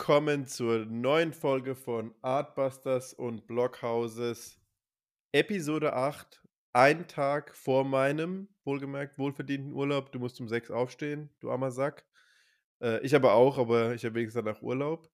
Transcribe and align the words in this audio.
Willkommen 0.00 0.46
zur 0.46 0.86
neuen 0.86 1.34
Folge 1.34 1.74
von 1.74 2.14
Artbusters 2.22 3.12
und 3.12 3.46
Blockhouses, 3.46 4.58
Episode 5.30 5.92
8. 5.92 6.40
Ein 6.72 7.06
Tag 7.06 7.54
vor 7.54 7.84
meinem, 7.84 8.48
wohlgemerkt, 8.64 9.18
wohlverdienten 9.18 9.74
Urlaub. 9.74 10.10
Du 10.10 10.18
musst 10.18 10.40
um 10.40 10.48
6 10.48 10.70
aufstehen, 10.70 11.28
du 11.40 11.50
armer 11.50 11.70
Sack. 11.70 12.06
Äh, 12.80 13.04
ich 13.04 13.14
aber 13.14 13.34
auch, 13.34 13.58
aber 13.58 13.92
ich 13.94 14.02
habe 14.06 14.14
wenigstens 14.14 14.42
danach 14.42 14.62
Urlaub. 14.62 15.10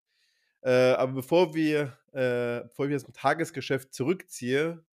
Äh, 0.61 0.93
aber 0.93 1.15
bevor 1.15 1.53
wir, 1.53 1.99
äh, 2.13 2.63
bevor 2.69 2.89
ich 2.89 3.03
dem 3.03 3.13
Tagesgeschäft 3.13 3.93
zurückziehe, 3.93 4.85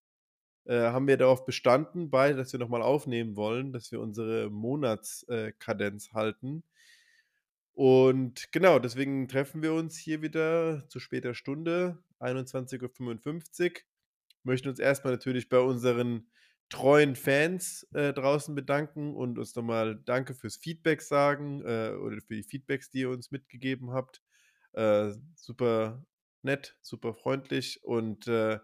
äh, 0.65 0.75
haben 0.75 1.07
wir 1.07 1.17
darauf 1.17 1.45
bestanden, 1.45 2.09
beide, 2.09 2.35
dass 2.35 2.51
wir 2.51 2.59
nochmal 2.59 2.81
aufnehmen 2.81 3.35
wollen, 3.35 3.71
dass 3.71 3.91
wir 3.91 4.01
unsere 4.01 4.49
Monatskadenz 4.49 6.13
halten. 6.13 6.63
Und 7.73 8.51
genau, 8.51 8.77
deswegen 8.79 9.27
treffen 9.27 9.63
wir 9.63 9.73
uns 9.73 9.97
hier 9.97 10.21
wieder 10.21 10.87
zu 10.89 10.99
später 10.99 11.33
Stunde, 11.33 12.03
21.55 12.19 13.71
Uhr. 13.71 13.81
Möchten 14.43 14.69
uns 14.69 14.79
erstmal 14.79 15.13
natürlich 15.13 15.49
bei 15.49 15.59
unseren 15.59 16.29
treuen 16.69 17.15
Fans 17.15 17.87
äh, 17.93 18.13
draußen 18.13 18.55
bedanken 18.55 19.15
und 19.15 19.37
uns 19.39 19.55
nochmal 19.55 19.95
Danke 20.05 20.33
fürs 20.33 20.57
Feedback 20.57 21.01
sagen 21.01 21.61
äh, 21.61 21.91
oder 21.93 22.17
für 22.21 22.35
die 22.35 22.43
Feedbacks, 22.43 22.89
die 22.91 23.01
ihr 23.01 23.09
uns 23.09 23.31
mitgegeben 23.31 23.91
habt. 23.91 24.21
Äh, 24.73 25.11
super 25.35 26.05
nett, 26.41 26.77
super 26.81 27.13
freundlich 27.13 27.83
und 27.83 28.27
äh, 28.27 28.59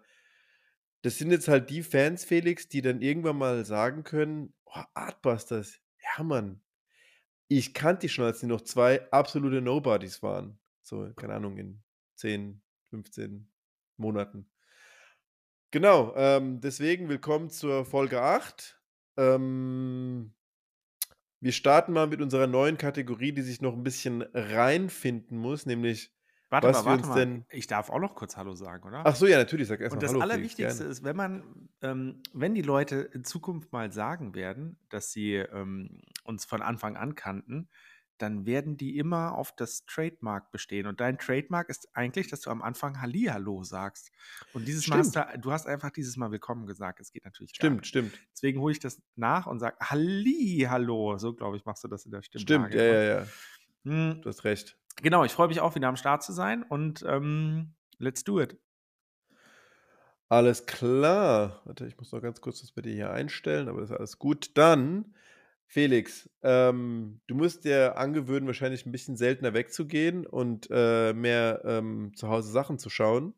das 1.01 1.17
sind 1.17 1.31
jetzt 1.31 1.47
halt 1.47 1.69
die 1.69 1.83
Fans, 1.83 2.25
Felix, 2.25 2.67
die 2.67 2.81
dann 2.81 3.01
irgendwann 3.01 3.37
mal 3.37 3.65
sagen 3.65 4.03
können: 4.03 4.53
„Oh, 4.65 4.81
Artbusters, 4.93 5.79
ja, 6.17 6.23
Mann, 6.23 6.61
ich 7.49 7.73
kannte 7.73 8.01
die 8.01 8.09
schon, 8.09 8.25
als 8.25 8.39
die 8.39 8.45
noch 8.45 8.61
zwei 8.61 9.11
absolute 9.11 9.61
Nobodies 9.61 10.23
waren.“ 10.23 10.59
So, 10.83 11.11
keine 11.15 11.33
Ahnung, 11.33 11.57
in 11.57 11.83
10, 12.15 12.61
15 12.89 13.51
Monaten. 13.97 14.49
Genau, 15.71 16.15
ähm, 16.15 16.61
deswegen 16.61 17.09
willkommen 17.09 17.49
zur 17.49 17.85
Folge 17.85 18.21
8. 18.21 18.79
Ähm 19.17 20.33
wir 21.41 21.53
starten 21.53 21.93
mal 21.93 22.07
mit 22.07 22.21
unserer 22.21 22.47
neuen 22.47 22.77
Kategorie, 22.77 23.31
die 23.31 23.43
sich 23.43 23.61
noch 23.61 23.73
ein 23.73 23.83
bisschen 23.83 24.23
reinfinden 24.33 25.37
muss, 25.37 25.65
nämlich 25.65 26.11
Warte 26.49 26.67
was 26.67 26.77
mal, 26.83 26.85
wir 26.85 26.89
warte 26.91 26.99
uns 27.03 27.07
mal. 27.09 27.15
denn 27.15 27.45
Ich 27.49 27.67
darf 27.67 27.89
auch 27.89 27.99
noch 27.99 28.15
kurz 28.15 28.35
Hallo 28.35 28.55
sagen, 28.55 28.87
oder? 28.87 29.01
Ach 29.05 29.15
so, 29.15 29.27
ja, 29.27 29.37
natürlich, 29.37 29.67
sag 29.67 29.79
erst 29.81 29.93
Und 29.93 29.97
mal 29.97 30.01
das 30.01 30.11
Hallo, 30.11 30.21
Allerwichtigste 30.21 30.83
ist, 30.83 31.03
wenn 31.03 31.15
man, 31.15 31.69
ähm, 31.81 32.21
wenn 32.33 32.55
die 32.55 32.61
Leute 32.63 32.95
in 33.13 33.23
Zukunft 33.23 33.71
mal 33.71 33.91
sagen 33.91 34.33
werden, 34.35 34.79
dass 34.89 35.11
sie 35.11 35.35
ähm, 35.35 36.01
uns 36.23 36.45
von 36.45 36.61
Anfang 36.61 36.97
an 36.97 37.15
kannten, 37.15 37.69
dann 38.17 38.45
werden 38.45 38.75
die 38.75 38.97
immer 38.97 39.33
auf 39.37 39.55
das 39.55 39.85
Trademark 39.85 40.51
bestehen. 40.51 40.87
Und 40.87 40.99
dein 40.99 41.17
Trademark 41.17 41.69
ist 41.69 41.87
eigentlich, 41.93 42.27
dass 42.27 42.41
du 42.41 42.49
am 42.49 42.61
Anfang 42.61 42.99
Hallihallo 42.99 43.63
sagst. 43.63 44.11
Und 44.51 44.67
dieses 44.67 44.87
Mal 44.87 44.97
hast 44.99 45.11
Stimmt. 45.11 45.35
du, 45.35 45.39
du 45.39 45.51
hast 45.53 45.67
einfach 45.67 45.89
dieses 45.91 46.17
Mal 46.17 46.29
Willkommen 46.31 46.65
gesagt. 46.65 46.99
Es 46.99 47.13
geht 47.13 47.23
natürlich 47.23 47.51
Stimmt, 47.55 47.77
nicht. 47.77 47.87
stimmt. 47.87 48.19
Deswegen 48.33 48.59
hole 48.59 48.73
ich 48.73 48.79
das 48.79 49.01
nach 49.15 49.47
und 49.47 49.59
sage 49.59 49.77
Hallihallo. 49.79 51.17
So, 51.17 51.33
glaube 51.33 51.55
ich, 51.57 51.63
machst 51.65 51.83
du 51.83 51.87
das 51.87 52.05
in 52.05 52.11
der 52.11 52.21
Stimmt, 52.21 52.41
Stimmlage 52.41 52.77
ja, 52.77 52.83
ja, 53.01 53.19
ja. 53.21 53.27
Hm, 53.85 54.21
Du 54.21 54.27
hast 54.27 54.43
recht. 54.43 54.77
Genau, 55.01 55.23
ich 55.23 55.31
freue 55.31 55.47
mich 55.47 55.61
auch 55.61 55.75
wieder 55.75 55.87
am 55.87 55.95
Start 55.95 56.23
zu 56.23 56.33
sein 56.33 56.63
und 56.63 57.05
ähm, 57.07 57.73
let's 57.99 58.23
do 58.23 58.41
it. 58.41 58.57
Alles 60.27 60.65
klar. 60.65 61.61
Warte, 61.65 61.87
ich 61.87 61.97
muss 61.97 62.11
noch 62.11 62.21
ganz 62.21 62.41
kurz 62.41 62.61
das 62.61 62.71
bei 62.71 62.81
dir 62.81 62.93
hier 62.93 63.11
einstellen, 63.11 63.67
aber 63.67 63.81
das 63.81 63.89
ist 63.89 63.95
alles 63.97 64.19
gut. 64.19 64.51
Dann, 64.57 65.15
Felix, 65.67 66.29
ähm, 66.43 67.21
du 67.27 67.35
musst 67.35 67.65
dir 67.65 67.97
angewöhnen, 67.97 68.45
wahrscheinlich 68.45 68.85
ein 68.85 68.91
bisschen 68.91 69.17
seltener 69.17 69.53
wegzugehen 69.53 70.27
und, 70.27 70.67
äh, 70.69 71.13
mehr, 71.13 71.61
ähm, 71.65 72.11
zu 72.15 72.27
Hause 72.27 72.51
Sachen 72.51 72.77
zu 72.77 72.89
schauen. 72.89 73.33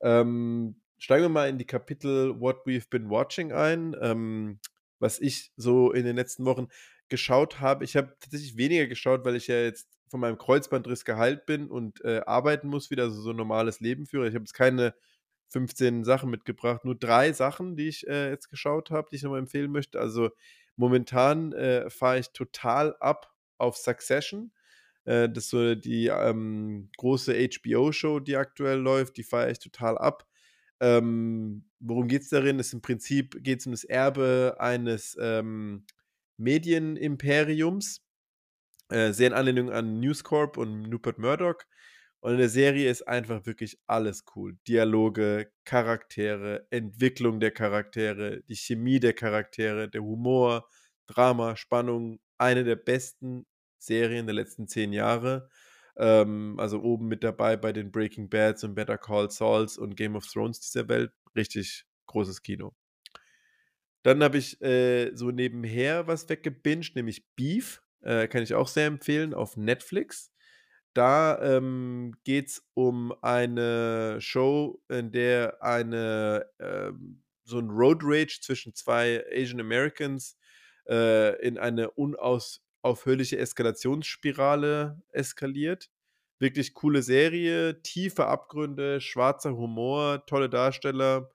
Ähm, 0.00 0.80
steigen 0.98 1.24
wir 1.24 1.28
mal 1.28 1.48
in 1.48 1.58
die 1.58 1.66
Kapitel 1.66 2.40
What 2.40 2.64
We've 2.64 2.88
Been 2.88 3.10
Watching 3.10 3.52
ein, 3.52 3.94
ähm, 4.00 4.60
was 5.00 5.20
ich 5.20 5.52
so 5.56 5.92
in 5.92 6.04
den 6.04 6.16
letzten 6.16 6.44
Wochen 6.46 6.68
geschaut 7.12 7.60
habe. 7.60 7.84
Ich 7.84 7.96
habe 7.96 8.16
tatsächlich 8.20 8.56
weniger 8.58 8.88
geschaut, 8.88 9.24
weil 9.26 9.36
ich 9.36 9.48
ja 9.48 9.56
jetzt 9.62 9.88
von 10.10 10.20
meinem 10.20 10.38
Kreuzbandriss 10.38 11.04
geheilt 11.06 11.46
bin 11.46 11.68
und, 11.70 12.04
äh, 12.04 12.22
arbeiten 12.26 12.68
muss 12.68 12.90
wieder, 12.90 13.04
also 13.04 13.22
so 13.22 13.30
'n 13.32 13.36
normales 13.36 13.80
Leben 13.80 14.06
führe. 14.06 14.28
Ich 14.28 14.34
habe 14.34 14.44
jetzt 14.44 14.54
keine 14.54 14.94
15 15.50 16.04
Sachen 16.04 16.30
mitgebracht, 16.30 16.84
nur 16.84 16.96
3 16.96 17.32
Sachen, 17.34 17.76
die 17.76 17.88
ich, 17.88 18.06
äh, 18.08 18.30
jetzt 18.30 18.48
geschaut 18.50 18.90
habe, 18.90 19.08
die 19.12 19.16
ich 19.16 19.22
noch 19.24 19.32
mal 19.32 19.38
empfehlen 19.40 19.72
möchte. 19.72 20.00
Also, 20.00 20.30
momentan, 20.76 21.52
äh, 21.54 21.90
fahre 21.90 22.18
ich 22.20 22.30
total 22.32 22.96
ab 23.00 23.32
auf 23.58 23.76
Succession. 23.76 24.52
Äh, 25.04 25.28
das 25.30 25.44
ist 25.46 25.50
so 25.50 25.74
die, 25.76 26.06
ähm, 26.08 26.90
große 26.98 27.34
HBO-Show, 27.34 28.20
die 28.20 28.36
aktuell 28.36 28.78
läuft, 28.80 29.16
die 29.18 29.24
feiere 29.24 29.50
ich 29.50 29.58
total 29.60 29.98
ab. 29.98 30.26
Ähm, 30.80 31.66
worum 31.80 32.08
geht's 32.08 32.28
darin? 32.30 32.58
Ist 32.58 32.72
im 32.74 32.82
Prinzip 32.82 33.36
geht's 33.42 33.66
um 33.66 33.72
das 33.72 33.84
Erbe 33.84 34.56
eines, 34.60 35.16
ähm, 35.20 35.86
Medienimperiums, 36.42 38.00
äh, 38.88 39.12
sehr 39.12 39.28
in 39.28 39.32
Anlehnung 39.32 39.70
an 39.70 40.00
News 40.00 40.24
Corp 40.24 40.56
und 40.58 40.92
Rupert 40.92 41.18
Murdoch. 41.18 41.62
Und 42.20 42.32
in 42.32 42.38
der 42.38 42.48
Serie 42.48 42.88
ist 42.88 43.02
einfach 43.08 43.46
wirklich 43.46 43.78
alles 43.86 44.24
cool. 44.36 44.56
Dialoge, 44.68 45.50
Charaktere, 45.64 46.66
Entwicklung 46.70 47.40
der 47.40 47.50
Charaktere, 47.50 48.42
die 48.48 48.54
Chemie 48.54 49.00
der 49.00 49.12
Charaktere, 49.12 49.88
der 49.88 50.02
Humor, 50.02 50.68
Drama, 51.06 51.56
Spannung. 51.56 52.20
Eine 52.38 52.64
der 52.64 52.76
besten 52.76 53.46
Serien 53.78 54.26
der 54.26 54.34
letzten 54.34 54.68
10 54.68 54.92
Jahre. 54.92 55.48
Ähm, 55.96 56.56
also 56.58 56.80
oben 56.82 57.08
mit 57.08 57.24
dabei 57.24 57.56
bei 57.56 57.72
den 57.72 57.90
Breaking 57.90 58.28
Bads 58.28 58.64
und 58.64 58.74
Better 58.74 58.98
Call 58.98 59.30
Sauls 59.30 59.76
und 59.78 59.96
Game 59.96 60.16
of 60.16 60.26
Thrones 60.26 60.60
dieser 60.60 60.88
Welt. 60.88 61.12
Richtig 61.36 61.84
großes 62.06 62.42
Kino. 62.42 62.72
Dann 64.04 64.22
habe 64.22 64.38
ich, 64.38 64.60
äh, 64.62 65.14
so 65.14 65.30
nebenher 65.30 66.06
was 66.08 66.28
weggebinged, 66.28 66.96
nämlich 66.96 67.24
Beef. 67.36 67.82
Äh, 68.02 68.26
kann 68.28 68.42
ich 68.42 68.54
auch 68.54 68.66
sehr 68.68 68.86
empfehlen 68.86 69.32
auf 69.34 69.56
Netflix. 69.56 70.32
Da, 70.94 71.40
ähm, 71.42 72.14
geht's 72.24 72.68
um 72.74 73.14
eine 73.22 74.18
Show, 74.20 74.82
in 74.88 75.12
der 75.12 75.62
eine, 75.62 76.46
ähm 76.60 77.18
so 77.44 77.58
'n 77.58 77.70
Road 77.70 78.00
Rage 78.04 78.38
zwischen 78.40 78.72
2 78.74 79.24
Asian 79.32 79.60
Americans, 79.60 80.36
äh, 80.88 81.34
in 81.46 81.58
eine 81.58 81.90
unaufhörliche 81.90 83.36
Eskalationsspirale 83.38 85.02
eskaliert. 85.10 85.90
Wirklich 86.38 86.72
coole 86.74 87.02
Serie, 87.02 87.82
tiefe 87.82 88.26
Abgründe, 88.26 89.00
schwarzer 89.00 89.56
Humor, 89.56 90.24
tolle 90.26 90.48
Darsteller, 90.50 91.30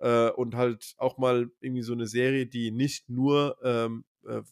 äh, 0.00 0.30
und 0.30 0.56
halt 0.56 0.94
auch 0.98 1.18
mal 1.18 1.50
irgendwie 1.60 1.82
so 1.82 1.94
'ne 1.94 2.06
Serie, 2.06 2.46
die 2.46 2.70
nicht 2.72 3.08
nur, 3.10 3.58
ähm, 3.64 4.04
äh, 4.26 4.42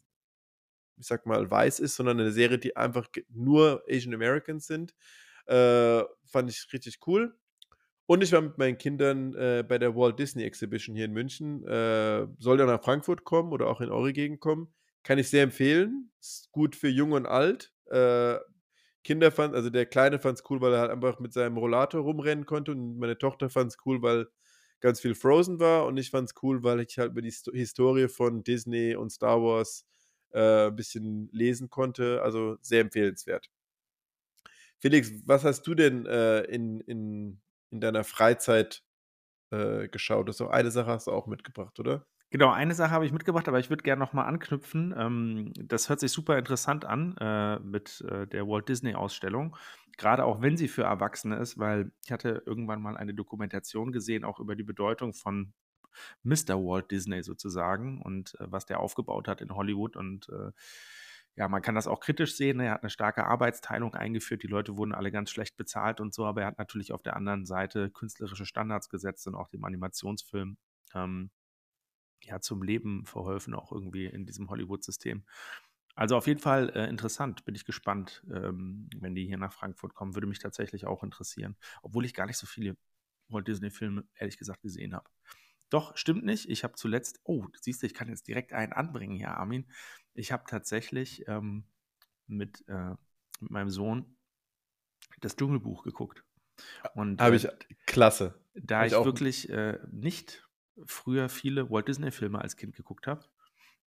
ich 0.99 1.07
sage 1.07 1.29
mal, 1.29 1.51
weiß 1.51 1.81
ist, 1.81 1.97
sondern 1.97 2.17
'ne 2.19 2.33
Serie, 2.33 2.59
die 2.59 2.77
einfach 2.77 3.09
nur 3.31 3.83
Asian 3.91 4.15
Americans 4.15 4.67
sind. 4.67 4.95
Äh, 5.47 6.03
fand 6.27 6.51
ich 6.51 6.67
richtig 6.73 7.01
cool. 7.07 7.37
Und 8.07 8.23
ich 8.25 8.33
war 8.33 8.43
mit 8.43 8.59
meinen 8.59 8.79
Kindern, 8.79 9.35
äh, 9.37 9.65
bei 9.69 9.79
der 9.79 9.97
Walt 9.97 10.19
Disney 10.21 10.45
Exhibition 10.45 10.97
hier 10.97 11.07
in 11.07 11.13
München. 11.15 11.67
Äh, 11.69 12.29
soll 12.39 12.59
der 12.59 12.67
nach 12.67 12.83
Frankfurt 12.85 13.25
kommen 13.25 13.53
oder 13.53 13.69
auch 13.69 13.81
in 13.83 13.91
eure 13.91 14.13
Gegend 14.15 14.41
kommen, 14.41 14.75
kann 15.05 15.19
ich 15.19 15.31
sehr 15.31 15.45
empfehlen. 15.45 16.11
Ist 16.21 16.51
gut 16.53 16.77
für 16.77 16.89
jung 16.89 17.13
und 17.13 17.27
alt. 17.27 17.73
Äh, 17.91 18.39
Kinder 19.05 19.33
fanden 19.33 19.57
also 19.57 19.71
der 19.71 19.87
Kleine 19.87 20.19
fand's 20.21 20.45
cool, 20.51 20.61
weil 20.63 20.75
er 20.75 20.81
halt 20.81 20.91
einfach 20.93 21.21
mit 21.21 21.33
seinem 21.35 21.59
Rollator 21.59 22.03
rumrennen 22.03 22.47
konnte 22.47 22.73
und 22.73 22.99
meine 22.99 23.19
Tochter 23.19 23.51
fand's 23.51 23.79
cool, 23.87 24.03
weil 24.03 24.29
ganz 24.81 25.01
viel 25.01 25.15
Frozen 25.15 25.61
war 25.61 25.87
und 25.87 25.97
ich 25.99 26.11
fand's 26.11 26.35
cool, 26.43 26.63
weil 26.65 26.81
ich 26.81 26.99
halt 26.99 27.13
über 27.13 27.23
die 27.23 27.29
Histo 27.31 27.53
Historie 27.53 28.09
von 28.09 28.45
Disney 28.45 28.95
und 28.97 29.11
Star 29.11 29.43
Wars, 29.43 29.87
äh, 30.33 30.71
bisschen 30.71 31.29
lesen 31.33 31.71
konnte, 31.71 32.23
also 32.23 32.57
sehr 32.63 32.81
empfehlenswert. 32.83 33.49
Felix, 34.81 35.11
was 35.27 35.45
hast 35.45 35.63
du 35.67 35.75
denn, 35.75 36.07
äh, 36.07 36.41
in 36.43 36.81
in 36.81 37.41
in 37.71 37.81
deiner 37.81 38.05
Freizeit, 38.05 38.83
äh, 39.51 39.89
geschaut? 39.89 40.29
Du 40.29 40.31
hast 40.31 40.41
doch 40.41 40.51
eine 40.51 40.71
Sache 40.73 40.89
hast 40.93 41.07
du 41.09 41.13
auch 41.13 41.27
mitgebracht, 41.29 41.79
oder? 41.81 42.07
Genau, 42.33 42.51
eine 42.51 42.75
Sache 42.75 42.91
habe 42.91 43.07
ich 43.07 43.13
mitgebracht, 43.13 43.49
aber 43.49 43.59
ich 43.59 43.71
würde 43.71 43.83
gern 43.83 43.99
noch 43.99 44.13
mal 44.13 44.25
anknüpfen. 44.27 44.95
Ähm, 44.97 45.53
das 45.57 45.89
hört 45.89 45.99
sich 46.01 46.13
super 46.13 46.37
interessant 46.39 46.85
an, 46.85 47.17
äh, 47.19 47.59
mit, 47.61 48.03
äh, 48.03 48.27
der 48.27 48.47
Walt 48.47 48.69
Disney 48.69 48.95
Ausstellung. 48.95 49.57
Grade 49.97 50.25
auch 50.27 50.43
wenn 50.43 50.57
sie 50.59 50.69
für 50.69 50.83
Erwachsene 50.83 51.37
ist, 51.39 51.59
weil 51.59 51.91
ich 52.05 52.13
hatte 52.13 52.43
irgendwann 52.45 52.83
mal 52.83 52.97
eine 52.99 53.15
Dokumentation 53.15 53.93
gesehen, 53.93 54.25
auch 54.25 54.41
über 54.41 54.57
die 54.57 54.63
Bedeutung 54.63 55.15
von 55.15 55.55
Mister 56.23 56.57
Walt 56.59 56.91
Disney 56.91 57.23
sozusagen 57.23 58.03
und, 58.03 58.35
äh, 58.41 58.47
was 58.51 58.67
der 58.67 58.81
aufgebaut 58.81 59.29
hat 59.29 59.41
in 59.43 59.55
Hollywood 59.55 59.97
und, 59.97 60.29
äh, 60.31 60.53
ja, 61.37 61.49
man 61.49 61.63
kann 61.63 61.75
das 61.77 61.87
auch 61.89 62.01
kritisch 62.01 62.37
sehen. 62.37 62.61
Er 62.61 62.73
hat 62.73 62.83
'ne 62.85 62.91
starke 62.91 63.25
Arbeitsteilung 63.27 63.95
eingeführt. 63.95 64.43
Die 64.43 64.49
Leute 64.49 64.77
wurden 64.77 64.95
alle 64.95 65.13
ganz 65.13 65.31
schlecht 65.31 65.57
bezahlt 65.57 66.01
und 66.01 66.15
so, 66.15 66.27
aber 66.27 66.43
er 66.43 66.49
hat 66.49 66.59
natürlich 66.59 66.93
auf 66.93 67.03
der 67.03 67.17
anderen 67.17 67.47
Seite 67.47 67.91
künstlerische 67.91 68.47
Standards 68.47 68.89
gesetzt 68.91 69.27
und 69.29 69.35
auch 69.37 69.49
dem 69.49 69.65
Animationsfilm, 69.65 70.59
ähm, 70.95 71.31
ja, 72.23 72.41
zum 72.41 72.63
Leben 72.63 73.07
verholfen, 73.07 73.55
auch 73.55 73.73
irgendwie 73.73 74.07
in 74.07 74.27
diesem 74.27 74.51
Hollywood-System. 74.51 75.25
Also 75.95 76.17
auf 76.17 76.29
jeden 76.29 76.41
Fall 76.41 76.71
äh, 76.77 76.89
interessant, 76.89 77.45
bin 77.45 77.55
ich 77.55 77.65
gespannt, 77.65 78.23
ähm, 78.33 78.89
wenn 78.97 79.15
die 79.17 79.27
hier 79.27 79.39
nach 79.39 79.53
Frankfurt 79.53 79.95
kommen. 79.95 80.15
Würde 80.15 80.29
mich 80.29 80.39
tatsächlich 80.39 80.87
auch 80.87 81.03
interessieren. 81.03 81.57
Obwohl 81.83 82.05
ich 82.05 82.15
gar 82.15 82.27
nicht 82.27 82.37
so 82.37 82.47
viele 82.47 82.77
Walt 83.29 83.49
Disney-Filme, 83.49 84.05
ehrlich 84.15 84.39
gesagt, 84.39 84.63
gesehen 84.63 84.95
habe. 84.95 85.11
Doch, 85.71 85.97
stimmt 85.97 86.25
nicht. 86.25 86.49
Ich 86.49 86.65
habe 86.65 86.75
zuletzt, 86.75 87.21
oh, 87.25 87.47
siehst 87.61 87.83
du, 87.83 87.87
ich 87.87 87.95
kann 87.95 88.09
jetzt 88.09 88.29
direkt 88.29 88.53
einen 88.53 88.73
anbringen 88.73 89.17
hier, 89.17 89.37
Armin. 89.37 89.67
Ich 90.15 90.33
habe 90.33 90.45
tatsächlich 90.47 91.27
ähm, 91.29 91.65
mit, 92.27 92.67
äh, 92.69 92.95
mit 93.41 93.51
meinem 93.51 93.71
Sohn 93.71 94.17
das 95.21 95.37
Dschungelbuch 95.37 95.83
geguckt. 95.83 96.25
Und 96.95 97.21
habe 97.21 97.35
äh, 97.35 97.39
ich 97.39 97.49
klasse. 97.87 98.41
Da 98.55 98.87
ich, 98.87 98.93
ich 98.93 99.05
wirklich 99.05 99.49
äh, 99.51 99.79
nicht 99.91 100.48
früher 100.87 101.29
viele 101.29 101.71
Walt 101.71 101.89
Disney-Filme 101.89 102.41
als 102.41 102.57
Kind 102.57 102.75
geguckt 102.75 103.07
habe, 103.07 103.25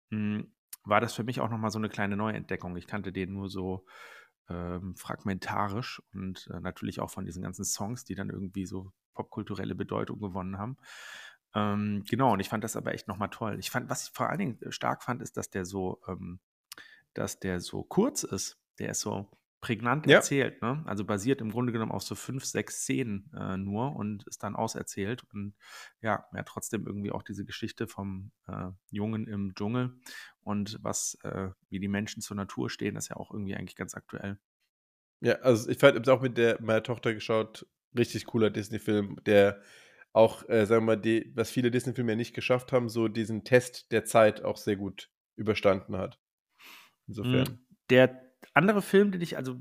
hm, 0.10 0.51
war 0.84 1.01
das 1.01 1.13
für 1.13 1.24
mich 1.24 1.39
auch 1.42 1.50
nochmal 1.50 1.72
so 1.72 1.80
eine 1.80 1.89
kleine 1.89 2.16
Neuentdeckung. 2.16 2.78
Ich 2.78 2.88
kannte 2.88 3.12
den 3.12 3.34
nur 3.34 3.50
so 3.50 3.86
ähm, 4.50 4.95
fragmentarisch 4.95 6.01
und 6.13 6.50
äh, 6.54 6.60
natürlich 6.60 7.00
auch 7.00 7.10
von 7.10 7.25
diesen 7.25 7.44
ganzen 7.44 7.66
Songs, 7.66 8.06
die 8.06 8.16
dann 8.16 8.30
irgendwie 8.30 8.66
so 8.66 8.94
popkulturelle 9.13 9.75
Bedeutung 9.75 10.19
gewonnen 10.19 10.57
haben. 10.57 10.78
Ähm, 11.54 12.04
genau, 12.07 12.34
und 12.34 12.39
ich 12.39 12.50
fand 12.50 12.63
das 12.63 12.75
aber 12.75 12.94
echt 12.94 13.07
nochmal 13.07 13.30
toll. 13.30 13.57
Ich 13.60 13.72
fand, 13.72 13.90
was 13.90 14.07
ich 14.07 14.13
vor 14.13 14.30
allen 14.30 14.40
Dingen 14.40 14.60
stark 14.69 15.04
fand, 15.04 15.22
ist, 15.22 15.38
dass 15.38 15.50
der 15.50 15.66
so, 15.66 16.01
ähm, 16.07 16.40
dass 17.13 17.40
der 17.40 17.60
so 17.60 17.83
kurz 17.83 18.24
ist. 18.24 18.57
Der 18.80 18.92
ist 18.92 19.01
so 19.01 19.30
prägnant 19.59 20.06
ja. 20.06 20.18
erzählt, 20.18 20.62
ne? 20.62 20.83
Also 20.86 21.04
basiert 21.04 21.42
im 21.42 21.51
Grunde 21.51 21.71
genommen 21.71 21.92
auf 21.92 22.04
so 22.04 22.15
fünf, 22.15 22.45
sechs 22.45 22.81
Szenen 22.81 23.31
äh, 23.36 23.57
nur 23.57 23.95
und 23.95 24.25
ist 24.27 24.44
dann 24.44 24.56
auserzählt. 24.56 25.24
Und 25.33 25.56
ja, 26.01 26.25
ja, 26.33 26.44
trotzdem 26.44 26.86
irgendwie 26.86 27.12
auch 27.12 27.24
diese 27.24 27.44
Geschichte 27.44 27.88
vom 27.88 28.31
äh, 28.48 28.69
Jungen 28.92 29.27
im 29.27 29.56
Dschungel 29.56 30.00
und 30.42 30.77
was, 30.81 31.18
äh, 31.24 31.50
wie 31.69 31.80
die 31.80 31.88
Menschen 31.88 32.21
zur 32.21 32.38
Natur 32.38 32.69
stehen, 32.69 32.95
ist 32.95 33.09
ja 33.09 33.18
auch 33.18 33.31
irgendwie 33.31 33.56
eigentlich 33.56 33.75
ganz 33.75 33.95
aktuell. 33.95 34.38
Ja, 35.21 35.36
also 35.39 35.69
ich 35.69 35.80
fand, 35.80 36.00
ich 36.00 36.09
auch 36.09 36.21
mit 36.21 36.38
der 36.38 36.62
meiner 36.62 36.83
Tochter 36.83 37.13
geschaut, 37.13 37.65
richtig 37.98 38.25
cooler 38.25 38.51
Disney-Film, 38.51 39.18
der 39.25 39.62
auch, 40.13 40.48
äh, 40.50 40.65
sagen 40.65 40.83
wir 40.83 40.95
mal, 40.95 41.01
die, 41.01 41.31
was 41.36 41.50
viele 41.50 41.71
Disney-Filme 41.71 42.12
ja 42.12 42.15
nicht 42.15 42.36
geschafft 42.36 42.71
haben, 42.71 42.89
so 42.89 43.07
diesen 43.07 43.44
Test 43.44 43.92
der 43.92 44.06
Zeit 44.06 44.44
auch 44.44 44.57
sehr 44.57 44.75
gut 44.75 45.12
überstanden 45.36 45.98
hat. 45.98 46.19
Insofern. 47.07 47.48
Hm, 47.48 47.65
der 47.89 48.27
andere 48.54 48.81
Film, 48.81 49.12
den 49.12 49.22
ich, 49.22 49.38
also 49.38 49.57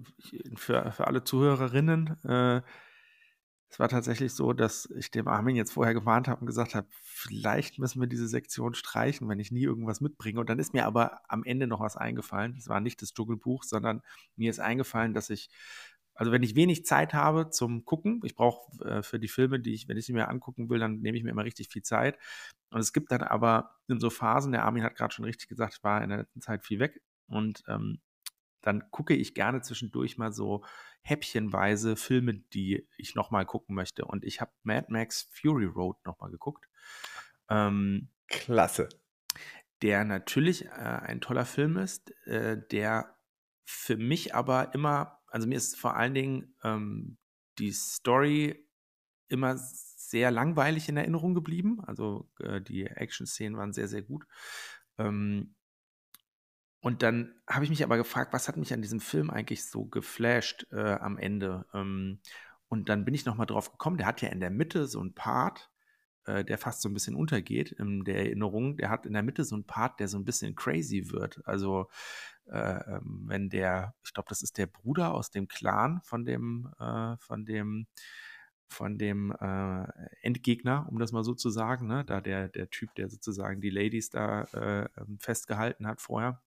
für, 0.57 0.93
für 0.93 1.07
alle 1.07 1.25
Zuhörerinnen, 1.25 2.23
äh, 2.25 2.63
es 3.69 3.81
war 3.81 3.89
tatsächlich 3.89 4.33
so, 4.33 4.53
dass 4.53 4.89
ich 4.97 5.11
dem 5.11 5.29
Armin 5.29 5.57
jetzt 5.57 5.73
vorher 5.73 5.93
gewarnt 5.93 6.29
habe 6.29 6.41
und 6.41 6.47
gesagt 6.47 6.75
habe, 6.75 6.87
vielleicht 7.03 7.79
müssen 7.79 8.01
wir 8.01 8.07
diese 8.07 8.29
Sektion 8.29 8.75
streichen, 8.75 9.29
wenn 9.29 9.41
ich 9.41 9.51
nie 9.51 9.65
irgendwas 9.65 10.01
mitbringe. 10.01 10.41
Und 10.41 10.49
dann 10.49 10.59
ist 10.59 10.73
mir 10.73 10.87
aber 10.87 11.21
am 11.29 11.43
Ende 11.45 11.67
noch 11.67 11.81
was 11.81 11.97
eingefallen. 11.97 12.55
Es 12.57 12.69
war 12.69 12.81
nicht 12.81 13.03
das 13.03 13.13
Dschungelbuch, 13.13 13.65
sondern 13.65 14.03
mir 14.37 14.51
ist 14.51 14.61
eingefallen, 14.61 15.15
dass 15.15 15.31
ich, 15.31 15.51
also 16.15 16.33
wenn 16.33 16.43
ich 16.43 16.55
wenig 16.55 16.87
Zeit 16.87 17.13
habe 17.13 17.51
zum 17.51 17.85
Gucken, 17.85 18.21
ich 18.25 18.37
brauche 18.37 18.83
äh, 18.85 19.03
für 19.03 19.19
die 19.19 19.29
Filme, 19.29 19.61
die 19.61 19.75
ich, 19.75 19.89
wenn 19.89 19.99
ich 19.99 20.07
sie 20.07 20.13
mir 20.13 20.29
angucken 20.29 20.71
will, 20.71 20.79
dann 20.79 21.01
nehme 21.01 21.19
ich 21.19 21.25
mir 21.25 21.31
immer 21.31 21.45
richtig 21.45 21.69
viel 21.69 21.83
Zeit. 21.83 22.19
Und 22.71 22.81
es 22.81 22.93
gibt 22.93 23.11
dann 23.11 23.23
aber 23.23 23.75
in 23.89 24.01
so 24.01 24.11
Phasen, 24.11 24.53
der 24.53 24.65
Armin 24.65 24.85
hat 24.85 24.95
gerade 24.95 25.13
schon 25.13 25.25
richtig 25.25 25.49
gesagt, 25.49 25.75
ich 25.79 25.85
war 25.85 26.03
in 26.03 26.11
der 26.11 26.19
letzten 26.19 26.41
Zeit 26.41 26.65
viel 26.65 26.79
weg. 26.79 27.03
Und 27.27 27.63
ähm, 27.69 28.01
dann 28.67 28.91
gucke 28.91 29.15
ich 29.15 29.35
gerne 29.35 29.61
zwischendurch 29.63 30.19
mal 30.19 30.33
so 30.33 30.65
häppchenweise 31.03 31.95
Filme, 31.95 32.35
die 32.35 32.89
ich 32.97 33.15
nochmal 33.15 33.47
gucken 33.47 33.77
möchte. 33.77 34.05
Und 34.05 34.25
ich 34.25 34.41
habe 34.41 34.53
Mad 34.65 34.87
Max 34.91 35.31
Fury 35.33 35.67
Road 35.67 36.05
nochmal 36.05 36.31
geguckt. 36.31 36.67
Ähm, 37.49 38.09
Klasse. 38.27 38.89
Der 39.83 40.05
natürlich 40.05 40.65
äh, 40.65 40.71
ein 40.71 41.21
toller 41.21 41.45
Film 41.45 41.77
ist, 41.77 42.11
äh, 42.27 42.59
der 42.73 43.17
für 43.65 43.97
mich 43.97 44.35
aber 44.35 44.75
immer, 44.75 45.21
also 45.29 45.47
mir 45.47 45.57
ist 45.57 45.77
vor 45.77 45.97
allen 45.97 46.15
Dingen 46.15 46.57
ähm, 46.65 47.19
die 47.59 47.73
Story 47.73 48.69
immer 49.29 49.57
sehr 49.59 50.31
langweilig 50.31 50.89
in 50.89 50.97
Erinnerung 50.97 51.35
geblieben. 51.35 51.81
Also 51.85 52.31
äh, 52.41 52.61
die 52.61 52.87
Action-Szenen 52.87 53.57
waren 53.57 53.73
sehr, 53.73 53.89
sehr 53.89 54.03
gut. 54.03 54.25
Ähm, 54.99 55.56
und 56.87 57.03
dann 57.03 57.35
habe 57.49 57.65
ich 57.65 57.71
mich 57.71 57.83
aber 57.83 57.97
gefragt, 57.97 58.33
was 58.33 58.47
hat 58.47 58.57
mich 58.57 58.73
an 58.73 58.81
diesem 58.81 59.01
Film 59.01 59.29
eigentlich 59.29 59.69
so 59.69 59.87
geflasht 59.87 60.69
äh, 60.71 60.93
am 60.93 61.19
Ende? 61.19 61.67
Ähm, 61.75 62.21
und 62.69 62.89
dann 62.89 63.05
bin 63.05 63.13
ich 63.13 63.27
nochmal 63.27 63.49
drauf 63.49 63.73
gekommen, 63.73 63.97
der 63.97 64.07
hat 64.07 64.23
ja 64.23 64.29
in 64.29 64.39
der 64.39 64.53
Mitte 64.53 64.87
so 64.87 65.01
einen 65.01 65.13
Part, 65.13 65.69
äh, 66.27 66.45
der 66.45 66.59
fast 66.59 66.83
so 66.83 66.89
ein 66.89 66.95
bisschen 66.95 67.17
untergeht 67.17 67.73
in 67.73 68.05
der 68.05 68.19
Erinnerung. 68.19 68.77
Der 68.77 68.89
hat 68.89 69.05
in 69.05 69.15
der 69.15 69.25
Mitte 69.25 69.43
so 69.43 69.57
einen 69.57 69.67
Part, 69.67 69.99
der 69.99 70.07
so 70.07 70.17
ein 70.17 70.25
bisschen 70.25 70.55
crazy 70.55 71.11
wird. 71.11 71.41
Also 71.45 71.89
äh, 72.45 72.79
ähm, 72.95 73.25
wenn 73.27 73.49
der, 73.51 73.97
ich 74.05 74.15
glaube, 74.15 74.29
das 74.29 74.43
ist 74.43 74.57
der 74.57 74.69
Bruder 74.69 75.13
aus 75.13 75.33
dem 75.33 75.49
Clan 75.49 76.03
von 76.05 76.25
dem, 76.25 76.73
äh, 76.79 77.17
von 77.19 77.45
dem, 77.47 77.89
von 78.69 78.97
dem 78.97 79.33
äh, 79.33 79.87
Endgegner, 80.23 80.87
um 80.89 81.01
das 81.01 81.11
mal 81.11 81.25
so 81.25 81.35
zu 81.35 81.51
sagen, 81.51 81.89
ne? 81.89 82.05
da 82.05 82.21
der, 82.21 82.47
der 82.47 82.71
Typ, 82.71 82.95
der 82.95 83.09
sozusagen 83.09 83.61
die 83.61 83.71
Ladies 83.71 84.11
da 84.11 84.45
äh, 84.55 84.89
ähm, 85.01 85.19
festgehalten 85.19 85.89
hat 85.89 86.01
vorher. 86.01 86.41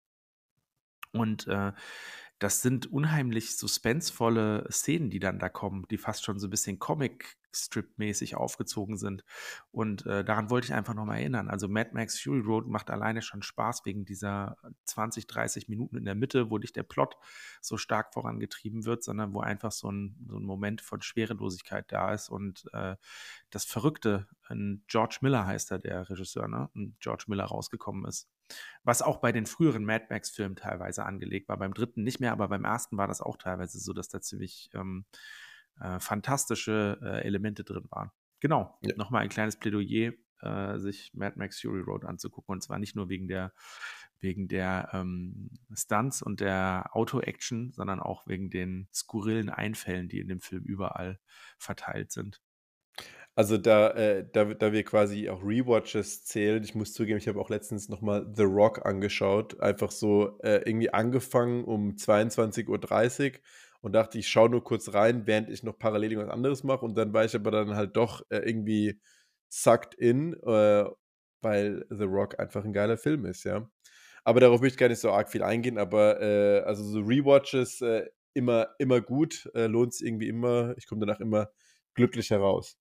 Und 1.12 1.48
äh, 1.48 1.72
das 2.40 2.62
sind 2.62 2.92
unheimlich 2.92 3.58
suspensvolle 3.58 4.68
Szenen, 4.72 5.10
die 5.10 5.20
dann 5.20 5.40
da 5.40 5.50
kommen, 5.50 5.86
die 5.90 5.98
fast 5.98 6.24
schon 6.24 6.40
so 6.40 6.48
ein 6.48 6.52
bisschen 6.52 6.80
Comic-Strip-mäßig 7.50 8.36
aufgezogen 8.36 8.98
sind. 8.98 9.24
Und 9.72 10.06
äh, 10.06 10.24
daran 10.24 10.50
wollte 10.50 10.66
ich 10.66 10.74
einfach 10.74 10.94
nochmal 10.94 11.20
erinnern. 11.20 11.50
Also 11.50 11.68
Mad 11.68 11.92
Max 11.94 12.20
Fury 12.20 12.42
Road 12.42 12.68
macht 12.68 12.90
alleine 12.90 13.22
schon 13.22 13.42
Spaß 13.42 13.86
wegen 13.86 14.06
dieser 14.06 14.58
20, 14.86 15.28
30 15.28 15.70
Minuten 15.70 15.98
in 15.98 16.06
der 16.06 16.16
Mitte, 16.16 16.50
wo 16.50 16.58
nicht 16.58 16.76
der 16.76 16.84
Plot 16.84 17.16
so 17.62 17.78
stark 17.78 18.14
vorangetrieben 18.14 18.86
wird, 18.86 19.04
sondern 19.04 19.34
wo 19.34 19.42
einfach 19.42 19.72
so 19.72 19.92
ein, 19.92 20.16
so 20.28 20.38
ein 20.38 20.44
Moment 20.44 20.82
von 20.82 21.02
Schwerelosigkeit 21.02 21.92
da 21.92 22.14
ist. 22.14 22.30
Und 22.30 22.66
äh, 22.74 22.96
das 23.50 23.66
Verrückte, 23.66 24.28
George 24.88 25.20
Miller 25.22 25.46
heißt 25.46 25.72
er, 25.72 25.80
der 25.80 26.10
Regisseur, 26.10 26.48
ne? 26.48 26.70
Und 26.74 27.00
George 27.00 27.26
Miller 27.28 27.46
rausgekommen 27.46 28.06
ist. 28.06 28.30
Was 28.84 29.04
auch 29.04 29.18
bei 29.18 29.32
den 29.32 29.46
früheren 29.46 29.86
Mad 29.86 30.08
Max-Filmen 30.10 30.56
teilweise 30.56 31.06
angelegt 31.06 31.50
war. 31.50 31.58
Beim 31.58 31.74
dritten 31.74 32.04
nicht 32.04 32.20
mehr, 32.20 32.32
aber 32.32 32.48
beim 32.48 32.66
ersten 32.66 32.98
war 32.98 33.08
das 33.08 33.22
auch 33.22 33.38
teilweise 33.38 33.80
so, 33.80 33.94
dass 33.94 34.10
da 34.10 34.22
ziemlich 34.22 34.72
ähm, 34.74 35.06
äh, 35.80 36.00
fantastische 36.00 37.00
äh, 37.02 37.26
Elemente 37.26 37.64
drin 37.64 37.86
waren. 37.90 38.12
Genau, 38.40 38.78
ja. 38.82 38.96
nochmal 38.96 39.24
ein 39.24 39.30
kleines 39.30 39.58
Plädoyer, 39.58 40.14
äh, 40.42 40.78
sich 40.78 41.12
Mad 41.14 41.38
Max 41.38 41.60
Fury 41.60 41.82
Road 41.82 42.06
anzugucken. 42.06 42.54
Und 42.54 42.62
zwar 42.62 42.80
nicht 42.80 42.96
nur 42.96 43.10
wegen 43.10 43.28
der, 43.28 43.54
wegen 44.20 44.48
der 44.48 44.90
ähm, 44.94 45.52
Stunts 45.74 46.22
und 46.22 46.40
der 46.40 46.90
Auto-Action, 46.94 47.72
sondern 47.74 48.00
auch 48.00 48.28
wegen 48.28 48.50
den 48.50 48.88
skurrilen 48.94 49.50
Einfällen, 49.50 50.08
die 50.10 50.20
in 50.20 50.28
dem 50.28 50.42
Film 50.42 50.64
überall 50.64 51.20
verteilt 51.58 52.12
sind. 52.12 52.42
Also 53.36 53.58
da, 53.58 53.92
äh, 53.92 54.28
da, 54.30 54.54
da 54.54 54.74
wir 54.74 54.84
quasi 54.84 55.30
auch 55.30 55.42
Rewatches 55.42 56.26
zählen, 56.26 56.62
ich 56.62 56.76
muss 56.76 56.92
zugeben, 56.92 57.20
ich 57.20 57.28
habe 57.30 57.40
auch 57.40 57.50
letztens 57.50 57.88
nochmal 57.88 58.30
The 58.36 58.44
Rock 58.44 58.86
angeschaut, 58.86 59.62
einfach 59.62 59.92
so 59.92 60.40
äh, 60.42 60.62
irgendwie 60.66 60.92
angefangen 60.92 61.64
um 61.64 61.92
22.30 61.92 62.68
Uhr 62.68 63.40
und 63.82 63.94
dachte, 63.94 64.18
ich 64.20 64.28
schaue 64.28 64.50
nur 64.50 64.64
kurz 64.64 64.94
rein, 64.94 65.26
während 65.28 65.50
ich 65.50 65.64
noch 65.64 65.78
parallel 65.78 66.18
was 66.18 66.30
anderes 66.30 66.64
mache 66.64 66.86
und 66.86 66.96
dann 66.98 67.14
war 67.14 67.26
ich 67.26 67.36
aber 67.36 67.52
dann 67.52 67.76
halt 67.76 67.96
doch 67.98 68.22
äh, 68.30 68.38
irgendwie 68.38 69.00
sucked 69.50 69.96
in, 69.96 70.34
äh, 70.44 70.86
weil 71.42 71.86
The 71.90 72.04
Rock 72.06 72.40
einfach 72.40 72.64
ein 72.66 72.74
geiler 72.74 72.98
Film 72.98 73.26
ist, 73.26 73.44
ja. 73.46 73.70
Aber 74.24 74.40
darauf 74.42 74.62
möchte 74.62 74.76
ich 74.76 74.80
gar 74.80 74.90
nicht 74.90 75.00
so 75.00 75.12
arg 75.12 75.32
viel 75.32 75.44
eingehen, 75.44 75.78
aber 75.78 76.22
äh, 76.22 76.62
also 76.62 76.84
so 76.84 77.00
Rewatches 77.00 77.82
äh, 77.82 78.06
immer, 78.34 78.70
immer 78.80 79.02
gut, 79.02 79.50
lohnt 79.54 79.94
es 79.94 80.02
irgendwie 80.02 80.28
immer, 80.28 80.76
ich 80.78 80.88
komme 80.88 81.06
danach 81.06 81.20
immer 81.20 81.50
glücklich 81.96 82.30
heraus. 82.30 82.78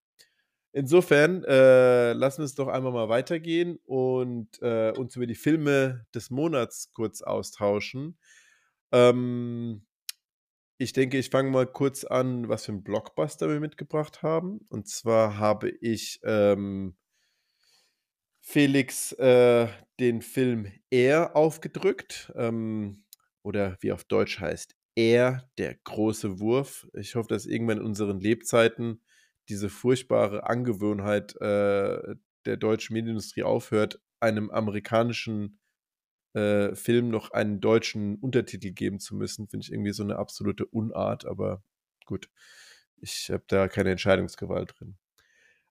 Insofern 0.72 1.44
äh, 1.44 2.12
lassen 2.12 2.38
wir 2.42 2.44
es 2.44 2.54
doch 2.54 2.68
einmal 2.68 2.92
mal 2.92 3.08
weitergehen 3.08 3.78
und 3.86 4.60
äh, 4.60 4.92
uns 4.92 5.16
über 5.16 5.26
die 5.26 5.34
Filme 5.34 6.06
des 6.14 6.30
Monats 6.30 6.92
kurz 6.92 7.22
austauschen. 7.22 8.18
Ähm, 8.92 9.86
ich 10.78 10.92
denke, 10.92 11.18
ich 11.18 11.30
fange 11.30 11.50
mal 11.50 11.66
kurz 11.66 12.04
an, 12.04 12.48
was 12.48 12.66
für 12.66 12.72
ein 12.72 12.84
Blockbuster 12.84 13.48
wir 13.48 13.58
mitgebracht 13.58 14.22
haben. 14.22 14.60
Und 14.68 14.86
zwar 14.88 15.36
habe 15.36 15.70
ich 15.70 16.20
ähm, 16.22 16.96
Felix 18.40 19.12
äh, 19.12 19.66
den 19.98 20.22
Film 20.22 20.72
Air 20.90 21.34
aufgedrückt. 21.34 22.32
Ähm, 22.36 23.04
oder 23.42 23.76
wie 23.80 23.92
auf 23.92 24.04
Deutsch 24.04 24.38
heißt, 24.38 24.76
Air, 24.94 25.50
der 25.58 25.74
große 25.74 26.38
Wurf. 26.38 26.88
Ich 26.94 27.16
hoffe, 27.16 27.28
dass 27.28 27.46
irgendwann 27.46 27.78
in 27.78 27.84
unseren 27.84 28.20
Lebzeiten 28.20 29.02
diese 29.48 29.70
furchtbare 29.70 30.46
Angewohnheit 30.48 31.34
äh, 31.40 32.16
der 32.46 32.56
deutschen 32.56 32.94
Medienindustrie 32.94 33.42
aufhört, 33.42 34.00
einem 34.20 34.50
amerikanischen 34.50 35.58
äh, 36.38 36.74
Film 36.74 37.08
noch 37.08 37.32
einen 37.32 37.60
deutschen 37.60 38.16
Untertitel 38.16 38.70
geben 38.70 39.00
zu 39.00 39.16
müssen, 39.16 39.48
finde 39.48 39.64
ich 39.64 39.72
irgendwie 39.72 39.92
so 39.92 40.02
eine 40.02 40.16
absolute 40.16 40.66
Unart, 40.66 41.26
aber 41.26 41.62
gut, 42.06 42.30
ich 43.00 43.30
habe 43.30 43.44
da 43.48 43.68
keine 43.68 43.90
Entscheidungsgewalt 43.90 44.74
drin. 44.78 44.96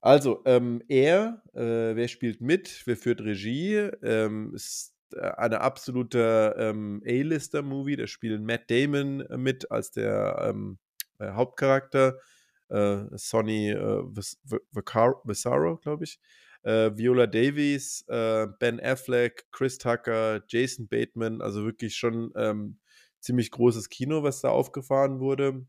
Also, 0.01 0.43
ähm, 0.45 0.83
er, 0.87 1.41
äh, 1.53 1.95
wer 1.95 2.07
spielt 2.07 2.39
mit, 2.41 2.83
wer 2.85 2.97
führt 2.97 3.21
Regie? 3.21 3.75
Ähm, 4.03 4.53
ist 4.53 4.93
äh, 5.13 5.21
eine 5.21 5.61
absolute 5.61 6.55
ähm, 6.57 7.01
A-Lister-Movie. 7.05 7.95
Da 7.95 8.07
spielen 8.07 8.45
Matt 8.45 8.69
Damon 8.69 9.21
äh, 9.21 9.37
mit 9.37 9.71
als 9.71 9.91
der 9.91 10.37
ähm, 10.49 10.77
äh, 11.19 11.31
Hauptcharakter. 11.31 12.19
Äh, 12.69 13.05
Sonny 13.13 13.69
äh, 13.71 14.03
Vaccaro, 14.71 15.77
glaube 15.77 16.03
ich. 16.03 16.19
Äh, 16.63 16.97
Viola 16.97 17.27
Davies, 17.27 18.03
äh, 18.07 18.47
Ben 18.59 18.79
Affleck, 18.79 19.47
Chris 19.51 19.77
Tucker, 19.77 20.43
Jason 20.47 20.87
Bateman. 20.87 21.41
Also 21.41 21.63
wirklich 21.63 21.95
schon 21.95 22.31
ähm, 22.35 22.79
ziemlich 23.19 23.51
großes 23.51 23.89
Kino, 23.89 24.23
was 24.23 24.41
da 24.41 24.49
aufgefahren 24.49 25.19
wurde. 25.19 25.65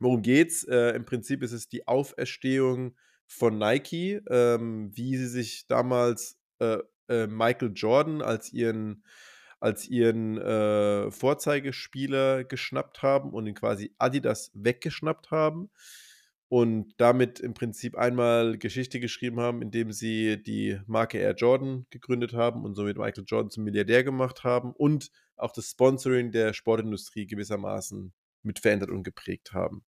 Worum 0.00 0.22
geht's? 0.22 0.64
Äh, 0.64 0.90
Im 0.96 1.04
Prinzip 1.04 1.42
ist 1.42 1.52
es 1.52 1.68
die 1.68 1.86
Auferstehung 1.86 2.96
von 3.26 3.58
Nike, 3.58 4.20
ähm, 4.28 4.90
wie 4.94 5.16
sie 5.16 5.28
sich 5.28 5.66
damals 5.66 6.38
äh, 6.58 6.78
äh, 7.08 7.26
Michael 7.26 7.72
Jordan 7.74 8.22
als 8.22 8.52
ihren, 8.52 9.04
als 9.60 9.88
ihren 9.88 10.38
äh, 10.38 11.10
Vorzeigespieler 11.10 12.44
geschnappt 12.44 13.02
haben 13.02 13.32
und 13.32 13.46
ihn 13.46 13.54
quasi 13.54 13.94
Adidas 13.98 14.50
weggeschnappt 14.54 15.30
haben 15.30 15.70
und 16.48 16.92
damit 16.98 17.40
im 17.40 17.54
Prinzip 17.54 17.96
einmal 17.96 18.58
Geschichte 18.58 19.00
geschrieben 19.00 19.40
haben, 19.40 19.62
indem 19.62 19.92
sie 19.92 20.42
die 20.42 20.78
Marke 20.86 21.18
Air 21.18 21.34
Jordan 21.34 21.86
gegründet 21.90 22.34
haben 22.34 22.64
und 22.64 22.74
somit 22.74 22.98
Michael 22.98 23.24
Jordan 23.26 23.50
zum 23.50 23.64
Milliardär 23.64 24.04
gemacht 24.04 24.44
haben 24.44 24.72
und 24.72 25.10
auch 25.36 25.52
das 25.52 25.70
Sponsoring 25.70 26.30
der 26.30 26.52
Sportindustrie 26.52 27.26
gewissermaßen 27.26 28.12
mit 28.42 28.58
verändert 28.58 28.90
und 28.90 29.02
geprägt 29.02 29.52
haben. 29.52 29.84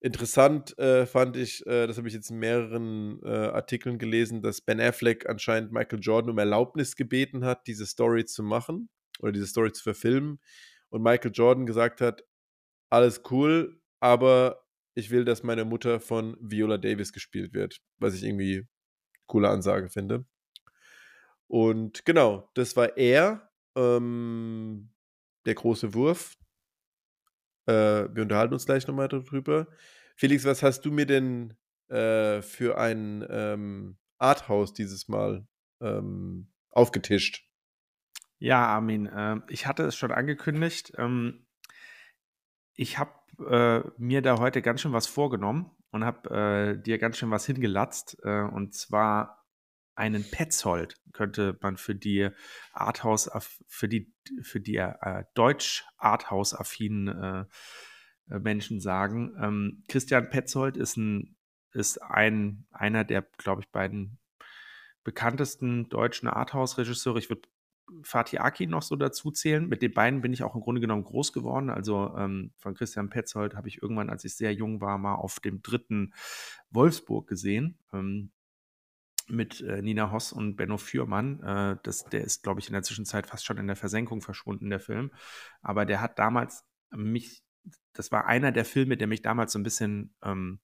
Interessant 0.00 0.76
äh, 0.78 1.06
fand 1.06 1.36
ich, 1.36 1.64
äh, 1.64 1.86
das 1.86 1.96
habe 1.96 2.08
ich 2.08 2.14
jetzt 2.14 2.30
in 2.30 2.38
mehreren 2.38 3.20
äh, 3.22 3.28
Artikeln 3.28 3.98
gelesen, 3.98 4.42
dass 4.42 4.60
Ben 4.60 4.80
Affleck 4.80 5.28
anscheinend 5.28 5.70
Michael 5.70 6.00
Jordan 6.00 6.30
um 6.30 6.38
Erlaubnis 6.38 6.96
gebeten 6.96 7.44
hat, 7.44 7.68
diese 7.68 7.86
Story 7.86 8.24
zu 8.24 8.42
machen 8.42 8.88
oder 9.20 9.30
diese 9.30 9.46
Story 9.46 9.70
zu 9.70 9.84
verfilmen. 9.84 10.40
Und 10.88 11.02
Michael 11.02 11.30
Jordan 11.32 11.66
gesagt 11.66 12.00
hat, 12.00 12.24
alles 12.90 13.22
cool, 13.30 13.80
aber 14.00 14.61
ich 14.94 15.10
will, 15.10 15.24
dass 15.24 15.42
meine 15.42 15.64
Mutter 15.64 16.00
von 16.00 16.36
Viola 16.40 16.78
Davis 16.78 17.12
gespielt 17.12 17.54
wird, 17.54 17.80
was 17.98 18.14
ich 18.14 18.24
irgendwie 18.24 18.66
coole 19.26 19.48
Ansage 19.48 19.88
finde. 19.88 20.24
Und 21.46 22.04
genau, 22.04 22.50
das 22.54 22.76
war 22.76 22.96
er, 22.96 23.50
ähm, 23.76 24.90
der 25.46 25.54
große 25.54 25.94
Wurf. 25.94 26.36
Äh, 27.66 28.08
wir 28.14 28.22
unterhalten 28.22 28.54
uns 28.54 28.66
gleich 28.66 28.86
nochmal 28.86 29.08
darüber. 29.08 29.66
Felix, 30.16 30.44
was 30.44 30.62
hast 30.62 30.84
du 30.84 30.90
mir 30.90 31.06
denn 31.06 31.54
äh, 31.88 32.42
für 32.42 32.78
ein 32.78 33.26
ähm, 33.28 33.98
Arthouse 34.18 34.72
dieses 34.72 35.08
Mal 35.08 35.46
ähm, 35.80 36.52
aufgetischt? 36.70 37.48
Ja, 38.38 38.66
Armin, 38.66 39.06
äh, 39.06 39.40
ich 39.48 39.66
hatte 39.66 39.84
es 39.84 39.96
schon 39.96 40.10
angekündigt. 40.10 40.92
Ähm, 40.96 41.46
ich 42.74 42.98
habe 42.98 43.12
äh, 43.38 43.80
mir 43.96 44.22
da 44.22 44.38
heute 44.38 44.62
ganz 44.62 44.80
schön 44.80 44.92
was 44.92 45.06
vorgenommen 45.06 45.70
und 45.90 46.04
habe 46.04 46.76
äh, 46.78 46.82
dir 46.82 46.98
ganz 46.98 47.16
schön 47.18 47.30
was 47.30 47.46
hingelatzt. 47.46 48.18
Äh, 48.24 48.42
und 48.42 48.74
zwar 48.74 49.46
einen 49.94 50.24
Petzold 50.28 50.96
könnte 51.12 51.58
man 51.60 51.76
für 51.76 51.94
die 51.94 52.30
Arthouse, 52.72 53.30
für 53.66 53.88
die, 53.88 54.12
für 54.42 54.60
die 54.60 54.76
äh, 54.76 55.24
deutsch 55.34 55.84
Arthouse-affinen 55.98 57.08
äh, 57.08 57.44
äh, 58.34 58.38
Menschen 58.38 58.80
sagen. 58.80 59.34
Ähm, 59.40 59.84
Christian 59.88 60.30
Petzold 60.30 60.76
ist 60.76 60.96
ein, 60.96 61.36
ist 61.72 61.98
ein, 61.98 62.66
einer 62.70 63.04
der, 63.04 63.22
glaube 63.38 63.62
ich, 63.62 63.70
beiden 63.70 64.18
bekanntesten 65.04 65.88
deutschen 65.88 66.28
Arthouse-Regisseure. 66.28 67.18
Ich 67.18 67.28
würde 67.28 67.48
Fatih 68.02 68.40
Akin 68.40 68.70
noch 68.70 68.82
so 68.82 68.96
dazu 68.96 69.30
zählen. 69.30 69.68
Mit 69.68 69.82
den 69.82 69.92
beiden 69.92 70.20
bin 70.20 70.32
ich 70.32 70.42
auch 70.42 70.54
im 70.54 70.60
Grunde 70.60 70.80
genommen 70.80 71.04
groß 71.04 71.32
geworden. 71.32 71.70
Also 71.70 72.14
ähm, 72.16 72.52
von 72.56 72.74
Christian 72.74 73.10
Petzold 73.10 73.54
habe 73.54 73.68
ich 73.68 73.82
irgendwann, 73.82 74.10
als 74.10 74.24
ich 74.24 74.34
sehr 74.34 74.52
jung 74.54 74.80
war, 74.80 74.98
mal 74.98 75.14
auf 75.14 75.40
dem 75.40 75.62
dritten 75.62 76.12
Wolfsburg 76.70 77.26
gesehen. 77.26 77.78
Ähm, 77.92 78.30
mit 79.28 79.60
äh, 79.60 79.82
Nina 79.82 80.10
Hoss 80.10 80.32
und 80.32 80.56
Benno 80.56 80.78
Fürmann. 80.78 81.40
Äh, 81.42 81.76
das, 81.82 82.04
der 82.04 82.22
ist, 82.22 82.42
glaube 82.42 82.60
ich, 82.60 82.68
in 82.68 82.72
der 82.72 82.82
Zwischenzeit 82.82 83.26
fast 83.26 83.44
schon 83.44 83.58
in 83.58 83.66
der 83.66 83.76
Versenkung 83.76 84.20
verschwunden, 84.20 84.70
der 84.70 84.80
Film. 84.80 85.10
Aber 85.60 85.86
der 85.86 86.00
hat 86.00 86.18
damals 86.18 86.64
mich, 86.90 87.42
das 87.92 88.12
war 88.12 88.26
einer 88.26 88.52
der 88.52 88.64
Filme, 88.64 88.96
der 88.96 89.06
mich 89.06 89.22
damals 89.22 89.52
so 89.52 89.58
ein 89.58 89.62
bisschen 89.62 90.14
ähm, 90.22 90.60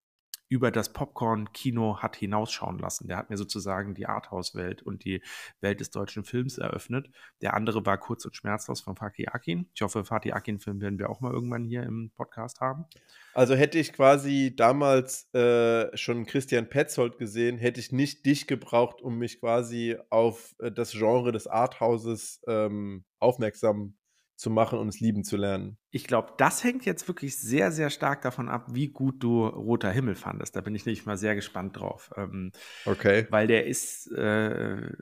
über 0.48 0.70
das 0.70 0.92
Popcorn-Kino 0.92 1.98
hat 1.98 2.16
hinausschauen 2.16 2.78
lassen. 2.78 3.08
Der 3.08 3.16
hat 3.16 3.30
mir 3.30 3.36
sozusagen 3.36 3.94
die 3.94 4.06
Arthouse-Welt 4.06 4.82
und 4.82 5.04
die 5.04 5.22
Welt 5.60 5.80
des 5.80 5.90
deutschen 5.90 6.24
Films 6.24 6.58
eröffnet. 6.58 7.10
Der 7.42 7.54
andere 7.54 7.84
war 7.84 7.98
kurz 7.98 8.24
und 8.24 8.34
schmerzlos 8.34 8.80
von 8.80 8.96
Fatih 8.96 9.28
Akin. 9.28 9.68
Ich 9.74 9.82
hoffe, 9.82 10.04
Fatih 10.04 10.32
Akin-Film 10.32 10.80
werden 10.80 10.98
wir 10.98 11.10
auch 11.10 11.20
mal 11.20 11.32
irgendwann 11.32 11.64
hier 11.64 11.82
im 11.82 12.10
Podcast 12.14 12.60
haben. 12.60 12.86
Also 13.34 13.54
hätte 13.54 13.78
ich 13.78 13.92
quasi 13.92 14.54
damals 14.56 15.32
äh, 15.34 15.96
schon 15.96 16.26
Christian 16.26 16.68
Petzold 16.68 17.18
gesehen, 17.18 17.58
hätte 17.58 17.78
ich 17.78 17.92
nicht 17.92 18.26
dich 18.26 18.46
gebraucht, 18.46 19.00
um 19.00 19.18
mich 19.18 19.40
quasi 19.40 19.96
auf 20.10 20.54
äh, 20.58 20.72
das 20.72 20.92
Genre 20.92 21.30
des 21.30 21.46
Arthauses 21.46 22.42
ähm, 22.48 23.04
aufmerksam 23.18 23.94
zu 24.38 24.50
machen 24.50 24.78
und 24.78 24.88
es 24.88 25.00
lieben 25.00 25.24
zu 25.24 25.36
lernen. 25.36 25.78
Ich 25.90 26.04
glaube, 26.04 26.32
das 26.38 26.62
hängt 26.62 26.86
jetzt 26.86 27.08
wirklich 27.08 27.36
sehr, 27.38 27.72
sehr 27.72 27.90
stark 27.90 28.22
davon 28.22 28.48
ab, 28.48 28.66
wie 28.70 28.88
gut 28.88 29.20
du 29.22 29.44
Roter 29.44 29.90
Himmel 29.90 30.14
fandest. 30.14 30.54
Da 30.54 30.60
bin 30.60 30.76
ich 30.76 30.86
nämlich 30.86 31.06
mal 31.06 31.18
sehr 31.18 31.34
gespannt 31.34 31.76
drauf. 31.78 32.10
Ähm, 32.16 32.52
okay. 32.86 33.26
Weil 33.30 33.48
der 33.48 33.66
ist 33.66 34.06
äh, 34.12 34.92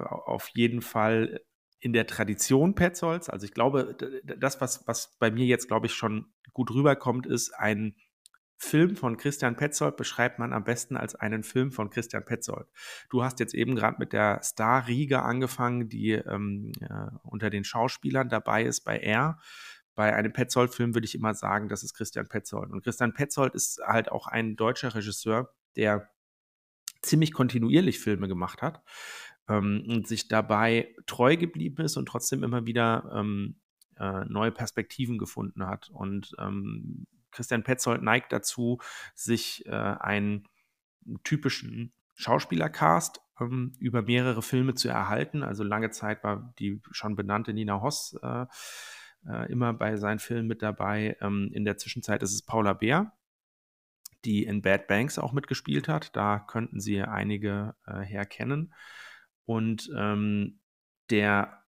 auf 0.00 0.48
jeden 0.54 0.80
Fall 0.80 1.40
in 1.78 1.92
der 1.92 2.06
Tradition 2.06 2.74
Petzolds. 2.74 3.28
Also 3.28 3.44
ich 3.44 3.52
glaube, 3.52 3.96
das, 4.24 4.62
was, 4.62 4.86
was 4.86 5.14
bei 5.18 5.30
mir 5.30 5.44
jetzt, 5.44 5.68
glaube 5.68 5.86
ich, 5.86 5.92
schon 5.92 6.32
gut 6.54 6.70
rüberkommt, 6.70 7.26
ist 7.26 7.54
ein 7.54 7.96
Film 8.58 8.96
von 8.96 9.16
Christian 9.16 9.56
Petzold 9.56 9.96
beschreibt 9.96 10.38
man 10.38 10.52
am 10.52 10.64
besten 10.64 10.96
als 10.96 11.14
einen 11.14 11.42
Film 11.42 11.72
von 11.72 11.90
Christian 11.90 12.24
Petzold. 12.24 12.66
Du 13.10 13.22
hast 13.22 13.38
jetzt 13.38 13.54
eben 13.54 13.76
gerade 13.76 13.96
mit 13.98 14.12
der 14.12 14.40
Star-Riege 14.42 15.22
angefangen, 15.22 15.88
die 15.88 16.12
ähm, 16.12 16.72
äh, 16.80 17.10
unter 17.22 17.50
den 17.50 17.64
Schauspielern 17.64 18.28
dabei 18.28 18.64
ist 18.64 18.80
bei 18.80 18.98
R. 18.98 19.38
Bei 19.94 20.14
einem 20.14 20.32
Petzold-Film 20.32 20.94
würde 20.94 21.06
ich 21.06 21.14
immer 21.14 21.34
sagen, 21.34 21.68
das 21.68 21.82
ist 21.82 21.94
Christian 21.94 22.28
Petzold. 22.28 22.70
Und 22.70 22.82
Christian 22.82 23.14
Petzold 23.14 23.54
ist 23.54 23.80
halt 23.86 24.10
auch 24.10 24.26
ein 24.26 24.56
deutscher 24.56 24.94
Regisseur, 24.94 25.54
der 25.76 26.10
ziemlich 27.02 27.32
kontinuierlich 27.32 28.00
Filme 28.00 28.28
gemacht 28.28 28.62
hat 28.62 28.82
ähm, 29.48 29.84
und 29.88 30.06
sich 30.06 30.28
dabei 30.28 30.94
treu 31.06 31.36
geblieben 31.36 31.82
ist 31.84 31.96
und 31.96 32.06
trotzdem 32.06 32.42
immer 32.42 32.66
wieder 32.66 33.10
ähm, 33.14 33.60
äh, 33.98 34.24
neue 34.26 34.52
Perspektiven 34.52 35.18
gefunden 35.18 35.66
hat. 35.66 35.88
Und 35.90 36.34
ähm, 36.38 37.06
Christian 37.36 37.62
Petzold 37.62 38.02
neigt 38.02 38.32
dazu, 38.32 38.80
sich 39.14 39.66
äh, 39.66 39.70
einen 39.70 40.48
typischen 41.22 41.92
Schauspielercast 42.14 43.20
ähm, 43.40 43.72
über 43.78 44.02
mehrere 44.02 44.42
Filme 44.42 44.74
zu 44.74 44.88
erhalten. 44.88 45.42
Also 45.42 45.62
lange 45.62 45.90
Zeit 45.90 46.24
war 46.24 46.54
die 46.58 46.80
schon 46.90 47.14
benannte 47.14 47.52
Nina 47.52 47.82
Hoss 47.82 48.18
äh, 48.22 48.46
äh, 49.28 49.52
immer 49.52 49.74
bei 49.74 49.96
seinen 49.96 50.18
Filmen 50.18 50.48
mit 50.48 50.62
dabei. 50.62 51.16
Ähm, 51.20 51.50
in 51.52 51.64
der 51.64 51.76
Zwischenzeit 51.76 52.22
ist 52.22 52.32
es 52.32 52.42
Paula 52.42 52.72
Bär, 52.72 53.12
die 54.24 54.44
in 54.44 54.62
Bad 54.62 54.86
Banks 54.86 55.18
auch 55.18 55.32
mitgespielt 55.32 55.88
hat. 55.88 56.16
Da 56.16 56.38
könnten 56.38 56.80
Sie 56.80 57.02
einige 57.02 57.74
äh, 57.86 58.00
herkennen. 58.00 58.72
Und 59.44 59.90
ähm, 59.96 60.60
der 61.10 61.65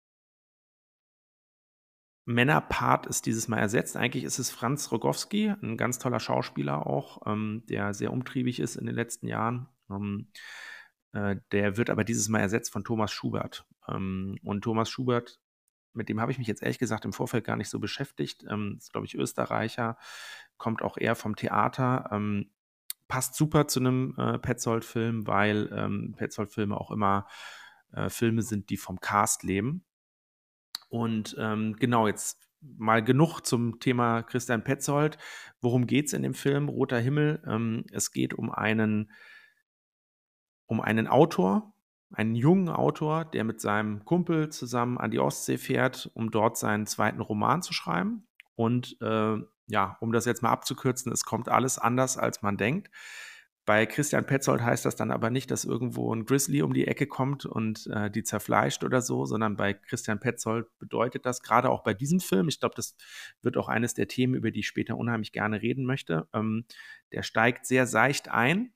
Männerpart 2.25 3.05
ist 3.05 3.27
dieses 3.27 3.47
Mal 3.47 3.59
ersetzt. 3.59 3.95
Eigentlich 3.95 4.23
ist 4.23 4.39
es 4.39 4.49
Franz 4.49 4.91
Rogowski, 4.91 5.53
ein 5.61 5.77
ganz 5.77 5.99
toller 5.99 6.19
Schauspieler 6.19 6.87
auch, 6.87 7.21
ähm, 7.27 7.63
der 7.69 7.93
sehr 7.93 8.11
umtriebig 8.11 8.59
ist 8.59 8.75
in 8.75 8.87
den 8.87 8.95
letzten 8.95 9.27
Jahren. 9.27 9.69
Ähm, 9.89 10.27
äh, 11.13 11.37
der 11.51 11.77
wird 11.77 11.91
aber 11.91 12.03
dieses 12.03 12.27
Mal 12.27 12.39
ersetzt 12.39 12.71
von 12.71 12.83
Thomas 12.83 13.11
Schubert. 13.11 13.65
Ähm, 13.87 14.37
und 14.43 14.63
Thomas 14.63 14.89
Schubert, 14.89 15.39
mit 15.93 16.09
dem 16.09 16.19
habe 16.19 16.31
ich 16.31 16.39
mich 16.39 16.47
jetzt 16.47 16.63
ehrlich 16.63 16.79
gesagt 16.79 17.05
im 17.05 17.13
Vorfeld 17.13 17.45
gar 17.45 17.55
nicht 17.55 17.69
so 17.69 17.79
beschäftigt. 17.79 18.43
Ähm, 18.49 18.75
ist, 18.79 18.91
glaube 18.91 19.05
ich, 19.05 19.15
Österreicher, 19.15 19.97
kommt 20.57 20.81
auch 20.81 20.97
eher 20.97 21.15
vom 21.15 21.35
Theater. 21.35 22.09
Ähm, 22.11 22.49
passt 23.07 23.35
super 23.35 23.67
zu 23.67 23.79
einem 23.79 24.15
äh, 24.17 24.39
Petzold-Film, 24.39 25.27
weil 25.27 25.69
ähm, 25.71 26.15
Petzold-Filme 26.17 26.75
auch 26.75 26.89
immer 26.89 27.27
äh, 27.93 28.09
Filme 28.09 28.41
sind, 28.41 28.69
die 28.69 28.77
vom 28.77 28.99
Cast 28.99 29.43
leben. 29.43 29.85
Und 30.89 31.35
ähm, 31.39 31.75
genau, 31.79 32.07
jetzt 32.07 32.45
mal 32.61 33.03
genug 33.03 33.41
zum 33.41 33.79
Thema 33.79 34.23
Christian 34.23 34.63
Petzold. 34.63 35.17
Worum 35.61 35.87
geht 35.87 36.07
es 36.07 36.13
in 36.13 36.23
dem 36.23 36.33
Film 36.33 36.69
Roter 36.69 36.99
Himmel? 36.99 37.41
Ähm, 37.47 37.85
es 37.91 38.11
geht 38.11 38.33
um 38.33 38.51
einen, 38.51 39.11
um 40.65 40.81
einen 40.81 41.07
Autor, 41.07 41.73
einen 42.11 42.35
jungen 42.35 42.69
Autor, 42.69 43.25
der 43.25 43.43
mit 43.43 43.61
seinem 43.61 44.05
Kumpel 44.05 44.49
zusammen 44.49 44.97
an 44.97 45.11
die 45.11 45.19
Ostsee 45.19 45.57
fährt, 45.57 46.09
um 46.13 46.31
dort 46.31 46.57
seinen 46.57 46.85
zweiten 46.85 47.21
Roman 47.21 47.61
zu 47.61 47.73
schreiben. 47.73 48.27
Und 48.55 48.97
äh, 49.01 49.37
ja, 49.67 49.97
um 49.99 50.11
das 50.11 50.25
jetzt 50.25 50.43
mal 50.43 50.51
abzukürzen, 50.51 51.11
es 51.11 51.25
kommt 51.25 51.49
alles 51.49 51.77
anders, 51.77 52.17
als 52.17 52.41
man 52.41 52.57
denkt. 52.57 52.89
Bei 53.65 53.87
Christian 53.87 54.27
Petzold 54.27 54.61
heißt 54.61 54.85
das 54.85 54.95
dann 54.95 55.09
aber 55.09 55.31
nicht, 55.31 55.49
dass 55.49 55.65
irgendwo 55.65 56.13
ein 56.13 56.25
Grizzly 56.25 56.61
um 56.61 56.73
die 56.73 56.85
Ecke 56.85 57.07
kommt 57.07 57.47
und 57.47 57.87
äh, 57.87 58.11
die 58.11 58.23
zerfleischt 58.23 58.83
oder 58.83 59.01
so, 59.01 59.25
sondern 59.25 59.55
bei 59.55 59.73
Christian 59.73 60.19
Petzold 60.19 60.67
bedeutet 60.77 61.25
das 61.25 61.41
gerade 61.41 61.71
auch 61.71 61.83
bei 61.83 61.95
diesem 61.95 62.19
Film, 62.19 62.47
ich 62.47 62.59
glaube, 62.59 62.75
das 62.75 62.95
wird 63.41 63.57
auch 63.57 63.67
eines 63.67 63.95
der 63.95 64.07
Themen, 64.07 64.35
über 64.35 64.51
die 64.51 64.59
ich 64.59 64.67
später 64.67 64.97
unheimlich 64.97 65.31
gerne 65.31 65.63
reden 65.63 65.85
möchte, 65.85 66.27
ähm, 66.31 66.65
der 67.11 67.23
steigt 67.23 67.65
sehr 67.65 67.87
seicht 67.87 68.29
ein. 68.29 68.71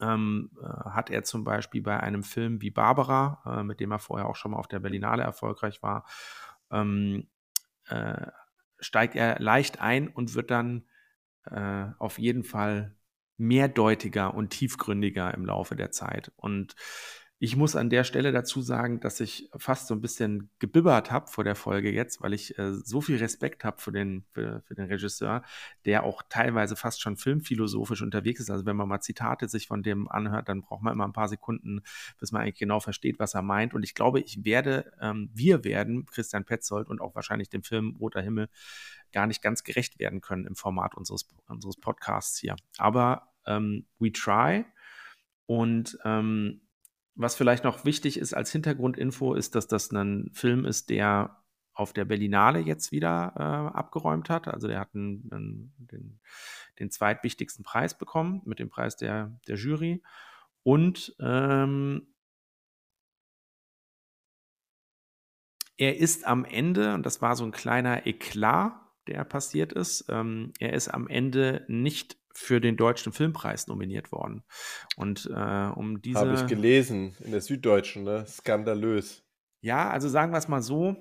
Ähm, 0.00 0.50
äh, 0.60 0.90
hat 0.90 1.10
er 1.10 1.22
zum 1.22 1.44
Beispiel 1.44 1.82
bei 1.82 2.00
einem 2.00 2.24
Film 2.24 2.62
wie 2.62 2.70
Barbara, 2.70 3.60
äh, 3.60 3.62
mit 3.62 3.78
dem 3.80 3.92
er 3.92 3.98
vorher 3.98 4.28
auch 4.28 4.36
schon 4.36 4.52
mal 4.52 4.58
auf 4.58 4.66
der 4.66 4.80
Berlinale 4.80 5.22
erfolgreich 5.22 5.82
war, 5.82 6.06
ähm, 6.72 7.28
äh, 7.86 8.26
steigt 8.80 9.14
er 9.14 9.38
leicht 9.38 9.80
ein 9.80 10.08
und 10.08 10.34
wird 10.34 10.50
dann 10.50 10.86
äh, 11.44 11.86
auf 11.98 12.18
jeden 12.18 12.44
Fall 12.44 12.96
mehrdeutiger 13.40 14.34
und 14.34 14.50
tiefgründiger 14.50 15.34
im 15.34 15.46
Laufe 15.46 15.74
der 15.74 15.90
Zeit. 15.90 16.30
Und 16.36 16.74
ich 17.42 17.56
muss 17.56 17.74
an 17.74 17.88
der 17.88 18.04
Stelle 18.04 18.32
dazu 18.32 18.60
sagen, 18.60 19.00
dass 19.00 19.18
ich 19.18 19.48
fast 19.56 19.86
so 19.86 19.94
ein 19.94 20.02
bisschen 20.02 20.50
gebibbert 20.58 21.10
habe 21.10 21.26
vor 21.26 21.42
der 21.42 21.54
Folge 21.54 21.90
jetzt, 21.90 22.20
weil 22.20 22.34
ich 22.34 22.58
äh, 22.58 22.74
so 22.74 23.00
viel 23.00 23.16
Respekt 23.16 23.64
habe 23.64 23.80
für 23.80 23.92
den, 23.92 24.26
für, 24.32 24.60
für, 24.66 24.74
den 24.74 24.84
Regisseur, 24.88 25.42
der 25.86 26.04
auch 26.04 26.22
teilweise 26.28 26.76
fast 26.76 27.00
schon 27.00 27.16
filmphilosophisch 27.16 28.02
unterwegs 28.02 28.40
ist. 28.40 28.50
Also 28.50 28.66
wenn 28.66 28.76
man 28.76 28.88
mal 28.88 29.00
Zitate 29.00 29.48
sich 29.48 29.68
von 29.68 29.82
dem 29.82 30.06
anhört, 30.06 30.50
dann 30.50 30.60
braucht 30.60 30.82
man 30.82 30.92
immer 30.92 31.08
ein 31.08 31.14
paar 31.14 31.28
Sekunden, 31.28 31.80
bis 32.18 32.30
man 32.30 32.42
eigentlich 32.42 32.58
genau 32.58 32.78
versteht, 32.78 33.18
was 33.18 33.32
er 33.32 33.40
meint. 33.40 33.72
Und 33.72 33.84
ich 33.84 33.94
glaube, 33.94 34.20
ich 34.20 34.44
werde, 34.44 34.92
ähm, 35.00 35.30
wir 35.32 35.64
werden 35.64 36.04
Christian 36.04 36.44
Petzold 36.44 36.88
und 36.88 37.00
auch 37.00 37.14
wahrscheinlich 37.14 37.48
dem 37.48 37.62
Film 37.62 37.96
Roter 37.98 38.20
Himmel 38.20 38.50
gar 39.12 39.26
nicht 39.26 39.40
ganz 39.40 39.64
gerecht 39.64 39.98
werden 39.98 40.20
können 40.20 40.46
im 40.46 40.56
Format 40.56 40.94
unseres, 40.94 41.26
unseres 41.48 41.78
Podcasts 41.78 42.38
hier. 42.38 42.56
Aber 42.76 43.29
ähm, 43.50 43.86
we 43.98 44.12
try. 44.12 44.64
Und 45.46 45.98
ähm, 46.04 46.62
was 47.14 47.34
vielleicht 47.34 47.64
noch 47.64 47.84
wichtig 47.84 48.18
ist 48.18 48.34
als 48.34 48.52
Hintergrundinfo, 48.52 49.34
ist, 49.34 49.54
dass 49.54 49.66
das 49.66 49.90
ein 49.90 50.30
Film 50.32 50.64
ist, 50.64 50.90
der 50.90 51.42
auf 51.74 51.92
der 51.92 52.04
Berlinale 52.04 52.60
jetzt 52.60 52.92
wieder 52.92 53.32
äh, 53.36 53.76
abgeräumt 53.76 54.28
hat. 54.28 54.48
Also 54.48 54.68
der 54.68 54.80
hat 54.80 54.94
einen, 54.94 55.28
einen, 55.32 55.74
den, 55.78 56.20
den, 56.78 56.90
zweitwichtigsten 56.90 57.64
Preis 57.64 57.96
bekommen 57.96 58.42
mit 58.44 58.58
dem 58.58 58.68
Preis 58.68 58.96
der, 58.96 59.38
der 59.48 59.56
Jury. 59.56 60.02
Und 60.62 61.14
ähm, 61.20 62.06
er 65.78 65.96
ist 65.96 66.26
am 66.26 66.44
Ende, 66.44 66.94
und 66.94 67.06
das 67.06 67.22
war 67.22 67.34
so 67.34 67.44
ein 67.44 67.52
kleiner 67.52 68.06
Eklat, 68.06 68.74
der 69.06 69.24
passiert 69.24 69.72
ist, 69.72 70.04
ähm, 70.10 70.52
er 70.58 70.74
ist 70.74 70.88
am 70.88 71.08
Ende 71.08 71.64
nicht 71.68 72.19
für 72.32 72.60
den 72.60 72.76
Deutschen 72.76 73.12
Filmpreis 73.12 73.66
nominiert 73.66 74.12
worden. 74.12 74.44
Und 74.96 75.28
äh, 75.34 75.70
um 75.74 76.00
diese. 76.02 76.20
Habe 76.20 76.34
ich 76.34 76.46
gelesen 76.46 77.16
in 77.20 77.32
der 77.32 77.40
Süddeutschen, 77.40 78.04
ne? 78.04 78.24
Skandalös. 78.26 79.22
Ja, 79.60 79.90
also 79.90 80.08
sagen 80.08 80.32
wir 80.32 80.38
es 80.38 80.48
mal 80.48 80.62
so. 80.62 80.96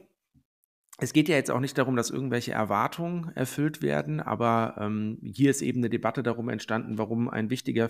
Es 1.01 1.13
geht 1.13 1.29
ja 1.29 1.35
jetzt 1.35 1.49
auch 1.49 1.61
nicht 1.61 1.77
darum, 1.77 1.95
dass 1.95 2.09
irgendwelche 2.09 2.51
Erwartungen 2.51 3.31
erfüllt 3.35 3.81
werden, 3.81 4.19
aber 4.19 4.75
ähm, 4.79 5.17
hier 5.23 5.49
ist 5.49 5.61
eben 5.61 5.79
eine 5.79 5.89
Debatte 5.89 6.23
darum 6.23 6.49
entstanden, 6.49 6.97
warum 6.97 7.29
ein 7.29 7.49
wichtiger 7.49 7.89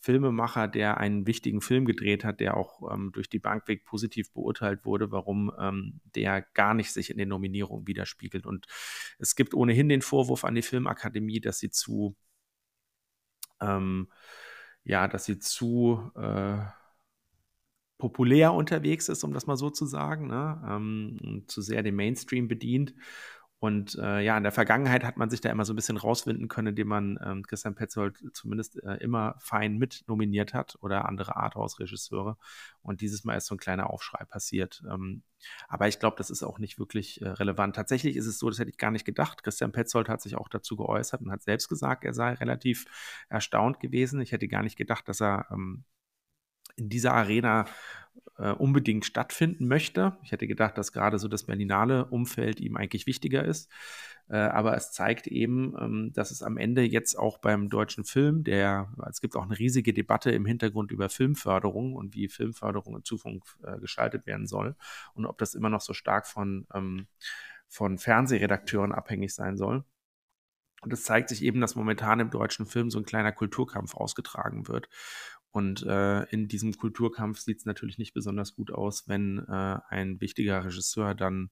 Filmemacher, 0.00 0.68
der 0.68 0.98
einen 0.98 1.26
wichtigen 1.26 1.60
Film 1.60 1.84
gedreht 1.84 2.24
hat, 2.24 2.40
der 2.40 2.56
auch 2.56 2.92
ähm, 2.92 3.10
durch 3.12 3.28
die 3.28 3.40
Bankweg 3.40 3.84
positiv 3.84 4.32
beurteilt 4.32 4.84
wurde, 4.84 5.10
warum 5.10 5.52
ähm, 5.58 6.00
der 6.14 6.42
gar 6.54 6.74
nicht 6.74 6.92
sich 6.92 7.10
in 7.10 7.18
den 7.18 7.28
Nominierungen 7.28 7.86
widerspiegelt. 7.86 8.46
Und 8.46 8.66
es 9.18 9.34
gibt 9.34 9.54
ohnehin 9.54 9.88
den 9.88 10.02
Vorwurf 10.02 10.44
an 10.44 10.54
die 10.54 10.62
Filmakademie, 10.62 11.40
dass 11.40 11.58
sie 11.58 11.70
zu 11.70 12.16
ähm, 13.60 14.08
ja, 14.84 15.08
dass 15.08 15.24
sie 15.24 15.38
zu 15.38 16.10
äh, 16.16 16.58
populär 17.98 18.54
unterwegs 18.54 19.08
ist, 19.08 19.24
um 19.24 19.32
das 19.32 19.46
mal 19.46 19.56
so 19.56 19.70
zu 19.70 19.86
sagen, 19.86 20.28
ne? 20.28 20.62
ähm, 20.68 21.44
zu 21.48 21.62
sehr 21.62 21.82
den 21.82 21.96
Mainstream 21.96 22.48
bedient 22.48 22.94
und 23.60 23.96
äh, 23.96 24.20
ja, 24.20 24.36
in 24.36 24.44
der 24.44 24.52
Vergangenheit 24.52 25.02
hat 25.02 25.16
man 25.16 25.30
sich 25.30 25.40
da 25.40 25.50
immer 25.50 25.64
so 25.64 25.72
ein 25.72 25.76
bisschen 25.76 25.96
rauswinden 25.96 26.46
können, 26.46 26.68
indem 26.68 26.88
man 26.88 27.18
ähm, 27.24 27.42
Christian 27.44 27.74
Petzold 27.74 28.16
zumindest 28.32 28.80
äh, 28.84 28.94
immer 28.98 29.34
fein 29.40 29.78
mit 29.78 30.04
nominiert 30.06 30.54
hat 30.54 30.78
oder 30.80 31.08
andere 31.08 31.34
Arthouse-Regisseure. 31.34 32.36
Und 32.82 33.00
dieses 33.00 33.24
Mal 33.24 33.36
ist 33.36 33.46
so 33.46 33.56
ein 33.56 33.58
kleiner 33.58 33.90
Aufschrei 33.90 34.24
passiert. 34.24 34.84
Ähm, 34.88 35.24
aber 35.66 35.88
ich 35.88 35.98
glaube, 35.98 36.16
das 36.18 36.30
ist 36.30 36.44
auch 36.44 36.60
nicht 36.60 36.78
wirklich 36.78 37.20
äh, 37.20 37.30
relevant. 37.30 37.74
Tatsächlich 37.74 38.14
ist 38.14 38.26
es 38.26 38.38
so, 38.38 38.48
das 38.48 38.60
hätte 38.60 38.70
ich 38.70 38.78
gar 38.78 38.92
nicht 38.92 39.04
gedacht. 39.04 39.42
Christian 39.42 39.72
Petzold 39.72 40.08
hat 40.08 40.22
sich 40.22 40.36
auch 40.36 40.48
dazu 40.48 40.76
geäußert 40.76 41.20
und 41.20 41.32
hat 41.32 41.42
selbst 41.42 41.68
gesagt, 41.68 42.04
er 42.04 42.14
sei 42.14 42.34
relativ 42.34 42.86
erstaunt 43.28 43.80
gewesen. 43.80 44.20
Ich 44.20 44.30
hätte 44.30 44.46
gar 44.46 44.62
nicht 44.62 44.76
gedacht, 44.76 45.08
dass 45.08 45.20
er 45.20 45.46
ähm, 45.50 45.82
in 46.76 46.88
dieser 46.88 47.12
Arena 47.12 47.64
äh, 48.38 48.50
unbedingt 48.52 49.04
stattfinden 49.04 49.66
möchte. 49.68 50.16
Ich 50.22 50.32
hätte 50.32 50.46
gedacht, 50.46 50.78
dass 50.78 50.92
gerade 50.92 51.18
so 51.18 51.28
das 51.28 51.44
Berlinale 51.44 52.06
Umfeld 52.06 52.60
ihm 52.60 52.76
eigentlich 52.76 53.06
wichtiger 53.06 53.44
ist. 53.44 53.70
Äh, 54.28 54.36
aber 54.36 54.76
es 54.76 54.92
zeigt 54.92 55.26
eben, 55.26 55.74
ähm, 55.80 56.12
dass 56.14 56.30
es 56.30 56.42
am 56.42 56.56
Ende 56.56 56.82
jetzt 56.82 57.18
auch 57.18 57.38
beim 57.38 57.68
deutschen 57.68 58.04
Film, 58.04 58.44
der, 58.44 58.92
es 59.08 59.20
gibt 59.20 59.36
auch 59.36 59.44
eine 59.44 59.58
riesige 59.58 59.94
Debatte 59.94 60.30
im 60.30 60.44
Hintergrund 60.44 60.90
über 60.90 61.08
Filmförderung 61.08 61.94
und 61.94 62.14
wie 62.14 62.28
Filmförderung 62.28 62.96
in 62.96 63.04
Zukunft 63.04 63.56
äh, 63.64 63.78
gestaltet 63.78 64.26
werden 64.26 64.46
soll 64.46 64.76
und 65.14 65.24
ob 65.26 65.38
das 65.38 65.54
immer 65.54 65.70
noch 65.70 65.80
so 65.80 65.94
stark 65.94 66.26
von, 66.26 66.66
ähm, 66.74 67.06
von 67.68 67.98
Fernsehredakteuren 67.98 68.92
abhängig 68.92 69.34
sein 69.34 69.56
soll. 69.56 69.84
Und 70.82 70.92
es 70.92 71.02
zeigt 71.02 71.28
sich 71.28 71.42
eben, 71.42 71.60
dass 71.60 71.74
momentan 71.74 72.20
im 72.20 72.30
deutschen 72.30 72.66
Film 72.66 72.90
so 72.90 72.98
ein 72.98 73.04
kleiner 73.04 73.32
Kulturkampf 73.32 73.94
ausgetragen 73.94 74.68
wird. 74.68 74.88
Und 75.50 75.82
äh, 75.84 76.24
in 76.24 76.46
diesem 76.48 76.76
Kulturkampf 76.76 77.40
sieht 77.40 77.58
es 77.58 77.64
natürlich 77.64 77.98
nicht 77.98 78.12
besonders 78.12 78.54
gut 78.54 78.70
aus, 78.70 79.08
wenn 79.08 79.38
äh, 79.48 79.78
ein 79.88 80.20
wichtiger 80.20 80.64
Regisseur 80.64 81.14
dann 81.14 81.50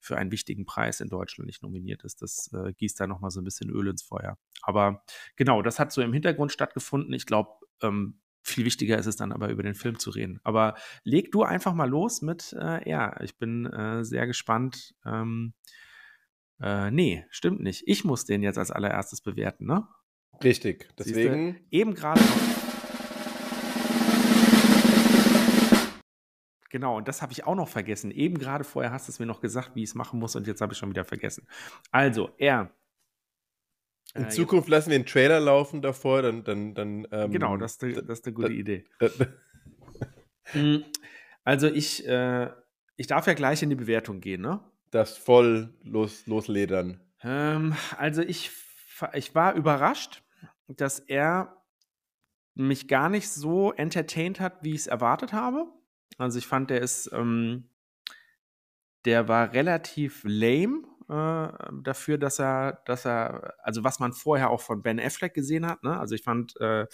für 0.00 0.16
einen 0.16 0.32
wichtigen 0.32 0.64
Preis 0.64 1.00
in 1.00 1.08
Deutschland 1.08 1.46
nicht 1.46 1.62
nominiert 1.62 2.04
ist. 2.04 2.22
Das 2.22 2.50
äh, 2.54 2.72
gießt 2.72 2.98
da 2.98 3.06
nochmal 3.06 3.30
so 3.30 3.40
ein 3.40 3.44
bisschen 3.44 3.70
Öl 3.70 3.88
ins 3.88 4.02
Feuer. 4.02 4.38
Aber 4.62 5.04
genau, 5.36 5.60
das 5.60 5.78
hat 5.78 5.92
so 5.92 6.00
im 6.00 6.12
Hintergrund 6.12 6.52
stattgefunden. 6.52 7.12
Ich 7.12 7.26
glaube, 7.26 7.50
ähm, 7.82 8.20
viel 8.42 8.64
wichtiger 8.64 8.98
ist 8.98 9.06
es 9.06 9.16
dann 9.16 9.32
aber 9.32 9.48
über 9.48 9.62
den 9.62 9.74
Film 9.74 9.98
zu 9.98 10.10
reden. 10.10 10.40
Aber 10.42 10.74
leg 11.02 11.32
du 11.32 11.42
einfach 11.42 11.74
mal 11.74 11.88
los 11.88 12.22
mit, 12.22 12.54
äh, 12.58 12.88
ja, 12.88 13.20
ich 13.22 13.38
bin 13.38 13.66
äh, 13.66 14.04
sehr 14.04 14.26
gespannt. 14.26 14.94
Ähm, 15.04 15.54
äh, 16.60 16.90
nee, 16.90 17.26
stimmt 17.30 17.60
nicht. 17.60 17.82
Ich 17.86 18.04
muss 18.04 18.24
den 18.24 18.42
jetzt 18.42 18.58
als 18.58 18.70
allererstes 18.70 19.20
bewerten, 19.20 19.66
ne? 19.66 19.86
Richtig, 20.42 20.88
deswegen. 20.98 21.52
Siehste, 21.52 21.64
eben 21.70 21.94
gerade 21.94 22.20
noch. 22.20 22.63
Genau, 26.74 26.96
und 26.96 27.06
das 27.06 27.22
habe 27.22 27.30
ich 27.30 27.46
auch 27.46 27.54
noch 27.54 27.68
vergessen. 27.68 28.10
Eben 28.10 28.36
gerade 28.36 28.64
vorher 28.64 28.90
hast 28.90 29.06
du 29.06 29.12
es 29.12 29.20
mir 29.20 29.26
noch 29.26 29.40
gesagt, 29.40 29.76
wie 29.76 29.84
ich 29.84 29.90
es 29.90 29.94
machen 29.94 30.18
muss, 30.18 30.34
und 30.34 30.48
jetzt 30.48 30.60
habe 30.60 30.72
ich 30.72 30.78
schon 30.80 30.90
wieder 30.90 31.04
vergessen. 31.04 31.46
Also, 31.92 32.32
er. 32.36 32.74
In 34.16 34.24
äh, 34.24 34.28
Zukunft 34.28 34.68
lassen 34.68 34.90
wir 34.90 34.96
einen 34.96 35.06
Trailer 35.06 35.38
laufen 35.38 35.82
davor, 35.82 36.22
dann. 36.22 36.42
dann, 36.42 36.74
dann 36.74 37.06
ähm, 37.12 37.30
genau, 37.30 37.56
das 37.56 37.74
ist, 37.74 37.84
eine, 37.84 38.02
das 38.02 38.18
ist 38.18 38.26
eine 38.26 38.34
gute 38.34 38.52
Idee. 38.52 38.86
Hm, 40.46 40.84
also, 41.44 41.68
ich, 41.68 42.04
äh, 42.08 42.50
ich 42.96 43.06
darf 43.06 43.28
ja 43.28 43.34
gleich 43.34 43.62
in 43.62 43.70
die 43.70 43.76
Bewertung 43.76 44.20
gehen, 44.20 44.40
ne? 44.40 44.58
Das 44.90 45.16
voll 45.16 45.72
los, 45.84 46.26
losledern. 46.26 47.00
Ähm, 47.22 47.76
also, 47.96 48.20
ich, 48.20 48.50
ich 49.12 49.32
war 49.36 49.54
überrascht, 49.54 50.24
dass 50.66 50.98
er 50.98 51.56
mich 52.54 52.88
gar 52.88 53.08
nicht 53.08 53.30
so 53.30 53.72
entertained 53.72 54.40
hat, 54.40 54.64
wie 54.64 54.74
ich 54.74 54.80
es 54.80 54.86
erwartet 54.88 55.32
habe. 55.32 55.72
Also 56.18 56.38
ich 56.38 56.46
fand, 56.46 56.70
der 56.70 56.80
ist, 56.80 57.10
ähm, 57.12 57.68
der 59.04 59.28
war 59.28 59.52
relativ 59.52 60.22
lame 60.24 60.82
äh, 61.08 61.48
dafür, 61.82 62.18
dass 62.18 62.38
er, 62.38 62.82
dass 62.86 63.04
er, 63.04 63.54
also 63.62 63.84
was 63.84 64.00
man 64.00 64.12
vorher 64.12 64.50
auch 64.50 64.60
von 64.60 64.82
Ben 64.82 65.00
Affleck 65.00 65.34
gesehen 65.34 65.66
hat. 65.66 65.82
Ne? 65.82 65.98
Also 65.98 66.14
ich 66.14 66.22
fand 66.22 66.58
äh, 66.60 66.86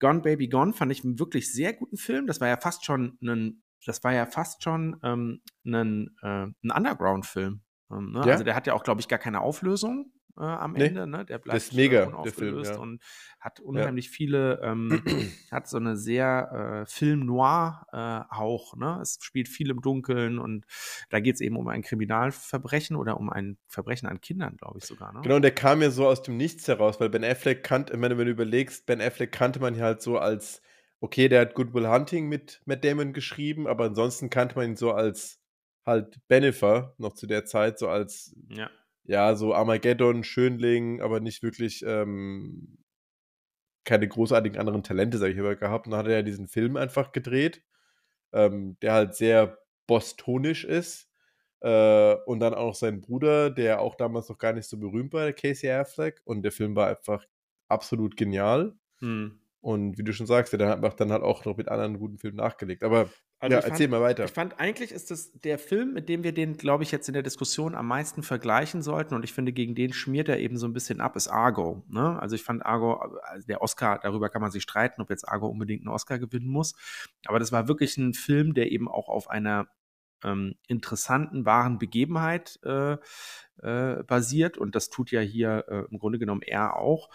Gone 0.00 0.20
Baby 0.20 0.48
Gone 0.48 0.72
fand 0.72 0.90
ich 0.92 1.04
einen 1.04 1.18
wirklich 1.18 1.52
sehr 1.52 1.72
guten 1.72 1.96
Film. 1.96 2.26
Das 2.26 2.40
war 2.40 2.48
ja 2.48 2.56
fast 2.56 2.84
schon 2.84 3.18
ein, 3.22 3.62
das 3.84 4.02
war 4.02 4.12
ja 4.12 4.26
fast 4.26 4.62
schon 4.62 4.98
ähm, 5.02 5.42
ein, 5.64 6.16
äh, 6.22 6.46
ein 6.46 6.70
Underground-Film. 6.74 7.60
Ähm, 7.90 8.12
ne? 8.12 8.22
ja? 8.24 8.32
Also 8.32 8.44
der 8.44 8.54
hat 8.54 8.66
ja 8.66 8.74
auch, 8.74 8.82
glaube 8.82 9.00
ich, 9.00 9.08
gar 9.08 9.18
keine 9.18 9.40
Auflösung 9.40 10.12
äh, 10.36 10.42
am 10.42 10.72
nee, 10.72 10.86
Ende. 10.86 11.06
Ne? 11.06 11.24
Der 11.24 11.38
bleibt 11.38 11.56
das 11.56 11.68
ist 11.68 11.74
mega, 11.74 12.04
äh, 12.04 12.22
der 12.22 12.32
Film, 12.32 12.62
ja. 12.62 12.76
und 12.76 13.02
hat 13.38 13.60
unheimlich 13.60 14.06
ja. 14.06 14.12
viele, 14.12 14.60
ähm, 14.62 15.02
hat 15.50 15.68
so 15.68 15.76
eine 15.76 15.96
sehr 15.96 16.82
äh, 16.82 16.86
Film-Noir-Hauch. 16.86 18.74
Äh, 18.74 18.78
ne? 18.78 18.98
Es 19.02 19.18
spielt 19.20 19.48
viel 19.48 19.70
im 19.70 19.80
Dunkeln 19.80 20.38
und 20.38 20.66
da 21.10 21.20
geht 21.20 21.36
es 21.36 21.40
eben 21.40 21.56
um 21.56 21.68
ein 21.68 21.82
Kriminalverbrechen 21.82 22.96
oder 22.96 23.18
um 23.18 23.30
ein 23.30 23.58
Verbrechen 23.66 24.08
an 24.08 24.20
Kindern, 24.20 24.56
glaube 24.56 24.78
ich 24.78 24.84
sogar. 24.84 25.12
Ne? 25.12 25.20
Genau, 25.22 25.36
und 25.36 25.42
der 25.42 25.54
kam 25.54 25.82
ja 25.82 25.90
so 25.90 26.06
aus 26.06 26.22
dem 26.22 26.36
Nichts 26.36 26.68
heraus, 26.68 27.00
weil 27.00 27.08
Ben 27.08 27.24
Affleck 27.24 27.62
kannte, 27.62 28.00
wenn 28.00 28.10
du 28.10 28.30
überlegst, 28.30 28.86
Ben 28.86 29.00
Affleck 29.00 29.32
kannte 29.32 29.60
man 29.60 29.74
ja 29.74 29.84
halt 29.84 30.02
so 30.02 30.18
als, 30.18 30.62
okay, 31.00 31.28
der 31.28 31.40
hat 31.42 31.54
Good 31.54 31.74
Will 31.74 31.88
Hunting 31.88 32.28
mit 32.28 32.62
Matt 32.66 32.84
Damon 32.84 33.12
geschrieben, 33.12 33.66
aber 33.66 33.84
ansonsten 33.84 34.30
kannte 34.30 34.56
man 34.56 34.70
ihn 34.70 34.76
so 34.76 34.92
als 34.92 35.40
halt 35.86 36.20
Benefer 36.28 36.94
noch 36.98 37.14
zu 37.14 37.26
der 37.26 37.46
Zeit, 37.46 37.78
so 37.78 37.88
als 37.88 38.36
ja 38.50 38.70
ja, 39.04 39.34
so 39.34 39.54
Armageddon, 39.54 40.24
Schönling, 40.24 41.00
aber 41.00 41.20
nicht 41.20 41.42
wirklich, 41.42 41.84
ähm, 41.86 42.78
keine 43.84 44.08
großartigen 44.08 44.58
anderen 44.58 44.82
Talente, 44.82 45.18
sage 45.18 45.32
ich 45.32 45.38
mal, 45.38 45.56
gehabt. 45.56 45.86
Und 45.86 45.92
dann 45.92 46.00
hat 46.00 46.06
er 46.06 46.18
ja 46.18 46.22
diesen 46.22 46.48
Film 46.48 46.76
einfach 46.76 47.12
gedreht, 47.12 47.62
ähm, 48.32 48.76
der 48.82 48.92
halt 48.92 49.14
sehr 49.14 49.58
bostonisch 49.86 50.64
ist. 50.64 51.08
Äh, 51.60 52.14
und 52.26 52.40
dann 52.40 52.54
auch 52.54 52.74
sein 52.74 53.00
Bruder, 53.00 53.50
der 53.50 53.80
auch 53.80 53.96
damals 53.96 54.28
noch 54.28 54.38
gar 54.38 54.52
nicht 54.52 54.68
so 54.68 54.78
berühmt 54.78 55.12
war, 55.12 55.24
der 55.24 55.32
Casey 55.32 55.70
Affleck. 55.70 56.20
Und 56.24 56.42
der 56.42 56.52
Film 56.52 56.76
war 56.76 56.88
einfach 56.88 57.24
absolut 57.68 58.16
genial. 58.16 58.74
Hm. 59.00 59.40
Und 59.60 59.98
wie 59.98 60.04
du 60.04 60.12
schon 60.12 60.26
sagst, 60.26 60.52
der 60.52 60.68
hat 60.68 61.00
dann 61.00 61.12
halt 61.12 61.22
auch 61.22 61.44
noch 61.44 61.56
mit 61.56 61.68
anderen 61.68 61.98
guten 61.98 62.18
Filmen 62.18 62.36
nachgelegt. 62.36 62.82
Aber 62.82 63.10
Also 63.42 63.54
ja, 63.54 63.62
fand, 63.62 63.72
erzähl 63.72 63.88
mal 63.88 64.02
weiter. 64.02 64.26
Ich 64.26 64.32
fand 64.32 64.60
eigentlich 64.60 64.92
ist 64.92 65.10
das 65.10 65.32
der 65.32 65.58
Film, 65.58 65.94
mit 65.94 66.10
dem 66.10 66.22
wir 66.22 66.32
den, 66.32 66.58
glaube 66.58 66.82
ich, 66.82 66.92
jetzt 66.92 67.08
in 67.08 67.14
der 67.14 67.22
Diskussion 67.22 67.74
am 67.74 67.88
meisten 67.88 68.22
vergleichen 68.22 68.82
sollten. 68.82 69.14
Und 69.14 69.24
ich 69.24 69.32
finde, 69.32 69.52
gegen 69.52 69.74
den 69.74 69.94
schmiert 69.94 70.28
er 70.28 70.38
eben 70.38 70.58
so 70.58 70.66
ein 70.66 70.74
bisschen 70.74 71.00
ab, 71.00 71.16
ist 71.16 71.28
Argo. 71.28 71.82
Ne? 71.88 72.20
Also 72.20 72.36
ich 72.36 72.42
fand 72.42 72.64
Argo, 72.66 72.96
also 73.22 73.46
der 73.46 73.62
Oscar, 73.62 73.98
darüber 73.98 74.28
kann 74.28 74.42
man 74.42 74.50
sich 74.50 74.62
streiten, 74.62 75.00
ob 75.00 75.08
jetzt 75.08 75.26
Argo 75.26 75.48
unbedingt 75.48 75.80
einen 75.80 75.94
Oscar 75.94 76.18
gewinnen 76.18 76.48
muss. 76.48 76.74
Aber 77.24 77.38
das 77.38 77.50
war 77.50 77.66
wirklich 77.66 77.96
ein 77.96 78.12
Film, 78.12 78.52
der 78.52 78.70
eben 78.72 78.88
auch 78.88 79.08
auf 79.08 79.30
einer 79.30 79.68
ähm, 80.22 80.56
interessanten, 80.68 81.46
wahren 81.46 81.78
Begebenheit 81.78 82.60
äh, 82.62 82.98
äh, 83.62 84.02
basiert. 84.02 84.58
Und 84.58 84.74
das 84.74 84.90
tut 84.90 85.10
ja 85.12 85.20
hier 85.20 85.64
äh, 85.68 85.84
im 85.90 85.98
Grunde 85.98 86.18
genommen 86.18 86.42
er 86.42 86.76
auch. 86.76 87.08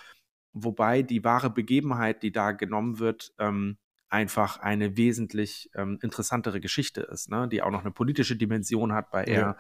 Wobei 0.54 1.04
die 1.04 1.24
wahre 1.24 1.52
Begebenheit, 1.52 2.24
die 2.24 2.32
da 2.32 2.52
genommen 2.52 2.98
wird, 2.98 3.34
ähm, 3.38 3.78
einfach 4.10 4.60
eine 4.60 4.98
wesentlich 4.98 5.70
ähm, 5.76 6.00
interessantere 6.02 6.62
Geschichte 6.62 7.02
ist, 7.02 7.30
ne? 7.30 7.48
die 7.50 7.62
auch 7.62 7.72
noch 7.72 7.82
eine 7.82 7.92
politische 7.92 8.36
Dimension 8.36 8.94
hat 8.94 9.12
bei 9.12 9.26
Ja. 9.26 9.34
er. 9.34 9.58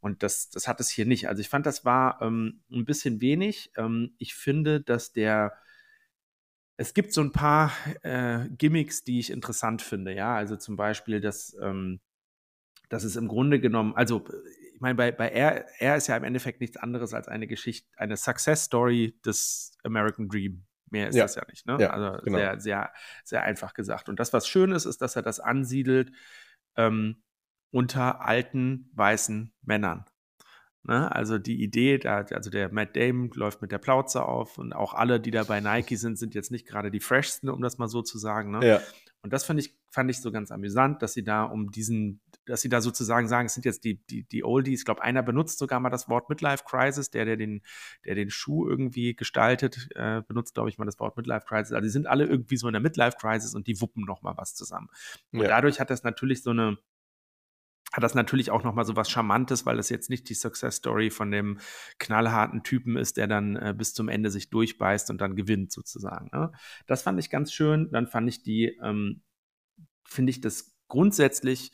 Und 0.00 0.22
das, 0.22 0.50
das 0.50 0.68
hat 0.68 0.80
es 0.80 0.88
hier 0.88 1.04
nicht. 1.04 1.28
Also 1.28 1.40
ich 1.40 1.48
fand, 1.48 1.66
das 1.66 1.84
war 1.84 2.22
ähm, 2.22 2.62
ein 2.70 2.84
bisschen 2.84 3.20
wenig. 3.20 3.72
Ähm, 3.76 4.14
ich 4.18 4.34
finde, 4.34 4.80
dass 4.80 5.12
der 5.12 5.52
es 6.80 6.94
gibt 6.94 7.12
so 7.12 7.20
ein 7.20 7.32
paar 7.32 7.72
äh, 8.02 8.48
Gimmicks, 8.50 9.02
die 9.02 9.18
ich 9.18 9.30
interessant 9.30 9.82
finde, 9.82 10.14
ja. 10.14 10.36
Also 10.36 10.54
zum 10.54 10.76
Beispiel, 10.76 11.20
dass, 11.20 11.56
ähm, 11.60 12.00
dass 12.88 13.02
es 13.02 13.16
im 13.16 13.26
Grunde 13.26 13.58
genommen, 13.58 13.94
also 13.96 14.24
ich 14.74 14.80
meine, 14.80 14.94
bei, 14.94 15.10
bei 15.10 15.28
er, 15.28 15.66
er 15.80 15.96
ist 15.96 16.06
ja 16.06 16.16
im 16.16 16.22
Endeffekt 16.22 16.60
nichts 16.60 16.76
anderes 16.76 17.14
als 17.14 17.26
eine 17.26 17.48
Geschichte, 17.48 17.88
eine 17.96 18.16
Success 18.16 18.62
Story 18.62 19.18
des 19.26 19.72
American 19.82 20.28
Dream. 20.28 20.67
Mehr 20.90 21.08
ist 21.08 21.14
Ja. 21.16 21.24
das 21.24 21.34
ja 21.34 21.42
nicht, 21.48 21.66
ne? 21.66 21.76
Ja, 21.80 21.90
also 21.90 22.22
genau. 22.22 22.38
sehr, 22.38 22.60
sehr, 22.60 22.92
sehr 23.24 23.42
einfach 23.42 23.74
gesagt. 23.74 24.08
Und 24.08 24.18
das, 24.20 24.32
was 24.32 24.46
schön 24.48 24.72
ist, 24.72 24.84
ist, 24.84 25.02
dass 25.02 25.16
er 25.16 25.22
das 25.22 25.40
ansiedelt 25.40 26.12
ähm, 26.76 27.22
unter 27.70 28.22
alten 28.22 28.90
weißen 28.94 29.52
Männern. 29.62 30.04
Ne? 30.84 31.10
Also 31.14 31.38
die 31.38 31.62
Idee, 31.62 31.98
da, 31.98 32.18
also 32.32 32.50
der 32.50 32.72
Matt 32.72 32.96
Damon 32.96 33.30
läuft 33.34 33.60
mit 33.60 33.72
der 33.72 33.78
Plauze 33.78 34.22
auf 34.24 34.56
und 34.58 34.72
auch 34.72 34.94
alle, 34.94 35.20
die 35.20 35.30
da 35.30 35.42
bei 35.44 35.60
Nike 35.60 35.96
sind, 35.96 36.18
sind 36.18 36.34
jetzt 36.34 36.50
nicht 36.50 36.66
gerade 36.66 36.90
die 36.90 37.00
freshsten, 37.00 37.50
um 37.50 37.60
das 37.60 37.76
mal 37.78 37.88
so 37.88 38.00
zu 38.02 38.16
sagen. 38.18 38.50
Ne? 38.52 38.66
Ja, 38.66 38.80
Und 39.28 39.32
das 39.34 39.44
fand 39.44 39.60
ich, 39.60 39.76
fand 39.90 40.10
ich 40.10 40.22
so 40.22 40.32
ganz 40.32 40.50
amüsant, 40.50 41.02
dass 41.02 41.12
sie 41.12 41.22
da 41.22 41.44
um 41.44 41.70
diesen, 41.70 42.22
dass 42.46 42.62
sie 42.62 42.70
da 42.70 42.80
sozusagen 42.80 43.28
sagen, 43.28 43.44
es 43.44 43.52
sind 43.52 43.66
jetzt 43.66 43.84
die, 43.84 44.02
die, 44.06 44.22
die 44.22 44.42
Oldies. 44.42 44.80
Ich 44.80 44.84
glaube, 44.86 45.02
einer 45.02 45.22
benutzt 45.22 45.58
sogar 45.58 45.80
mal 45.80 45.90
das 45.90 46.08
Wort 46.08 46.30
Midlife 46.30 46.64
Crisis, 46.64 47.10
der, 47.10 47.26
der 47.26 47.36
den, 47.36 47.60
der 48.06 48.14
den 48.14 48.30
Schuh 48.30 48.66
irgendwie 48.66 49.14
gestaltet, 49.14 49.90
äh, 49.96 50.22
benutzt, 50.26 50.54
glaube 50.54 50.70
ich, 50.70 50.78
mal 50.78 50.86
das 50.86 50.98
Wort 50.98 51.18
Midlife 51.18 51.44
Crisis. 51.44 51.72
Also 51.72 51.82
die 51.82 51.90
sind 51.90 52.06
alle 52.06 52.24
irgendwie 52.24 52.56
so 52.56 52.68
in 52.68 52.72
der 52.72 52.80
Midlife 52.80 53.18
Crisis 53.20 53.54
und 53.54 53.66
die 53.66 53.78
wuppen 53.82 54.06
noch 54.06 54.22
mal 54.22 54.34
was 54.38 54.54
zusammen. 54.54 54.88
Und 55.30 55.42
ja. 55.42 55.48
dadurch 55.48 55.78
hat 55.78 55.90
das 55.90 56.04
natürlich 56.04 56.42
so 56.42 56.48
eine, 56.48 56.78
hat 57.92 58.04
das 58.04 58.14
natürlich 58.14 58.50
auch 58.50 58.64
nochmal 58.64 58.84
so 58.84 58.96
was 58.96 59.10
Charmantes, 59.10 59.64
weil 59.64 59.78
es 59.78 59.88
jetzt 59.88 60.10
nicht 60.10 60.28
die 60.28 60.34
Success 60.34 60.76
Story 60.76 61.10
von 61.10 61.30
dem 61.30 61.58
knallharten 61.98 62.62
Typen 62.62 62.96
ist, 62.96 63.16
der 63.16 63.26
dann 63.26 63.56
äh, 63.56 63.74
bis 63.76 63.94
zum 63.94 64.08
Ende 64.08 64.30
sich 64.30 64.50
durchbeißt 64.50 65.10
und 65.10 65.20
dann 65.20 65.36
gewinnt 65.36 65.72
sozusagen. 65.72 66.28
Ne? 66.32 66.52
Das 66.86 67.02
fand 67.02 67.18
ich 67.18 67.30
ganz 67.30 67.52
schön. 67.52 67.90
Dann 67.90 68.06
fand 68.06 68.28
ich 68.28 68.42
die, 68.42 68.78
ähm, 68.82 69.22
finde 70.04 70.30
ich 70.30 70.40
das 70.40 70.76
grundsätzlich 70.88 71.72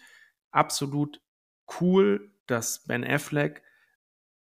absolut 0.52 1.20
cool, 1.80 2.32
dass 2.46 2.84
Ben 2.84 3.04
Affleck 3.04 3.62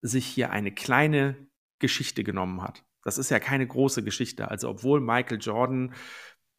sich 0.01 0.25
hier 0.25 0.49
eine 0.51 0.71
kleine 0.71 1.47
Geschichte 1.79 2.23
genommen 2.23 2.63
hat. 2.63 2.84
Das 3.03 3.17
ist 3.17 3.29
ja 3.29 3.39
keine 3.39 3.67
große 3.67 4.03
Geschichte. 4.03 4.49
Also 4.49 4.69
obwohl 4.69 5.01
Michael 5.01 5.39
Jordan 5.39 5.93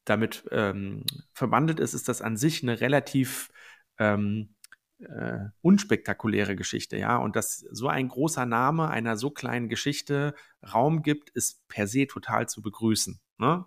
damit 0.05 0.44
ähm, 0.51 1.05
verwandelt 1.33 1.81
ist, 1.81 1.94
ist 1.94 2.09
das 2.09 2.23
an 2.23 2.37
sich 2.37 2.62
eine 2.62 2.81
relativ 2.81 3.51
ähm, 3.99 4.55
äh, 5.03 5.49
unspektakuläre 5.63 6.57
Geschichte, 6.57 6.97
ja. 6.97 7.17
Und 7.17 7.37
dass 7.37 7.59
so 7.71 7.89
ein 7.89 8.09
großer 8.09 8.47
Name 8.47 8.89
einer 8.89 9.17
so 9.17 9.31
kleinen 9.31 9.69
Geschichte 9.69 10.35
Raum 10.63 11.03
gibt, 11.03 11.31
ist 11.31 11.67
per 11.69 11.87
se 11.87 12.07
total 12.07 12.49
zu 12.49 12.63
begrüßen. 12.63 13.21
Ne? 13.39 13.65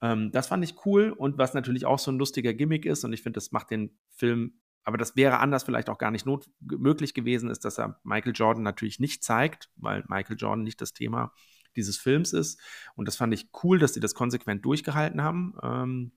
Ähm, 0.00 0.30
das 0.32 0.48
fand 0.48 0.64
ich 0.64 0.84
cool 0.86 1.10
und 1.10 1.38
was 1.38 1.54
natürlich 1.54 1.86
auch 1.86 1.98
so 1.98 2.10
ein 2.10 2.18
lustiger 2.18 2.54
Gimmick 2.54 2.86
ist, 2.86 3.04
und 3.04 3.12
ich 3.12 3.22
finde, 3.22 3.38
das 3.38 3.52
macht 3.52 3.70
den 3.70 3.98
Film, 4.10 4.60
aber 4.84 4.98
das 4.98 5.16
wäre 5.16 5.38
anders 5.38 5.64
vielleicht 5.64 5.88
auch 5.88 5.98
gar 5.98 6.10
nicht 6.10 6.26
not 6.26 6.48
möglich 6.60 7.14
gewesen, 7.14 7.50
ist, 7.50 7.64
dass 7.64 7.78
er 7.78 8.00
Michael 8.02 8.34
Jordan 8.34 8.62
natürlich 8.62 9.00
nicht 9.00 9.24
zeigt, 9.24 9.70
weil 9.76 10.04
Michael 10.08 10.36
Jordan 10.38 10.62
nicht 10.62 10.80
das 10.80 10.92
Thema 10.92 11.32
dieses 11.76 11.96
Films 11.96 12.32
ist. 12.32 12.60
Und 12.94 13.08
das 13.08 13.16
fand 13.16 13.32
ich 13.34 13.48
cool, 13.62 13.78
dass 13.78 13.94
sie 13.94 14.00
das 14.00 14.14
konsequent 14.14 14.64
durchgehalten 14.64 15.22
haben. 15.22 15.54
Ähm, 15.62 16.12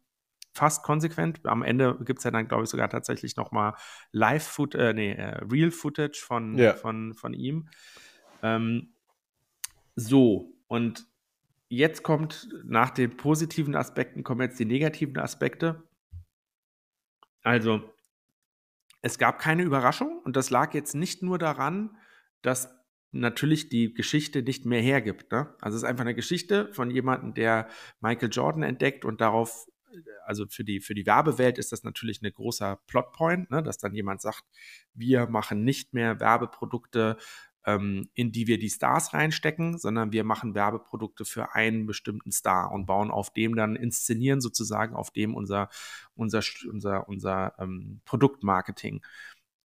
fast 0.58 0.84
konsequent. 0.84 1.46
Am 1.46 1.64
Ende 1.64 1.98
gibt 2.04 2.20
es 2.20 2.26
ja 2.26 2.32
dann, 2.32 2.48
glaube 2.48 2.64
ich, 2.64 2.70
sogar 2.70 2.90
tatsächlich 2.90 3.36
nochmal 3.36 3.76
Live-Foot, 4.12 4.76
äh, 4.76 4.94
nee, 4.94 5.14
äh, 5.14 5.38
Real-Footage 5.50 6.20
von, 6.20 6.58
Ja. 6.58 6.74
von, 6.74 7.14
von 7.14 7.34
ihm. 7.34 7.70
Ähm, 8.42 8.94
so, 9.96 10.54
und 10.68 11.08
jetzt 11.70 12.04
kommt 12.04 12.50
nach 12.64 12.90
den 12.90 13.16
positiven 13.18 13.76
Aspekten, 13.76 14.24
kommen 14.24 14.42
jetzt 14.42 14.60
die 14.60 14.66
negativen 14.66 15.18
Aspekte. 15.18 15.84
Also, 17.44 17.94
es 19.02 19.18
gab 19.18 19.40
keine 19.40 19.64
Überraschung 19.64 20.20
und 20.24 20.36
das 20.36 20.50
lag 20.50 20.74
jetzt 20.74 20.96
nicht 20.96 21.24
nur 21.24 21.38
daran, 21.38 21.96
dass 22.42 22.76
natürlich 23.12 23.70
die 23.70 23.94
Geschichte 23.94 24.44
nicht 24.44 24.66
mehr 24.66 24.82
hergibt. 24.82 25.32
Ne? 25.32 25.56
Also 25.62 25.78
es 25.78 25.84
ist 25.84 25.90
einfach 25.90 26.04
eine 26.04 26.16
Geschichte 26.16 26.74
von 26.74 26.92
jemandem, 26.92 27.34
der 27.34 27.70
Michael 28.02 28.30
Jordan 28.32 28.64
entdeckt 28.64 29.06
und 29.06 29.22
darauf, 29.22 29.68
also 30.26 30.46
für 30.48 30.64
die, 30.64 30.80
für 30.80 30.96
die 30.96 31.06
Werbewelt 31.06 31.58
ist 31.58 31.72
das 31.72 31.84
natürlich 31.84 32.22
ein 32.22 32.32
großer 32.32 32.80
Plotpoint, 32.88 33.52
ne? 33.52 33.64
dass 33.64 33.78
dann 33.78 33.94
jemand 33.94 34.22
sagt, 34.22 34.44
wir 34.94 35.28
machen 35.28 35.64
nicht 35.64 35.94
mehr 35.94 36.20
Werbeprodukte, 36.20 37.18
ähm, 37.68 38.10
in 38.14 38.32
die 38.32 38.48
wir 38.48 38.58
die 38.58 38.70
Stars 38.70 39.14
reinstecken, 39.14 39.78
sondern 39.78 40.14
wir 40.14 40.24
machen 40.24 40.56
Werbeprodukte 40.56 41.26
für 41.26 41.54
einen 41.54 41.86
bestimmten 41.86 42.32
Star 42.32 42.72
und 42.72 42.86
bauen 42.86 43.12
auf 43.12 43.32
dem 43.32 43.56
dann, 43.56 43.76
inszenieren 43.76 44.42
sozusagen 44.42 44.96
auf 44.96 45.12
dem 45.12 45.36
unser, 45.36 45.70
unser, 46.16 46.42
unser, 46.72 47.10
unser 47.10 47.54
ähm, 47.60 48.02
Produktmarketing. 48.06 49.06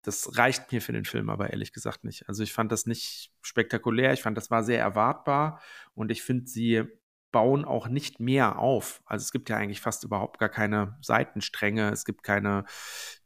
Das 0.01 0.35
reicht 0.35 0.71
mir 0.71 0.81
für 0.81 0.93
den 0.93 1.05
Film 1.05 1.29
aber 1.29 1.51
ehrlich 1.51 1.73
gesagt 1.73 2.03
nicht. 2.03 2.27
Also 2.27 2.41
ich 2.41 2.53
fand 2.53 2.71
das 2.71 2.87
nicht 2.87 3.33
spektakulär, 3.41 4.13
ich 4.13 4.23
fand 4.23 4.35
das 4.35 4.49
war 4.49 4.63
sehr 4.63 4.79
erwartbar 4.79 5.61
und 5.93 6.09
ich 6.09 6.23
finde, 6.23 6.47
sie 6.47 6.83
bauen 7.31 7.65
auch 7.65 7.87
nicht 7.87 8.19
mehr 8.19 8.59
auf. 8.59 9.01
Also 9.05 9.23
es 9.23 9.31
gibt 9.31 9.49
ja 9.49 9.57
eigentlich 9.57 9.81
fast 9.81 10.03
überhaupt 10.03 10.39
gar 10.39 10.49
keine 10.49 10.97
Seitenstränge, 11.01 11.89
es 11.89 12.05
gibt 12.05 12.23
keine, 12.23 12.65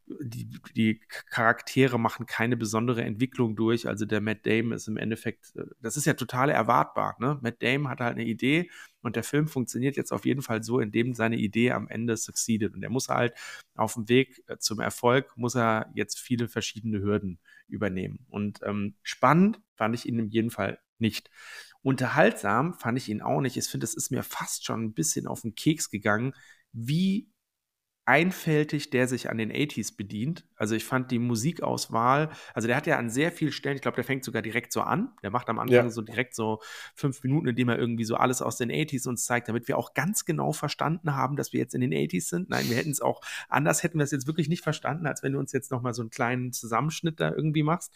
die, 0.08 0.50
die 0.76 1.00
Charaktere 1.30 2.00
machen 2.00 2.28
keine 2.28 2.58
besondere 2.58 3.04
Entwicklung 3.04 3.56
durch. 3.56 3.88
Also 3.88 4.06
der 4.06 4.22
Matt 4.22 4.46
Damon 4.46 4.74
ist 4.74 4.88
im 4.88 4.98
Endeffekt, 4.98 5.56
äh, 5.56 5.66
das 5.82 5.98
ist 5.98 6.06
ja 6.06 6.14
total 6.14 6.50
erwartbar. 6.50 7.16
Ne? 7.20 7.40
Matt 7.42 7.64
Damon 7.64 7.90
hat 7.90 8.02
halt 8.02 8.14
eine 8.14 8.26
Idee 8.26 8.70
und 9.02 9.16
der 9.16 9.24
Film 9.24 9.48
funktioniert 9.48 9.98
jetzt 9.98 10.12
auf 10.12 10.26
jeden 10.26 10.42
Fall 10.42 10.64
so, 10.64 10.80
indem 10.80 11.14
seine 11.14 11.38
Idee 11.38 11.72
am 11.72 11.88
Ende 11.88 12.18
succeeded. 12.18 12.74
Und 12.76 12.84
er 12.84 12.90
muss 12.90 13.10
halt 13.10 13.34
auf 13.76 13.96
dem 13.96 14.08
Weg 14.08 14.44
äh, 14.48 14.58
zum 14.58 14.80
Erfolg, 14.80 15.36
muss 15.36 15.56
er 15.56 15.92
jetzt 15.96 16.20
viele 16.20 16.48
verschiedene 16.48 17.02
Hürden 17.02 17.40
übernehmen. 17.68 18.26
Und 18.30 18.60
ähm, 18.64 18.96
spannend 19.02 19.60
fand 19.76 19.96
ich 19.96 20.06
ihn 20.06 20.20
in 20.20 20.30
jedem 20.30 20.52
Fall 20.52 20.80
nicht. 21.00 21.30
Unterhaltsam 21.82 22.74
fand 22.74 22.98
ich 22.98 23.10
ihn 23.10 23.22
auch 23.22 23.42
nicht. 23.42 23.58
Ich 23.58 23.68
finde, 23.68 23.86
es 23.86 23.94
ist 23.94 24.12
mir 24.12 24.24
fast 24.24 24.66
schon 24.66 24.84
ein 24.84 24.94
bisschen 24.94 25.28
auf 25.28 25.42
den 25.42 25.56
Keks 25.56 25.90
gegangen, 25.90 26.34
wie 26.72 27.30
einfältig 28.08 28.92
der 28.92 29.08
sich 29.08 29.32
an 29.32 29.40
den 29.40 29.52
80s 29.52 29.96
bedient. 29.98 30.46
Also 30.56 30.76
ich 30.76 30.86
fand 30.86 31.10
die 31.10 31.18
Musikauswahl, 31.18 32.30
also 32.54 32.68
der 32.68 32.78
hat 32.78 32.86
ja 32.86 33.00
an 33.00 33.10
sehr 33.10 33.32
vielen 33.32 33.52
Stellen, 33.52 33.78
ich 33.78 33.82
glaube, 33.82 33.96
der 33.96 34.04
fängt 34.04 34.24
sogar 34.24 34.44
direkt 34.44 34.72
so 34.72 34.82
an. 34.82 35.10
Der 35.24 35.32
macht 35.32 35.50
am 35.50 35.58
Anfang 35.58 35.76
Ja. 35.86 35.90
so 35.90 36.04
direkt 36.04 36.36
so 36.36 36.62
fünf 36.94 37.24
Minuten, 37.24 37.48
indem 37.48 37.68
er 37.70 37.80
irgendwie 37.80 38.04
so 38.04 38.16
alles 38.16 38.44
aus 38.44 38.58
den 38.58 38.70
80s 38.70 39.08
uns 39.08 39.26
zeigt, 39.26 39.48
damit 39.48 39.68
wir 39.68 39.76
auch 39.80 39.96
ganz 39.96 40.24
genau 40.24 40.54
verstanden 40.54 41.16
haben, 41.16 41.36
dass 41.36 41.52
wir 41.52 41.60
jetzt 41.60 41.74
in 41.74 41.82
den 41.82 41.94
80s 41.94 42.30
sind. 42.30 42.50
Nein, 42.50 42.70
wir 42.70 42.78
hätten 42.78 42.92
es 42.92 43.02
auch 43.02 43.22
anders, 43.50 43.82
hätten 43.82 43.98
wir 43.98 44.04
es 44.04 44.12
jetzt 44.12 44.28
wirklich 44.28 44.50
nicht 44.50 44.62
verstanden, 44.64 45.08
als 45.08 45.24
wenn 45.24 45.34
du 45.34 45.40
uns 45.40 45.52
jetzt 45.52 45.72
nochmal 45.72 45.96
so 45.96 46.04
einen 46.04 46.12
kleinen 46.12 46.54
Zusammenschnitt 46.54 47.20
da 47.20 47.32
irgendwie 47.32 47.64
machst. 47.64 47.92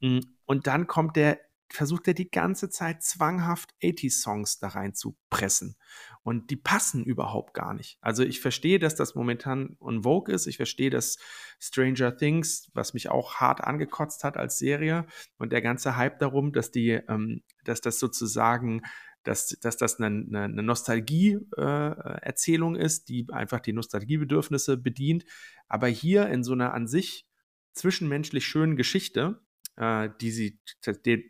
Mm, 0.00 0.18
Und 0.44 0.66
dann 0.66 0.86
kommt 0.86 1.16
der, 1.16 1.40
versucht 1.70 2.08
er 2.08 2.14
die 2.14 2.30
ganze 2.30 2.70
Zeit 2.70 3.02
zwanghaft 3.02 3.74
80s-Songs 3.82 4.58
da 4.58 4.68
rein 4.68 4.94
zu 4.94 5.18
pressen. 5.30 5.76
Und 6.22 6.50
die 6.50 6.56
passen 6.56 7.04
überhaupt 7.04 7.54
gar 7.54 7.74
nicht. 7.74 7.98
Also 8.00 8.22
ich 8.22 8.40
verstehe, 8.40 8.78
dass 8.78 8.94
das 8.94 9.14
momentan 9.14 9.76
on 9.80 10.02
Vogue 10.02 10.34
ist. 10.34 10.46
Ich 10.46 10.56
verstehe, 10.56 10.88
dass 10.90 11.18
Stranger 11.58 12.16
Things, 12.16 12.70
was 12.74 12.94
mich 12.94 13.10
auch 13.10 13.34
hart 13.36 13.62
angekotzt 13.62 14.24
hat 14.24 14.36
als 14.36 14.58
Serie 14.58 15.06
und 15.36 15.52
der 15.52 15.62
ganze 15.62 15.96
Hype 15.96 16.18
darum, 16.18 16.52
dass 16.52 16.70
die, 16.70 16.90
ähm, 16.90 17.42
dass 17.64 17.80
das 17.80 17.98
sozusagen 17.98 18.82
dass, 19.24 19.48
dass 19.60 19.76
das 19.76 20.00
eine, 20.00 20.06
eine, 20.06 20.44
eine 20.44 20.62
Nostalgie-Erzählung 20.62 22.76
äh, 22.76 22.84
ist, 22.84 23.08
die 23.10 23.26
einfach 23.30 23.60
die 23.60 23.74
Nostalgiebedürfnisse 23.74 24.78
bedient. 24.78 25.26
Aber 25.66 25.88
hier 25.88 26.28
in 26.28 26.44
so 26.44 26.52
einer 26.52 26.72
an 26.72 26.86
sich 26.86 27.26
zwischenmenschlich 27.74 28.46
schönen 28.46 28.76
Geschichte, 28.76 29.42
äh, 29.78 30.10
die 30.20 30.30
sie, 30.30 30.60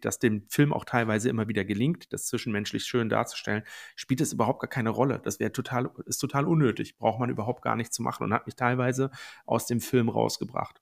dass 0.01 0.19
dem 0.19 0.49
Film 0.49 0.73
auch 0.73 0.85
teilweise 0.85 1.29
immer 1.29 1.49
wieder 1.49 1.65
gelingt, 1.65 2.13
das 2.13 2.27
zwischenmenschlich 2.27 2.85
schön 2.85 3.09
darzustellen, 3.09 3.63
spielt 3.95 4.21
es 4.21 4.33
überhaupt 4.33 4.61
gar 4.61 4.71
keine 4.71 4.91
Rolle. 4.91 5.21
Das 5.23 5.39
wäre 5.39 5.53
total, 5.53 5.91
ist 6.07 6.19
total 6.19 6.47
unnötig, 6.47 6.97
braucht 6.97 7.21
man 7.21 7.31
überhaupt 7.31 7.63
gar 7.63 7.77
nicht 7.77 7.93
zu 7.93 8.03
machen 8.03 8.25
und 8.25 8.33
hat 8.33 8.47
mich 8.47 8.57
teilweise 8.57 9.11
aus 9.45 9.67
dem 9.67 9.81
Film 9.81 10.09
rausgebracht. 10.09 10.81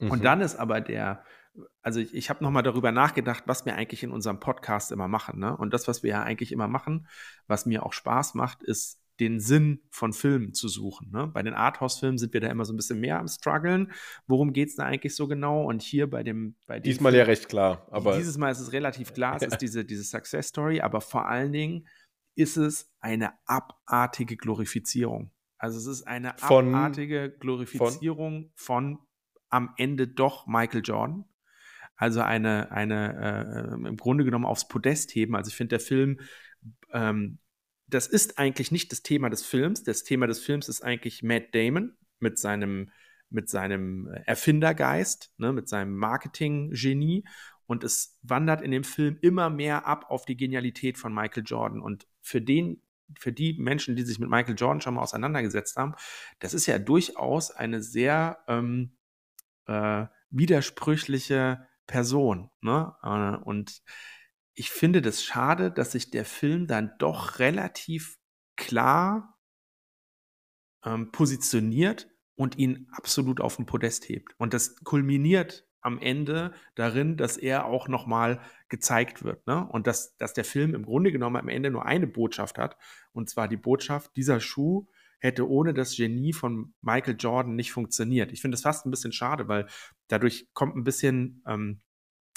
Mhm. 0.00 0.10
Und 0.10 0.24
dann 0.24 0.40
ist 0.40 0.56
aber 0.56 0.80
der, 0.80 1.22
also 1.82 2.00
ich, 2.00 2.14
ich 2.14 2.30
habe 2.30 2.42
nochmal 2.42 2.62
darüber 2.62 2.92
nachgedacht, 2.92 3.44
was 3.46 3.66
wir 3.66 3.74
eigentlich 3.74 4.02
in 4.02 4.10
unserem 4.10 4.40
Podcast 4.40 4.90
immer 4.90 5.08
machen. 5.08 5.38
Ne? 5.38 5.54
Und 5.54 5.74
das, 5.74 5.86
was 5.86 6.02
wir 6.02 6.10
ja 6.10 6.22
eigentlich 6.22 6.50
immer 6.50 6.68
machen, 6.68 7.06
was 7.46 7.66
mir 7.66 7.84
auch 7.84 7.92
Spaß 7.92 8.34
macht, 8.34 8.62
ist 8.62 9.02
den 9.20 9.38
Sinn 9.38 9.82
von 9.90 10.12
Filmen 10.12 10.54
zu 10.54 10.66
suchen. 10.66 11.10
Ne? 11.12 11.26
Bei 11.26 11.42
den 11.42 11.54
Arthouse-Filmen 11.54 12.18
sind 12.18 12.32
wir 12.32 12.40
da 12.40 12.48
immer 12.48 12.64
so 12.64 12.72
ein 12.72 12.76
bisschen 12.76 12.98
mehr 13.00 13.20
am 13.20 13.28
struggeln. 13.28 13.92
Worum 14.26 14.52
geht 14.52 14.70
es 14.70 14.76
da 14.76 14.84
eigentlich 14.84 15.14
so 15.14 15.28
genau? 15.28 15.64
Und 15.64 15.82
hier 15.82 16.08
bei 16.08 16.22
dem, 16.22 16.56
bei 16.66 16.80
diesmal 16.80 17.12
Film, 17.12 17.20
ja 17.20 17.24
recht 17.26 17.48
klar. 17.48 17.86
Aber 17.90 18.16
dieses 18.16 18.38
Mal 18.38 18.50
ist 18.50 18.60
es 18.60 18.72
relativ 18.72 19.12
klar. 19.12 19.36
Es 19.36 19.42
ist 19.42 19.58
diese, 19.60 19.84
diese 19.84 20.04
Success 20.04 20.48
Story, 20.48 20.80
aber 20.80 21.00
vor 21.00 21.28
allen 21.28 21.52
Dingen 21.52 21.86
ist 22.34 22.56
es 22.56 22.90
eine 23.00 23.34
abartige 23.44 24.36
Glorifizierung. 24.36 25.30
Also 25.58 25.78
es 25.78 25.86
ist 25.86 26.06
eine 26.06 26.34
von, 26.38 26.74
abartige 26.74 27.30
Glorifizierung 27.38 28.50
von, 28.54 28.96
von 28.96 28.98
am 29.50 29.74
Ende 29.76 30.08
doch 30.08 30.46
Michael 30.46 30.80
Jordan. 30.82 31.26
Also 31.96 32.22
eine, 32.22 32.72
eine 32.72 33.68
äh, 33.84 33.88
im 33.88 33.96
Grunde 33.98 34.24
genommen 34.24 34.46
aufs 34.46 34.66
Podest 34.66 35.14
heben. 35.14 35.36
Also 35.36 35.50
ich 35.50 35.54
finde, 35.54 35.76
der 35.76 35.80
Film 35.80 36.20
ähm, 36.92 37.38
das 37.90 38.06
ist 38.06 38.38
eigentlich 38.38 38.70
nicht 38.70 38.92
das 38.92 39.02
Thema 39.02 39.28
des 39.28 39.44
Films. 39.44 39.82
Das 39.82 40.04
Thema 40.04 40.26
des 40.26 40.40
Films 40.40 40.68
ist 40.68 40.82
eigentlich 40.82 41.22
Matt 41.22 41.54
Damon 41.54 41.96
mit 42.18 42.38
seinem, 42.38 42.90
mit 43.28 43.48
seinem 43.48 44.08
Erfindergeist, 44.26 45.32
ne, 45.38 45.52
mit 45.52 45.68
seinem 45.68 45.96
Marketing-Genie. 45.96 47.24
Und 47.66 47.84
es 47.84 48.18
wandert 48.22 48.62
in 48.62 48.70
dem 48.70 48.84
Film 48.84 49.18
immer 49.20 49.50
mehr 49.50 49.86
ab 49.86 50.06
auf 50.08 50.24
die 50.24 50.36
Genialität 50.36 50.98
von 50.98 51.14
Michael 51.14 51.44
Jordan. 51.44 51.80
Und 51.80 52.06
für 52.20 52.40
den, 52.40 52.82
für 53.18 53.32
die 53.32 53.54
Menschen, 53.58 53.96
die 53.96 54.02
sich 54.02 54.18
mit 54.18 54.30
Michael 54.30 54.56
Jordan 54.56 54.80
schon 54.80 54.94
mal 54.94 55.02
auseinandergesetzt 55.02 55.76
haben, 55.76 55.94
das 56.38 56.54
ist 56.54 56.66
ja 56.66 56.78
durchaus 56.78 57.50
eine 57.50 57.82
sehr 57.82 58.38
ähm, 58.48 58.96
äh, 59.66 60.06
widersprüchliche 60.30 61.66
Person. 61.86 62.50
Ne? 62.60 62.94
Äh, 63.02 63.36
und 63.44 63.82
ich 64.54 64.70
finde 64.70 65.02
das 65.02 65.22
schade, 65.22 65.70
dass 65.70 65.92
sich 65.92 66.10
der 66.10 66.24
Film 66.24 66.66
dann 66.66 66.92
doch 66.98 67.38
relativ 67.38 68.18
klar 68.56 69.38
ähm, 70.84 71.10
positioniert 71.12 72.08
und 72.34 72.58
ihn 72.58 72.88
absolut 72.92 73.40
auf 73.40 73.56
den 73.56 73.66
Podest 73.66 74.08
hebt. 74.08 74.34
Und 74.38 74.54
das 74.54 74.76
kulminiert 74.84 75.66
am 75.82 75.98
Ende 75.98 76.52
darin, 76.74 77.16
dass 77.16 77.36
er 77.36 77.64
auch 77.64 77.88
nochmal 77.88 78.40
gezeigt 78.68 79.24
wird. 79.24 79.46
Ne? 79.46 79.66
Und 79.66 79.86
dass, 79.86 80.16
dass 80.16 80.34
der 80.34 80.44
Film 80.44 80.74
im 80.74 80.84
Grunde 80.84 81.12
genommen 81.12 81.36
am 81.36 81.48
Ende 81.48 81.70
nur 81.70 81.86
eine 81.86 82.06
Botschaft 82.06 82.58
hat. 82.58 82.76
Und 83.12 83.30
zwar 83.30 83.48
die 83.48 83.56
Botschaft, 83.56 84.16
dieser 84.16 84.40
Schuh 84.40 84.86
hätte 85.20 85.48
ohne 85.48 85.74
das 85.74 85.96
Genie 85.96 86.32
von 86.32 86.74
Michael 86.80 87.16
Jordan 87.18 87.54
nicht 87.54 87.72
funktioniert. 87.72 88.32
Ich 88.32 88.40
finde 88.40 88.54
das 88.54 88.62
fast 88.62 88.86
ein 88.86 88.90
bisschen 88.90 89.12
schade, 89.12 89.48
weil 89.48 89.66
dadurch 90.08 90.48
kommt 90.54 90.76
ein 90.76 90.84
bisschen 90.84 91.42
ähm, 91.46 91.80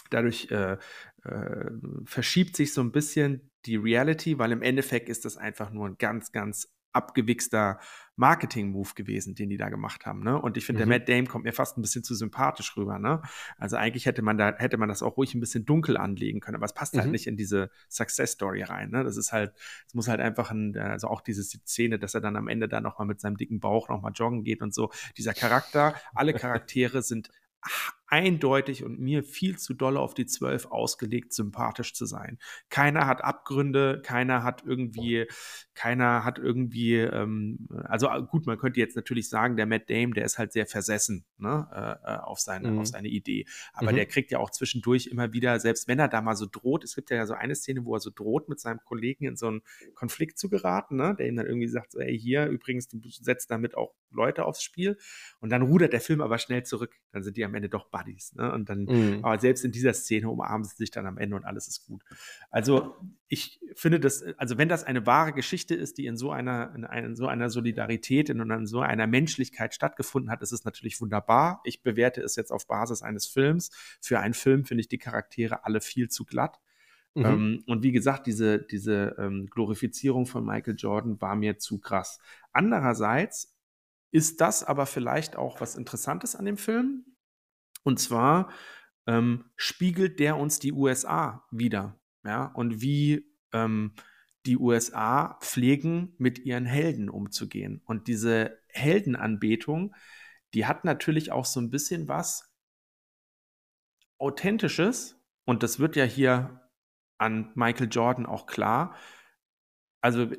dadurch 0.10 0.52
äh, 0.52 0.78
äh, 1.26 1.72
verschiebt 2.06 2.56
sich 2.56 2.74
so 2.74 2.82
ein 2.82 2.92
bisschen 2.92 3.52
die 3.66 3.78
Reality, 3.78 4.38
weil 4.40 4.52
im 4.52 4.62
Endeffekt 4.62 5.10
ist 5.10 5.26
das 5.26 5.38
einfach 5.38 5.72
nur 5.72 5.88
ein 5.88 5.98
ganz, 5.98 6.32
ganz 6.32 6.74
abgewichster 6.94 7.80
Marketing-Move 8.16 8.92
gewesen, 8.94 9.34
den 9.34 9.50
die 9.50 9.58
da 9.58 9.70
gemacht 9.70 10.06
haben. 10.06 10.24
Ne? 10.24 10.40
Und 10.40 10.58
ich 10.58 10.66
finde, 10.66 10.86
mhm. 10.86 10.90
der 10.90 11.00
Matt 11.00 11.10
Dame 11.10 11.26
kommt 11.26 11.46
mir 11.46 11.52
fast 11.52 11.78
ein 11.78 11.82
bisschen 11.82 12.04
zu 12.04 12.14
sympathisch 12.14 12.78
rüber. 12.78 13.00
Ne? 13.00 13.22
Also 13.58 13.76
eigentlich 13.76 14.06
hätte 14.06 14.22
man 14.22 14.38
da, 14.38 14.54
hätte 14.56 14.78
man 14.78 14.90
das 14.90 15.02
auch 15.02 15.18
ruhig 15.18 15.34
ein 15.34 15.40
bisschen 15.40 15.66
dunkel 15.66 15.98
anlegen 15.98 16.40
können, 16.40 16.56
aber 16.56 16.66
es 16.66 16.74
passt 16.74 16.94
halt 16.94 17.06
mhm. 17.06 17.08
halt 17.08 17.12
nicht 17.14 17.28
in 17.28 17.36
diese 17.36 17.72
Success-Story 17.90 18.62
rein. 18.62 18.92
Ne? 18.92 19.04
Das 19.04 19.18
ist 19.18 19.32
halt, 19.32 19.54
es 19.88 19.96
muss 19.96 20.08
halt 20.08 20.20
einfach 20.20 20.52
ein, 20.52 20.78
also 20.78 21.08
auch 21.08 21.22
diese 21.22 21.44
Szene, 21.44 21.98
dass 21.98 22.14
er 22.14 22.22
dann 22.22 22.36
am 22.36 22.48
Ende 22.48 22.68
da 22.68 22.80
nochmal 22.80 23.08
mit 23.08 23.20
seinem 23.20 23.38
dicken 23.38 23.60
Bauch 23.60 23.90
nochmal 23.90 24.12
joggen 24.14 24.44
geht 24.44 24.62
und 24.62 24.76
so. 24.76 24.92
Dieser 25.18 25.34
Charakter, 25.34 25.96
alle 26.14 26.34
Charaktere 26.34 27.02
sind 27.02 27.32
eindeutig 28.14 28.84
und 28.84 29.00
mir 29.00 29.24
viel 29.24 29.58
zu 29.58 29.74
doll 29.74 29.98
auf 29.98 30.14
die 30.14 30.28
Zwölf 30.28 30.68
ausgelegt, 30.68 31.34
sympathisch 31.34 31.96
zu 31.96 32.06
sein. 32.06 32.38
Keiner 32.70 33.08
hat 33.08 33.24
Abgründe, 33.24 34.04
keiner 34.06 34.44
hat 34.44 34.62
irgendwie, 34.64 35.26
keiner 35.74 36.24
hat 36.24 36.38
irgendwie, 36.38 36.98
ähm, 36.98 37.68
also 37.86 38.08
äh, 38.10 38.22
gut, 38.22 38.46
man 38.46 38.60
könnte 38.60 38.80
jetzt 38.80 38.96
natürlich 38.96 39.30
sagen, 39.30 39.58
der 39.58 39.66
Matt 39.66 39.90
Dame, 39.90 40.14
der 40.14 40.26
ist 40.26 40.38
halt 40.38 40.54
sehr 40.54 40.68
versessen 40.68 41.26
ne, 41.40 41.68
äh, 41.74 42.14
äh, 42.14 42.18
auf, 42.20 42.40
seine, 42.40 42.70
mhm. 42.70 42.80
auf 42.80 42.86
seine 42.86 43.08
Idee. 43.08 43.48
Aber 43.74 43.92
mhm. 43.92 43.96
der 43.96 44.06
kriegt 44.06 44.30
ja 44.30 44.38
auch 44.38 44.52
zwischendurch 44.52 45.08
immer 45.08 45.34
wieder, 45.34 45.60
selbst 45.60 45.88
wenn 45.88 45.98
er 45.98 46.08
da 46.08 46.22
mal 46.22 46.36
so 46.36 46.46
droht, 46.46 46.84
es 46.84 46.94
gibt 46.94 47.10
ja 47.10 47.26
so 47.26 47.34
eine 47.34 47.56
Szene, 47.56 47.84
wo 47.84 47.96
er 47.96 48.00
so 48.00 48.12
droht, 48.14 48.48
mit 48.48 48.60
seinem 48.60 48.82
Kollegen 48.86 49.26
in 49.26 49.38
so 49.38 49.48
einen 49.48 49.64
Konflikt 49.96 50.38
zu 50.38 50.50
geraten, 50.50 50.98
ne, 50.98 51.16
der 51.18 51.28
ihm 51.28 51.36
dann 51.36 51.48
irgendwie 51.48 51.68
sagt, 51.68 51.94
so, 51.94 52.00
ey, 52.00 52.16
hier 52.16 52.46
übrigens, 52.46 52.90
du 52.90 53.00
setzt 53.10 53.50
damit 53.50 53.76
auch 53.76 53.96
Leute 54.12 54.46
aufs 54.46 54.62
Spiel. 54.62 55.00
Und 55.40 55.50
dann 55.50 55.64
rudert 55.64 55.94
der 55.94 56.02
Film 56.02 56.22
aber 56.22 56.38
schnell 56.38 56.64
zurück. 56.64 56.96
Dann 57.12 57.24
sind 57.24 57.38
die 57.38 57.46
am 57.46 57.56
Ende 57.56 57.70
doch 57.70 57.90
Buddies. 58.04 58.34
Ne? 58.36 58.52
Und 58.52 58.70
dann, 58.70 58.86
mhm. 58.86 59.20
aber 59.24 59.40
selbst 59.40 59.64
in 59.66 59.72
dieser 59.72 59.94
Szene 59.94 60.30
umarmen 60.30 60.64
sie 60.64 60.76
sich 60.76 60.92
dann 60.92 61.06
am 61.06 61.18
Ende 61.18 61.36
und 61.36 61.46
alles 61.46 61.68
ist 61.68 61.86
gut. 61.86 62.04
Also 62.52 62.96
ich 63.28 63.60
finde 63.76 64.00
das, 64.00 64.24
also 64.38 64.58
wenn 64.58 64.70
das 64.70 64.84
eine 64.84 65.06
wahre 65.06 65.34
Geschichte 65.34 65.76
ist, 65.76 65.98
die 65.98 66.06
in 66.06 66.18
so 66.18 66.32
einer, 66.32 66.74
in, 66.76 66.84
in 66.84 67.16
so 67.16 67.28
einer 67.28 67.50
Solidarität 67.50 68.30
und 68.30 68.50
in 68.50 68.66
so 68.68 68.82
einer 68.82 69.08
Menschlichkeit 69.08 69.74
stattgefunden 69.74 70.32
hat, 70.32 70.42
ist 70.42 70.52
es 70.52 70.66
natürlich 70.66 71.00
wunderbar. 71.02 71.62
Ich 71.64 71.82
bewerte 71.82 72.22
es 72.22 72.36
jetzt 72.36 72.52
auf 72.52 72.68
Basis 72.68 73.02
eines 73.02 73.28
Films. 73.28 73.72
Für 74.02 74.20
einen 74.20 74.34
Film 74.34 74.66
finde 74.66 74.82
ich 74.82 74.88
die 74.88 74.98
Charaktere 74.98 75.66
alle 75.66 75.82
viel 75.82 76.10
zu 76.10 76.26
glatt. 76.26 76.60
Mhm. 77.16 77.26
Ähm, 77.26 77.64
und 77.68 77.84
wie 77.84 77.92
gesagt, 77.92 78.28
diese, 78.28 78.60
diese 78.60 79.16
ähm, 79.20 79.48
Glorifizierung 79.50 80.26
von 80.26 80.46
Michael 80.46 80.76
Jordan 80.78 81.22
war 81.22 81.36
mir 81.36 81.60
zu 81.60 81.80
krass. 81.80 82.20
Andererseits 82.52 83.56
ist 84.12 84.42
das 84.42 84.64
aber 84.64 84.86
vielleicht 84.86 85.36
auch 85.36 85.60
was 85.60 85.76
Interessantes 85.76 86.36
an 86.36 86.46
dem 86.46 86.58
Film. 86.58 87.06
Und 87.84 88.00
zwar 88.00 88.52
ähm, 89.08 89.46
spiegelt 89.56 90.20
der 90.20 90.38
uns 90.38 90.60
die 90.60 90.72
USA 90.72 91.46
wieder. 91.52 92.00
Ja, 92.26 92.46
und 92.46 92.82
wie 92.82 93.26
ähm, 93.52 93.94
die 94.46 94.58
USA 94.58 95.38
pflegen, 95.42 96.16
mit 96.18 96.40
ihren 96.40 96.66
Helden 96.66 97.10
umzugehen. 97.10 97.82
Und 97.86 98.08
diese 98.08 98.60
Heldenanbetung, 98.70 99.96
die 100.54 100.66
hat 100.66 100.86
natürlich 100.86 101.32
auch 101.32 101.46
so 101.46 101.60
ein 101.60 101.70
bisschen 101.70 102.08
was 102.08 102.50
Authentisches. 104.18 105.20
Und 105.46 105.64
das 105.64 105.80
wird 105.80 105.96
ja 105.96 106.06
hier 106.06 106.62
an 107.18 107.52
Michael 107.56 107.90
Jordan 107.90 108.26
auch 108.26 108.46
klar. 108.46 108.96
Also 110.02 110.30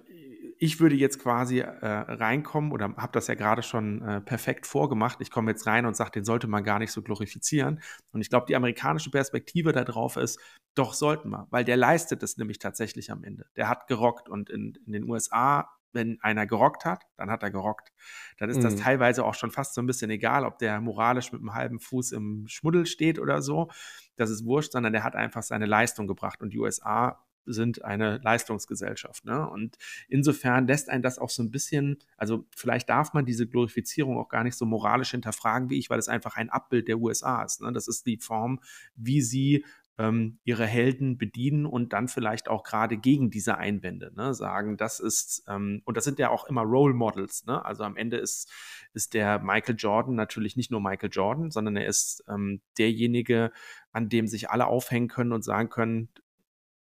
ich 0.64 0.81
würde 0.81 0.96
jetzt 0.96 1.18
quasi 1.18 1.59
äh, 1.61 1.87
reinkommen 1.87 2.72
oder 2.72 2.94
habe 2.96 3.12
das 3.12 3.27
ja 3.27 3.35
gerade 3.35 3.62
schon 3.62 4.00
äh, 4.00 4.20
perfekt 4.22 4.66
vorgemacht. 4.66 5.20
Ich 5.20 5.31
komme 5.31 5.50
jetzt 5.50 5.66
rein 5.66 5.85
und 5.85 5.94
sage, 5.94 6.12
den 6.12 6.24
sollte 6.24 6.46
man 6.46 6.64
gar 6.64 6.79
nicht 6.79 6.90
so 6.90 7.03
glorifizieren. 7.03 7.83
Und 8.12 8.22
ich 8.22 8.31
glaube, 8.31 8.46
die 8.46 8.57
amerikanische 8.57 9.11
Perspektive 9.11 9.72
darauf 9.72 10.16
ist, 10.16 10.40
doch 10.74 10.94
sollten 10.94 11.29
wir, 11.29 11.46
weil 11.50 11.64
der 11.64 11.77
leistet 11.77 12.22
es 12.22 12.38
nämlich 12.38 12.59
tatsächlich 12.59 13.11
am 13.11 13.24
Ende. 13.24 13.44
Der 13.57 13.68
hat 13.68 13.88
gerockt 13.88 14.31
und 14.31 14.48
in, 14.48 14.79
in 14.87 14.92
den 14.92 15.05
USA 15.05 15.68
wenn 15.94 16.18
einer 16.22 16.44
gerockt 16.44 16.85
hat, 16.85 17.05
dann 17.16 17.31
hat 17.31 17.44
er 17.44 17.53
gerockt. 17.53 17.92
Dann 18.38 18.50
ist 18.50 18.57
mhm. 18.57 18.62
das 18.62 18.77
teilweise 18.77 19.24
auch 19.24 19.35
schon 19.35 19.53
fast 19.53 19.74
so 19.74 19.81
ein 19.81 19.87
bisschen 19.87 20.11
egal, 20.11 20.44
ob 20.44 20.59
der 20.59 20.81
moralisch 20.81 21.31
mit 21.31 21.40
einem 21.40 21.55
halben 21.55 21.79
Fuß 21.79 22.11
im 22.11 22.48
Schmuddel 22.48 22.85
steht 22.85 23.20
oder 23.20 23.42
so. 23.42 23.70
Das 24.16 24.29
ist 24.29 24.44
wurscht, 24.44 24.72
sondern 24.72 24.92
der 24.92 25.05
hat 25.05 25.14
einfach 25.14 25.44
seine 25.44 25.66
Leistung 25.66 26.09
gebracht. 26.09 26.42
Und 26.42 26.53
die 26.53 26.59
USA 26.59 27.24
sind 27.47 27.85
eine 27.85 28.19
Leistungsgesellschaft. 28.19 29.25
Ne? 29.25 29.49
Und 29.49 29.77
insofern 30.09 30.67
lässt 30.67 30.89
ein 30.89 31.03
das 31.03 31.19
auch 31.19 31.31
so 31.31 31.43
ein 31.43 31.51
bisschen, 31.51 31.99
also 32.17 32.47
vielleicht 32.55 32.89
darf 32.89 33.13
man 33.13 33.27
diese 33.27 33.47
Glorifizierung 33.47 34.19
auch 34.19 34.29
gar 34.29 34.45
nicht 34.45 34.57
so 34.57 34.65
moralisch 34.65 35.11
hinterfragen 35.11 35.71
wie 35.71 35.79
ich, 35.79 35.91
weil 35.91 35.99
es 35.99 36.09
einfach 36.09 36.37
ein 36.37 36.51
Abbild 36.51 36.89
der 36.89 36.99
USA 36.99 37.43
ist. 37.43 37.61
Ne? 37.61 37.73
Das 37.73 37.89
ist 37.89 38.07
die 38.07 38.19
Form, 38.19 38.61
wie 38.97 39.21
sie 39.21 39.65
ähm, 39.99 40.39
ihre 40.45 40.67
Helden 40.67 41.19
bedienen 41.19 41.67
und 41.67 41.93
dann 41.93 42.09
vielleicht 42.09 42.49
auch 42.49 42.65
gerade 42.65 42.97
gegen 42.97 43.31
diese 43.31 43.59
Einwände 43.59 44.13
ne, 44.17 44.35
sagen, 44.35 44.77
das 44.77 44.99
ist, 44.99 45.45
ähm, 45.49 45.83
und 45.85 45.97
das 45.97 46.05
sind 46.05 46.19
ja 46.19 46.31
auch 46.31 46.47
immer 46.47 46.63
Role 46.63 46.95
Models, 46.95 47.47
ne? 47.47 47.65
also 47.65 47.85
am 47.85 47.97
Ende 47.97 48.17
ist, 48.17 48.51
ist 48.93 49.15
der 49.15 49.39
Michael 49.39 49.77
Jordan 49.79 50.15
natürlich 50.15 50.57
nicht 50.57 50.71
nur 50.71 50.81
Michael 50.81 51.11
Jordan, 51.13 51.51
sondern 51.51 51.77
er 51.77 51.87
ist 51.87 52.25
ähm, 52.29 52.61
derjenige, 52.77 53.53
an 53.93 54.09
dem 54.09 54.27
sich 54.27 54.51
alle 54.51 54.67
aufhängen 54.67 55.09
können 55.09 55.33
und 55.33 55.45
sagen 55.45 55.69
können, 55.69 56.09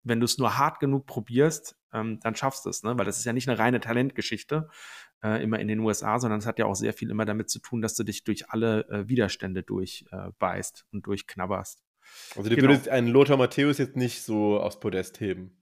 wenn 0.04 0.20
du 0.20 0.24
es 0.24 0.38
nur 0.38 0.58
hart 0.58 0.80
genug 0.80 1.06
probierst, 1.06 1.76
ähm, 1.92 2.18
dann 2.20 2.34
schaffst 2.34 2.64
du 2.64 2.70
es, 2.70 2.82
ne? 2.82 2.96
weil 2.96 3.04
das 3.04 3.18
ist 3.18 3.24
ja 3.24 3.32
nicht 3.32 3.48
eine 3.48 3.58
reine 3.58 3.80
Talentgeschichte 3.80 4.68
äh, 5.22 5.42
immer 5.42 5.60
in 5.60 5.68
den 5.68 5.80
USA, 5.80 6.18
sondern 6.18 6.40
es 6.40 6.46
hat 6.46 6.58
ja 6.58 6.66
auch 6.66 6.74
sehr 6.74 6.92
viel 6.92 7.10
immer 7.10 7.24
damit 7.24 7.50
zu 7.50 7.60
tun, 7.60 7.82
dass 7.82 7.94
du 7.94 8.02
dich 8.02 8.24
durch 8.24 8.50
alle 8.50 8.88
äh, 8.88 9.08
Widerstände 9.08 9.62
durchbeißt 9.62 10.80
äh, 10.80 10.94
und 10.94 11.06
durchknabberst. 11.06 11.82
Also 12.36 12.50
du 12.50 12.56
genau. 12.56 12.68
würdest 12.68 12.88
einen 12.88 13.08
Lothar 13.08 13.36
Matthäus 13.36 13.78
jetzt 13.78 13.96
nicht 13.96 14.22
so 14.22 14.58
aufs 14.58 14.80
Podest 14.80 15.20
heben? 15.20 15.61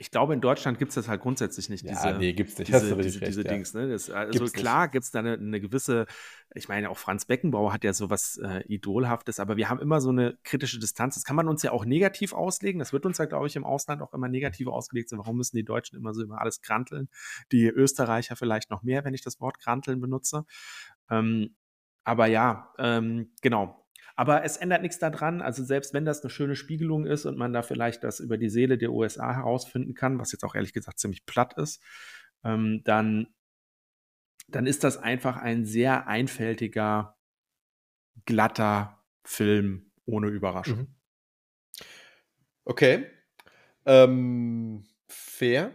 Ich 0.00 0.10
glaube, 0.10 0.32
in 0.32 0.40
Deutschland 0.40 0.78
gibt 0.78 0.88
es 0.88 0.94
das 0.94 1.08
halt 1.08 1.20
grundsätzlich 1.20 1.68
nicht, 1.68 1.84
Ja, 1.84 1.90
diese, 1.92 2.18
nee, 2.18 2.32
gibt's 2.32 2.58
nicht. 2.58 2.72
Hast 2.72 2.84
diese, 2.84 2.96
du 2.96 3.02
diese, 3.02 3.20
recht, 3.20 3.36
ja. 3.36 3.42
Dings. 3.42 3.74
Ne? 3.74 3.90
Das, 3.90 4.08
also 4.08 4.38
Gibt's 4.38 4.54
klar 4.54 4.88
gibt 4.88 5.04
es 5.04 5.10
da 5.10 5.18
eine, 5.18 5.34
eine 5.34 5.60
gewisse, 5.60 6.06
ich 6.54 6.70
meine, 6.70 6.88
auch 6.88 6.96
Franz 6.96 7.26
Beckenbauer 7.26 7.74
hat 7.74 7.84
ja 7.84 7.92
sowas 7.92 8.40
äh, 8.42 8.62
Idolhaftes, 8.66 9.40
aber 9.40 9.58
wir 9.58 9.68
haben 9.68 9.78
immer 9.78 10.00
so 10.00 10.08
eine 10.08 10.38
kritische 10.42 10.78
Distanz. 10.78 11.16
Das 11.16 11.24
kann 11.24 11.36
man 11.36 11.48
uns 11.48 11.62
ja 11.62 11.72
auch 11.72 11.84
negativ 11.84 12.32
auslegen. 12.32 12.78
Das 12.78 12.94
wird 12.94 13.04
uns 13.04 13.18
ja, 13.18 13.26
glaube 13.26 13.46
ich, 13.46 13.56
im 13.56 13.64
Ausland 13.64 14.00
auch 14.00 14.14
immer 14.14 14.28
negativ 14.28 14.68
ausgelegt. 14.68 15.10
So, 15.10 15.18
warum 15.18 15.36
müssen 15.36 15.56
die 15.56 15.66
Deutschen 15.66 15.98
immer 15.98 16.14
so 16.14 16.22
über 16.22 16.40
alles 16.40 16.62
kranteln? 16.62 17.10
Die 17.52 17.66
Österreicher 17.66 18.36
vielleicht 18.36 18.70
noch 18.70 18.82
mehr, 18.82 19.04
wenn 19.04 19.12
ich 19.12 19.20
das 19.20 19.38
Wort 19.38 19.58
kranteln 19.58 20.00
benutze. 20.00 20.46
Ähm, 21.10 21.56
aber 22.04 22.24
ja, 22.24 22.72
ähm, 22.78 23.32
genau. 23.42 23.79
Aber 24.20 24.44
es 24.44 24.58
ändert 24.58 24.82
nichts 24.82 24.98
daran. 24.98 25.40
Also 25.40 25.64
selbst 25.64 25.94
wenn 25.94 26.04
das 26.04 26.20
eine 26.20 26.28
schöne 26.28 26.54
Spiegelung 26.54 27.06
ist 27.06 27.24
und 27.24 27.38
man 27.38 27.54
da 27.54 27.62
vielleicht 27.62 28.04
das 28.04 28.20
über 28.20 28.36
die 28.36 28.50
Seele 28.50 28.76
der 28.76 28.92
USA 28.92 29.34
herausfinden 29.34 29.94
kann, 29.94 30.18
was 30.18 30.30
jetzt 30.30 30.44
auch 30.44 30.54
ehrlich 30.54 30.74
gesagt 30.74 30.98
ziemlich 30.98 31.24
platt 31.24 31.54
ist, 31.56 31.82
ähm, 32.44 32.82
dann, 32.84 33.28
dann 34.48 34.66
ist 34.66 34.84
das 34.84 34.98
einfach 34.98 35.38
ein 35.38 35.64
sehr 35.64 36.06
einfältiger, 36.06 37.16
glatter 38.26 39.02
Film 39.24 39.90
ohne 40.04 40.26
Überraschung. 40.26 40.80
Mhm. 40.80 40.94
Okay. 42.66 43.06
Ähm, 43.86 44.84
fair. 45.08 45.72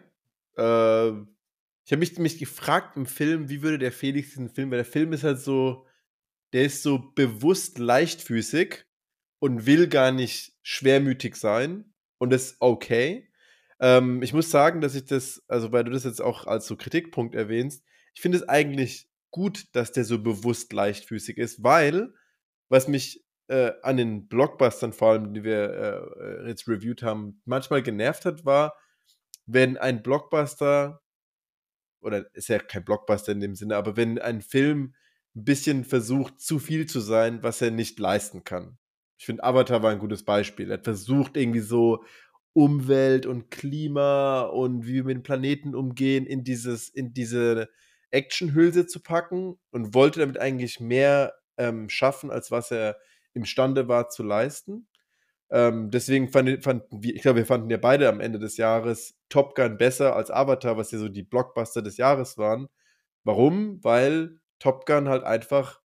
Äh, 0.55 1.09
ich 1.09 1.91
habe 1.91 1.97
mich, 1.97 2.19
mich 2.19 2.37
gefragt 2.37 2.95
im 2.95 3.07
Film, 3.07 3.49
wie 3.49 3.63
würde 3.63 3.79
der 3.79 3.91
Felix 3.91 4.29
diesen 4.29 4.49
Film, 4.49 4.69
weil 4.69 4.77
der 4.77 4.85
Film 4.85 5.13
ist 5.13 5.23
halt 5.23 5.39
so, 5.39 5.84
der 6.55 6.63
ist 6.63 6.83
so 6.83 6.99
bewusst 6.99 7.79
leichtfüßig 7.79 8.85
und 9.39 9.65
will 9.65 9.89
gar 9.89 10.13
nicht 10.13 10.53
schwermütig 10.63 11.35
sein 11.35 11.93
und 12.17 12.29
das 12.29 12.51
ist 12.51 12.55
okay. 12.61 13.29
Ähm, 13.81 14.23
ich 14.23 14.31
muss 14.31 14.51
sagen, 14.51 14.79
dass 14.79 14.95
ich 14.95 15.03
das, 15.03 15.43
also 15.49 15.73
weil 15.73 15.83
du 15.83 15.91
das 15.91 16.05
jetzt 16.05 16.21
auch 16.21 16.47
als 16.47 16.65
so 16.65 16.77
Kritikpunkt 16.77 17.35
erwähnst, 17.35 17.83
ich 18.13 18.21
finde 18.21 18.37
es 18.37 18.47
eigentlich 18.47 19.09
gut, 19.31 19.65
dass 19.73 19.91
der 19.91 20.05
so 20.05 20.23
bewusst 20.23 20.71
leichtfüßig 20.71 21.37
ist, 21.37 21.61
weil 21.61 22.13
was 22.69 22.87
mich 22.87 23.25
äh, 23.49 23.73
an 23.81 23.97
den 23.97 24.29
Blockbustern 24.29 24.93
vor 24.93 25.11
allem, 25.11 25.33
die 25.33 25.43
wir 25.43 26.13
äh, 26.21 26.47
jetzt 26.47 26.69
reviewed 26.69 27.03
haben, 27.03 27.41
manchmal 27.43 27.83
genervt 27.83 28.23
hat, 28.23 28.45
war, 28.45 28.77
wenn 29.45 29.75
ein 29.75 30.01
Blockbuster 30.01 31.01
oder 31.99 32.33
ist 32.33 32.47
ja 32.47 32.59
kein 32.59 32.85
Blockbuster 32.85 33.33
in 33.33 33.41
dem 33.41 33.55
Sinne, 33.55 33.75
aber 33.75 33.97
wenn 33.97 34.19
ein 34.19 34.41
Film 34.41 34.95
ein 35.35 35.43
bisschen 35.43 35.83
versucht, 35.83 36.39
zu 36.39 36.59
viel 36.59 36.85
zu 36.85 36.99
sein, 36.99 37.43
was 37.43 37.61
er 37.61 37.71
nicht 37.71 37.99
leisten 37.99 38.43
kann. 38.43 38.77
Ich 39.17 39.25
finde, 39.25 39.43
Avatar 39.43 39.83
war 39.83 39.91
ein 39.91 39.99
gutes 39.99 40.23
Beispiel. 40.23 40.69
Er 40.69 40.77
hat 40.77 40.83
versucht, 40.83 41.37
irgendwie 41.37 41.61
so 41.61 42.03
Umwelt 42.53 43.25
und 43.25 43.51
Klima 43.51 44.41
und 44.43 44.85
wie 44.85 44.95
wir 44.95 45.03
mit 45.03 45.17
dem 45.17 45.23
Planeten 45.23 45.75
umgehen, 45.75 46.25
in 46.25 46.43
dieses, 46.43 46.89
in 46.89 47.13
diese 47.13 47.69
Actionhülse 48.11 48.87
zu 48.87 49.01
packen 49.01 49.59
und 49.71 49.93
wollte 49.93 50.21
damit 50.21 50.39
eigentlich 50.39 50.79
mehr 50.79 51.33
ähm, 51.57 51.89
schaffen, 51.89 52.31
als 52.31 52.51
was 52.51 52.71
er 52.71 52.97
imstande 53.33 53.87
war 53.87 54.09
zu 54.09 54.23
leisten. 54.23 54.87
Ähm, 55.51 55.91
deswegen 55.91 56.29
fand, 56.29 56.63
fanden 56.63 57.03
wir, 57.03 57.15
ich 57.15 57.21
glaube, 57.21 57.39
wir 57.39 57.45
fanden 57.45 57.69
ja 57.69 57.77
beide 57.77 58.09
am 58.09 58.19
Ende 58.21 58.39
des 58.39 58.57
Jahres 58.57 59.17
Top 59.29 59.55
Gun 59.55 59.77
besser 59.77 60.15
als 60.15 60.31
Avatar, 60.31 60.77
was 60.77 60.91
ja 60.91 60.97
so 60.99 61.09
die 61.09 61.23
Blockbuster 61.23 61.81
des 61.81 61.97
Jahres 61.97 62.37
waren. 62.37 62.67
Warum? 63.23 63.83
Weil 63.83 64.39
Top 64.59 64.85
Gun 64.85 65.09
halt 65.09 65.23
einfach 65.23 65.81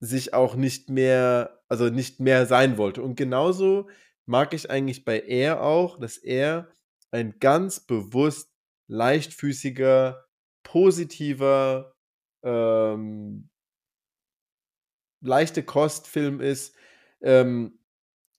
sich 0.00 0.34
auch 0.34 0.54
nicht 0.54 0.90
mehr, 0.90 1.62
also 1.68 1.88
nicht 1.88 2.20
mehr 2.20 2.46
sein 2.46 2.78
wollte. 2.78 3.02
Und 3.02 3.16
genauso 3.16 3.88
mag 4.26 4.52
ich 4.52 4.70
eigentlich 4.70 5.04
bei 5.04 5.20
er 5.20 5.62
auch, 5.62 5.98
dass 5.98 6.18
er 6.18 6.68
ein 7.10 7.38
ganz 7.38 7.80
bewusst 7.80 8.52
leichtfüßiger, 8.88 10.26
positiver, 10.62 11.94
ähm, 12.42 13.48
leichte 15.20 15.62
Kostfilm 15.62 16.40
ist. 16.40 16.74
Ähm, 17.22 17.78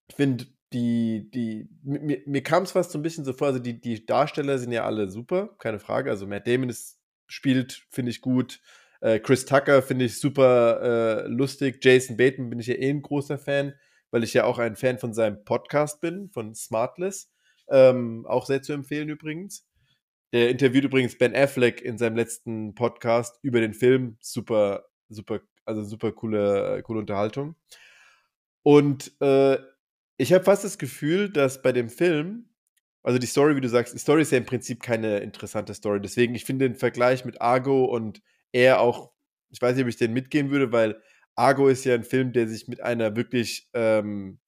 ich 0.09 0.15
finde, 0.15 0.45
die, 0.73 1.29
die, 1.31 1.69
mir, 1.83 2.21
mir 2.25 2.43
kam 2.43 2.63
es 2.63 2.71
fast 2.71 2.91
so 2.91 2.99
ein 2.99 3.01
bisschen 3.01 3.25
so 3.25 3.33
vor, 3.33 3.47
also 3.47 3.59
die, 3.59 3.79
die 3.79 4.05
Darsteller 4.05 4.57
sind 4.57 4.71
ja 4.71 4.85
alle 4.85 5.09
super, 5.09 5.55
keine 5.59 5.79
Frage. 5.79 6.09
Also 6.09 6.27
Matt 6.27 6.47
Damon 6.47 6.69
ist, 6.69 6.99
spielt, 7.27 7.85
finde 7.89 8.11
ich 8.11 8.21
gut. 8.21 8.61
Äh, 9.01 9.19
Chris 9.19 9.45
Tucker 9.45 9.81
finde 9.81 10.05
ich 10.05 10.19
super 10.19 10.81
äh, 11.23 11.27
lustig. 11.27 11.79
Jason 11.83 12.17
Bateman 12.17 12.49
bin 12.49 12.59
ich 12.59 12.67
ja 12.67 12.75
eh 12.75 12.89
ein 12.89 13.01
großer 13.01 13.37
Fan, 13.37 13.73
weil 14.11 14.23
ich 14.23 14.33
ja 14.33 14.45
auch 14.45 14.59
ein 14.59 14.75
Fan 14.75 14.97
von 14.97 15.13
seinem 15.13 15.43
Podcast 15.43 16.01
bin, 16.01 16.29
von 16.29 16.55
Smartless. 16.55 17.31
Ähm, 17.69 18.25
auch 18.27 18.45
sehr 18.45 18.61
zu 18.61 18.73
empfehlen 18.73 19.09
übrigens. 19.09 19.67
Der 20.33 20.49
interviewt 20.49 20.85
übrigens 20.85 21.17
Ben 21.17 21.35
Affleck 21.35 21.81
in 21.81 21.97
seinem 21.97 22.15
letzten 22.15 22.75
Podcast 22.75 23.39
über 23.41 23.61
den 23.61 23.73
Film. 23.73 24.17
Super, 24.19 24.85
super, 25.09 25.39
also 25.65 25.83
super 25.83 26.11
coole, 26.11 26.81
coole 26.83 26.99
Unterhaltung. 26.99 27.55
Und 28.63 29.13
äh, 29.21 29.57
ich 30.17 30.33
habe 30.33 30.43
fast 30.43 30.63
das 30.63 30.77
Gefühl, 30.77 31.29
dass 31.29 31.61
bei 31.61 31.71
dem 31.71 31.89
Film, 31.89 32.49
also 33.03 33.19
die 33.19 33.27
Story, 33.27 33.55
wie 33.55 33.61
du 33.61 33.69
sagst, 33.69 33.93
die 33.93 33.99
Story 33.99 34.23
ist 34.23 34.31
ja 34.31 34.37
im 34.37 34.45
Prinzip 34.45 34.81
keine 34.81 35.19
interessante 35.19 35.73
Story. 35.73 36.01
Deswegen, 36.01 36.35
ich 36.35 36.43
finde 36.43 36.67
den 36.67 36.75
Vergleich 36.75 37.23
mit 37.23 37.39
Argo 37.39 37.85
und 37.85 38.21
er 38.51 38.79
auch, 38.79 39.11
ich 39.49 39.61
weiß 39.61 39.75
nicht, 39.75 39.83
ob 39.83 39.89
ich 39.89 39.97
den 39.97 40.13
mitgehen 40.13 40.49
würde, 40.49 40.71
weil 40.71 41.01
Argo 41.35 41.67
ist 41.67 41.85
ja 41.85 41.93
ein 41.93 42.03
Film, 42.03 42.33
der 42.33 42.47
sich 42.47 42.67
mit 42.67 42.81
einer 42.81 43.15
wirklich, 43.15 43.69
ähm, 43.73 44.39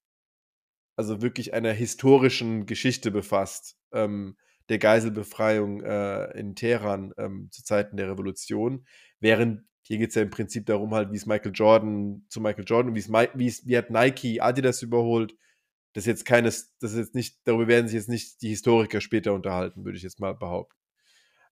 also 0.95 1.21
wirklich 1.21 1.53
einer 1.53 1.71
historischen 1.71 2.65
Geschichte 2.65 3.11
befasst, 3.11 3.77
ähm, 3.93 4.37
der 4.69 4.79
Geiselbefreiung 4.79 5.81
äh, 5.81 6.37
in 6.37 6.55
Teheran 6.55 7.13
ähm, 7.17 7.49
zu 7.51 7.63
Zeiten 7.63 7.97
der 7.97 8.09
Revolution. 8.09 8.85
Während 9.19 9.63
hier 9.89 9.97
geht 9.97 10.09
es 10.09 10.15
ja 10.15 10.21
im 10.21 10.29
Prinzip 10.29 10.67
darum, 10.67 10.93
halt, 10.93 11.11
wie 11.11 11.17
es 11.17 11.25
Michael 11.25 11.51
Jordan 11.53 12.23
zu 12.29 12.41
Michael 12.41 12.65
Jordan, 12.65 12.93
wie 12.93 12.99
es 13.47 13.67
wie 13.67 13.77
hat 13.77 13.89
Nike 13.89 14.39
Adidas 14.39 14.83
überholt. 14.83 15.35
Das 15.93 16.03
ist 16.03 16.07
jetzt 16.07 16.25
keines, 16.25 16.77
das 16.77 16.91
ist 16.93 16.99
jetzt 16.99 17.15
nicht, 17.15 17.39
darüber 17.45 17.67
werden 17.67 17.87
sich 17.87 17.95
jetzt 17.95 18.09
nicht 18.09 18.41
die 18.43 18.49
Historiker 18.49 19.01
später 19.01 19.33
unterhalten, 19.33 19.85
würde 19.85 19.97
ich 19.97 20.03
jetzt 20.03 20.19
mal 20.19 20.35
behaupten. 20.35 20.77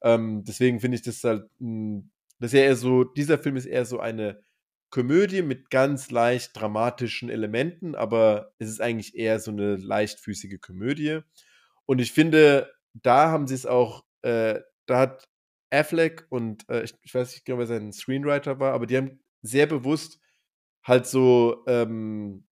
Ähm, 0.03 0.43
deswegen 0.43 0.79
finde 0.79 0.95
ich 0.97 1.01
das 1.01 1.23
halt, 1.23 1.49
mh, 1.57 2.03
das 2.39 2.53
ist 2.53 2.59
ja 2.59 2.65
eher 2.65 2.75
so, 2.75 3.03
dieser 3.03 3.37
Film 3.37 3.55
ist 3.55 3.65
eher 3.65 3.85
so 3.85 3.99
eine 3.99 4.41
Komödie 4.89 5.41
mit 5.41 5.69
ganz 5.69 6.11
leicht 6.11 6.55
dramatischen 6.55 7.29
Elementen, 7.29 7.95
aber 7.95 8.53
es 8.57 8.69
ist 8.69 8.81
eigentlich 8.81 9.15
eher 9.15 9.39
so 9.39 9.51
eine 9.51 9.75
leichtfüßige 9.75 10.59
Komödie. 10.61 11.19
Und 11.85 11.99
ich 11.99 12.13
finde, 12.13 12.71
da 12.93 13.29
haben 13.29 13.47
sie 13.47 13.55
es 13.55 13.65
auch, 13.65 14.05
äh, 14.21 14.61
da 14.85 14.99
hat 14.99 15.29
Affleck 15.69 16.25
und 16.29 16.69
äh, 16.69 16.83
ich, 16.83 16.93
ich, 17.01 17.13
weiß 17.13 17.33
nicht 17.33 17.45
genau, 17.45 17.59
wer 17.59 17.67
sein 17.67 17.91
Screenwriter 17.91 18.59
war, 18.59 18.73
aber 18.73 18.87
die 18.87 18.97
haben 18.97 19.19
sehr 19.41 19.67
bewusst 19.67 20.19
halt 20.83 21.05
so 21.05 21.65
ähm, 21.67 22.47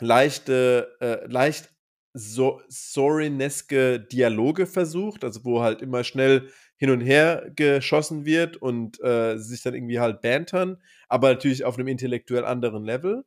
leichte, 0.00 0.96
äh, 1.00 1.26
leicht 1.26 1.74
so 2.12 2.60
Sorin-eske 2.68 4.00
Dialoge 4.00 4.66
versucht, 4.66 5.24
also 5.24 5.44
wo 5.44 5.62
halt 5.62 5.82
immer 5.82 6.04
schnell 6.04 6.50
hin 6.84 6.92
und 6.92 7.00
her 7.00 7.50
geschossen 7.56 8.26
wird 8.26 8.58
und 8.58 9.02
äh, 9.02 9.38
sich 9.38 9.62
dann 9.62 9.74
irgendwie 9.74 10.00
halt 10.00 10.20
bantern, 10.20 10.76
aber 11.08 11.32
natürlich 11.32 11.64
auf 11.64 11.78
einem 11.78 11.88
intellektuell 11.88 12.44
anderen 12.44 12.84
Level. 12.84 13.24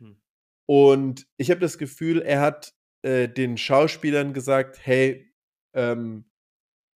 Hm. 0.00 0.16
Und 0.64 1.26
ich 1.36 1.50
habe 1.50 1.60
das 1.60 1.76
Gefühl, 1.76 2.22
er 2.22 2.40
hat 2.40 2.72
äh, 3.02 3.28
den 3.28 3.58
Schauspielern 3.58 4.32
gesagt, 4.32 4.78
hey, 4.82 5.30
ähm, 5.74 6.24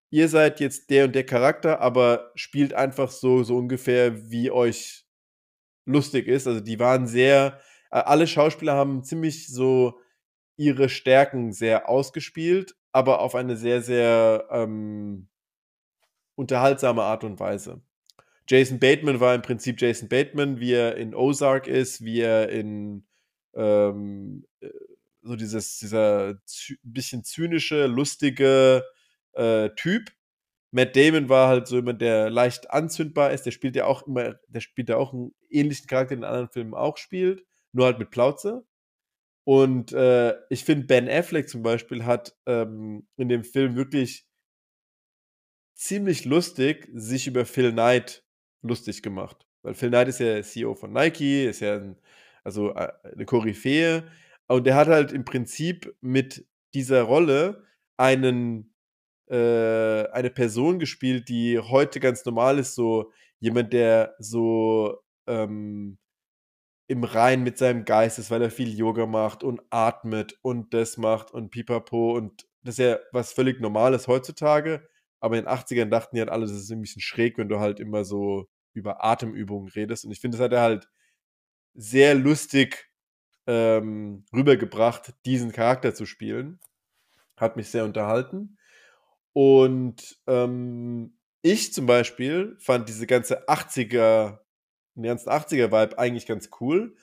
ihr 0.10 0.30
seid 0.30 0.62
jetzt 0.62 0.90
der 0.92 1.06
und 1.06 1.14
der 1.14 1.26
Charakter, 1.26 1.82
aber 1.82 2.32
spielt 2.36 2.74
einfach 2.74 3.12
so, 3.12 3.44
so 3.44 3.58
ungefähr, 3.58 4.32
wie 4.32 4.50
euch 4.50 5.06
lustig 5.86 6.30
ist. 6.30 6.48
Also 6.48 6.62
die 6.62 6.80
waren 6.80 7.06
sehr, 7.08 7.60
äh, 7.92 7.98
alle 7.98 8.28
Schauspieler 8.28 8.76
haben 8.76 9.04
ziemlich 9.04 9.50
so 9.50 10.00
ihre 10.56 10.88
Stärken 10.88 11.52
sehr 11.52 11.90
ausgespielt, 11.90 12.78
aber 12.94 13.20
auf 13.20 13.36
eine 13.36 13.58
sehr, 13.58 13.82
sehr 13.82 14.48
ähm, 14.52 15.28
unterhaltsame 16.38 17.02
Art 17.02 17.24
und 17.24 17.40
Weise. 17.40 17.82
Jason 18.48 18.80
Bateman 18.80 19.20
war 19.20 19.36
im 19.36 19.42
Prinzip 19.42 19.82
Jason 19.82 20.08
Bateman, 20.08 20.60
wie 20.60 20.72
er 20.72 20.96
in 20.96 21.14
Ozark 21.14 21.68
ist, 21.68 22.04
wie 22.04 22.22
er 22.22 22.50
in 22.50 23.06
ähm, 23.54 24.46
äh, 24.62 24.70
so 25.22 25.36
dieses, 25.36 25.80
dieser 25.80 26.40
bisschen 26.84 27.24
zynische, 27.26 27.88
lustige 27.88 28.86
äh, 29.34 29.70
Typ. 29.76 30.12
Matt 30.72 30.96
Damon 30.96 31.28
war 31.28 31.50
halt 31.50 31.68
so 31.68 31.78
jemand, 31.78 32.02
der 32.02 32.30
leicht 32.30 32.72
anzündbar 32.72 33.32
ist. 33.32 33.46
Der 33.46 33.52
spielt 33.52 33.76
ja 33.76 33.86
auch 33.86 34.06
immer, 34.08 34.36
der 34.48 34.62
spielt 34.62 34.90
ja 34.90 34.98
auch 34.98 35.14
einen 35.14 35.34
ähnlichen 35.50 35.88
Charakter, 35.88 36.16
den 36.16 36.20
in 36.20 36.26
anderen 36.26 36.50
Filmen 36.50 36.74
auch 36.74 36.98
spielt, 36.98 37.44
nur 37.74 37.86
halt 37.86 38.00
mit 38.00 38.12
Plauze. 38.12 38.66
Und 39.44 39.94
äh, 39.94 40.36
ich 40.50 40.64
finde, 40.66 40.88
Ben 40.88 41.10
Affleck 41.10 41.50
zum 41.50 41.64
Beispiel 41.64 42.06
hat 42.06 42.36
ähm, 42.46 43.08
in 43.16 43.30
dem 43.30 43.44
Film 43.44 43.76
wirklich 43.76 44.27
ziemlich 45.78 46.26
lustig 46.26 46.90
sich 46.94 47.28
über 47.28 47.46
Phil 47.46 47.72
Knight 47.72 48.24
lustig 48.62 49.02
gemacht. 49.02 49.48
Weil 49.62 49.76
Phil 49.76 49.90
Knight 49.90 50.10
ist 50.10 50.20
ja 50.20 50.42
CEO 50.42 50.76
von 50.76 50.92
Nike, 50.92 51.46
ist 51.46 51.62
ja 51.62 51.76
ein, 51.76 51.98
also 52.44 52.74
äh, 52.74 52.92
eine 53.14 53.26
Koryphäe. 53.26 54.04
Und 54.48 54.66
der 54.66 54.76
hat 54.76 54.88
halt 54.88 55.12
im 55.12 55.24
Prinzip 55.24 55.96
mit 56.02 56.46
dieser 56.74 57.04
Rolle 57.04 57.64
einen 57.98 58.74
äh, 59.30 60.08
eine 60.12 60.30
Person 60.30 60.80
gespielt, 60.80 61.30
die 61.30 61.60
heute 61.60 62.00
ganz 62.00 62.24
normal 62.26 62.60
ist, 62.60 62.76
so 62.76 63.12
jemand, 63.40 63.74
der 63.74 64.16
so 64.20 65.00
ähm, 65.28 65.98
im 66.88 67.04
Rein 67.04 67.44
mit 67.44 67.58
seinem 67.58 67.84
Geist 67.86 68.20
ist, 68.20 68.32
weil 68.32 68.42
er 68.42 68.52
viel 68.52 68.74
Yoga 68.74 69.06
macht 69.06 69.44
und 69.44 69.62
atmet 69.70 70.38
und 70.42 70.74
das 70.74 70.98
macht 70.98 71.32
und 71.32 71.52
pipapo 71.52 72.16
und 72.16 72.48
das 72.64 72.76
ist 72.76 72.86
ja 72.86 73.00
was 73.12 73.34
völlig 73.34 73.60
Normales 73.60 74.08
heutzutage, 74.08 74.88
aber 75.20 75.38
in 75.38 75.46
den 75.46 75.54
80ern 75.54 75.90
dachten 75.90 76.18
ja 76.18 76.26
alle, 76.26 76.46
das 76.46 76.52
ist 76.56 76.72
ein 76.72 76.82
bisschen 76.82 77.02
schräg, 77.02 77.38
wenn 77.38 77.50
du 77.50 77.60
halt 77.60 77.80
immer 77.80 78.06
so 78.06 78.48
über 78.74 79.04
Atemübungen 79.04 79.70
redest 79.70 80.06
und 80.06 80.12
ich 80.12 80.20
finde, 80.20 80.38
das 80.38 80.46
hat 80.46 80.54
er 80.54 80.62
halt 80.62 80.88
sehr 81.74 82.16
lustig 82.16 82.90
ähm, 83.48 84.26
rübergebracht, 84.34 85.14
diesen 85.26 85.52
Charakter 85.52 85.94
zu 85.94 86.06
spielen. 86.06 86.60
Hat 87.38 87.56
mich 87.56 87.70
sehr 87.70 87.86
unterhalten. 87.86 88.58
Und 89.34 90.18
ähm, 90.28 91.18
ich 91.42 91.74
zum 91.74 91.86
Beispiel 91.86 92.58
fand 92.60 92.90
diese 92.90 93.08
ganze 93.08 93.48
80er, 93.48 94.40
den 94.96 95.04
ganzen 95.04 95.30
80er-Vibe 95.30 95.98
eigentlich 95.98 96.26
ganz 96.26 96.50
cool. 96.60 96.96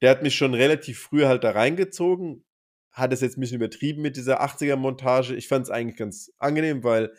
Der 0.00 0.10
hat 0.10 0.22
mich 0.22 0.34
schon 0.34 0.54
relativ 0.54 0.98
früh 1.00 1.24
halt 1.24 1.44
da 1.44 1.50
reingezogen. 1.50 2.44
Hat 2.92 3.12
es 3.12 3.20
jetzt 3.20 3.36
ein 3.36 3.40
bisschen 3.40 3.56
übertrieben 3.56 4.02
mit 4.02 4.16
dieser 4.16 4.42
80er-Montage. 4.42 5.34
Ich 5.34 5.48
fand 5.48 5.64
es 5.64 5.70
eigentlich 5.70 5.96
ganz 5.96 6.32
angenehm, 6.38 6.82
weil 6.82 7.12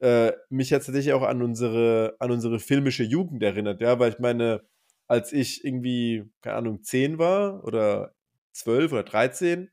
äh, 0.00 0.32
mich 0.50 0.72
hat 0.72 0.84
tatsächlich 0.84 1.12
auch 1.14 1.22
an 1.22 1.42
unsere, 1.42 2.16
an 2.18 2.30
unsere 2.30 2.58
filmische 2.58 3.04
Jugend 3.04 3.42
erinnert, 3.42 3.80
ja, 3.80 3.98
weil 3.98 4.10
ich 4.12 4.18
meine, 4.18 4.62
als 5.06 5.32
ich 5.32 5.64
irgendwie, 5.64 6.24
keine 6.40 6.56
Ahnung, 6.56 6.82
10 6.82 7.18
war 7.18 7.64
oder 7.64 8.14
12 8.52 8.92
oder 8.92 9.02
13, 9.04 9.70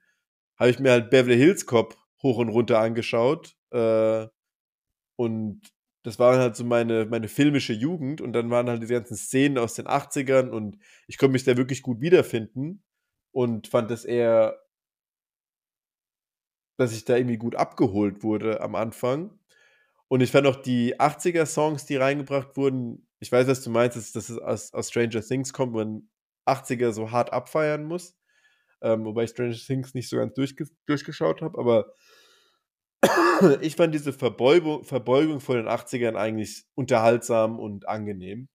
habe 0.57 0.69
ich 0.69 0.79
mir 0.79 0.91
halt 0.91 1.09
Beverly 1.09 1.37
Hills 1.37 1.65
Cop 1.65 1.97
hoch 2.21 2.37
und 2.37 2.49
runter 2.49 2.79
angeschaut. 2.79 3.55
Äh, 3.71 4.27
und 5.15 5.61
das 6.03 6.19
war 6.19 6.37
halt 6.37 6.55
so 6.55 6.63
meine, 6.63 7.05
meine 7.05 7.27
filmische 7.27 7.73
Jugend. 7.73 8.21
Und 8.21 8.33
dann 8.33 8.49
waren 8.49 8.69
halt 8.69 8.81
diese 8.81 8.93
ganzen 8.93 9.15
Szenen 9.17 9.57
aus 9.57 9.75
den 9.75 9.87
80ern 9.87 10.49
und 10.49 10.77
ich 11.07 11.17
konnte 11.17 11.33
mich 11.33 11.43
da 11.43 11.57
wirklich 11.57 11.81
gut 11.81 12.01
wiederfinden 12.01 12.83
und 13.31 13.67
fand 13.67 13.91
das 13.91 14.05
eher, 14.05 14.60
dass 16.81 16.93
ich 16.93 17.05
da 17.05 17.15
irgendwie 17.15 17.37
gut 17.37 17.55
abgeholt 17.55 18.23
wurde 18.23 18.61
am 18.61 18.75
Anfang. 18.75 19.39
Und 20.07 20.21
ich 20.21 20.31
fand 20.31 20.47
auch 20.47 20.57
die 20.57 20.99
80er-Songs, 20.99 21.85
die 21.85 21.95
reingebracht 21.95 22.57
wurden, 22.57 23.07
ich 23.19 23.31
weiß, 23.31 23.47
was 23.47 23.63
du 23.63 23.69
meinst, 23.69 23.95
dass, 23.97 24.11
dass 24.11 24.29
es 24.29 24.37
aus, 24.39 24.73
aus 24.73 24.89
Stranger 24.89 25.21
Things 25.21 25.53
kommt, 25.53 25.73
man 25.73 26.09
80er 26.45 26.91
so 26.91 27.11
hart 27.11 27.31
abfeiern 27.33 27.85
muss. 27.85 28.15
Ähm, 28.81 29.05
wobei 29.05 29.23
ich 29.23 29.29
Stranger 29.29 29.55
Things 29.55 29.93
nicht 29.93 30.09
so 30.09 30.17
ganz 30.17 30.33
durchge 30.33 30.65
durchgeschaut 30.87 31.41
habe, 31.41 31.57
aber 31.59 31.93
ich 33.61 33.75
fand 33.75 33.93
diese 33.93 34.13
Verbeugung, 34.13 34.83
Verbeugung 34.83 35.39
vor 35.39 35.55
den 35.55 35.67
80ern 35.67 36.15
eigentlich 36.15 36.63
unterhaltsam 36.75 37.59
und 37.59 37.87
angenehm. 37.87 38.49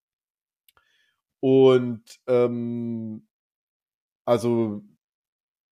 Und 1.40 2.02
ähm, 2.26 3.26
also 4.26 4.82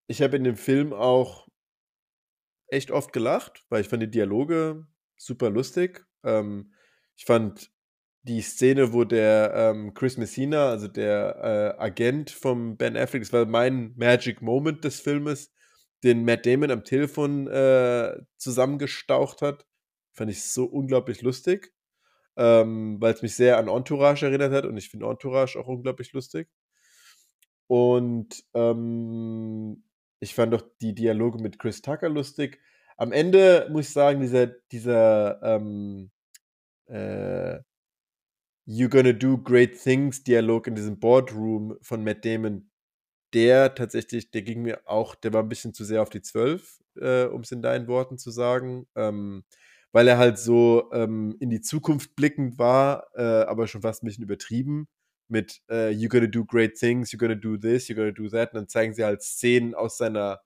ich 0.06 0.22
habe 0.22 0.36
in 0.36 0.44
dem 0.44 0.56
Film 0.56 0.92
auch 0.92 1.48
echt 2.68 2.90
oft 2.90 3.12
gelacht, 3.12 3.64
weil 3.68 3.80
ich 3.80 3.88
fand 3.88 4.02
die 4.02 4.10
Dialoge 4.10 4.86
super 5.16 5.50
lustig. 5.50 6.04
Ähm, 6.22 6.72
ich 7.16 7.24
fand 7.24 7.70
die 8.22 8.40
Szene, 8.40 8.92
wo 8.92 9.04
der 9.04 9.52
ähm, 9.54 9.92
Chris 9.94 10.16
Messina, 10.16 10.70
also 10.70 10.88
der 10.88 11.76
äh, 11.78 11.82
Agent 11.82 12.30
vom 12.30 12.76
Ben 12.76 12.96
Affleck, 12.96 13.22
das 13.22 13.32
war 13.32 13.44
mein 13.44 13.92
Magic 13.96 14.40
Moment 14.40 14.82
des 14.82 15.00
Filmes, 15.00 15.52
den 16.02 16.24
Matt 16.24 16.46
Damon 16.46 16.70
am 16.70 16.84
Telefon 16.84 17.46
äh, 17.48 18.16
zusammengestaucht 18.36 19.42
hat, 19.42 19.66
fand 20.12 20.30
ich 20.30 20.42
so 20.42 20.64
unglaublich 20.64 21.20
lustig, 21.20 21.74
ähm, 22.36 22.96
weil 23.00 23.12
es 23.12 23.22
mich 23.22 23.36
sehr 23.36 23.58
an 23.58 23.68
Entourage 23.68 24.24
erinnert 24.24 24.52
hat 24.52 24.64
und 24.64 24.76
ich 24.78 24.88
finde 24.88 25.06
Entourage 25.06 25.58
auch 25.58 25.66
unglaublich 25.66 26.12
lustig. 26.12 26.48
Und 27.66 28.44
ähm, 28.54 29.82
ich 30.24 30.34
fand 30.34 30.54
auch 30.54 30.62
die 30.80 30.94
Dialoge 30.94 31.38
mit 31.38 31.58
Chris 31.58 31.82
Tucker 31.82 32.08
lustig. 32.08 32.58
Am 32.96 33.12
Ende 33.12 33.68
muss 33.70 33.88
ich 33.88 33.92
sagen, 33.92 34.20
dieser, 34.20 34.46
dieser 34.46 35.40
ähm, 35.42 36.10
äh, 36.86 37.58
You're 38.66 38.88
gonna 38.88 39.12
do 39.12 39.36
great 39.36 39.78
things 39.78 40.24
Dialog 40.24 40.66
in 40.66 40.74
diesem 40.74 40.98
Boardroom 40.98 41.76
von 41.82 42.02
Matt 42.02 42.24
Damon, 42.24 42.70
der 43.34 43.74
tatsächlich, 43.74 44.30
der 44.30 44.40
ging 44.40 44.62
mir 44.62 44.80
auch, 44.86 45.14
der 45.14 45.34
war 45.34 45.42
ein 45.42 45.48
bisschen 45.50 45.74
zu 45.74 45.84
sehr 45.84 46.00
auf 46.00 46.08
die 46.08 46.22
Zwölf, 46.22 46.80
äh, 46.96 47.24
um 47.24 47.42
es 47.42 47.52
in 47.52 47.60
deinen 47.60 47.86
Worten 47.86 48.16
zu 48.16 48.30
sagen, 48.30 48.86
ähm, 48.94 49.44
weil 49.92 50.08
er 50.08 50.16
halt 50.16 50.38
so 50.38 50.90
ähm, 50.92 51.36
in 51.40 51.50
die 51.50 51.60
Zukunft 51.60 52.16
blickend 52.16 52.58
war, 52.58 53.08
äh, 53.14 53.22
aber 53.22 53.66
schon 53.66 53.82
fast 53.82 54.02
ein 54.02 54.06
bisschen 54.06 54.24
übertrieben 54.24 54.88
mit 55.28 55.62
äh, 55.68 55.90
You're 55.90 56.08
gonna 56.08 56.26
do 56.26 56.44
great 56.44 56.78
things, 56.78 57.12
you're 57.12 57.18
gonna 57.18 57.34
do 57.34 57.56
this, 57.56 57.88
you're 57.88 57.94
gonna 57.94 58.10
do 58.10 58.28
that 58.28 58.52
und 58.52 58.56
dann 58.56 58.68
zeigen 58.68 58.94
sie 58.94 59.04
halt 59.04 59.22
Szenen 59.22 59.74
aus 59.74 59.96
seiner 59.96 60.40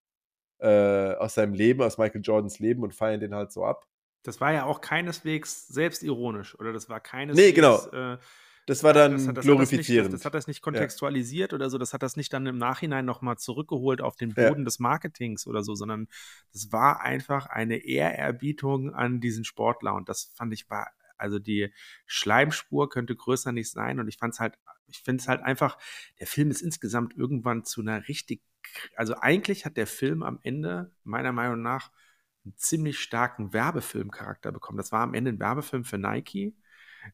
äh, 0.58 1.14
aus 1.14 1.34
seinem 1.34 1.54
Leben, 1.54 1.82
aus 1.82 1.98
Michael 1.98 2.20
Jordans 2.22 2.58
Leben 2.58 2.82
und 2.82 2.94
feiern 2.94 3.20
den 3.20 3.34
halt 3.34 3.52
so 3.52 3.64
ab. 3.64 3.86
Das 4.24 4.40
war 4.40 4.52
ja 4.52 4.64
auch 4.64 4.80
keineswegs 4.80 5.68
selbstironisch, 5.68 6.58
oder 6.58 6.72
das 6.72 6.88
war 6.88 7.00
keineswegs. 7.00 7.46
Nee, 7.46 7.52
genau. 7.52 7.86
Äh, 7.90 8.18
das 8.68 8.84
war 8.84 8.92
dann 8.92 9.12
das 9.12 9.26
hat, 9.26 9.36
das 9.38 9.44
glorifizierend. 9.46 10.08
Hat 10.08 10.12
das, 10.12 10.20
das, 10.20 10.24
hat 10.26 10.34
das 10.34 10.46
nicht 10.46 10.60
kontextualisiert 10.60 11.52
ja. 11.52 11.56
oder 11.56 11.70
so, 11.70 11.78
das 11.78 11.94
hat 11.94 12.02
das 12.02 12.16
nicht 12.16 12.34
dann 12.34 12.46
im 12.46 12.58
Nachhinein 12.58 13.06
nochmal 13.06 13.38
zurückgeholt 13.38 14.02
auf 14.02 14.16
den 14.16 14.34
Boden 14.34 14.58
ja. 14.58 14.64
des 14.64 14.78
Marketings 14.78 15.46
oder 15.46 15.62
so, 15.62 15.74
sondern 15.74 16.06
das 16.52 16.70
war 16.70 17.00
einfach 17.00 17.46
eine 17.46 17.78
Ehrerbietung 17.78 18.92
an 18.92 19.20
diesen 19.20 19.44
Sportler 19.44 19.94
und 19.94 20.10
das 20.10 20.32
fand 20.34 20.52
ich 20.52 20.68
war, 20.68 20.90
also 21.18 21.38
die 21.38 21.72
Schleimspur 22.06 22.88
könnte 22.88 23.16
größer 23.16 23.52
nicht 23.52 23.70
sein 23.70 24.00
und 24.00 24.08
ich 24.08 24.18
fand 24.18 24.34
es 24.34 24.40
halt, 24.40 24.58
ich 24.86 25.00
finde 25.00 25.20
es 25.20 25.28
halt 25.28 25.42
einfach, 25.42 25.78
der 26.20 26.26
Film 26.26 26.50
ist 26.50 26.62
insgesamt 26.62 27.16
irgendwann 27.16 27.64
zu 27.64 27.80
einer 27.80 28.08
richtig 28.08 28.42
also 28.96 29.14
eigentlich 29.14 29.64
hat 29.64 29.76
der 29.76 29.86
Film 29.86 30.22
am 30.22 30.38
Ende 30.42 30.92
meiner 31.04 31.32
Meinung 31.32 31.62
nach 31.62 31.90
einen 32.44 32.56
ziemlich 32.56 32.98
starken 32.98 33.52
Werbefilmcharakter 33.52 34.52
bekommen. 34.52 34.78
Das 34.78 34.92
war 34.92 35.02
am 35.02 35.14
Ende 35.14 35.32
ein 35.32 35.40
Werbefilm 35.40 35.84
für 35.84 35.98
Nike. 35.98 36.56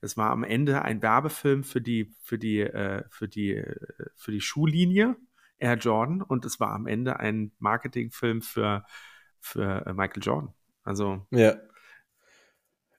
Es 0.00 0.16
war 0.16 0.30
am 0.30 0.44
Ende 0.44 0.82
ein 0.82 1.02
Werbefilm 1.02 1.64
für 1.64 1.80
die, 1.80 2.14
für 2.22 2.38
die, 2.38 2.60
äh, 2.60 3.04
für 3.10 3.28
die, 3.28 3.54
äh, 3.54 3.76
für 4.16 4.32
die 4.32 4.40
Schuhlinie 4.40 5.16
Air 5.58 5.76
Jordan 5.76 6.22
und 6.22 6.44
es 6.44 6.58
war 6.58 6.72
am 6.72 6.86
Ende 6.86 7.20
ein 7.20 7.52
Marketingfilm 7.58 8.42
für, 8.42 8.84
für 9.40 9.86
äh, 9.86 9.92
Michael 9.92 10.22
Jordan. 10.22 10.54
Also. 10.82 11.26
Ja. 11.30 11.56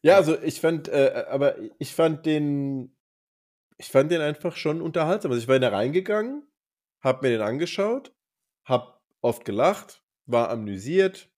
Ja, 0.06 0.18
also 0.18 0.40
ich 0.44 0.62
fand, 0.62 0.88
äh, 0.88 1.26
aber 1.30 1.56
ich 1.80 1.96
fand 1.96 2.28
den, 2.28 2.96
ich 3.80 3.88
fand 3.90 4.12
den 4.12 4.22
einfach 4.22 4.56
schon 4.56 4.84
unterhaltsam. 4.84 5.32
Also 5.32 5.42
ich 5.42 5.48
war 5.48 5.58
da 5.58 5.70
reingegangen, 5.70 6.44
hab 7.04 7.24
mir 7.24 7.30
den 7.30 7.42
angeschaut 7.42 8.14
hab 8.66 9.02
oft 9.22 9.46
gelacht, 9.46 10.04
war 10.28 10.50
amüsiert 10.52 11.32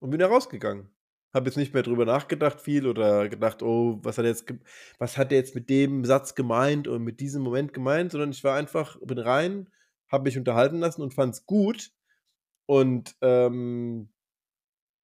und 0.00 0.10
bin 0.10 0.20
da 0.20 0.26
rausgegangen. 0.28 0.90
Hab 1.32 1.46
jetzt 1.46 1.56
nicht 1.56 1.74
mehr 1.74 1.82
drüber 1.82 2.04
nachgedacht 2.04 2.60
viel 2.60 2.86
oder 2.86 3.30
gedacht, 3.30 3.62
oh, 3.62 3.98
was 4.02 4.18
hat 4.18 4.26
er 4.26 4.30
jetzt, 4.30 4.52
was 4.98 5.16
hat 5.18 5.32
er 5.32 5.38
jetzt 5.38 5.54
mit 5.54 5.70
dem 5.70 6.04
Satz 6.04 6.34
gemeint 6.34 6.88
und 6.88 7.02
mit 7.02 7.20
diesem 7.20 7.42
Moment 7.42 7.72
gemeint, 7.74 8.12
sondern 8.12 8.30
ich 8.30 8.44
war 8.44 8.56
einfach, 8.56 8.98
bin 9.02 9.18
rein, 9.18 9.70
hab 10.10 10.24
mich 10.24 10.36
unterhalten 10.38 10.80
lassen 10.80 11.02
und 11.02 11.14
fand's 11.14 11.46
gut. 11.46 11.92
Und, 12.66 13.16
ähm, 13.22 14.10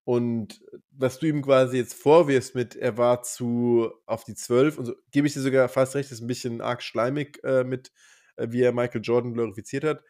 und 0.05 0.61
was 0.91 1.19
du 1.19 1.27
ihm 1.27 1.41
quasi 1.41 1.77
jetzt 1.77 1.93
vorwirfst 1.93 2.55
mit, 2.55 2.75
er 2.75 2.97
war 2.97 3.23
zu 3.23 3.91
auf 4.05 4.23
die 4.25 4.35
12 4.35 4.77
und 4.77 4.85
so, 4.85 4.95
gebe 5.11 5.27
ich 5.27 5.33
dir 5.33 5.41
sogar 5.41 5.69
fast 5.69 5.95
recht, 5.95 6.11
ist 6.11 6.21
ein 6.21 6.27
bisschen 6.27 6.61
arg 6.61 6.83
schleimig 6.83 7.41
äh, 7.43 7.63
mit, 7.63 7.91
äh, 8.35 8.47
wie 8.49 8.61
er 8.61 8.73
Michael 8.73 9.01
Jordan 9.01 9.33
glorifiziert 9.33 9.85
hat. 9.85 10.03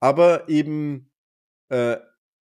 Aber 0.00 0.48
eben, 0.48 1.10
äh, 1.70 1.98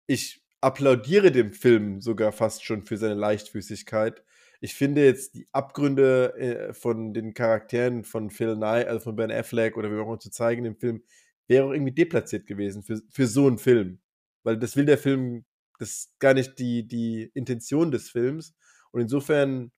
ich 0.08 0.44
applaudiere 0.62 1.32
dem 1.32 1.54
Film 1.54 2.02
sogar 2.02 2.32
fast 2.32 2.64
schon 2.64 2.84
für 2.84 2.98
seine 2.98 3.16
Leichtfüßigkeit. 3.16 4.24
Ich 4.62 4.76
finde 4.76 5.04
jetzt 5.04 5.34
die 5.36 5.48
Abgründe 5.52 6.36
äh, 6.38 6.74
von 6.74 7.14
den 7.14 7.34
Charakteren 7.34 8.04
von 8.04 8.30
Phil 8.30 8.56
Nye, 8.56 8.88
also 8.88 9.00
von 9.00 9.16
Ben 9.16 9.32
Affleck 9.32 9.76
oder 9.76 9.92
wie 9.92 9.98
auch 10.00 10.06
immer 10.06 10.20
zu 10.20 10.30
zeigen 10.30 10.66
im 10.66 10.78
Film, 10.78 11.04
wäre 11.48 11.66
auch 11.66 11.72
irgendwie 11.72 11.94
deplatziert 11.94 12.46
gewesen 12.46 12.84
für, 12.84 13.02
für 13.10 13.26
so 13.26 13.48
einen 13.48 13.58
Film. 13.58 14.00
Weil 14.44 14.58
das 14.58 14.76
will 14.76 14.86
der 14.86 15.00
Film, 15.00 15.46
das 15.82 15.90
ist 15.90 16.20
gar 16.20 16.34
nicht 16.34 16.60
die, 16.60 16.88
die 16.88 17.32
Intention 17.34 17.92
des 17.92 18.10
Films. 18.10 18.56
Und 18.92 19.02
insofern 19.02 19.72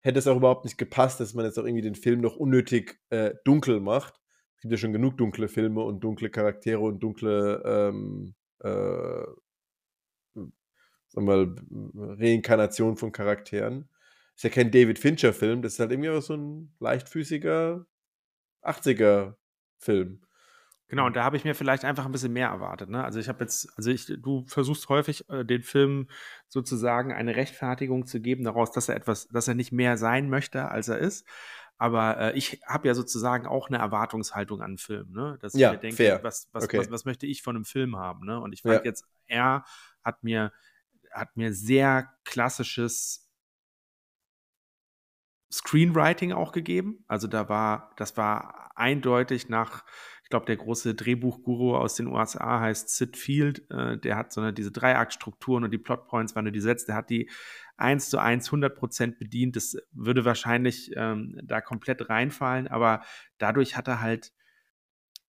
hätte 0.00 0.18
es 0.18 0.26
auch 0.26 0.36
überhaupt 0.36 0.64
nicht 0.64 0.78
gepasst, 0.78 1.20
dass 1.20 1.34
man 1.34 1.44
jetzt 1.46 1.58
auch 1.58 1.64
irgendwie 1.64 1.82
den 1.82 1.94
Film 1.94 2.20
noch 2.20 2.36
unnötig 2.36 3.00
äh, 3.10 3.34
dunkel 3.44 3.80
macht 3.80 4.20
gibt 4.64 4.72
ja 4.72 4.78
schon 4.78 4.94
genug 4.94 5.18
dunkle 5.18 5.48
Filme 5.48 5.82
und 5.82 6.00
dunkle 6.00 6.30
Charaktere 6.30 6.80
und 6.80 6.98
dunkle 7.00 7.62
ähm, 7.66 8.34
äh, 8.60 9.26
sagen 11.08 11.26
wir 11.26 11.36
mal, 11.36 11.54
Reinkarnation 12.18 12.96
von 12.96 13.12
Charakteren. 13.12 13.90
Ist 14.34 14.44
ja 14.44 14.48
kein 14.48 14.70
David 14.70 14.98
Fincher-Film, 14.98 15.60
das 15.60 15.74
ist 15.74 15.80
halt 15.80 15.92
irgendwie 15.92 16.08
auch 16.08 16.22
so 16.22 16.34
ein 16.34 16.74
leichtfüßiger 16.80 17.84
80er-Film. 18.62 20.23
Genau, 20.94 21.06
und 21.06 21.16
da 21.16 21.24
habe 21.24 21.36
ich 21.36 21.42
mir 21.42 21.56
vielleicht 21.56 21.84
einfach 21.84 22.06
ein 22.06 22.12
bisschen 22.12 22.32
mehr 22.32 22.50
erwartet. 22.50 22.88
Ne? 22.88 23.02
Also 23.02 23.18
ich 23.18 23.28
habe 23.28 23.42
jetzt, 23.42 23.68
also 23.76 23.90
ich, 23.90 24.06
du 24.06 24.44
versuchst 24.46 24.88
häufig 24.88 25.28
äh, 25.28 25.44
den 25.44 25.64
Film 25.64 26.06
sozusagen 26.46 27.12
eine 27.12 27.34
Rechtfertigung 27.34 28.06
zu 28.06 28.20
geben 28.20 28.44
daraus, 28.44 28.70
dass 28.70 28.88
er 28.88 28.94
etwas, 28.94 29.26
dass 29.26 29.48
er 29.48 29.54
nicht 29.56 29.72
mehr 29.72 29.96
sein 29.96 30.30
möchte, 30.30 30.70
als 30.70 30.86
er 30.86 30.98
ist. 30.98 31.26
Aber 31.78 32.16
äh, 32.20 32.38
ich 32.38 32.60
habe 32.68 32.86
ja 32.86 32.94
sozusagen 32.94 33.48
auch 33.48 33.66
eine 33.70 33.78
Erwartungshaltung 33.78 34.60
an 34.60 34.66
einen 34.66 34.78
Film, 34.78 35.10
ne? 35.10 35.36
Dass 35.40 35.54
Ja, 35.54 35.70
ich 35.70 35.78
mir 35.78 35.80
denke, 35.80 35.96
fair. 35.96 36.22
was, 36.22 36.48
was, 36.52 36.62
Okay. 36.62 36.78
was, 36.78 36.90
was 36.92 37.04
möchte 37.04 37.26
ich 37.26 37.42
von 37.42 37.56
einem 37.56 37.64
Film 37.64 37.96
haben, 37.96 38.24
ne? 38.24 38.38
Und 38.38 38.52
ich 38.52 38.62
fand 38.62 38.76
Ja. 38.76 38.84
jetzt, 38.84 39.04
er 39.26 39.64
hat 40.04 40.22
mir, 40.22 40.52
hat 41.10 41.36
mir 41.36 41.52
sehr 41.52 42.08
klassisches 42.22 43.28
Screenwriting 45.52 46.32
auch 46.32 46.52
gegeben. 46.52 47.04
Also 47.08 47.26
da 47.26 47.48
war, 47.48 47.90
das 47.96 48.16
war 48.16 48.70
eindeutig 48.76 49.48
nach, 49.48 49.84
glaube, 50.34 50.46
der 50.46 50.56
große 50.56 50.94
Drehbuchguru 50.96 51.76
aus 51.76 51.94
den 51.94 52.08
USA 52.08 52.58
heißt 52.60 52.88
Sid 52.88 53.16
Field, 53.16 53.70
äh, 53.70 53.96
der 53.96 54.16
hat 54.16 54.32
so 54.32 54.40
eine, 54.40 54.52
diese 54.52 54.72
Dreiaktstrukturen 54.72 55.62
und 55.64 55.70
die 55.70 55.78
Plotpoints, 55.78 56.34
wann 56.34 56.44
er 56.46 56.52
die 56.52 56.60
setzt, 56.60 56.88
der 56.88 56.96
hat 56.96 57.08
die 57.08 57.30
eins 57.76 58.10
zu 58.10 58.18
eins 58.18 58.48
100 58.48 58.74
Prozent 58.76 59.18
bedient. 59.20 59.54
Das 59.56 59.76
würde 59.92 60.24
wahrscheinlich 60.24 60.90
ähm, 60.96 61.38
da 61.44 61.60
komplett 61.60 62.08
reinfallen, 62.10 62.66
aber 62.68 63.02
dadurch 63.38 63.76
hat 63.76 63.86
er 63.88 64.00
halt, 64.00 64.32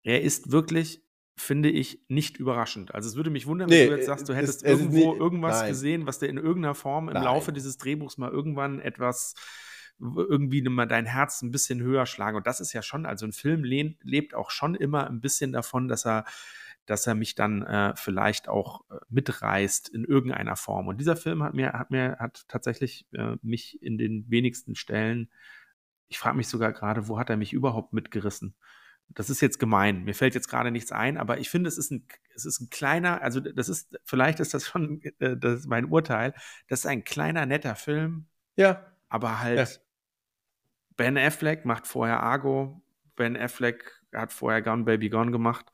er 0.03 0.21
ist 0.23 0.51
wirklich, 0.51 1.03
finde 1.37 1.69
ich, 1.69 2.01
nicht 2.07 2.37
überraschend. 2.37 2.95
Also 2.95 3.09
es 3.09 3.15
würde 3.15 3.29
mich 3.29 3.45
wundern, 3.45 3.69
wenn 3.69 3.77
Nee, 3.77 3.87
du 3.87 3.95
jetzt 3.95 4.05
sagst, 4.07 4.27
du 4.27 4.33
es- 4.33 4.37
hättest 4.39 4.63
es 4.63 4.71
ist 4.71 4.79
irgendwo 4.79 5.13
nie- 5.13 5.19
irgendwas 5.19 5.59
nein. 5.61 5.69
gesehen, 5.69 6.07
was 6.07 6.19
dir 6.19 6.27
in 6.29 6.37
irgendeiner 6.37 6.75
Form 6.75 7.09
im 7.09 7.13
Nein. 7.13 7.23
Laufe 7.23 7.51
dieses 7.53 7.77
Drehbuchs 7.77 8.17
mal 8.17 8.31
irgendwann 8.31 8.79
etwas 8.79 9.35
irgendwie 9.99 10.61
mal 10.63 10.87
dein 10.87 11.05
Herz 11.05 11.41
ein 11.41 11.51
bisschen 11.51 11.81
höher 11.81 12.05
schlagen. 12.05 12.37
Und 12.37 12.47
das 12.47 12.59
ist 12.59 12.73
ja 12.73 12.81
schon, 12.81 13.05
also 13.05 13.25
ein 13.25 13.33
Film 13.33 13.63
lehnt, 13.63 14.03
lebt 14.03 14.33
auch 14.33 14.51
schon 14.51 14.75
immer 14.75 15.07
ein 15.07 15.21
bisschen 15.21 15.51
davon, 15.51 15.87
dass 15.87 16.05
er, 16.05 16.25
dass 16.85 17.07
er 17.07 17.15
mich 17.15 17.35
dann 17.35 17.63
äh, 17.63 17.93
vielleicht 17.95 18.47
auch 18.47 18.81
äh, 18.89 18.95
mitreißt 19.09 19.89
in 19.89 20.03
irgendeiner 20.03 20.55
Form. 20.55 20.87
Und 20.87 20.99
dieser 20.99 21.15
Film 21.15 21.43
hat 21.43 21.53
mir, 21.53 21.73
hat 21.73 21.91
mir, 21.91 22.17
hat 22.19 22.45
tatsächlich 22.47 23.07
äh, 23.13 23.37
mich 23.41 23.81
in 23.81 23.97
den 23.97 24.29
wenigsten 24.29 24.75
Stellen, 24.75 25.29
ich 26.07 26.19
frage 26.19 26.37
mich 26.37 26.47
sogar 26.47 26.71
gerade, 26.71 27.07
wo 27.07 27.17
hat 27.17 27.29
er 27.29 27.37
mich 27.37 27.53
überhaupt 27.53 27.93
mitgerissen? 27.93 28.55
Das 29.09 29.29
ist 29.29 29.41
jetzt 29.41 29.59
gemein. 29.59 30.03
Mir 30.03 30.15
fällt 30.15 30.35
jetzt 30.35 30.49
gerade 30.49 30.71
nichts 30.71 30.91
ein, 30.91 31.17
aber 31.17 31.39
ich 31.39 31.49
finde, 31.49 31.67
es 31.67 31.77
ist 31.77 31.91
ein, 31.91 32.07
es 32.35 32.45
ist 32.45 32.59
ein 32.59 32.69
kleiner, 32.69 33.21
also 33.21 33.39
das 33.39 33.69
ist, 33.69 33.97
vielleicht 34.03 34.39
ist 34.39 34.53
das 34.53 34.67
schon 34.67 35.01
äh, 35.19 35.37
das 35.37 35.61
ist 35.61 35.67
mein 35.67 35.85
Urteil. 35.85 36.33
Das 36.67 36.79
ist 36.79 36.85
ein 36.85 37.03
kleiner, 37.03 37.45
netter 37.45 37.75
Film, 37.75 38.27
Ja, 38.55 38.85
aber 39.09 39.41
halt 39.41 39.57
Ja. 39.57 39.84
Ben 40.97 41.17
Affleck 41.17 41.65
macht 41.65 41.87
vorher 41.87 42.21
Argo, 42.21 42.81
Ben 43.15 43.35
Affleck 43.37 43.91
hat 44.13 44.31
vorher 44.33 44.61
Gone 44.61 44.83
Baby 44.83 45.09
Gone 45.09 45.31
gemacht 45.31 45.65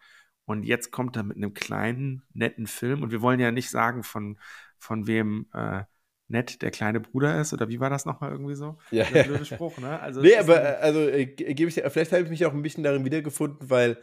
und 0.46 0.64
jetzt 0.64 0.92
kommt 0.92 1.16
er 1.16 1.24
mit 1.24 1.38
einem 1.38 1.54
kleinen, 1.54 2.24
netten 2.34 2.68
Film 2.68 3.04
und 3.04 3.12
wir 3.12 3.22
wollen 3.22 3.40
ja 3.40 3.52
nicht 3.52 3.70
sagen, 3.70 4.04
von, 4.04 4.40
von 4.80 5.08
wem 5.08 5.48
äh, 5.54 5.84
nett 6.28 6.62
der 6.62 6.72
kleine 6.72 7.00
Bruder 7.00 7.40
ist 7.40 7.54
oder 7.54 7.70
wie 7.70 7.80
war 7.80 7.90
das 7.90 8.06
nochmal 8.06 8.32
irgendwie 8.32 8.56
so? 8.56 8.78
ja. 8.92 9.04
Der 9.06 9.24
blöde 9.24 9.46
Spruch, 9.46 9.78
ne? 9.78 10.00
Also 10.00 10.22
Nee, 10.22 10.36
aber 10.38 10.60
ein- 10.60 10.76
also 10.82 11.00
äh, 11.02 11.26
ge- 11.28 11.54
gebe 11.54 11.70
ich 11.70 11.76
vielleicht 11.76 12.12
habe 12.12 12.24
ich 12.24 12.30
mich 12.30 12.46
auch 12.46 12.54
ein 12.54 12.62
bisschen 12.62 12.84
darin 12.84 13.06
wiedergefunden, 13.06 13.70
weil 13.70 13.98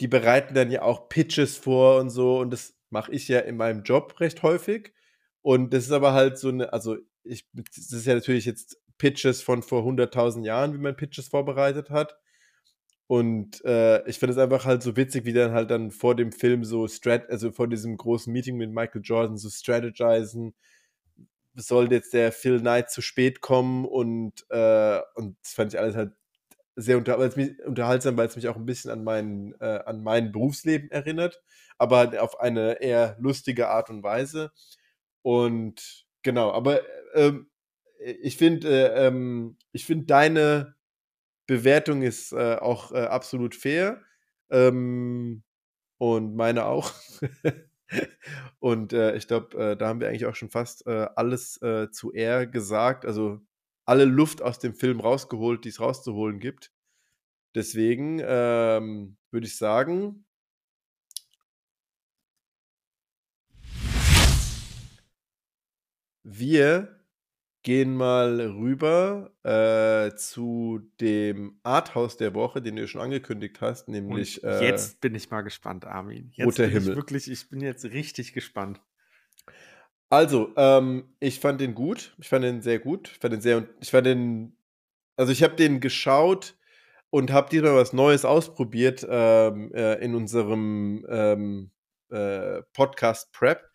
die 0.00 0.08
bereiten 0.08 0.54
dann 0.54 0.70
ja 0.70 0.82
auch 0.82 1.08
Pitches 1.08 1.56
vor 1.56 2.00
und 2.00 2.10
so 2.10 2.38
und 2.40 2.50
das 2.52 2.74
mache 2.90 3.12
ich 3.12 3.28
ja 3.28 3.40
in 3.40 3.56
meinem 3.56 3.82
Job 3.82 4.20
recht 4.20 4.42
häufig. 4.42 4.92
Und 5.42 5.72
das 5.72 5.84
ist 5.84 5.92
aber 5.92 6.12
halt 6.12 6.38
so 6.38 6.48
eine, 6.48 6.72
also 6.72 6.96
ich, 7.22 7.48
das 7.52 7.92
ist 7.92 8.06
ja 8.06 8.14
natürlich 8.14 8.44
jetzt 8.44 8.78
Pitches 8.98 9.42
von 9.42 9.62
vor 9.62 9.82
100.000 9.82 10.44
Jahren, 10.44 10.74
wie 10.74 10.78
man 10.78 10.96
Pitches 10.96 11.28
vorbereitet 11.28 11.90
hat. 11.90 12.16
Und 13.08 13.64
äh, 13.64 14.06
ich 14.08 14.18
finde 14.18 14.32
es 14.32 14.38
einfach 14.38 14.64
halt 14.64 14.82
so 14.82 14.96
witzig, 14.96 15.24
wie 15.26 15.32
dann 15.32 15.52
halt 15.52 15.70
dann 15.70 15.92
vor 15.92 16.16
dem 16.16 16.32
Film 16.32 16.64
so, 16.64 16.88
strat 16.88 17.30
also 17.30 17.52
vor 17.52 17.68
diesem 17.68 17.96
großen 17.96 18.32
Meeting 18.32 18.56
mit 18.56 18.70
Michael 18.72 19.02
Jordan 19.04 19.36
so 19.38 19.48
strategisen, 19.48 20.54
soll 21.54 21.90
jetzt 21.92 22.12
der 22.12 22.32
Phil 22.32 22.60
Knight 22.60 22.90
zu 22.90 23.02
spät 23.02 23.40
kommen 23.40 23.84
und, 23.84 24.44
äh, 24.50 25.00
und 25.14 25.36
das 25.42 25.52
fand 25.52 25.72
ich 25.72 25.78
alles 25.80 25.94
halt 25.94 26.12
sehr 26.76 26.98
unter 26.98 27.18
unterhaltsam, 27.18 28.16
weil 28.16 28.28
es 28.28 28.36
mich 28.36 28.48
auch 28.48 28.56
ein 28.56 28.66
bisschen 28.66 28.90
an 28.90 29.04
mein, 29.04 29.54
äh, 29.60 29.80
an 29.86 30.02
mein 30.02 30.32
Berufsleben 30.32 30.90
erinnert, 30.90 31.42
aber 31.78 31.98
halt 31.98 32.18
auf 32.18 32.40
eine 32.40 32.82
eher 32.82 33.16
lustige 33.18 33.68
Art 33.68 33.88
und 33.88 34.02
Weise. 34.02 34.52
Und 35.22 36.06
genau, 36.22 36.52
aber 36.52 36.80
ähm, 37.14 37.48
ich 37.98 38.36
finde, 38.36 38.68
äh, 38.68 39.06
ähm, 39.06 39.56
ich 39.72 39.84
finde 39.84 40.06
deine 40.06 40.76
Bewertung 41.46 42.02
ist 42.02 42.32
äh, 42.32 42.56
auch 42.56 42.92
äh, 42.92 42.98
absolut 42.98 43.54
fair. 43.54 44.02
Ähm, 44.50 45.42
und 45.98 46.34
meine 46.36 46.66
auch. 46.66 46.92
und 48.58 48.92
äh, 48.92 49.16
ich 49.16 49.28
glaube, 49.28 49.56
äh, 49.72 49.76
da 49.76 49.88
haben 49.88 50.00
wir 50.00 50.08
eigentlich 50.08 50.26
auch 50.26 50.34
schon 50.34 50.50
fast 50.50 50.86
äh, 50.86 51.08
alles 51.14 51.60
äh, 51.62 51.90
zu 51.90 52.12
R 52.12 52.46
gesagt. 52.46 53.06
Also 53.06 53.40
alle 53.84 54.04
Luft 54.04 54.42
aus 54.42 54.58
dem 54.58 54.74
Film 54.74 55.00
rausgeholt, 55.00 55.64
die 55.64 55.70
es 55.70 55.80
rauszuholen 55.80 56.40
gibt. 56.40 56.72
Deswegen 57.54 58.20
ähm, 58.22 59.16
würde 59.30 59.46
ich 59.46 59.56
sagen, 59.56 60.26
wir 66.24 66.95
gehen 67.66 67.96
mal 67.96 68.40
rüber 68.40 69.32
äh, 69.42 70.14
zu 70.14 70.88
dem 71.00 71.58
Arthouse 71.64 72.16
der 72.16 72.32
Woche, 72.32 72.62
den 72.62 72.76
du 72.76 72.86
schon 72.86 73.00
angekündigt 73.00 73.60
hast, 73.60 73.88
und 73.88 73.94
nämlich 73.94 74.42
äh, 74.44 74.64
jetzt 74.64 75.00
bin 75.00 75.16
ich 75.16 75.32
mal 75.32 75.40
gespannt, 75.40 75.84
Armin. 75.84 76.30
Jetzt 76.32 76.46
Roter 76.46 76.62
bin 76.62 76.72
Himmel. 76.74 76.90
ich 76.90 76.96
wirklich, 76.96 77.28
ich 77.28 77.48
bin 77.50 77.60
jetzt 77.60 77.84
richtig 77.86 78.34
gespannt. 78.34 78.80
Also, 80.10 80.52
ähm, 80.56 81.12
ich 81.18 81.40
fand 81.40 81.60
den 81.60 81.74
gut. 81.74 82.14
Ich 82.20 82.28
fand 82.28 82.44
den 82.44 82.62
sehr 82.62 82.78
gut. 82.78 83.10
Ich 83.12 83.18
fand 83.18 83.34
den 83.34 83.40
sehr, 83.40 83.66
ich 83.80 83.90
fand 83.90 84.06
den, 84.06 84.56
also 85.16 85.32
ich 85.32 85.42
habe 85.42 85.56
den 85.56 85.80
geschaut 85.80 86.56
und 87.10 87.32
habe 87.32 87.50
diesmal 87.50 87.74
was 87.74 87.92
Neues 87.92 88.24
ausprobiert 88.24 89.04
ähm, 89.10 89.72
äh, 89.74 89.94
in 89.94 90.14
unserem 90.14 91.04
ähm, 91.08 91.72
äh, 92.10 92.62
Podcast 92.74 93.32
Prep. 93.32 93.68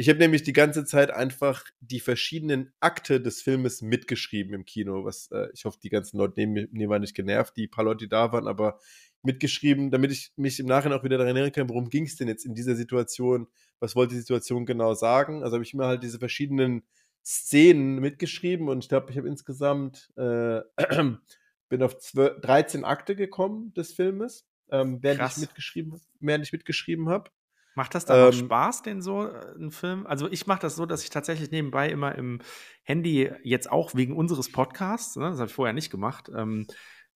Ich 0.00 0.08
habe 0.08 0.20
nämlich 0.20 0.44
die 0.44 0.52
ganze 0.52 0.84
Zeit 0.84 1.10
einfach 1.10 1.64
die 1.80 1.98
verschiedenen 1.98 2.72
Akte 2.78 3.20
des 3.20 3.42
Filmes 3.42 3.82
mitgeschrieben 3.82 4.54
im 4.54 4.64
Kino. 4.64 5.04
Was 5.04 5.28
äh, 5.32 5.48
ich 5.52 5.64
hoffe, 5.64 5.80
die 5.82 5.88
ganzen 5.88 6.18
Leute 6.18 6.46
mir 6.46 6.68
mir 6.70 6.88
waren 6.88 7.00
nicht 7.00 7.16
genervt, 7.16 7.56
die 7.56 7.66
paar 7.66 7.84
Leute, 7.84 8.04
die 8.04 8.08
da 8.08 8.30
waren, 8.30 8.46
aber 8.46 8.78
mitgeschrieben, 9.22 9.90
damit 9.90 10.12
ich 10.12 10.30
mich 10.36 10.60
im 10.60 10.66
Nachhinein 10.66 10.96
auch 10.96 11.02
wieder 11.02 11.18
daran 11.18 11.34
erinnern 11.34 11.50
kann, 11.50 11.68
worum 11.68 11.90
ging 11.90 12.04
es 12.04 12.14
denn 12.14 12.28
jetzt 12.28 12.46
in 12.46 12.54
dieser 12.54 12.76
Situation? 12.76 13.48
Was 13.80 13.96
wollte 13.96 14.14
die 14.14 14.20
Situation 14.20 14.66
genau 14.66 14.94
sagen? 14.94 15.42
Also 15.42 15.56
habe 15.56 15.64
ich 15.64 15.74
mir 15.74 15.86
halt 15.86 16.04
diese 16.04 16.20
verschiedenen 16.20 16.84
Szenen 17.24 17.98
mitgeschrieben 17.98 18.68
und 18.68 18.84
ich 18.84 18.88
glaube, 18.88 19.10
ich 19.10 19.18
habe 19.18 19.26
insgesamt 19.26 20.12
äh, 20.16 20.60
bin 21.68 21.82
auf 21.82 21.98
12, 21.98 22.40
13 22.40 22.84
Akte 22.84 23.16
gekommen 23.16 23.74
des 23.74 23.94
Filmes, 23.94 24.46
ähm, 24.70 25.02
während 25.02 25.18
Krass. 25.18 25.38
ich 25.38 25.40
mitgeschrieben, 25.40 26.00
während 26.20 26.46
ich 26.46 26.52
mitgeschrieben 26.52 27.08
habe. 27.08 27.32
Macht 27.78 27.94
das 27.94 28.04
dann 28.04 28.20
auch 28.20 28.32
Ähm, 28.32 28.40
Spaß, 28.46 28.82
den 28.82 29.00
so 29.02 29.24
äh, 29.28 29.54
einen 29.54 29.70
Film? 29.70 30.04
Also 30.04 30.28
ich 30.28 30.48
mache 30.48 30.58
das 30.60 30.74
so, 30.74 30.84
dass 30.84 31.04
ich 31.04 31.10
tatsächlich 31.10 31.52
nebenbei 31.52 31.88
immer 31.88 32.12
im 32.16 32.40
Handy 32.82 33.30
jetzt 33.44 33.70
auch 33.70 33.94
wegen 33.94 34.16
unseres 34.16 34.50
Podcasts, 34.50 35.14
ne, 35.14 35.30
das 35.30 35.38
habe 35.38 35.46
ich 35.48 35.54
vorher 35.54 35.72
nicht 35.74 35.88
gemacht, 35.88 36.28
ähm, 36.36 36.66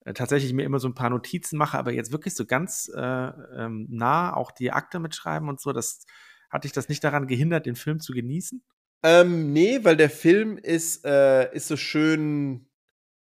äh, 0.05 0.13
tatsächlich 0.13 0.53
mir 0.53 0.63
immer 0.65 0.79
so 0.79 0.87
ein 0.87 0.95
paar 0.95 1.11
Notizen 1.11 1.57
mache, 1.59 1.77
aber 1.77 1.93
jetzt 1.93 2.13
wirklich 2.13 2.37
so 2.37 2.47
ganz 2.47 2.89
äh, 2.95 3.01
ähm, 3.01 3.89
nah 3.91 4.37
auch 4.37 4.53
die 4.53 4.71
Akte 4.71 5.01
mitschreiben 5.01 5.49
und 5.49 5.61
so, 5.61 5.73
das 5.73 6.07
hat 6.49 6.63
dich 6.63 6.73
das 6.73 6.89
nicht 6.89 7.03
daran 7.03 7.27
gehindert, 7.27 7.67
den 7.67 7.75
Film 7.75 7.99
zu 7.99 8.13
genießen? 8.13 8.63
Ähm, 9.03 9.53
nee, 9.53 9.81
weil 9.83 9.97
der 9.97 10.11
Film 10.11 10.59
ist, 10.59 11.05
äh, 11.05 11.53
ist 11.55 11.67
so 11.67 11.77
schön 11.77 12.69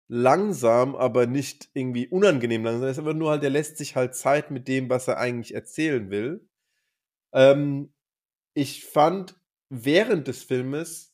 langsam, 0.10 0.96
aber 0.96 1.28
nicht 1.28 1.70
irgendwie 1.74 2.08
unangenehm 2.08 2.64
langsam. 2.64 2.86
Er 2.86 2.92
ist 2.92 3.00
einfach 3.00 3.14
nur 3.14 3.30
halt, 3.32 3.44
der 3.44 3.52
lässt 3.52 3.78
sich 3.78 3.96
halt 3.96 4.16
Zeit 4.16 4.52
mit 4.52 4.68
dem, 4.68 4.90
was 4.90 5.08
er 5.08 5.20
eigentlich 5.20 5.54
erzählen 5.54 6.10
will. 6.10 6.49
Ähm, 7.34 7.94
ich 8.54 8.86
fand 8.86 9.40
während 9.70 10.28
des 10.28 10.44
Filmes 10.44 11.14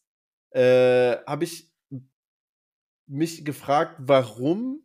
äh, 0.52 1.18
habe 1.28 1.44
ich 1.44 1.72
mich 3.08 3.46
gefragt, 3.46 3.98
warum 4.00 4.82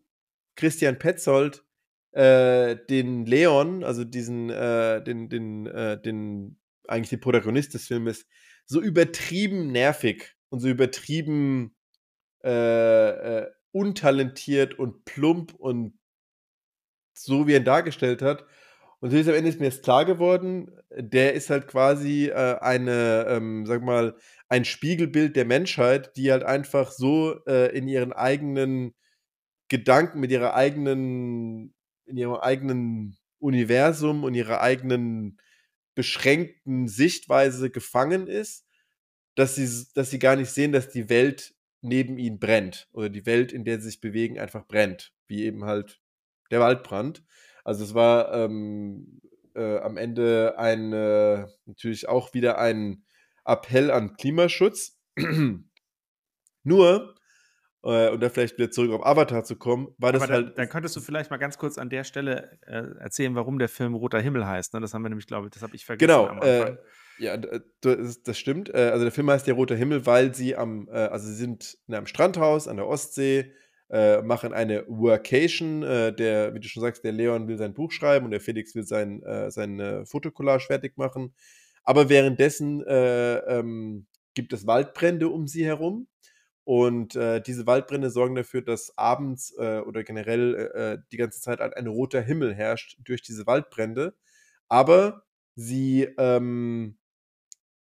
Christian 0.56 0.98
Petzold 0.98 1.64
äh, 2.12 2.76
den 2.88 3.24
Leon, 3.24 3.84
also 3.84 4.04
diesen, 4.04 4.50
äh, 4.50 5.02
den, 5.02 5.28
den, 5.28 5.66
äh, 5.66 6.00
den, 6.00 6.58
eigentlich 6.88 7.10
den 7.10 7.20
Protagonist 7.20 7.74
des 7.74 7.86
Filmes, 7.86 8.26
so 8.66 8.80
übertrieben 8.80 9.70
nervig 9.72 10.36
und 10.50 10.60
so 10.60 10.68
übertrieben 10.68 11.76
äh, 12.44 13.40
äh, 13.40 13.50
untalentiert 13.72 14.78
und 14.78 15.04
plump 15.04 15.54
und 15.54 15.98
so 17.14 17.46
wie 17.46 17.52
er 17.52 17.60
ihn 17.60 17.64
dargestellt 17.64 18.22
hat. 18.22 18.46
Und 19.00 19.08
natürlich 19.10 19.28
am 19.28 19.34
Ende 19.34 19.48
ist 19.48 19.60
mir 19.60 19.66
jetzt 19.66 19.82
klar 19.82 20.04
geworden, 20.04 20.70
der 20.94 21.32
ist 21.34 21.48
halt 21.48 21.68
quasi 21.68 22.26
äh, 22.26 22.58
eine, 22.60 23.26
ähm, 23.28 23.64
sag 23.66 23.82
mal, 23.82 24.16
ein 24.48 24.64
Spiegelbild 24.64 25.36
der 25.36 25.46
Menschheit, 25.46 26.16
die 26.16 26.30
halt 26.30 26.42
einfach 26.42 26.90
so 26.92 27.42
äh, 27.46 27.74
in 27.76 27.88
ihren 27.88 28.12
eigenen 28.12 28.94
Gedanken, 29.68 30.20
mit 30.20 30.30
ihrer 30.30 30.54
eigenen, 30.54 31.74
in 32.06 32.16
ihrem 32.16 32.34
eigenen 32.34 33.16
Universum 33.38 34.24
und 34.24 34.34
ihrer 34.34 34.60
eigenen 34.60 35.38
beschränkten 35.94 36.88
Sichtweise 36.88 37.70
gefangen 37.70 38.26
ist, 38.26 38.66
dass 39.34 39.54
sie, 39.54 39.86
dass 39.94 40.10
sie 40.10 40.18
gar 40.18 40.36
nicht 40.36 40.50
sehen, 40.50 40.72
dass 40.72 40.90
die 40.90 41.08
Welt 41.08 41.54
neben 41.82 42.18
ihnen 42.18 42.38
brennt 42.38 42.88
oder 42.92 43.08
die 43.08 43.26
Welt, 43.26 43.52
in 43.52 43.64
der 43.64 43.80
sie 43.80 43.88
sich 43.90 44.00
bewegen, 44.00 44.38
einfach 44.38 44.66
brennt, 44.66 45.14
wie 45.28 45.44
eben 45.44 45.64
halt 45.64 46.00
der 46.50 46.60
Waldbrand. 46.60 47.24
Also 47.64 47.84
es 47.84 47.94
war 47.94 48.32
ähm, 48.32 49.20
äh, 49.54 49.78
am 49.78 49.96
Ende 49.96 50.54
ein 50.58 50.92
äh, 50.92 51.46
natürlich 51.66 52.08
auch 52.08 52.34
wieder 52.34 52.58
ein 52.58 53.04
Appell 53.44 53.90
an 53.90 54.16
Klimaschutz. 54.16 54.98
Nur 56.62 57.14
äh, 57.82 58.10
und 58.10 58.20
da 58.20 58.28
vielleicht 58.28 58.58
wieder 58.58 58.70
zurück 58.70 58.92
auf 58.92 59.06
Avatar 59.06 59.44
zu 59.44 59.56
kommen, 59.56 59.88
war 59.98 60.12
das 60.12 60.22
dann, 60.22 60.30
halt. 60.30 60.58
dann 60.58 60.68
könntest 60.68 60.94
du 60.96 61.00
vielleicht 61.00 61.30
mal 61.30 61.38
ganz 61.38 61.56
kurz 61.56 61.78
an 61.78 61.88
der 61.88 62.04
Stelle 62.04 62.58
äh, 62.66 62.82
erzählen, 62.98 63.34
warum 63.34 63.58
der 63.58 63.68
Film 63.68 63.94
Roter 63.94 64.20
Himmel 64.20 64.46
heißt. 64.46 64.74
Ne? 64.74 64.80
Das 64.80 64.92
haben 64.92 65.02
wir 65.02 65.08
nämlich, 65.08 65.26
glaube 65.26 65.46
ich, 65.46 65.52
das 65.52 65.62
habe 65.62 65.74
ich 65.74 65.86
vergessen 65.86 66.08
Genau, 66.08 66.40
äh, 66.42 66.76
ja, 67.18 67.36
das, 67.36 68.22
das 68.22 68.38
stimmt. 68.38 68.72
Äh, 68.74 68.90
also 68.92 69.04
der 69.04 69.12
Film 69.12 69.30
heißt 69.30 69.46
Der 69.46 69.54
Rote 69.54 69.76
Himmel, 69.76 70.04
weil 70.06 70.34
sie 70.34 70.56
am, 70.56 70.88
äh, 70.88 70.92
also 70.92 71.26
sie 71.26 71.34
sind 71.34 71.78
in 71.86 71.94
einem 71.94 72.06
Strandhaus 72.06 72.68
an 72.68 72.76
der 72.76 72.86
Ostsee, 72.86 73.52
äh, 73.90 74.22
machen 74.22 74.52
eine 74.52 74.84
Workation. 74.88 75.82
Äh, 75.82 76.14
der, 76.14 76.54
wie 76.54 76.60
du 76.60 76.68
schon 76.68 76.82
sagst, 76.82 77.04
der 77.04 77.12
Leon 77.12 77.48
will 77.48 77.58
sein 77.58 77.74
Buch 77.74 77.92
schreiben 77.92 78.24
und 78.24 78.30
der 78.30 78.40
Felix 78.40 78.74
will 78.74 78.84
sein, 78.84 79.22
äh, 79.22 79.50
seine 79.50 80.06
Fotokollage 80.06 80.66
fertig 80.66 80.96
machen. 80.96 81.34
Aber 81.82 82.08
währenddessen 82.08 82.84
äh, 82.86 83.36
ähm, 83.38 84.06
gibt 84.34 84.52
es 84.52 84.66
Waldbrände 84.66 85.28
um 85.28 85.46
sie 85.48 85.64
herum. 85.64 86.08
Und 86.64 87.16
äh, 87.16 87.40
diese 87.40 87.66
Waldbrände 87.66 88.10
sorgen 88.10 88.36
dafür, 88.36 88.62
dass 88.62 88.96
abends 88.96 89.54
äh, 89.58 89.80
oder 89.80 90.04
generell 90.04 91.02
die 91.10 91.16
ganze 91.16 91.40
Zeit 91.40 91.60
ein, 91.60 91.72
ein 91.72 91.86
roter 91.86 92.20
Himmel 92.20 92.54
herrscht 92.54 92.98
durch 93.04 93.22
diese 93.22 93.46
Waldbrände. 93.46 94.14
Aber 94.68 95.24
sie 95.56 96.08
ähm, 96.16 96.96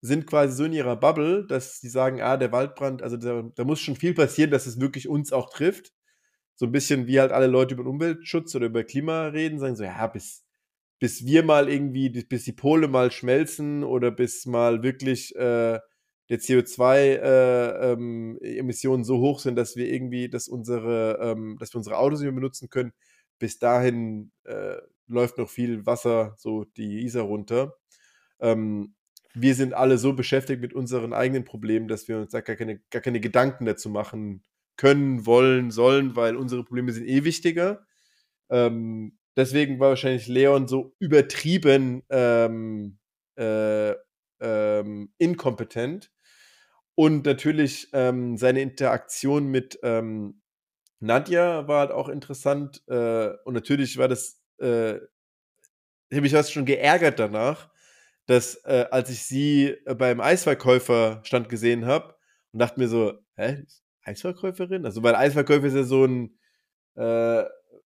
sind 0.00 0.26
quasi 0.26 0.54
so 0.54 0.64
in 0.64 0.72
ihrer 0.72 0.96
Bubble, 0.96 1.46
dass 1.46 1.80
sie 1.80 1.88
sagen, 1.88 2.20
ah, 2.22 2.36
der 2.36 2.52
Waldbrand, 2.52 3.02
also 3.02 3.16
da, 3.16 3.42
da 3.54 3.64
muss 3.64 3.80
schon 3.80 3.96
viel 3.96 4.14
passieren, 4.14 4.50
dass 4.50 4.66
es 4.66 4.80
wirklich 4.80 5.08
uns 5.08 5.32
auch 5.32 5.50
trifft. 5.50 5.92
So 6.58 6.66
ein 6.66 6.72
bisschen 6.72 7.06
wie 7.06 7.20
halt 7.20 7.30
alle 7.30 7.46
Leute 7.46 7.74
über 7.74 7.84
den 7.84 7.90
Umweltschutz 7.90 8.52
oder 8.56 8.66
über 8.66 8.82
Klima 8.82 9.28
reden, 9.28 9.60
sagen 9.60 9.76
so, 9.76 9.84
ja, 9.84 10.08
bis, 10.08 10.44
bis 10.98 11.24
wir 11.24 11.44
mal 11.44 11.68
irgendwie, 11.68 12.08
bis 12.10 12.42
die 12.42 12.52
Pole 12.52 12.88
mal 12.88 13.12
schmelzen 13.12 13.84
oder 13.84 14.10
bis 14.10 14.44
mal 14.44 14.82
wirklich 14.82 15.36
äh, 15.36 15.78
der 16.28 16.40
CO2-Emissionen 16.40 19.04
so 19.04 19.18
hoch 19.18 19.38
sind, 19.38 19.54
dass 19.54 19.76
wir 19.76 19.88
irgendwie, 19.88 20.28
dass 20.28 20.48
unsere, 20.48 21.20
ähm, 21.22 21.56
dass 21.60 21.72
wir 21.72 21.78
unsere 21.78 21.96
Autos 21.96 22.18
nicht 22.18 22.26
mehr 22.26 22.34
benutzen 22.34 22.68
können, 22.68 22.92
bis 23.38 23.60
dahin 23.60 24.32
äh, 24.42 24.78
läuft 25.06 25.38
noch 25.38 25.48
viel 25.48 25.86
Wasser 25.86 26.34
so 26.38 26.64
die 26.64 27.04
Isar 27.04 27.22
runter. 27.22 27.76
Ähm, 28.40 28.96
wir 29.32 29.54
sind 29.54 29.74
alle 29.74 29.96
so 29.96 30.14
beschäftigt 30.14 30.60
mit 30.60 30.74
unseren 30.74 31.12
eigenen 31.12 31.44
Problemen, 31.44 31.86
dass 31.86 32.08
wir 32.08 32.18
uns 32.18 32.32
da 32.32 32.40
gar 32.40 32.56
keine, 32.56 32.80
gar 32.90 33.00
keine 33.00 33.20
Gedanken 33.20 33.64
dazu 33.64 33.90
machen 33.90 34.42
können, 34.78 35.26
wollen, 35.26 35.70
sollen, 35.70 36.16
weil 36.16 36.36
unsere 36.36 36.64
Probleme 36.64 36.92
sind 36.92 37.06
eh 37.06 37.24
wichtiger. 37.24 37.86
Ähm, 38.48 39.18
deswegen 39.36 39.78
war 39.80 39.90
wahrscheinlich 39.90 40.28
Leon 40.28 40.68
so 40.68 40.94
übertrieben 41.00 42.02
ähm, 42.08 42.98
äh, 43.36 43.94
ähm, 44.40 45.12
inkompetent. 45.18 46.10
Und 46.94 47.26
natürlich 47.26 47.88
ähm, 47.92 48.38
seine 48.38 48.62
Interaktion 48.62 49.48
mit 49.48 49.78
ähm, 49.82 50.40
Nadja 51.00 51.68
war 51.68 51.80
halt 51.80 51.90
auch 51.92 52.08
interessant. 52.08 52.82
Äh, 52.88 53.30
und 53.44 53.54
natürlich 53.54 53.98
war 53.98 54.08
das, 54.08 54.40
äh, 54.58 54.94
habe 56.12 56.26
ich 56.26 56.32
fast 56.32 56.52
schon 56.52 56.64
geärgert 56.64 57.18
danach, 57.18 57.70
dass 58.26 58.56
äh, 58.64 58.86
als 58.90 59.10
ich 59.10 59.24
sie 59.24 59.76
äh, 59.86 59.94
beim 59.94 60.20
Eisverkäufer 60.20 61.20
stand 61.24 61.48
gesehen 61.48 61.86
habe 61.86 62.14
und 62.52 62.60
dachte 62.60 62.80
mir 62.80 62.88
so, 62.88 63.14
hä, 63.36 63.64
Eisverkäuferin? 64.08 64.84
Also 64.84 65.02
weil 65.02 65.14
Eisverkäufer 65.14 65.66
ist 65.66 65.74
ja 65.74 65.84
so 65.84 66.04
ein, 66.04 66.38
äh, 66.96 67.44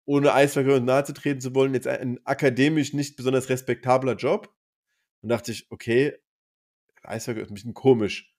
ohne 0.05 0.34
Eisverkäufer 0.34 0.80
nahe 0.80 1.03
zu 1.03 1.14
treten 1.14 1.41
zu 1.41 1.53
wollen, 1.55 1.74
jetzt 1.74 1.88
ein 1.88 2.20
akademisch 2.26 2.93
nicht 2.93 3.16
besonders 3.16 3.49
respektabler 3.49 4.16
Job. 4.16 4.53
Und 5.22 5.30
dachte 5.30 5.51
ich, 5.51 5.68
okay, 5.72 6.14
Eisverkäufer 7.03 7.45
ist 7.45 7.51
ein 7.51 7.55
bisschen 7.55 7.74
komisch. 7.74 8.34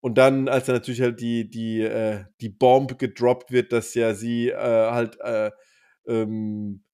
Und 0.00 0.16
dann, 0.16 0.48
als 0.48 0.66
dann 0.66 0.76
natürlich 0.76 1.02
halt 1.02 1.20
die, 1.20 1.50
die, 1.50 1.82
äh, 1.82 2.24
die 2.40 2.48
Bombe 2.48 2.96
gedroppt 2.96 3.50
wird, 3.50 3.72
dass 3.72 3.94
ja 3.94 4.14
sie 4.14 4.48
äh, 4.48 4.56
halt 4.56 5.18
äh, 5.20 5.50
ähm, 6.06 6.84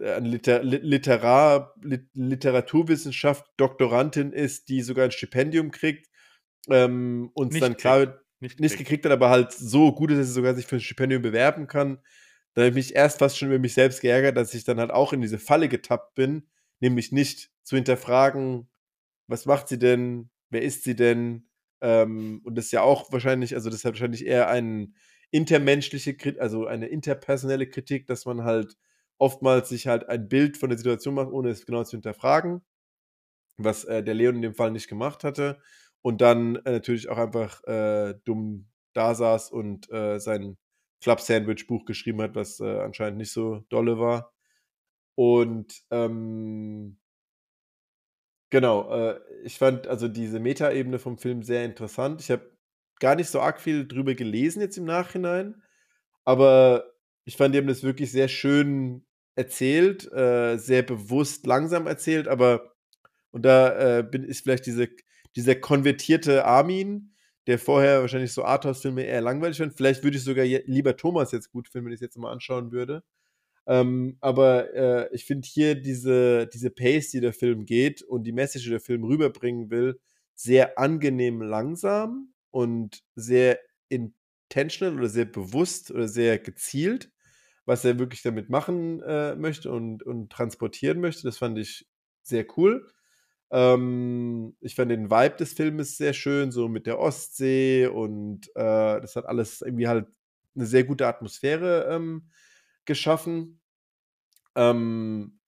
eine 0.00 0.28
Liter 0.28 0.62
Literar 0.62 1.74
Lit 1.82 2.08
Literaturwissenschaft 2.14 3.46
Doktorandin 3.56 4.32
ist, 4.32 4.68
die 4.68 4.82
sogar 4.82 5.06
ein 5.06 5.10
Stipendium 5.10 5.72
kriegt. 5.72 6.08
Ähm, 6.70 7.32
Nicht 7.36 7.62
dann 7.62 7.76
klar 7.76 7.98
wird, 7.98 8.20
Nicht, 8.40 8.60
nicht 8.60 8.78
gekriegt. 8.78 9.04
hat, 9.04 9.12
aber 9.12 9.30
halt 9.30 9.52
so 9.52 9.92
gut 9.92 10.10
ist, 10.10 10.18
dass 10.18 10.26
sie 10.28 10.32
sogar 10.32 10.54
sich 10.54 10.66
für 10.66 10.76
ein 10.76 10.80
Stipendium 10.80 11.22
bewerben 11.22 11.66
kann. 11.66 11.98
Da 12.54 12.62
habe 12.62 12.70
ich 12.70 12.74
mich 12.74 12.94
erst 12.94 13.18
fast 13.18 13.38
schon 13.38 13.48
über 13.48 13.58
mich 13.58 13.74
selbst 13.74 14.00
geärgert, 14.00 14.36
dass 14.36 14.54
ich 14.54 14.64
dann 14.64 14.80
halt 14.80 14.90
auch 14.90 15.12
in 15.12 15.20
diese 15.20 15.38
Falle 15.38 15.68
getappt 15.68 16.14
bin, 16.14 16.48
nämlich 16.80 17.12
nicht 17.12 17.50
zu 17.64 17.76
hinterfragen, 17.76 18.68
was 19.28 19.46
macht 19.46 19.68
sie 19.68 19.78
denn, 19.78 20.30
wer 20.50 20.62
ist 20.62 20.84
sie 20.84 20.96
denn? 20.96 21.48
Ähm, 21.80 22.40
und 22.44 22.56
das 22.56 22.66
ist 22.66 22.72
ja 22.72 22.82
auch 22.82 23.12
wahrscheinlich, 23.12 23.54
also 23.54 23.70
das 23.70 23.80
ist 23.80 23.84
wahrscheinlich 23.84 24.26
eher 24.26 24.48
eine 24.48 24.92
intermenschliche 25.30 26.16
Kritik, 26.16 26.40
also 26.40 26.66
eine 26.66 26.86
interpersonelle 26.88 27.68
Kritik, 27.68 28.06
dass 28.06 28.24
man 28.26 28.44
halt 28.44 28.76
oftmals 29.18 29.68
sich 29.68 29.86
halt 29.86 30.08
ein 30.08 30.28
Bild 30.28 30.56
von 30.56 30.70
der 30.70 30.78
Situation 30.78 31.14
macht, 31.14 31.30
ohne 31.30 31.50
es 31.50 31.66
genau 31.66 31.84
zu 31.84 31.92
hinterfragen, 31.96 32.62
was 33.58 33.84
äh, 33.84 34.02
der 34.02 34.14
Leon 34.14 34.36
in 34.36 34.42
dem 34.42 34.54
Fall 34.54 34.70
nicht 34.70 34.88
gemacht 34.88 35.24
hatte. 35.24 35.60
Und 36.02 36.20
dann 36.20 36.56
äh, 36.56 36.72
natürlich 36.72 37.08
auch 37.08 37.18
einfach 37.18 37.62
äh, 37.64 38.14
dumm 38.24 38.68
da 38.94 39.14
saß 39.14 39.50
und 39.50 39.90
äh, 39.92 40.18
sein 40.18 40.56
Club-Sandwich-Buch 41.02 41.84
geschrieben 41.84 42.22
hat, 42.22 42.34
was 42.34 42.60
äh, 42.60 42.80
anscheinend 42.80 43.18
nicht 43.18 43.32
so 43.32 43.60
dolle 43.68 43.98
war. 43.98 44.32
Und 45.14 45.82
ähm, 45.90 46.98
genau, 48.50 48.90
äh, 48.90 49.20
ich 49.44 49.58
fand 49.58 49.86
also 49.86 50.08
diese 50.08 50.40
Metaebene 50.40 50.98
vom 50.98 51.18
Film 51.18 51.42
sehr 51.42 51.64
interessant. 51.64 52.20
Ich 52.20 52.30
habe 52.30 52.50
gar 53.00 53.14
nicht 53.14 53.28
so 53.28 53.40
arg 53.40 53.60
viel 53.60 53.86
drüber 53.86 54.14
gelesen 54.14 54.60
jetzt 54.60 54.78
im 54.78 54.84
Nachhinein, 54.84 55.62
aber 56.24 56.92
ich 57.24 57.36
fand, 57.36 57.54
die 57.54 57.58
haben 57.58 57.68
das 57.68 57.82
wirklich 57.82 58.10
sehr 58.10 58.28
schön 58.28 59.04
erzählt, 59.36 60.10
äh, 60.12 60.56
sehr 60.56 60.82
bewusst 60.82 61.46
langsam 61.46 61.86
erzählt, 61.86 62.26
aber 62.26 62.74
und 63.30 63.42
da 63.44 63.98
äh, 63.98 64.02
bin, 64.02 64.24
ist 64.24 64.42
vielleicht 64.42 64.66
diese, 64.66 64.88
dieser 65.38 65.54
konvertierte 65.54 66.44
Armin, 66.44 67.12
der 67.46 67.58
vorher 67.58 68.00
wahrscheinlich 68.02 68.32
so 68.32 68.44
Arthouse-Filme 68.44 69.04
eher 69.04 69.20
langweilig 69.20 69.58
fand. 69.58 69.74
Vielleicht 69.74 70.02
würde 70.04 70.18
ich 70.18 70.24
sogar 70.24 70.44
lieber 70.44 70.96
Thomas 70.96 71.32
jetzt 71.32 71.50
gut 71.50 71.68
finden, 71.68 71.86
wenn 71.86 71.92
ich 71.92 71.98
es 71.98 72.02
jetzt 72.02 72.18
mal 72.18 72.32
anschauen 72.32 72.72
würde. 72.72 73.04
Ähm, 73.66 74.16
aber 74.20 74.74
äh, 74.74 75.14
ich 75.14 75.24
finde 75.24 75.46
hier 75.46 75.74
diese, 75.74 76.46
diese 76.48 76.70
Pace, 76.70 77.10
die 77.10 77.20
der 77.20 77.32
Film 77.32 77.66
geht 77.66 78.02
und 78.02 78.24
die 78.24 78.32
Message, 78.32 78.64
die 78.64 78.70
der 78.70 78.80
Film 78.80 79.04
rüberbringen 79.04 79.70
will, 79.70 80.00
sehr 80.34 80.78
angenehm 80.78 81.42
langsam 81.42 82.32
und 82.50 83.02
sehr 83.14 83.58
intentional 83.88 84.98
oder 84.98 85.08
sehr 85.08 85.26
bewusst 85.26 85.90
oder 85.90 86.08
sehr 86.08 86.38
gezielt, 86.38 87.10
was 87.66 87.84
er 87.84 87.98
wirklich 87.98 88.22
damit 88.22 88.50
machen 88.50 89.02
äh, 89.02 89.36
möchte 89.36 89.70
und, 89.70 90.02
und 90.02 90.30
transportieren 90.30 91.00
möchte. 91.00 91.22
Das 91.22 91.38
fand 91.38 91.58
ich 91.58 91.86
sehr 92.22 92.46
cool. 92.56 92.88
Ähm, 93.50 94.56
ich 94.60 94.74
fand 94.74 94.90
den 94.90 95.10
Vibe 95.10 95.36
des 95.36 95.52
Filmes 95.54 95.96
sehr 95.96 96.12
schön, 96.12 96.52
so 96.52 96.68
mit 96.68 96.86
der 96.86 96.98
Ostsee 96.98 97.86
und 97.86 98.48
äh, 98.54 99.00
das 99.00 99.16
hat 99.16 99.26
alles 99.26 99.62
irgendwie 99.62 99.88
halt 99.88 100.06
eine 100.54 100.66
sehr 100.66 100.84
gute 100.84 101.06
Atmosphäre 101.06 101.88
ähm, 101.90 102.30
geschaffen. 102.84 103.60
Ähm, 104.56 105.40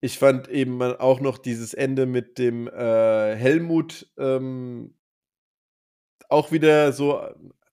ich 0.00 0.18
fand 0.18 0.48
eben 0.48 0.82
auch 0.82 1.20
noch 1.20 1.38
dieses 1.38 1.74
Ende 1.74 2.06
mit 2.06 2.38
dem 2.38 2.68
äh, 2.68 3.36
Helmut 3.36 4.10
ähm, 4.18 4.94
auch 6.28 6.50
wieder 6.52 6.92
so, 6.92 7.20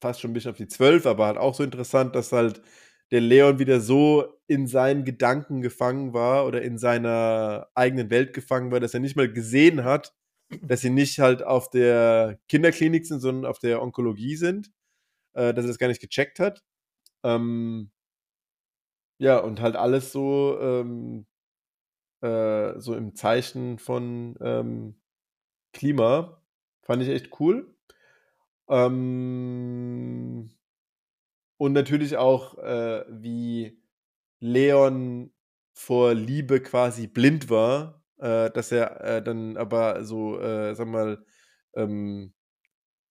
fast 0.02 0.22
schon 0.22 0.32
ein 0.32 0.34
bisschen 0.34 0.52
auf 0.52 0.58
die 0.58 0.68
Zwölf, 0.68 1.06
aber 1.06 1.26
halt 1.28 1.38
auch 1.38 1.56
so 1.56 1.64
interessant, 1.64 2.16
dass 2.16 2.32
halt 2.32 2.62
der 3.12 3.22
Leon 3.22 3.60
wieder 3.60 3.80
so 3.82 4.26
in 4.48 4.68
seinen 4.68 5.06
Gedanken 5.06 5.62
gefangen 5.62 6.14
war 6.14 6.46
oder 6.46 6.62
in 6.62 6.78
seiner 6.78 7.68
eigenen 7.76 8.10
Welt 8.10 8.34
gefangen 8.34 8.72
war, 8.72 8.80
dass 8.80 8.94
er 8.94 9.00
nicht 9.00 9.16
mal 9.16 9.32
gesehen 9.32 9.84
hat, 9.84 10.14
dass 10.62 10.82
sie 10.82 10.90
nicht 10.90 11.20
halt 11.20 11.44
auf 11.44 11.70
der 11.70 12.40
Kinderklinik 12.50 13.06
sind, 13.06 13.20
sondern 13.20 13.50
auf 13.50 13.60
der 13.60 13.82
Onkologie 13.82 14.36
sind, 14.36 14.72
äh, 15.34 15.54
dass 15.54 15.66
er 15.66 15.70
das 15.70 15.80
gar 15.80 15.88
nicht 15.88 16.02
gecheckt 16.02 16.40
hat. 16.40 16.64
Ähm, 17.24 17.92
ja, 19.20 19.38
und 19.40 19.62
halt 19.62 19.76
alles 19.76 20.12
so, 20.12 20.58
ähm, 20.62 21.26
äh, 22.22 22.80
so 22.80 22.96
im 22.96 23.16
Zeichen 23.16 23.80
von 23.80 24.38
ähm, 24.42 25.02
Klima. 25.74 26.44
Fand 26.84 27.04
ich 27.04 27.10
echt 27.10 27.40
cool. 27.40 27.76
Ähm, 28.70 30.52
und 31.60 31.74
natürlich 31.74 32.18
auch, 32.18 32.58
äh, 32.60 33.06
wie 33.10 33.80
Leon 34.42 35.32
vor 35.76 36.14
Liebe 36.16 36.62
quasi 36.62 37.08
blind 37.08 37.50
war, 37.52 38.04
äh, 38.20 38.52
dass 38.52 38.72
er, 38.72 39.02
äh, 39.04 39.24
dann 39.24 39.58
aber 39.58 40.04
so, 40.06 40.40
äh, 40.42 40.78
wir 40.78 40.86
mal, 40.86 41.26
ähm, 41.76 42.34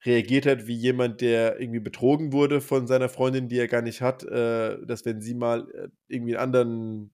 reagiert 0.05 0.47
hat 0.47 0.67
wie 0.69 0.75
jemand, 0.77 1.21
der 1.23 1.61
irgendwie 1.61 1.81
betrogen 1.81 2.33
wurde 2.33 2.61
von 2.63 2.87
seiner 2.89 3.09
Freundin, 3.11 3.49
die 3.49 3.59
er 3.59 3.69
gar 3.69 3.83
nicht 3.83 4.03
hat, 4.03 4.25
äh, 4.25 4.79
dass 4.87 5.05
wenn 5.07 5.21
sie 5.23 5.35
mal, 5.35 5.69
äh, 5.73 5.89
irgendwie 6.09 6.35
'n 6.37 6.39
anderen, 6.41 7.13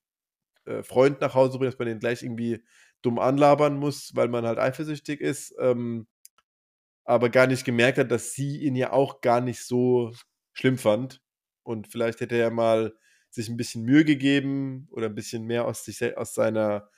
äh, 0.67 0.83
Freund 0.85 1.21
nach 1.23 1.35
Hause 1.35 1.59
bringt, 1.59 1.73
dass 1.75 1.79
man 1.81 1.89
den 1.89 2.01
gleich 2.01 2.23
irgendwie 2.25 2.65
dumm 3.03 3.19
anlabern 3.21 3.77
muss, 3.79 4.13
weil 4.17 4.29
man 4.29 4.47
halt 4.47 4.59
eifersüchtig 4.61 5.21
ist, 5.23 5.55
ähm, 5.61 6.07
aber 7.05 7.31
gar 7.31 7.47
nicht 7.49 7.65
gemerkt 7.65 7.99
hat, 7.99 8.11
dass 8.11 8.33
sie 8.35 8.59
ihn 8.63 8.77
ja 8.77 8.93
auch 8.93 9.21
gar 9.23 9.41
nicht 9.41 9.65
so 9.67 10.13
schlimm 10.55 10.79
fand. 10.79 11.21
Und 11.65 11.89
vielleicht 11.89 12.21
hätte 12.21 12.37
er 12.39 12.51
mal 12.53 12.95
sich 13.31 13.49
'n 13.51 13.57
bisschen 13.59 13.85
Mühe 13.85 14.05
gegeben 14.05 14.89
oder 14.93 15.09
'n 15.09 15.15
bisschen 15.17 15.45
mehr 15.47 15.67
aus 15.67 15.85
sich 15.85 16.17
aus 16.19 16.35
seiner 16.35 16.91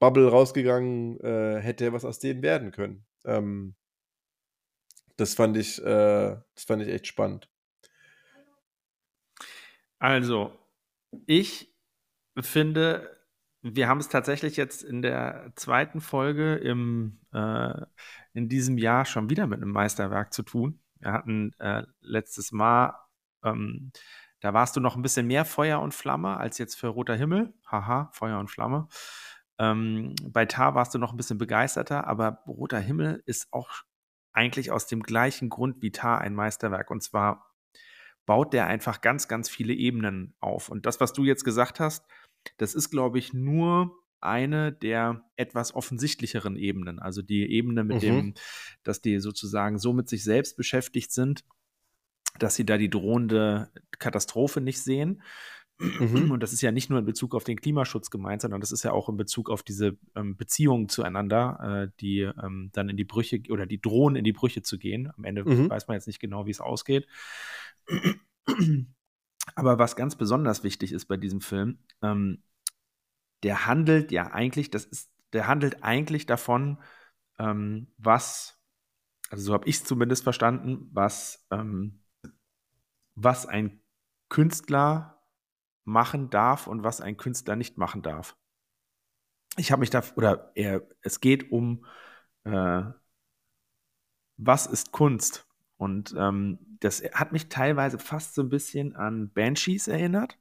Bubble 0.00 0.28
rausgegangen, 0.30 1.20
äh, 1.20 1.60
hätte 1.60 1.92
was 1.94 2.04
aus 2.06 2.20
dem 2.20 2.42
werden 2.42 2.72
können. 2.72 3.06
Ähm 3.26 3.74
das 5.18 5.34
fand 5.34 5.56
ich 5.56 5.78
äh, 5.80 6.36
das 6.54 6.64
fand 6.66 6.82
ich 6.82 6.88
echt 6.88 7.06
spannend. 7.06 7.48
Also, 10.02 10.52
ich 11.26 11.74
finde, 12.40 13.18
wir 13.62 13.88
haben 13.88 14.00
es 14.00 14.08
tatsächlich 14.08 14.56
jetzt 14.56 14.82
in 14.84 15.02
der 15.02 15.52
zweiten 15.56 16.00
Folge 16.00 16.56
im 16.56 17.20
äh, 17.32 17.82
in 18.34 18.48
diesem 18.48 18.78
Jahr 18.78 19.04
schon 19.06 19.30
wieder 19.30 19.46
mit 19.46 19.60
'nem 19.60 19.70
Meisterwerk 19.70 20.32
zu 20.34 20.42
tun. 20.44 20.80
Wir 21.00 21.12
hatten, 21.12 21.52
äh, 21.60 21.84
letztes 22.00 22.52
Mal 22.52 22.94
ähm, 23.44 23.92
da 24.40 24.52
warst 24.54 24.76
du 24.76 24.80
noch 24.80 24.96
'n 24.96 25.02
bisschen 25.02 25.26
mehr 25.26 25.44
Feuer 25.44 25.80
und 25.80 25.94
Flamme 25.94 26.36
als 26.38 26.58
jetzt 26.58 26.76
für 26.76 26.88
Roter 26.88 27.16
Himmel. 27.16 27.54
Haha, 27.66 28.10
Feuer 28.12 28.38
und 28.40 28.50
Flamme. 28.50 28.88
Ähm, 29.58 30.14
bei 30.30 30.46
Tar 30.46 30.74
warst 30.74 30.94
du 30.94 30.98
noch 30.98 31.12
'n 31.12 31.16
bisschen 31.16 31.38
begeisterter, 31.38 32.06
aber 32.06 32.42
Roter 32.46 32.80
Himmel 32.80 33.22
ist 33.26 33.48
auch 33.52 33.70
eigentlich 34.32 34.70
aus 34.72 34.86
dem 34.88 35.02
gleichen 35.02 35.48
Grund 35.50 35.80
wie 35.82 35.92
Tar 35.92 36.20
ein 36.20 36.34
Meisterwerk. 36.34 36.90
Und 36.90 37.02
zwar 37.02 37.52
baut 38.26 38.52
der 38.54 38.66
einfach 38.68 39.00
ganz, 39.02 39.28
ganz 39.28 39.50
viele 39.50 39.74
Ebenen 39.74 40.34
auf. 40.40 40.68
Und 40.70 40.86
das, 40.86 41.00
was 41.00 41.12
du 41.14 41.24
jetzt 41.24 41.44
gesagt 41.44 41.80
hast, 41.80 42.06
das 42.58 42.74
ist, 42.74 42.90
glaube 42.90 43.18
ich, 43.18 43.32
nur 43.34 43.96
eine 44.20 44.72
der 44.72 45.24
etwas 45.36 45.74
offensichtlicheren 45.74 46.56
Ebenen. 46.56 46.98
Also 47.00 47.22
die 47.22 47.50
Ebene 47.52 47.84
mit 47.84 48.02
Mhm. 48.02 48.02
dem 48.02 48.34
dass 48.84 49.02
die 49.02 49.20
sozusagen 49.20 49.78
so 49.78 49.92
mit 49.94 50.08
sich 50.08 50.24
selbst 50.24 50.56
beschäftigt 50.56 51.12
sind, 51.12 51.44
dass 52.38 52.54
sie 52.54 52.66
da 52.66 52.78
die 52.78 52.90
drohende 52.90 53.70
Katastrophe 53.98 54.60
nicht 54.60 54.80
sehen. 54.82 55.22
Mhm. 55.78 56.30
Und 56.30 56.42
das 56.42 56.52
ist 56.52 56.62
ja 56.62 56.70
nicht 56.70 56.88
nur 56.88 57.00
in 57.00 57.04
Bezug 57.04 57.34
auf 57.34 57.44
den 57.44 57.60
Klimaschutz 57.60 58.10
gemeint, 58.10 58.42
sondern 58.42 58.60
das 58.60 58.70
ist 58.70 58.84
ja 58.84 58.92
auch 58.92 59.08
in 59.08 59.16
Bezug 59.16 59.50
auf 59.50 59.62
diese, 59.62 59.96
ähm, 60.14 60.36
Beziehungen 60.36 60.88
zueinander, 60.88 61.88
äh, 61.88 61.92
die, 62.00 62.20
ähm, 62.20 62.70
dann 62.72 62.88
in 62.88 62.96
die 62.96 63.04
Brüche 63.04 63.40
oder 63.50 63.66
die 63.66 63.80
drohen, 63.80 64.14
in 64.16 64.24
die 64.24 64.32
Brüche 64.32 64.62
zu 64.62 64.78
gehen. 64.78 65.10
Am 65.16 65.24
Ende 65.24 65.44
Mhm. 65.44 65.68
weiß 65.68 65.88
man 65.88 65.96
jetzt 65.96 66.06
nicht 66.06 66.20
genau, 66.20 66.46
wie's 66.46 66.60
ausgeht. 66.60 67.08
Aber 69.56 69.78
was 69.78 69.96
ganz 69.96 70.16
besonders 70.16 70.62
wichtig 70.62 70.92
ist 70.92 71.06
bei 71.06 71.16
diesem 71.16 71.40
Film, 71.40 71.78
ähm, 72.02 72.42
der 73.42 73.66
handelt 73.66 74.10
ja 74.10 74.32
eigentlich 74.32 74.70
das 74.70 74.84
ist 74.84 75.10
der 75.32 75.48
handelt 75.48 75.82
eigentlich 75.82 76.26
davon, 76.26 76.78
ähm, 77.38 77.88
was 77.98 78.58
also 79.30 79.44
so 79.44 79.52
habe 79.54 79.68
ich's 79.68 79.84
zumindest 79.84 80.22
verstanden, 80.22 80.88
was, 80.92 81.44
ähm 81.50 82.03
was 83.16 83.46
ein 83.46 83.80
Künstler 84.28 85.22
machen 85.84 86.30
darf 86.30 86.66
und 86.66 86.82
was 86.84 87.00
ein 87.00 87.16
Künstler 87.16 87.56
nicht 87.56 87.78
machen 87.78 88.02
darf. 88.02 88.36
Ich 89.56 89.70
habe 89.72 89.80
mich 89.80 89.90
da 89.90 90.02
oder 90.16 90.50
eher 90.54 90.82
es 91.02 91.20
geht 91.20 91.50
um, 91.52 91.84
äh 92.44 92.82
was 94.38 94.66
ist 94.66 94.92
Kunst? 94.92 95.46
Und, 95.76 96.14
ähm, 96.18 96.58
das 96.80 97.02
hat 97.14 97.32
mich 97.32 97.48
teilweise 97.48 97.98
fast 97.98 98.34
so 98.34 98.42
'n 98.42 98.48
bisschen 98.48 98.94
an 98.96 99.30
Banshees 99.32 99.88
erinnert. 99.88 100.36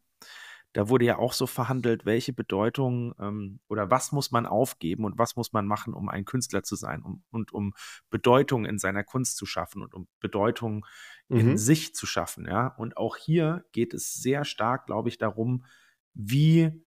Da 0.74 0.90
wurde 0.90 1.06
ja 1.06 1.18
auch 1.18 1.34
so 1.34 1.48
verhandelt, 1.48 2.06
welche 2.06 2.34
Bedeutung, 2.34 3.14
ähm 3.20 3.60
oder 3.68 3.92
was 3.92 4.12
muss 4.12 4.32
man 4.32 4.46
aufgeben 4.46 5.06
und 5.06 5.18
was 5.18 5.36
muss 5.36 5.54
man 5.54 5.68
machen, 5.68 5.94
um 5.94 6.10
ein 6.10 6.26
Künstler 6.26 6.64
zu 6.64 6.76
sein, 6.76 7.04
um 7.04 7.24
und 7.32 7.54
um 7.54 7.74
Bedeutung 8.10 8.66
in 8.66 8.80
seiner 8.80 9.04
Kunst 9.04 9.38
zu 9.38 9.46
schaffen 9.46 9.82
und 9.84 9.94
um 9.94 10.08
Bedeutung 10.20 10.86
in 11.32 11.56
Mhm. 11.56 11.58
sich 11.58 11.96
zu 11.96 12.06
schaffen, 12.06 12.46
ja? 12.48 12.68
Und 12.68 12.98
auch 12.98 13.18
hier 13.18 13.66
geht 13.72 13.94
es 13.94 14.14
sehr 14.14 14.46
stark, 14.46 14.86
glaube 14.88 15.10
ich, 15.10 15.18
darum, 15.18 15.66
wie 16.14 16.84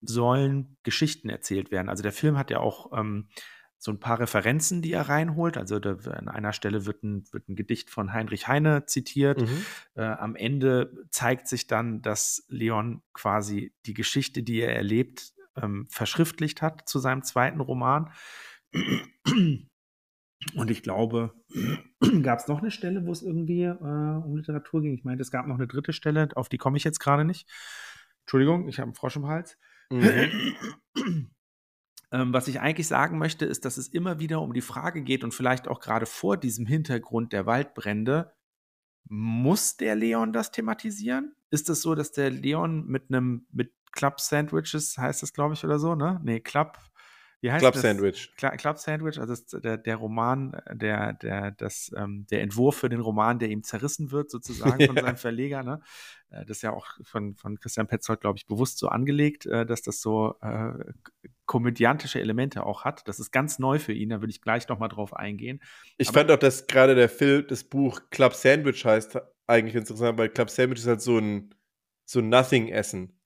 sollen 0.00 0.76
Geschichten 0.84 1.28
erzählt 1.28 1.70
werden? 1.70 1.88
Also, 1.88 2.02
der 2.02 2.12
Film 2.12 2.38
hat 2.38 2.50
ja 2.50 2.60
auch, 2.60 2.92
ähm, 2.96 3.28
so 3.78 3.90
'n 3.92 4.00
paar 4.00 4.20
Referenzen, 4.20 4.82
die 4.82 4.92
er 4.92 5.08
reinholt. 5.08 5.56
Also, 5.56 5.78
da 5.78 5.92
an 6.12 6.28
einer 6.28 6.52
Stelle 6.52 6.86
wird 6.86 7.02
'n 7.04 7.24
wird 7.32 7.48
'n 7.48 7.56
Gedicht 7.56 7.90
von 7.90 8.12
Heinrich 8.12 8.48
Heine 8.48 8.86
zitiert. 8.86 9.44
Mhm. 9.44 9.68
Äh, 9.94 10.02
am 10.04 10.36
Ende 10.36 11.04
zeigt 11.10 11.48
sich 11.48 11.66
dann, 11.68 12.02
dass 12.02 12.44
Leon 12.48 13.02
quasi 13.14 13.72
die 13.86 13.94
Geschichte, 13.94 14.42
die 14.42 14.60
er 14.60 14.74
erlebt, 14.76 15.32
ähm, 15.56 15.86
verschriftlicht 15.90 16.62
hat 16.62 16.88
zu 16.88 16.98
seinem 17.00 17.22
zweiten 17.24 17.60
Roman. 17.60 18.10
Und 20.56 20.70
ich 20.70 20.82
glaube 20.82 21.34
gab's 22.22 22.48
noch 22.48 22.62
'ne 22.62 22.70
Stelle, 22.72 23.06
wo's 23.06 23.22
irgendwie, 23.22 23.64
äh, 23.64 23.74
um 23.76 24.36
Literatur 24.36 24.82
ging? 24.82 24.94
Ich 24.94 25.04
meinte, 25.04 25.22
es 25.22 25.30
gab 25.32 25.46
noch 25.48 25.58
'ne 25.58 25.68
3. 25.68 25.92
Stelle, 25.92 26.28
auf 26.36 26.48
die 26.48 26.58
komme 26.58 26.76
ich 26.78 26.84
jetzt 26.84 27.00
grade 27.00 27.24
nicht. 27.24 27.48
Entschuldigung, 28.22 28.68
ich 28.68 28.80
habe 28.80 28.90
'n 28.90 28.94
Frosch 28.94 29.16
im 29.16 29.26
Hals. 29.28 29.58
Mhm. 29.90 30.30
Ähm, 32.12 32.32
was 32.32 32.48
ich 32.48 32.60
eigentlich 32.60 32.86
sagen 32.88 33.18
möchte, 33.18 33.44
ist, 33.44 33.64
dass 33.64 33.76
es 33.76 33.88
immer 33.88 34.18
wieder 34.18 34.40
um 34.40 34.54
die 34.54 34.62
Frage 34.62 35.02
geht 35.02 35.24
und 35.24 35.34
vielleicht 35.34 35.68
auch 35.68 35.80
grade 35.80 36.06
vor 36.06 36.36
diesem 36.36 36.66
Hintergrund 36.66 37.32
der 37.32 37.46
Waldbrände: 37.46 38.32
Muss 39.08 39.76
der 39.76 39.96
Leon 39.96 40.32
das 40.32 40.52
thematisieren? 40.52 41.34
Ist 41.50 41.70
es 41.70 41.82
so, 41.82 41.94
dass 41.94 42.12
der 42.12 42.30
Leon 42.30 42.86
mit 42.86 43.10
'nem 43.10 43.46
mit 43.52 43.72
Club 43.92 44.20
Sandwiches 44.20 44.98
heißt 44.98 45.22
das, 45.22 45.32
glaube 45.34 45.54
ich, 45.54 45.64
oder 45.64 45.78
so, 45.78 45.94
ne? 45.94 46.20
Ne, 46.24 46.40
Club 46.40 46.78
wie 47.40 47.52
heißt 47.52 47.74
Club 47.74 47.76
das? 47.76 47.96
Sandwich. 47.96 48.30
Club 48.36 48.78
Sandwich, 48.78 49.18
also 49.18 49.34
das 49.34 49.46
der 49.46 49.76
der 49.78 49.96
Roman, 49.96 50.54
äh, 50.54 50.76
der 50.76 51.12
der 51.14 51.50
das, 51.52 51.90
ähm 51.96 52.26
der 52.30 52.42
Entwurf 52.42 52.76
für 52.78 52.88
den 52.88 53.00
Roman, 53.00 53.38
der 53.40 53.48
ihm 53.50 53.62
zerrissen 53.64 54.12
wird 54.12 54.30
sozusagen 54.30 54.84
von 54.84 54.96
Ja. 54.96 55.02
seinem 55.02 55.16
Verleger, 55.16 55.62
ne? 55.64 55.80
Äh, 56.30 56.44
das 56.46 56.58
ist 56.58 56.62
ja 56.62 56.72
auch 56.72 56.86
von 57.02 57.34
von 57.36 57.58
Christian 57.60 57.88
Petzold, 57.88 58.20
glaube 58.20 58.38
ich, 58.38 58.46
bewusst 58.46 58.78
so 58.78 58.88
angelegt, 58.88 59.46
äh, 59.46 59.66
dass 59.66 59.82
das 59.82 60.00
so, 60.00 60.36
äh, 60.42 60.72
komödiantische 61.46 62.20
Elemente 62.20 62.64
auch 62.66 62.84
hat. 62.84 63.08
Das 63.08 63.20
ist 63.20 63.32
ganz 63.32 63.58
neu 63.58 63.78
für 63.80 63.92
ihn, 63.94 64.10
da 64.10 64.20
würde 64.20 64.30
ich 64.32 64.40
gleich 64.42 64.68
noch 64.68 64.78
mal 64.78 64.88
drauf 64.88 65.14
eingehen. 65.16 65.60
Ich 66.00 66.10
Aber 66.10 66.12
fand 66.12 66.30
auch, 66.30 66.36
dass 66.38 66.68
grade 66.68 66.94
der 66.94 67.08
Film 67.08 67.46
das 67.48 67.64
Buch 67.64 68.00
Club 68.10 68.32
Sandwich 68.34 68.84
heißt, 68.84 69.18
eigentlich 69.48 69.74
interessant, 69.74 70.16
weil 70.16 70.28
Club 70.28 70.48
Sandwich 70.48 70.78
ist 70.78 70.86
halt 70.86 71.00
so 71.02 71.18
'n 71.18 71.52
so 72.06 72.20
'n 72.20 72.28
Nothing-Essen. 72.28 73.17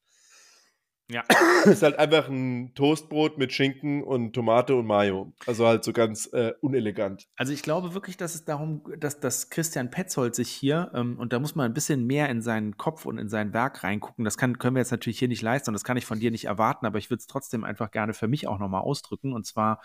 Ja. 1.13 1.25
Ist 1.67 1.83
halt 1.83 1.99
einfach 1.99 2.29
'n 2.29 2.73
Toastbrot 2.75 3.37
mit 3.39 3.53
Schinken 3.53 4.03
und 4.03 4.33
Tomate 4.33 4.75
und 4.75 4.87
Mayo. 4.87 5.33
Also 5.47 5.67
halt 5.67 5.85
so 5.85 5.93
ganz, 5.93 6.27
äh, 6.33 6.53
unelegant. 6.61 7.27
Also, 7.39 7.53
ich 7.53 7.63
glaube 7.63 7.93
wirklich, 7.95 8.17
dass 8.17 8.35
es 8.35 8.45
darum 8.45 8.83
dass 8.99 9.21
dass 9.21 9.51
Christian 9.51 9.91
Petzold 9.91 10.35
sich 10.35 10.49
hier 10.51 10.91
ähm, 10.95 11.19
und 11.19 11.33
da 11.33 11.39
muss 11.39 11.55
man 11.55 11.71
'n 11.71 11.75
bisschen 11.75 12.07
mehr 12.07 12.29
in 12.31 12.41
seinen 12.41 12.77
Kopf 12.79 13.05
und 13.05 13.19
in 13.19 13.29
sein 13.29 13.53
Werk 13.53 13.85
reingucken. 13.85 14.25
Das 14.25 14.37
kann 14.39 14.59
können 14.59 14.75
wir 14.77 14.81
jetzt 14.81 14.91
natürlich 14.91 15.19
hier 15.19 15.29
nicht 15.29 15.43
leisten 15.43 15.71
und 15.71 15.75
das 15.75 15.85
kann 15.85 15.97
ich 15.97 16.07
von 16.07 16.19
dir 16.19 16.31
nicht 16.31 16.47
erwarten, 16.47 16.87
aber 16.87 16.99
ich 16.99 17.11
würde 17.11 17.21
es 17.21 17.27
trotzdem 17.27 17.65
einfach 17.65 17.91
gerne 17.91 18.15
für 18.15 18.29
mich 18.29 18.49
auch 18.49 18.59
noch 18.59 18.69
mal 18.69 18.81
ausdrücken. 18.81 19.33
Und 19.33 19.45
zwar, 19.47 19.81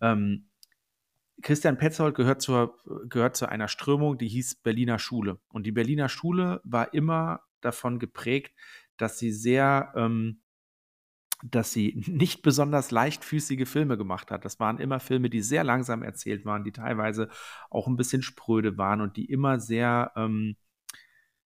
ähm, 0.00 0.48
Christian 1.42 1.78
Petzold 1.78 2.14
gehört 2.16 2.42
zur 2.42 2.76
gehört 3.08 3.36
zu 3.36 3.48
einer 3.48 3.68
Strömung, 3.68 4.18
die 4.18 4.28
hieß 4.28 4.56
Berliner 4.62 4.98
Schule. 5.00 5.38
Und 5.50 5.66
die 5.66 5.72
Berliner 5.72 6.08
Schule 6.10 6.60
war 6.64 6.94
immer 6.94 7.42
davon 7.62 7.98
geprägt, 8.00 8.54
dass 8.98 9.18
sie 9.18 9.32
sehr, 9.32 9.92
ähm 9.96 10.40
dass 11.44 11.72
sie 11.72 12.02
nicht 12.08 12.42
besonders 12.42 12.90
leichtfüßige 12.90 13.68
Filme 13.68 13.96
gemacht 13.98 14.30
hat. 14.30 14.44
Das 14.44 14.60
waren 14.60 14.78
immer 14.78 15.00
Filme, 15.00 15.30
die 15.30 15.42
sehr 15.42 15.64
langsam 15.64 16.02
erzählt 16.02 16.44
waren, 16.44 16.64
die 16.64 16.72
teilweise 16.72 17.28
auch 17.70 17.88
'n 17.88 17.96
bisschen 17.96 18.22
spröde 18.22 18.78
waren 18.78 19.00
und 19.00 19.16
die 19.16 19.26
immer 19.26 19.60
sehr, 19.60 20.12
ähm, 20.16 20.56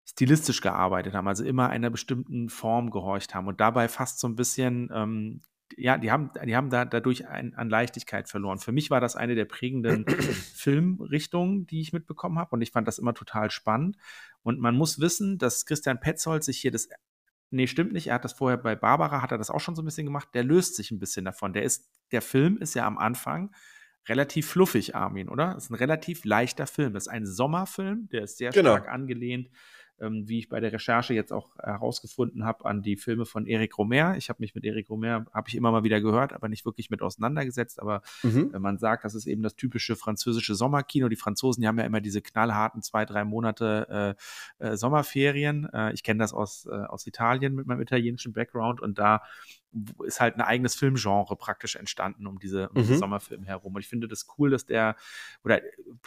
stilistisch 0.06 0.60
gearbeitet 0.60 1.14
haben, 1.14 1.28
also 1.28 1.44
immer 1.44 1.70
einer 1.70 1.90
bestimmten 1.90 2.48
Form 2.50 2.90
gehorcht 2.90 3.34
haben 3.34 3.48
und 3.48 3.60
dabei 3.60 3.88
fast 3.88 4.20
so 4.20 4.26
'n 4.28 4.36
bisschen, 4.36 4.90
ähm 4.94 5.42
ja, 5.76 5.98
die 5.98 6.12
haben 6.12 6.30
die 6.46 6.54
haben 6.54 6.70
da 6.70 6.84
dadurch 6.84 7.26
ein 7.26 7.54
an 7.54 7.70
Leichtigkeit 7.70 8.28
verloren. 8.28 8.58
Für 8.58 8.70
mich 8.70 8.90
war 8.90 9.00
das 9.00 9.16
eine 9.16 9.34
der 9.34 9.46
prägenden 9.46 10.04
Filmrichtungen, 10.54 11.66
die 11.66 11.80
ich 11.80 11.92
mitbekommen 11.92 12.38
habe 12.38 12.50
und 12.54 12.62
ich 12.62 12.70
fand 12.70 12.86
das 12.86 12.98
immer 12.98 13.14
total 13.14 13.50
spannend. 13.50 13.96
Und 14.42 14.60
man 14.60 14.76
muss 14.76 15.00
wissen, 15.00 15.38
dass 15.38 15.66
Christian 15.66 15.98
Petzold 16.00 16.44
sich 16.44 16.58
hier 16.60 16.70
das 16.70 16.88
ne, 17.54 17.66
stimmt 17.68 17.92
nicht, 17.94 18.08
er 18.08 18.14
hat 18.16 18.24
das 18.24 18.34
vorher 18.34 18.58
bei 18.58 18.76
Barbara 18.76 19.22
hat 19.22 19.32
er 19.32 19.38
das 19.38 19.50
auch 19.50 19.60
schon 19.60 19.76
so 19.76 19.82
'n 19.82 19.86
bisschen 19.86 20.06
gemacht. 20.06 20.28
Der 20.34 20.44
löst 20.44 20.76
sich 20.76 20.90
'n 20.92 20.98
bisschen 21.00 21.24
davon. 21.26 21.52
Der 21.54 21.64
ist 21.64 21.90
der 22.12 22.22
Film 22.22 22.58
ist 22.58 22.74
ja 22.74 22.86
am 22.86 22.98
Anfang 22.98 23.54
relativ 24.08 24.48
fluffig, 24.50 24.94
Armin, 24.96 25.28
oder? 25.30 25.56
Ist 25.56 25.70
'n 25.70 25.74
relativ 25.76 26.24
leichter 26.26 26.66
Film. 26.66 26.94
Das 26.94 27.04
ist 27.06 27.12
ein 27.12 27.26
Sommerfilm, 27.26 28.08
der 28.10 28.24
ist 28.24 28.38
sehr 28.38 28.52
Genau. 28.52 28.84
stark 28.84 28.88
angelehnt 28.88 29.50
ähm, 30.00 30.28
wie 30.28 30.38
ich 30.38 30.48
bei 30.48 30.60
der 30.60 30.72
Recherche 30.72 31.14
jetzt 31.14 31.32
auch 31.32 31.56
herausgefunden 31.58 32.44
habe, 32.44 32.64
an 32.64 32.82
die 32.82 32.96
Filme 32.96 33.26
von 33.26 33.46
Eric 33.46 33.78
Romer. 33.78 34.16
Ich 34.16 34.28
habe 34.28 34.38
mich 34.40 34.54
mit 34.54 34.64
Eric 34.64 34.90
Romer, 34.90 35.26
habe 35.32 35.48
ich 35.48 35.54
immer 35.54 35.70
mal 35.70 35.84
wieder 35.84 36.00
gehört, 36.00 36.32
aber 36.32 36.48
nicht 36.48 36.64
wirklich 36.64 36.90
mit 36.90 37.02
auseinandergesetzt. 37.02 37.80
Aber 37.80 38.02
mhm. 38.22 38.52
wenn 38.52 38.62
man 38.62 38.78
sagt, 38.78 39.04
das 39.04 39.14
ist 39.14 39.26
eben 39.26 39.42
das 39.42 39.56
typische 39.56 39.96
französische 39.96 40.54
Sommerkino. 40.54 41.08
Die 41.08 41.16
Franzosen, 41.16 41.62
die 41.62 41.68
haben 41.68 41.78
ja 41.78 41.84
immer 41.84 42.00
diese 42.00 42.22
knallharten 42.22 42.82
zwei, 42.82 43.04
drei 43.04 43.24
Monate 43.24 44.16
äh, 44.60 44.66
äh, 44.66 44.76
Sommerferien. 44.76 45.68
Äh, 45.72 45.92
ich 45.92 46.02
kenne 46.02 46.18
das 46.18 46.32
aus, 46.32 46.66
äh, 46.66 46.74
aus 46.74 47.06
Italien 47.06 47.54
mit 47.54 47.66
meinem 47.66 47.80
italienischen 47.80 48.32
Background 48.32 48.80
und 48.80 48.98
da 48.98 49.22
ist 50.04 50.20
halt 50.20 50.36
ein 50.36 50.40
eigenes 50.40 50.74
Filmgenre 50.74 51.36
praktisch 51.36 51.76
entstanden 51.76 52.26
um 52.26 52.38
diese, 52.38 52.68
um 52.70 52.74
mhm. 52.74 52.86
diese 52.86 52.98
Sommerfilme 52.98 53.46
herum. 53.46 53.74
Und 53.74 53.80
ich 53.80 53.88
finde 53.88 54.08
das 54.08 54.26
cool, 54.38 54.50
dass 54.50 54.66
der, 54.66 54.96
oder 55.42 55.60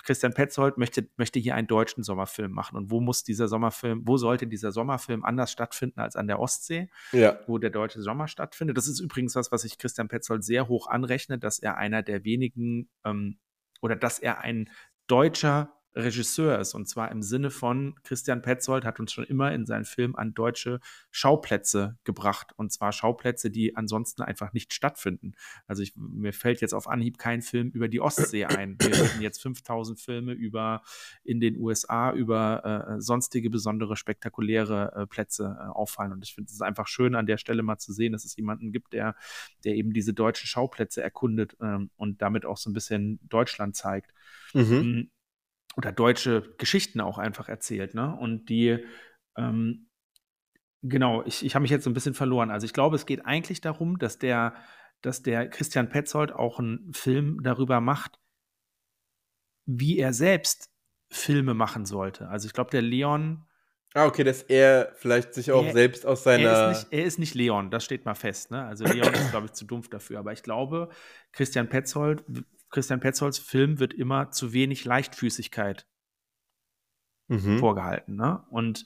Christian 0.03 0.33
Petzold 0.33 0.77
möchte, 0.77 1.07
möchte 1.17 1.39
hier 1.39 1.55
einen 1.55 1.67
deutschen 1.67 2.03
Sommerfilm 2.03 2.51
machen. 2.51 2.77
Und 2.77 2.91
wo 2.91 2.99
muss 2.99 3.23
dieser 3.23 3.47
Sommerfilm, 3.47 4.03
wo 4.05 4.17
sollte 4.17 4.47
dieser 4.47 4.71
Sommerfilm 4.71 5.25
anders 5.25 5.51
stattfinden 5.51 5.99
als 5.99 6.15
an 6.15 6.27
der 6.27 6.39
Ostsee, 6.39 6.89
ja. 7.11 7.39
wo 7.47 7.57
der 7.57 7.69
deutsche 7.69 8.01
Sommer 8.01 8.27
stattfindet? 8.27 8.77
Das 8.77 8.87
ist 8.87 8.99
übrigens 8.99 9.35
was, 9.35 9.51
was 9.51 9.63
ich 9.63 9.77
Christian 9.77 10.07
Petzold 10.07 10.43
sehr 10.43 10.67
hoch 10.67 10.87
anrechne, 10.87 11.37
dass 11.37 11.59
er 11.59 11.77
einer 11.77 12.03
der 12.03 12.23
wenigen 12.23 12.89
ähm, 13.03 13.37
oder 13.81 13.95
dass 13.95 14.19
er 14.19 14.39
ein 14.39 14.69
deutscher 15.07 15.76
Regisseur 15.97 16.59
ist. 16.59 16.73
Und 16.73 16.87
zwar 16.87 17.11
im 17.11 17.21
Sinne 17.21 17.49
von, 17.49 17.95
Christian 18.03 18.41
Petzold 18.41 18.85
hat 18.85 18.99
uns 18.99 19.11
schon 19.11 19.25
immer 19.25 19.51
in 19.51 19.65
seinen 19.65 19.85
Filmen 19.85 20.15
an 20.15 20.33
deutsche 20.33 20.79
Schauplätze 21.11 21.97
gebracht. 22.03 22.53
Und 22.55 22.71
zwar 22.71 22.91
Schauplätze, 22.91 23.49
die 23.49 23.75
ansonsten 23.75 24.21
einfach 24.21 24.53
nicht 24.53 24.73
stattfinden. 24.73 25.33
Also 25.65 25.83
ich, 25.83 25.93
mir 25.95 26.33
fällt 26.33 26.61
jetzt 26.61 26.73
auf 26.73 26.87
Anhieb 26.87 27.17
kein 27.17 27.41
Film 27.41 27.69
über 27.69 27.87
die 27.87 27.99
Ostsee 27.99 28.45
ein. 28.45 28.77
Wir 28.79 28.95
hätten 28.95 29.21
jetzt 29.21 29.41
5000 29.41 29.99
Filme 29.99 30.33
über 30.33 30.83
in 31.23 31.39
den 31.39 31.57
USA, 31.59 32.11
über 32.11 32.95
äh, 32.97 33.01
sonstige 33.01 33.49
besondere, 33.49 33.95
spektakuläre 33.95 34.93
äh, 34.95 35.07
Plätze 35.07 35.57
äh, 35.59 35.63
auffallen. 35.67 36.11
Und 36.11 36.23
ich 36.23 36.35
finde 36.35 36.51
es 36.51 36.61
einfach 36.61 36.87
schön, 36.87 37.15
an 37.15 37.25
der 37.25 37.37
Stelle 37.37 37.63
mal 37.63 37.77
zu 37.77 37.91
sehen, 37.91 38.13
dass 38.13 38.25
es 38.25 38.35
jemanden 38.35 38.71
gibt, 38.71 38.93
der, 38.93 39.15
der 39.65 39.75
eben 39.75 39.93
diese 39.93 40.13
deutschen 40.13 40.47
Schauplätze 40.47 41.01
erkundet 41.01 41.57
ähm, 41.61 41.89
und 41.95 42.21
damit 42.21 42.45
auch 42.45 42.57
so 42.57 42.69
ein 42.69 42.73
bisschen 42.73 43.19
Deutschland 43.27 43.75
zeigt. 43.75 44.13
Mhm. 44.53 45.09
Oder 45.77 45.91
deutsche 45.91 46.55
Geschichten 46.57 46.99
auch 46.99 47.19
einfach 47.19 47.47
erzählt. 47.47 47.93
Ne? 47.93 48.15
Und 48.15 48.49
die, 48.49 48.83
ähm, 49.37 49.89
genau, 50.81 51.23
ich, 51.25 51.45
ich 51.45 51.55
habe 51.55 51.61
mich 51.61 51.71
jetzt 51.71 51.83
so 51.83 51.89
ein 51.89 51.93
bisschen 51.93 52.15
verloren. 52.15 52.49
Also 52.49 52.65
ich 52.65 52.73
glaube, 52.73 52.95
es 52.95 53.05
geht 53.05 53.25
eigentlich 53.25 53.61
darum, 53.61 53.99
dass 53.99 54.17
der, 54.17 54.55
dass 55.01 55.21
der 55.21 55.47
Christian 55.47 55.89
Petzold 55.89 56.33
auch 56.33 56.59
einen 56.59 56.91
Film 56.93 57.43
darüber 57.43 57.79
macht, 57.79 58.19
wie 59.67 59.99
er 59.99 60.13
selbst 60.13 60.71
Filme 61.09 61.53
machen 61.53 61.85
sollte. 61.85 62.27
Also 62.27 62.47
ich 62.47 62.53
glaube, 62.53 62.71
der 62.71 62.81
Leon. 62.81 63.45
Ah, 63.93 64.05
okay, 64.05 64.23
dass 64.23 64.43
er 64.43 64.93
vielleicht 64.95 65.33
sich 65.33 65.51
auch 65.51 65.65
er, 65.65 65.73
selbst 65.73 66.05
aus 66.05 66.23
seiner. 66.23 66.49
Er 66.49 66.71
ist, 66.71 66.77
nicht, 66.77 66.93
er 66.93 67.05
ist 67.05 67.19
nicht 67.19 67.35
Leon, 67.35 67.71
das 67.71 67.85
steht 67.85 68.05
mal 68.05 68.15
fest. 68.15 68.51
Ne? 68.51 68.65
Also 68.65 68.83
Leon 68.85 69.13
ist, 69.13 69.31
glaube 69.31 69.45
ich, 69.45 69.53
zu 69.53 69.65
dumpf 69.65 69.89
dafür. 69.89 70.19
Aber 70.19 70.33
ich 70.33 70.43
glaube, 70.43 70.89
Christian 71.31 71.69
Petzold 71.69 72.23
Christian 72.69 72.99
Petzolds 72.99 73.39
Film 73.39 73.79
wird 73.79 73.93
immer 73.93 74.31
zu 74.31 74.53
wenig 74.53 74.85
Leichtfüßigkeit 74.85 75.87
mhm. 77.27 77.59
vorgehalten. 77.59 78.15
Ne? 78.15 78.45
Und 78.49 78.85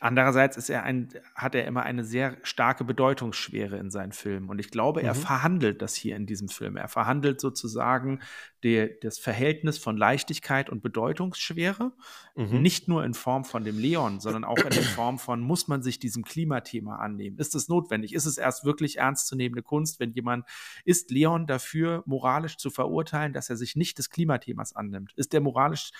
Andererseits 0.00 0.56
ist 0.56 0.70
er 0.70 0.82
ein, 0.82 1.08
hat 1.34 1.54
er 1.54 1.66
immer 1.66 1.82
eine 1.82 2.04
sehr 2.04 2.36
starke 2.42 2.84
Bedeutungsschwere 2.84 3.76
in 3.76 3.90
seinen 3.90 4.12
Filmen. 4.12 4.48
Und 4.48 4.58
ich 4.58 4.70
glaube, 4.70 5.02
er 5.02 5.14
mhm. 5.14 5.18
verhandelt 5.18 5.82
das 5.82 5.94
hier 5.94 6.16
in 6.16 6.26
diesem 6.26 6.48
Film. 6.48 6.76
Er 6.76 6.88
verhandelt 6.88 7.40
sozusagen 7.40 8.20
die, 8.62 8.90
das 9.02 9.18
Verhältnis 9.18 9.78
von 9.78 9.96
Leichtigkeit 9.96 10.70
und 10.70 10.82
Bedeutungsschwere. 10.82 11.92
Mhm. 12.34 12.62
Nicht 12.62 12.88
nur 12.88 13.04
in 13.04 13.14
Form 13.14 13.44
von 13.44 13.64
dem 13.64 13.78
Leon, 13.78 14.20
sondern 14.20 14.44
auch 14.44 14.58
in 14.58 14.70
der 14.70 14.82
Form 14.82 15.18
von, 15.18 15.40
muss 15.40 15.68
man 15.68 15.82
sich 15.82 15.98
diesem 15.98 16.24
Klimathema 16.24 16.96
annehmen? 16.96 17.38
Ist 17.38 17.54
es 17.54 17.68
notwendig? 17.68 18.14
Ist 18.14 18.26
es 18.26 18.38
erst 18.38 18.64
wirklich 18.64 18.98
ernstzunehmende 18.98 19.62
Kunst, 19.62 20.00
wenn 20.00 20.12
jemand, 20.12 20.46
ist 20.84 21.10
Leon 21.10 21.46
dafür 21.46 22.02
moralisch 22.06 22.56
zu 22.56 22.70
verurteilen, 22.70 23.32
dass 23.32 23.50
er 23.50 23.56
sich 23.56 23.76
nicht 23.76 23.98
des 23.98 24.10
Klimathemas 24.10 24.74
annimmt? 24.74 25.12
Ist 25.16 25.32
der 25.32 25.40
moralisch, 25.40 25.90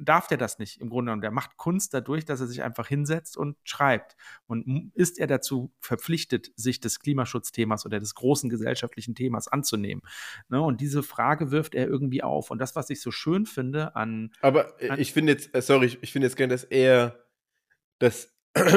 darf 0.00 0.28
der 0.28 0.38
das 0.38 0.58
nicht 0.58 0.80
im 0.80 0.88
Grunde 0.88 1.10
genommen? 1.10 1.22
Der 1.22 1.30
macht 1.30 1.56
Kunst 1.56 1.92
dadurch, 1.94 2.24
dass 2.24 2.40
er 2.40 2.46
sich 2.46 2.62
einfach 2.62 2.86
hinsetzt 2.86 3.17
hinsetzt 3.18 3.36
und 3.36 3.56
schreibt. 3.64 4.16
Und 4.46 4.92
ist 4.94 5.18
er 5.18 5.26
dazu 5.26 5.72
verpflichtet, 5.80 6.50
sich 6.56 6.80
des 6.80 7.00
Klimaschutzthemas 7.00 7.84
oder 7.86 7.98
des 7.98 8.14
großen 8.14 8.48
gesellschaftlichen 8.48 9.14
Themas 9.14 9.48
anzunehmen? 9.48 10.02
Ne? 10.48 10.60
Und 10.60 10.80
diese 10.80 11.02
Frage 11.02 11.50
wirft 11.50 11.74
er 11.74 11.88
irgendwie 11.88 12.22
auf. 12.22 12.50
Und 12.50 12.58
das, 12.58 12.76
was 12.76 12.90
ich 12.90 13.00
so 13.00 13.10
schön 13.10 13.46
finde 13.46 13.96
an. 13.96 14.32
Aber 14.40 14.80
äh, 14.82 14.90
an 14.90 15.00
ich 15.00 15.12
finde 15.12 15.32
jetzt, 15.32 15.54
äh, 15.54 15.62
sorry, 15.62 15.86
ich, 15.86 15.98
ich 16.02 16.12
finde 16.12 16.26
jetzt 16.26 16.36
gerne, 16.36 16.52
dass 16.52 16.64
er, 16.64 17.24
dass 17.98 18.34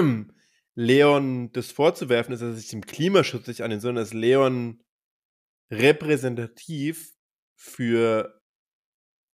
Leon 0.76 1.52
das 1.52 1.72
vorzuwerfen 1.72 2.34
ist, 2.34 2.42
dass 2.42 2.50
er 2.50 2.56
sich 2.56 2.70
dem 2.70 2.86
Klimaschutz 2.86 3.48
nicht 3.48 3.62
annimmt, 3.62 3.82
sondern 3.82 4.04
dass 4.04 4.14
Leon 4.14 4.82
repräsentativ 5.70 7.14
für 7.56 8.42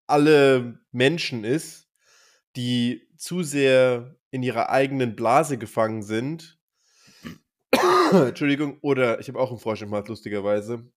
alle 0.06 0.80
Menschen 0.92 1.44
ist, 1.44 1.88
die 2.56 3.08
zu 3.16 3.42
sehr 3.42 4.16
in 4.34 4.42
ihrer 4.42 4.68
eigenen 4.68 5.14
Blase 5.14 5.58
gefangen 5.58 6.02
sind. 6.02 6.58
Entschuldigung, 8.12 8.78
oder 8.80 9.20
ich 9.20 9.28
habe 9.28 9.38
auch 9.38 9.50
einen 9.50 9.60
Frosch 9.60 9.82
im 9.82 9.94
Hals, 9.94 10.08
lustigerweise. 10.08 10.90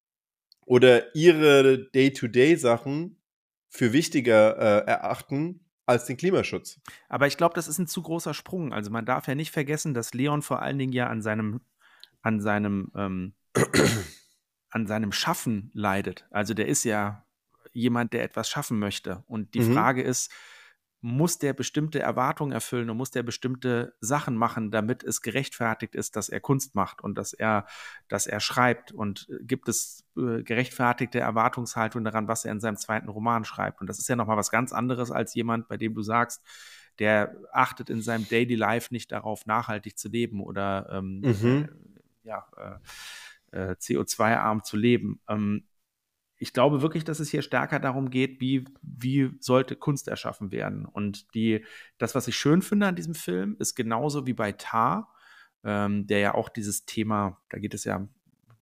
Oder 0.65 1.15
ihre 1.15 1.87
Day-to-Day-Sachen 1.91 3.21
für 3.69 3.93
wichtiger 3.93 4.57
äh, 4.57 4.89
erachten 4.89 5.67
als 5.85 6.05
den 6.05 6.17
Klimaschutz. 6.17 6.81
Aber 7.09 7.27
ich 7.27 7.37
glaube, 7.37 7.53
das 7.53 7.67
ist 7.67 7.77
ein 7.77 7.85
zu 7.85 8.01
großer 8.01 8.33
Sprung. 8.33 8.73
Also 8.73 8.89
man 8.89 9.05
darf 9.05 9.27
ja 9.27 9.35
nicht 9.35 9.51
vergessen, 9.51 9.93
dass 9.93 10.15
Leon 10.15 10.41
vor 10.41 10.63
allen 10.63 10.79
Dingen 10.79 10.93
ja 10.93 11.05
an 11.05 11.21
seinem, 11.21 11.61
an 12.23 12.41
seinem, 12.41 12.91
ähm, 12.95 13.35
an 14.71 14.87
seinem 14.87 15.11
Schaffen 15.11 15.69
leidet. 15.75 16.25
Also 16.31 16.55
der 16.55 16.67
ist 16.67 16.85
ja 16.85 17.23
jemand, 17.71 18.13
der 18.13 18.23
etwas 18.23 18.49
schaffen 18.49 18.79
möchte. 18.79 19.23
Und 19.27 19.53
die 19.53 19.59
mhm. 19.59 19.73
Frage 19.75 20.01
ist, 20.01 20.31
muss 21.01 21.37
der 21.37 21.53
bestimmte 21.53 21.99
Erwartungen 21.99 22.51
erfüllen 22.51 22.89
und 22.89 22.97
muss 22.97 23.11
der 23.11 23.21
bestimmte 23.21 23.93
Sachen 23.99 24.35
machen, 24.35 24.71
damit 24.71 25.03
es 25.03 25.21
gerechtfertigt 25.21 25.93
ist, 25.93 26.15
dass 26.15 26.27
er 26.27 26.39
Kunst 26.39 26.73
macht 26.73 27.01
und 27.01 27.17
dass 27.17 27.33
er, 27.33 27.67
dass 28.07 28.25
er 28.25 28.39
schreibt 28.39 28.91
und 28.91 29.27
äh, 29.29 29.43
gibt 29.43 29.69
es 29.69 30.03
äh, 30.17 30.41
gerechtfertigte 30.41 31.19
Erwartungshaltung 31.19 32.03
daran, 32.03 32.27
was 32.27 32.45
er 32.45 32.51
in 32.51 32.59
seinem 32.59 32.77
zweiten 32.77 33.09
Roman 33.09 33.45
schreibt. 33.45 33.79
Und 33.79 33.87
das 33.87 33.99
ist 33.99 34.09
ja 34.09 34.15
nochmal 34.15 34.37
was 34.37 34.49
ganz 34.49 34.73
anderes 34.73 35.11
als 35.11 35.35
jemand, 35.35 35.67
bei 35.67 35.77
dem 35.77 35.93
du 35.93 36.01
sagst, 36.01 36.43
der 36.97 37.35
achtet 37.51 37.91
in 37.91 38.01
seinem 38.01 38.27
Daily 38.27 38.55
Life 38.55 38.91
nicht 38.91 39.11
darauf, 39.11 39.45
nachhaltig 39.45 39.99
zu 39.99 40.09
leben 40.09 40.41
oder 40.41 40.89
ähm, 40.91 41.19
mhm. 41.19 41.69
äh, 42.23 42.27
ja, 42.27 42.47
äh, 43.51 43.57
äh 43.57 43.71
CO2-arm 43.73 44.63
zu 44.63 44.77
leben. 44.77 45.21
Ähm, 45.29 45.67
ich 46.37 46.53
glaube 46.53 46.81
wirklich, 46.81 47.03
dass 47.03 47.19
es 47.19 47.29
hier 47.29 47.41
stärker 47.41 47.79
darum 47.79 48.09
geht, 48.09 48.39
wie, 48.39 48.65
wie 48.81 49.31
sollte 49.39 49.75
Kunst 49.75 50.07
erschaffen 50.07 50.51
werden. 50.51 50.85
Und 50.85 51.33
die, 51.33 51.65
das, 51.97 52.15
was 52.15 52.27
ich 52.27 52.35
schön 52.35 52.61
finde 52.61 52.87
an 52.87 52.95
diesem 52.95 53.15
Film, 53.15 53.55
ist 53.59 53.75
genauso 53.75 54.27
wie 54.27 54.33
bei 54.33 54.51
Tar, 54.51 55.13
ähm, 55.63 56.05
der 56.05 56.19
ja 56.19 56.33
auch 56.35 56.49
dieses 56.49 56.85
Thema, 56.85 57.41
da 57.49 57.57
geht 57.57 57.73
es 57.73 57.83
ja 57.83 58.07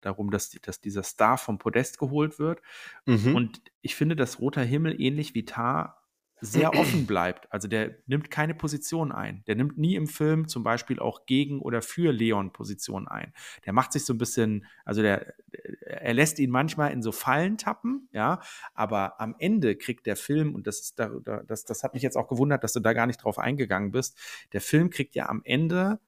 darum, 0.01 0.31
dass, 0.31 0.51
dass 0.51 0.79
dieser 0.79 1.03
Star 1.03 1.37
vom 1.37 1.57
Podest 1.57 1.97
geholt 1.97 2.39
wird. 2.39 2.61
Mhm. 3.05 3.35
Und 3.35 3.61
ich 3.81 3.95
finde, 3.95 4.15
dass 4.15 4.39
Roter 4.39 4.63
Himmel 4.63 4.99
ähnlich 5.01 5.33
wie 5.33 5.45
Tar 5.45 6.04
sehr 6.41 6.73
offen 6.75 7.05
bleibt. 7.07 7.51
Also 7.51 7.67
der 7.67 7.95
nimmt 8.07 8.29
keine 8.29 8.53
Position 8.53 9.11
ein. 9.11 9.43
Der 9.47 9.55
nimmt 9.55 9.77
nie 9.77 9.95
im 9.95 10.07
Film 10.07 10.47
zum 10.47 10.63
Beispiel 10.63 10.99
auch 10.99 11.25
gegen 11.25 11.61
oder 11.61 11.81
für 11.81 12.11
Leon 12.11 12.51
Position 12.51 13.07
ein. 13.07 13.33
Der 13.65 13.73
macht 13.73 13.93
sich 13.93 14.05
so 14.05 14.13
ein 14.13 14.17
bisschen, 14.17 14.65
also 14.83 15.01
der, 15.01 15.33
er 15.85 16.13
lässt 16.13 16.39
ihn 16.39 16.51
manchmal 16.51 16.91
in 16.91 17.01
so 17.01 17.11
Fallen 17.11 17.57
tappen, 17.57 18.09
ja, 18.11 18.41
aber 18.73 19.19
am 19.21 19.35
Ende 19.39 19.75
kriegt 19.75 20.05
der 20.05 20.15
Film, 20.15 20.55
und 20.55 20.67
das 20.67 20.81
ist 20.81 20.99
da, 20.99 21.09
das, 21.47 21.65
das 21.65 21.83
hat 21.83 21.93
mich 21.93 22.03
jetzt 22.03 22.17
auch 22.17 22.27
gewundert, 22.27 22.63
dass 22.63 22.73
du 22.73 22.79
da 22.79 22.93
gar 22.93 23.07
nicht 23.07 23.23
drauf 23.23 23.39
eingegangen 23.39 23.91
bist, 23.91 24.17
der 24.53 24.61
Film 24.61 24.89
kriegt 24.89 25.15
ja 25.15 25.29
am 25.29 25.41
Ende 25.45 25.99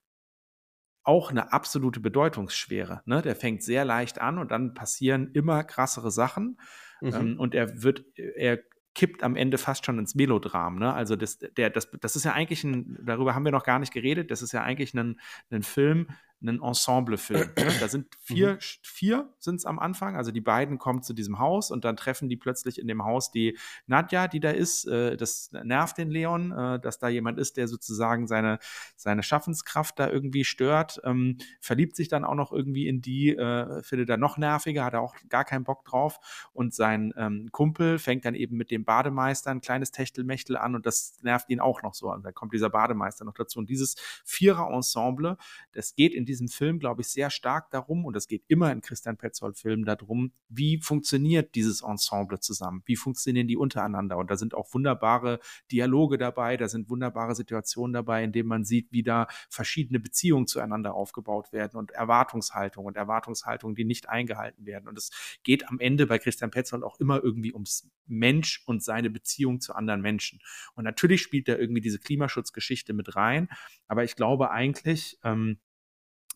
auch 1.04 1.32
eine 1.32 1.54
absolute 1.54 2.02
Bedeutungsschwere. 2.02 3.02
Ne? 3.06 3.22
Der 3.22 3.38
fängt 3.38 3.64
sehr 3.64 3.86
leicht 3.86 4.20
an 4.20 4.38
und 4.38 4.52
dann 4.52 4.74
passieren 4.74 5.32
immer 5.32 5.64
krassere 5.64 6.12
Sachen. 6.12 6.60
Mhm. 7.00 7.14
Ähm, 7.14 7.40
und 7.40 7.56
er 7.56 7.82
wird, 7.82 8.04
er 8.18 8.60
kippt 8.98 9.22
am 9.22 9.36
Ende 9.36 9.60
fast 9.60 9.86
schon 9.86 10.00
ins 10.00 10.16
Melodram. 10.16 10.80
Ne? 10.80 10.92
Also 10.92 11.16
das, 11.16 11.38
der, 11.38 11.70
das, 11.70 11.92
das 12.02 12.16
ist 12.16 12.26
ja 12.26 12.34
eigentlich 12.34 12.64
ein, 12.64 12.98
darüber 13.06 13.36
haben 13.36 13.46
wir 13.46 13.52
noch 13.52 13.64
gar 13.64 13.78
nicht 13.78 13.94
geredet, 13.94 14.32
das 14.32 14.42
ist 14.42 14.54
ja 14.54 14.64
eigentlich 14.64 14.96
ein, 14.96 15.20
ein 15.52 15.62
Film, 15.62 16.08
ein 16.42 16.62
Ensemble-Film. 16.62 17.50
Ne? 17.58 17.74
Da 17.80 17.88
sind 17.88 18.16
vier, 18.20 18.54
mhm. 18.54 18.60
vier 18.84 19.34
sind 19.40 19.56
es 19.56 19.66
am 19.66 19.80
Anfang. 19.80 20.16
Also 20.16 20.32
die 20.32 20.42
beiden 20.42 20.78
kommen 20.78 21.02
zu 21.02 21.14
diesem 21.14 21.40
Haus 21.40 21.72
und 21.72 21.84
dann 21.86 21.98
treffen 21.98 22.30
die 22.30 22.38
plötzlich 22.38 22.80
in 22.80 22.88
dem 22.88 23.04
Haus 23.04 23.32
die 23.32 23.58
Nadja, 23.88 24.28
die 24.28 24.40
da 24.40 24.52
ist. 24.52 24.88
Äh, 24.88 25.18
das 25.18 25.52
nervt 25.52 25.98
den 25.98 26.12
Leon, 26.12 26.52
äh, 26.52 26.80
dass 26.80 27.00
da 27.00 27.08
jemand 27.08 27.40
ist, 27.40 27.58
der 27.58 27.68
sozusagen 27.68 28.28
seine, 28.28 28.60
seine 28.96 29.24
Schaffenskraft 29.24 29.98
da 29.98 30.10
irgendwie 30.10 30.44
stört. 30.44 31.02
Ähm, 31.04 31.38
verliebt 31.60 31.96
sich 31.96 32.08
dann 32.08 32.24
auch 32.24 32.36
noch 32.36 32.52
irgendwie 32.52 32.88
in 32.88 33.02
die, 33.02 33.30
äh, 33.30 33.82
findet 33.82 34.10
er 34.10 34.18
noch 34.18 34.38
nerviger, 34.38 34.86
hat 34.86 34.94
er 34.94 35.02
auch 35.02 35.16
gar 35.30 35.44
keinen 35.44 35.64
Bock 35.64 35.86
drauf. 35.86 36.20
Und 36.54 36.74
sein 36.74 37.14
ähm, 37.18 37.50
Kumpel 37.52 37.98
fängt 37.98 38.26
dann 38.26 38.36
eben 38.36 38.58
mit 38.58 38.70
dem 38.70 38.86
Bademeister 38.86 39.50
ein 39.50 39.62
kleines 39.62 39.92
Techtelmechtel 39.92 40.56
an 40.58 40.76
und 40.76 40.86
das 40.86 41.18
nervt 41.24 41.50
ihn 41.50 41.60
auch 41.60 41.82
noch 41.82 41.96
so. 41.96 42.12
Und 42.12 42.24
dann 42.24 42.34
kommt 42.34 42.54
dieser 42.54 42.70
Bademeister 42.70 43.26
noch 43.26 43.34
dazu. 43.34 43.58
Und 43.58 43.70
dieses 43.70 43.96
Vierer-Ensemble, 44.24 45.38
das 45.72 45.96
geht 45.96 46.14
in 46.14 46.27
diesem 46.28 46.48
Film, 46.48 46.80
glaube 46.80 47.02
ich, 47.02 47.08
sehr 47.08 47.30
stark 47.30 47.72
darum, 47.72 48.06
und 48.06 48.16
das 48.16 48.28
geht 48.28 48.44
immer 48.48 48.72
in 48.72 48.82
Christian 48.82 49.18
Petzold-Filmen 49.18 49.86
darum, 49.86 50.32
wie 50.50 50.80
funktioniert 50.80 51.56
dieses 51.56 51.82
Ensemble 51.82 52.40
zusammen? 52.40 52.84
Wie 52.86 52.96
funktionieren 52.96 53.48
die 53.48 53.58
untereinander? 53.58 54.18
Und 54.18 54.30
da 54.30 54.38
sind 54.38 54.54
auch 54.54 54.74
wunderbare 54.74 55.40
Dialoge 55.72 56.18
dabei, 56.18 56.58
da 56.58 56.68
sind 56.68 56.90
wunderbare 56.90 57.34
Situationen 57.34 57.94
dabei, 57.94 58.24
in 58.24 58.32
denen 58.32 58.50
man 58.50 58.64
sieht, 58.64 58.92
wie 58.92 59.04
da 59.04 59.28
verschiedene 59.50 60.00
Beziehungen 60.00 60.48
zueinander 60.48 60.94
aufgebaut 60.94 61.52
werden 61.52 61.78
und 61.78 61.92
Erwartungshaltung 61.92 62.86
und 62.86 62.98
Erwartungshaltungen, 62.98 63.76
die 63.76 63.86
nicht 63.86 64.10
eingehalten 64.10 64.66
werden. 64.66 64.88
Und 64.88 64.98
es 64.98 65.12
geht 65.44 65.68
am 65.68 65.80
Ende 65.80 66.08
bei 66.08 66.20
Christian 66.20 66.52
Petzold 66.52 66.84
auch 66.84 67.00
immer 67.00 67.24
irgendwie 67.24 67.54
ums 67.54 67.90
Mensch 68.06 68.64
und 68.66 68.84
seine 68.84 69.10
Beziehung 69.10 69.60
zu 69.60 69.74
anderen 69.74 70.02
Menschen. 70.02 70.40
Und 70.76 70.84
natürlich 70.84 71.22
spielt 71.22 71.48
da 71.48 71.56
irgendwie 71.56 71.82
diese 71.82 72.00
Klimaschutzgeschichte 72.00 72.94
mit 72.94 73.16
rein, 73.16 73.50
aber 73.88 74.04
ich 74.04 74.16
glaube 74.16 74.52
eigentlich, 74.52 75.20
ähm, 75.24 75.60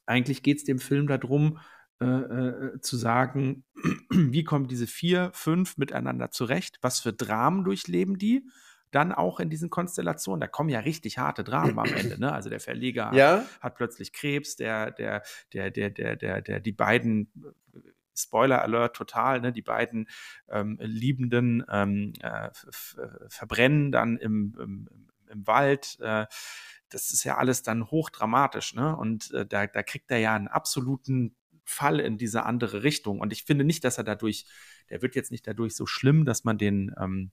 eigentlich 0.05 0.43
geht 0.43 0.57
es 0.57 0.63
dem 0.63 0.79
Film 0.79 1.07
darum, 1.07 1.59
äh, 2.01 2.05
äh, 2.05 2.81
zu 2.81 2.97
sagen, 2.97 3.63
wie 4.09 4.43
kommen 4.43 4.67
diese 4.67 4.87
vier, 4.87 5.29
fünf 5.33 5.77
miteinander 5.77 6.31
zurecht? 6.31 6.79
Was 6.81 6.99
für 6.99 7.13
Dramen 7.13 7.63
durchleben 7.63 8.17
die? 8.17 8.49
Dann 8.89 9.11
auch 9.11 9.39
in 9.39 9.51
diesen 9.51 9.69
Konstellationen, 9.69 10.41
da 10.41 10.47
kommen 10.47 10.69
ja 10.69 10.79
richtig 10.79 11.19
harte 11.19 11.43
Dramen 11.43 11.77
am 11.77 11.93
Ende. 11.93 12.19
Ne? 12.19 12.33
Also 12.33 12.49
der 12.49 12.59
Verleger 12.59 13.11
ja. 13.13 13.45
hat 13.59 13.75
plötzlich 13.75 14.13
Krebs, 14.13 14.55
der, 14.55 14.89
der, 14.89 15.21
der, 15.53 15.69
der, 15.69 15.91
der, 15.91 16.15
der, 16.15 16.41
der, 16.41 16.59
die 16.59 16.71
beiden 16.71 17.31
Spoiler 18.15 18.63
Alert 18.63 18.95
total, 18.95 19.39
ne? 19.39 19.51
die 19.51 19.61
beiden 19.61 20.09
ähm, 20.49 20.79
Liebenden 20.81 21.63
ähm, 21.69 22.13
äh, 22.21 22.49
verbrennen 23.29 23.91
dann 23.91 24.17
im, 24.17 24.57
im, 24.59 24.87
im 25.29 25.47
Wald. 25.47 25.97
Äh, 25.99 26.25
das 26.91 27.11
ist 27.11 27.23
ja 27.23 27.37
alles 27.37 27.63
dann 27.63 27.89
hochdramatisch, 27.89 28.75
ne? 28.75 28.95
Und 28.95 29.31
äh, 29.31 29.45
da, 29.45 29.67
da 29.67 29.83
kriegt 29.83 30.11
er 30.11 30.19
ja 30.19 30.35
einen 30.35 30.47
absoluten 30.47 31.35
Fall 31.63 31.99
in 31.99 32.17
diese 32.17 32.43
andere 32.43 32.83
Richtung. 32.83 33.19
Und 33.19 33.33
ich 33.33 33.43
finde 33.43 33.63
nicht, 33.63 33.83
dass 33.83 33.97
er 33.97 34.03
dadurch, 34.03 34.45
der 34.89 35.01
wird 35.01 35.15
jetzt 35.15 35.31
nicht 35.31 35.47
dadurch 35.47 35.75
so 35.75 35.85
schlimm, 35.85 36.25
dass 36.25 36.43
man 36.43 36.57
den, 36.57 36.93
ähm, 36.99 37.31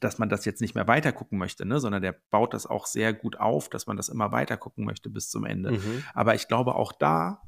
dass 0.00 0.18
man 0.18 0.28
das 0.28 0.44
jetzt 0.44 0.60
nicht 0.60 0.74
mehr 0.74 0.86
weiter 0.86 1.12
gucken 1.12 1.38
möchte, 1.38 1.66
ne? 1.66 1.80
sondern 1.80 2.02
der 2.02 2.12
baut 2.30 2.54
das 2.54 2.66
auch 2.66 2.86
sehr 2.86 3.12
gut 3.12 3.40
auf, 3.40 3.68
dass 3.68 3.86
man 3.86 3.96
das 3.96 4.08
immer 4.08 4.30
weiter 4.30 4.56
gucken 4.56 4.84
möchte 4.84 5.10
bis 5.10 5.28
zum 5.28 5.44
Ende. 5.44 5.72
Mhm. 5.72 6.04
Aber 6.14 6.34
ich 6.34 6.46
glaube, 6.46 6.76
auch 6.76 6.92
da 6.92 7.42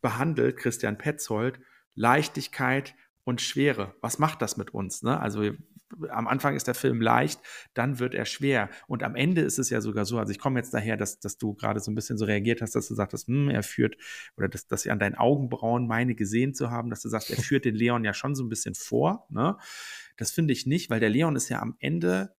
behandelt 0.00 0.56
Christian 0.56 0.98
Petzold 0.98 1.60
Leichtigkeit 1.94 2.94
und 3.24 3.40
Schwere. 3.40 3.94
Was 4.00 4.18
macht 4.18 4.42
das 4.42 4.56
mit 4.56 4.72
uns? 4.72 5.02
Ne? 5.02 5.20
Also 5.20 5.50
am 6.08 6.28
Anfang 6.28 6.54
ist 6.54 6.66
der 6.66 6.74
Film 6.74 7.00
leicht, 7.00 7.40
dann 7.74 7.98
wird 7.98 8.14
er 8.14 8.24
schwer. 8.24 8.70
Und 8.86 9.02
am 9.02 9.16
Ende 9.16 9.40
ist 9.42 9.58
es 9.58 9.70
ja 9.70 9.80
sogar 9.80 10.04
so, 10.04 10.18
also 10.18 10.30
ich 10.30 10.38
komme 10.38 10.58
jetzt 10.58 10.72
daher, 10.72 10.96
dass, 10.96 11.18
dass 11.20 11.38
du 11.38 11.54
gerade 11.54 11.80
so 11.80 11.90
ein 11.90 11.94
bisschen 11.94 12.18
so 12.18 12.24
reagiert 12.24 12.62
hast, 12.62 12.74
dass 12.74 12.88
du 12.88 12.94
sagtest, 12.94 13.28
hm, 13.28 13.50
er 13.50 13.62
führt, 13.62 13.96
oder 14.36 14.48
dass, 14.48 14.66
dass 14.66 14.82
sie 14.82 14.90
an 14.90 14.98
deinen 14.98 15.16
Augenbrauen 15.16 15.86
meine 15.86 16.14
gesehen 16.14 16.54
zu 16.54 16.70
haben, 16.70 16.90
dass 16.90 17.02
du 17.02 17.08
sagst, 17.08 17.30
er 17.30 17.36
führt 17.42 17.64
den 17.64 17.74
Leon 17.74 18.04
ja 18.04 18.14
schon 18.14 18.34
so 18.34 18.44
ein 18.44 18.48
bisschen 18.48 18.74
vor. 18.74 19.26
Ne? 19.30 19.56
Das 20.16 20.30
finde 20.30 20.52
ich 20.52 20.66
nicht, 20.66 20.90
weil 20.90 21.00
der 21.00 21.10
Leon 21.10 21.36
ist 21.36 21.48
ja 21.48 21.60
am 21.60 21.76
Ende, 21.78 22.34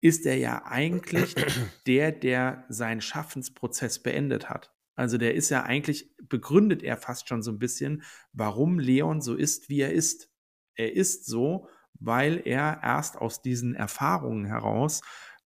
ist 0.00 0.26
er 0.26 0.36
ja 0.36 0.64
eigentlich 0.64 1.34
der, 1.86 2.12
der 2.12 2.64
seinen 2.68 3.00
Schaffensprozess 3.00 4.02
beendet 4.02 4.48
hat. 4.48 4.72
Also 4.94 5.16
der 5.16 5.34
ist 5.34 5.48
ja 5.48 5.62
eigentlich, 5.62 6.14
begründet 6.28 6.82
er 6.82 6.98
fast 6.98 7.28
schon 7.28 7.42
so 7.42 7.50
ein 7.50 7.58
bisschen, 7.58 8.02
warum 8.32 8.78
Leon 8.78 9.22
so 9.22 9.34
ist, 9.34 9.70
wie 9.70 9.80
er 9.80 9.92
ist. 9.92 10.30
Er 10.74 10.94
ist 10.94 11.26
so, 11.26 11.68
weil 11.98 12.42
er 12.44 12.80
erst 12.82 13.16
aus 13.16 13.42
diesen 13.42 13.74
Erfahrungen 13.74 14.44
heraus 14.46 15.02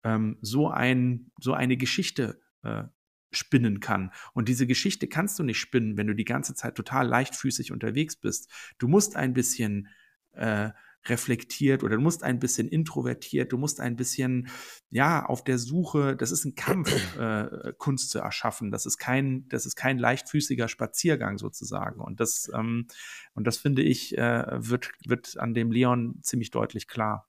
ähm, 0.03 0.37
so, 0.41 0.69
ein, 0.69 1.31
so 1.39 1.53
eine 1.53 1.77
Geschichte 1.77 2.41
äh, 2.63 2.83
spinnen 3.31 3.79
kann. 3.79 4.11
Und 4.33 4.49
diese 4.49 4.65
Geschichte 4.65 5.07
kannst 5.07 5.37
du 5.39 5.43
nicht 5.43 5.59
spinnen, 5.59 5.97
wenn 5.97 6.07
du 6.07 6.15
die 6.15 6.25
ganze 6.25 6.55
Zeit 6.55 6.75
total 6.75 7.07
leichtfüßig 7.07 7.71
unterwegs 7.71 8.15
bist. 8.15 8.51
Du 8.79 8.87
musst 8.87 9.15
ein 9.15 9.33
bisschen 9.33 9.87
äh, 10.31 10.71
reflektiert 11.05 11.83
oder 11.83 11.95
du 11.95 12.01
musst 12.01 12.23
ein 12.23 12.39
bisschen 12.39 12.67
introvertiert, 12.67 13.51
du 13.51 13.57
musst 13.57 13.79
ein 13.79 13.95
bisschen, 13.95 14.49
ja, 14.89 15.25
auf 15.25 15.43
der 15.43 15.57
Suche, 15.57 16.15
das 16.15 16.31
ist 16.31 16.45
ein 16.45 16.55
Kampf, 16.55 16.91
äh, 17.19 17.73
Kunst 17.77 18.09
zu 18.09 18.19
erschaffen. 18.19 18.71
Das 18.71 18.85
ist 18.85 18.97
kein, 18.97 19.47
das 19.49 19.65
ist 19.65 19.75
kein 19.75 19.97
leichtfüßiger 19.97 20.67
Spaziergang 20.67 21.37
sozusagen. 21.37 22.01
Und 22.01 22.19
das, 22.19 22.51
ähm, 22.53 22.87
und 23.33 23.47
das 23.47 23.57
finde 23.57 23.81
ich, 23.81 24.17
äh, 24.17 24.45
wird, 24.49 24.91
wird 25.05 25.37
an 25.37 25.53
dem 25.53 25.71
Leon 25.71 26.19
ziemlich 26.21 26.51
deutlich 26.51 26.87
klar. 26.87 27.27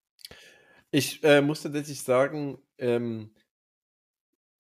Ich 0.91 1.23
äh, 1.23 1.41
muss 1.41 1.63
tatsächlich 1.63 2.03
sagen, 2.03 2.59
ähm, 2.79 3.31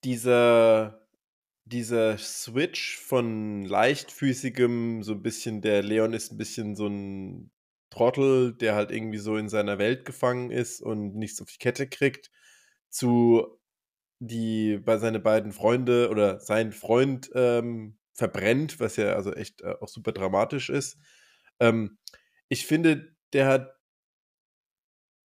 dieser, 0.05 1.07
dieser 1.65 2.17
Switch 2.19 2.99
von 2.99 3.65
leichtfüßigem, 3.65 5.03
so 5.03 5.13
ein 5.13 5.23
bisschen, 5.23 5.61
der 5.61 5.83
Leon 5.83 6.13
ist 6.13 6.33
ein 6.33 6.39
bisschen 6.39 6.77
so 6.77 6.87
ein 6.87 7.51
Trottel, 7.91 8.55
der 8.55 8.75
halt 8.75 8.91
irgendwie 8.91 9.19
so 9.19 9.37
in 9.37 9.49
seiner 9.49 9.79
Welt 9.79 10.05
gefangen 10.05 10.51
ist 10.51 10.81
und 10.81 11.17
nichts 11.17 11.41
auf 11.43 11.51
die 11.51 11.59
Kette 11.59 11.89
kriegt, 11.89 12.31
zu 12.89 13.59
die 14.21 14.79
bei 14.79 14.99
seine 14.99 15.19
beiden 15.19 15.53
Freunde 15.53 16.11
oder 16.11 16.41
sein 16.41 16.73
Freund 16.73 17.31
ähm, 17.35 17.99
verbrennt, 18.13 18.79
was 18.79 18.97
ja 18.97 19.15
also 19.15 19.33
echt 19.33 19.63
äh, 19.63 19.75
auch 19.81 19.89
super 19.89 20.13
dramatisch 20.13 20.69
ist. 20.69 20.99
Ähm, 21.59 21.99
ich 22.49 22.67
finde, 22.67 23.15
der 23.33 23.47
hat 23.47 23.75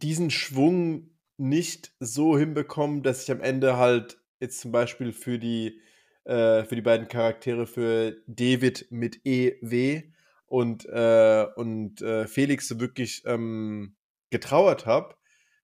diesen 0.00 0.30
Schwung 0.30 1.10
nicht 1.36 1.92
so 1.98 2.38
hinbekommen, 2.38 3.02
dass 3.02 3.24
ich 3.24 3.30
am 3.32 3.40
Ende 3.40 3.76
halt 3.76 4.20
jetzt 4.38 4.60
zum 4.60 4.70
Beispiel 4.70 5.12
für 5.12 5.38
die, 5.38 5.80
äh, 6.24 6.64
für 6.64 6.76
die 6.76 6.82
beiden 6.82 7.08
Charaktere, 7.08 7.66
für 7.66 8.16
David 8.26 8.86
mit 8.90 9.20
EW 9.24 10.13
und, 10.54 10.86
äh, 10.86 11.46
und 11.56 12.00
äh, 12.00 12.28
Felix 12.28 12.68
so 12.68 12.78
wirklich 12.78 13.24
ähm, 13.26 13.96
getrauert 14.30 14.86
habe, 14.86 15.16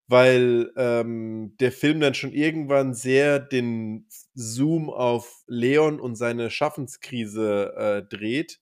weil 0.07 0.71
ähm, 0.77 1.55
der 1.59 1.71
Film 1.71 1.99
dann 1.99 2.15
schon 2.15 2.33
irgendwann 2.33 2.95
sehr 2.95 3.37
den 3.37 4.07
Zoom 4.33 4.89
auf 4.89 5.43
Leon 5.45 5.99
und 5.99 6.15
seine 6.15 6.49
Schaffenskrise 6.49 7.75
äh, 7.77 8.01
dreht, 8.01 8.61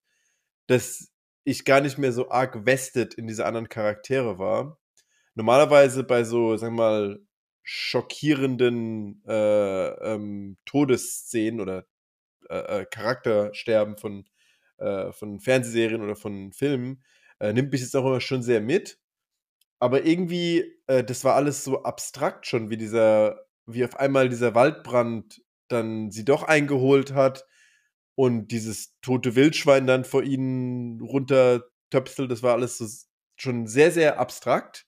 dass 0.68 1.14
ich 1.46 1.64
gar 1.64 1.80
nicht 1.80 1.98
mehr 1.98 2.12
so 2.12 2.30
arg 2.30 2.66
vested 2.66 3.14
in 3.14 3.28
diese 3.28 3.46
anderen 3.46 3.70
Charaktere 3.70 4.38
war. 4.38 4.78
Normalerweise 5.34 6.04
bei 6.04 6.26
so, 6.26 6.58
sagen 6.58 6.76
wir 6.76 6.84
mal, 6.84 7.20
schockierenden 7.64 9.24
äh, 9.26 10.14
ähm, 10.14 10.58
Todesszenen 10.66 11.62
oder 11.62 11.86
äh, 12.50 12.82
äh 12.82 12.86
Charaktersterben 12.86 13.96
von 13.96 14.26
äh, 14.78 15.12
von 15.12 15.40
Fernsehserien 15.40 16.02
oder 16.02 16.16
von 16.16 16.52
Filmen, 16.54 17.04
äh, 17.40 17.54
nimmt 17.54 17.72
mich 17.72 17.82
jetzt 17.82 17.96
auch 17.96 18.06
immer 18.06 18.22
schon 18.22 18.44
sehr 18.44 18.62
mit. 18.62 19.00
Aber 19.80 20.06
irgendwie, 20.06 20.74
äh, 20.88 21.04
das 21.04 21.24
war 21.24 21.36
alles 21.36 21.64
so 21.64 21.84
abstrakt 21.84 22.48
schon, 22.48 22.70
wie 22.70 22.78
dieser, 22.78 23.46
wie 23.66 23.86
auf 23.86 24.00
einmal 24.00 24.30
dieser 24.30 24.56
Waldbrand 24.56 25.42
dann 25.68 26.12
sie 26.12 26.26
doch 26.26 26.44
eingeholt 26.44 27.14
hat 27.14 27.46
und 28.16 28.48
dieses 28.52 28.96
tote 29.02 29.36
Wildschwein 29.36 29.86
dann 29.86 30.06
vor 30.06 30.24
ihnen 30.24 31.02
runtertöpselt, 31.02 32.32
das 32.32 32.42
war 32.44 32.54
alles 32.54 32.78
so 32.78 32.88
schon 33.40 33.68
sehr, 33.68 33.92
sehr 33.92 34.20
abstrakt. 34.20 34.88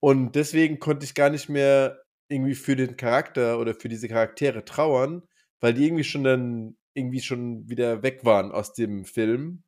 Und 0.00 0.36
deswegen 0.36 0.78
konnte 0.78 1.04
ich 1.04 1.14
gar 1.14 1.30
nicht 1.30 1.48
mehr 1.48 2.02
irgendwie 2.28 2.54
für 2.54 2.76
den 2.76 2.96
Charakter 2.96 3.58
oder 3.58 3.74
für 3.74 3.88
diese 3.88 4.08
Charaktere 4.08 4.64
trauern, 4.64 5.22
weil 5.60 5.74
die 5.74 5.84
irgendwie 5.86 6.04
schon 6.04 6.24
dann 6.24 6.76
irgendwie 6.96 7.20
schon 7.20 7.68
wieder 7.68 8.02
weg 8.02 8.24
waren 8.24 8.52
aus 8.52 8.72
dem 8.72 9.04
Film. 9.04 9.62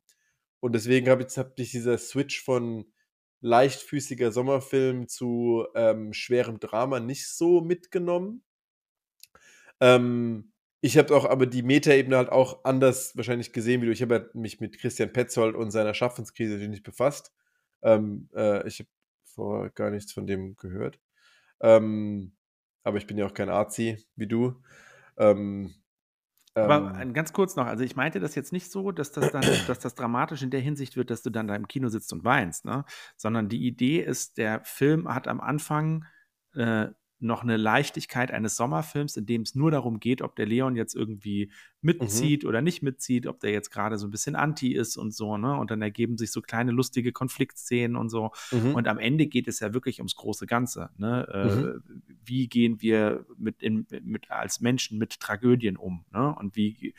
Und 0.59 0.73
deswegen 0.73 1.09
habe 1.09 1.23
ich, 1.23 1.37
hab 1.37 1.57
ich 1.59 1.71
dieser 1.71 1.97
Switch 1.97 2.43
von 2.43 2.85
leichtfüßiger 3.41 4.31
Sommerfilm 4.31 5.07
zu 5.07 5.65
ähm, 5.75 6.13
schwerem 6.13 6.59
Drama 6.59 6.99
nicht 6.99 7.27
so 7.29 7.61
mitgenommen. 7.61 8.43
Ähm, 9.79 10.51
ich 10.81 10.97
habe 10.97 11.15
auch 11.15 11.25
aber 11.25 11.45
die 11.45 11.63
Metaebene 11.63 12.17
halt 12.17 12.29
auch 12.29 12.63
anders 12.63 13.15
wahrscheinlich 13.15 13.53
gesehen 13.53 13.81
wie 13.81 13.87
du. 13.87 13.91
Ich 13.91 14.01
habe 14.01 14.15
halt 14.15 14.35
mich 14.35 14.59
mit 14.59 14.77
Christian 14.79 15.11
Petzold 15.13 15.55
und 15.55 15.71
seiner 15.71 15.93
Schaffenskrise 15.93 16.55
nicht 16.67 16.83
befasst. 16.83 17.33
Ähm, 17.81 18.29
äh, 18.33 18.67
ich 18.67 18.79
habe 18.79 18.89
vorher 19.23 19.69
gar 19.71 19.91
nichts 19.91 20.11
von 20.13 20.27
dem 20.27 20.55
gehört. 20.55 20.99
Ähm, 21.61 22.33
aber 22.83 22.97
ich 22.97 23.07
bin 23.07 23.17
ja 23.17 23.25
auch 23.25 23.33
kein 23.33 23.49
Arzi 23.49 23.97
wie 24.15 24.27
du. 24.27 24.61
Ähm, 25.17 25.73
Aber 26.63 26.99
Ähm, 26.99 27.09
äh, 27.09 27.13
ganz 27.13 27.33
kurz 27.33 27.55
noch, 27.55 27.65
also 27.65 27.83
ich 27.83 27.95
meinte 27.95 28.19
das 28.19 28.35
jetzt 28.35 28.51
nicht 28.53 28.71
so, 28.71 28.91
dass 28.91 29.11
das 29.11 29.31
dann, 29.31 29.41
dass 29.67 29.79
das 29.79 29.95
dramatisch 29.95 30.41
in 30.41 30.51
der 30.51 30.61
Hinsicht 30.61 30.95
wird, 30.97 31.09
dass 31.09 31.21
du 31.21 31.29
dann 31.29 31.47
da 31.47 31.55
im 31.55 31.67
Kino 31.67 31.89
sitzt 31.89 32.13
und 32.13 32.23
weinst, 32.23 32.65
ne? 32.65 32.85
Sondern 33.17 33.49
die 33.49 33.65
Idee 33.65 33.99
ist, 34.01 34.37
der 34.37 34.61
Film 34.63 35.13
hat 35.13 35.27
am 35.27 35.41
Anfang 35.41 36.05
äh, 36.55 36.87
noch 37.19 37.43
eine 37.43 37.57
Leichtigkeit 37.57 38.31
eines 38.31 38.55
Sommerfilms, 38.55 39.17
in 39.17 39.25
dem 39.25 39.41
es 39.41 39.55
nur 39.55 39.71
darum 39.71 39.99
geht, 39.99 40.21
ob 40.21 40.35
der 40.35 40.45
Leon 40.45 40.75
jetzt 40.75 40.95
irgendwie 40.95 41.47
mhm, 41.47 41.51
mitzieht 41.81 42.45
oder 42.45 42.61
nicht 42.61 42.81
mitzieht, 42.81 43.27
ob 43.27 43.39
der 43.39 43.51
jetzt 43.51 43.71
gerade 43.71 43.97
so 43.97 44.07
ein 44.07 44.11
bisschen 44.11 44.35
anti 44.35 44.73
ist 44.73 44.97
und 44.97 45.13
so, 45.13 45.37
ne? 45.37 45.55
Und 45.57 45.71
dann 45.71 45.81
ergeben 45.81 46.17
sich 46.17 46.31
so 46.31 46.41
kleine 46.41 46.71
lustige 46.71 47.11
Konfliktszenen 47.11 47.95
und 47.95 48.09
so. 48.09 48.31
mhm, 48.51 48.75
Und 48.75 48.87
am 48.87 48.99
Ende 48.99 49.27
geht 49.27 49.47
es 49.47 49.59
ja 49.59 49.73
wirklich 49.73 49.99
ums 49.99 50.15
große 50.15 50.45
Ganze. 50.47 50.89
Ne? 50.97 51.27
mhm, 51.43 51.81
Äh, 51.87 51.93
wie 52.23 52.47
gehen 52.47 52.81
wir 52.81 53.25
mit, 53.37 53.61
in, 53.61 53.85
mit 54.03 54.31
als 54.31 54.61
Menschen 54.61 54.97
mit 54.97 55.19
Tragödien 55.19 55.77
um? 55.77 56.05
Ne? 56.11 56.33
Und 56.35 56.55
wie, 56.55 56.93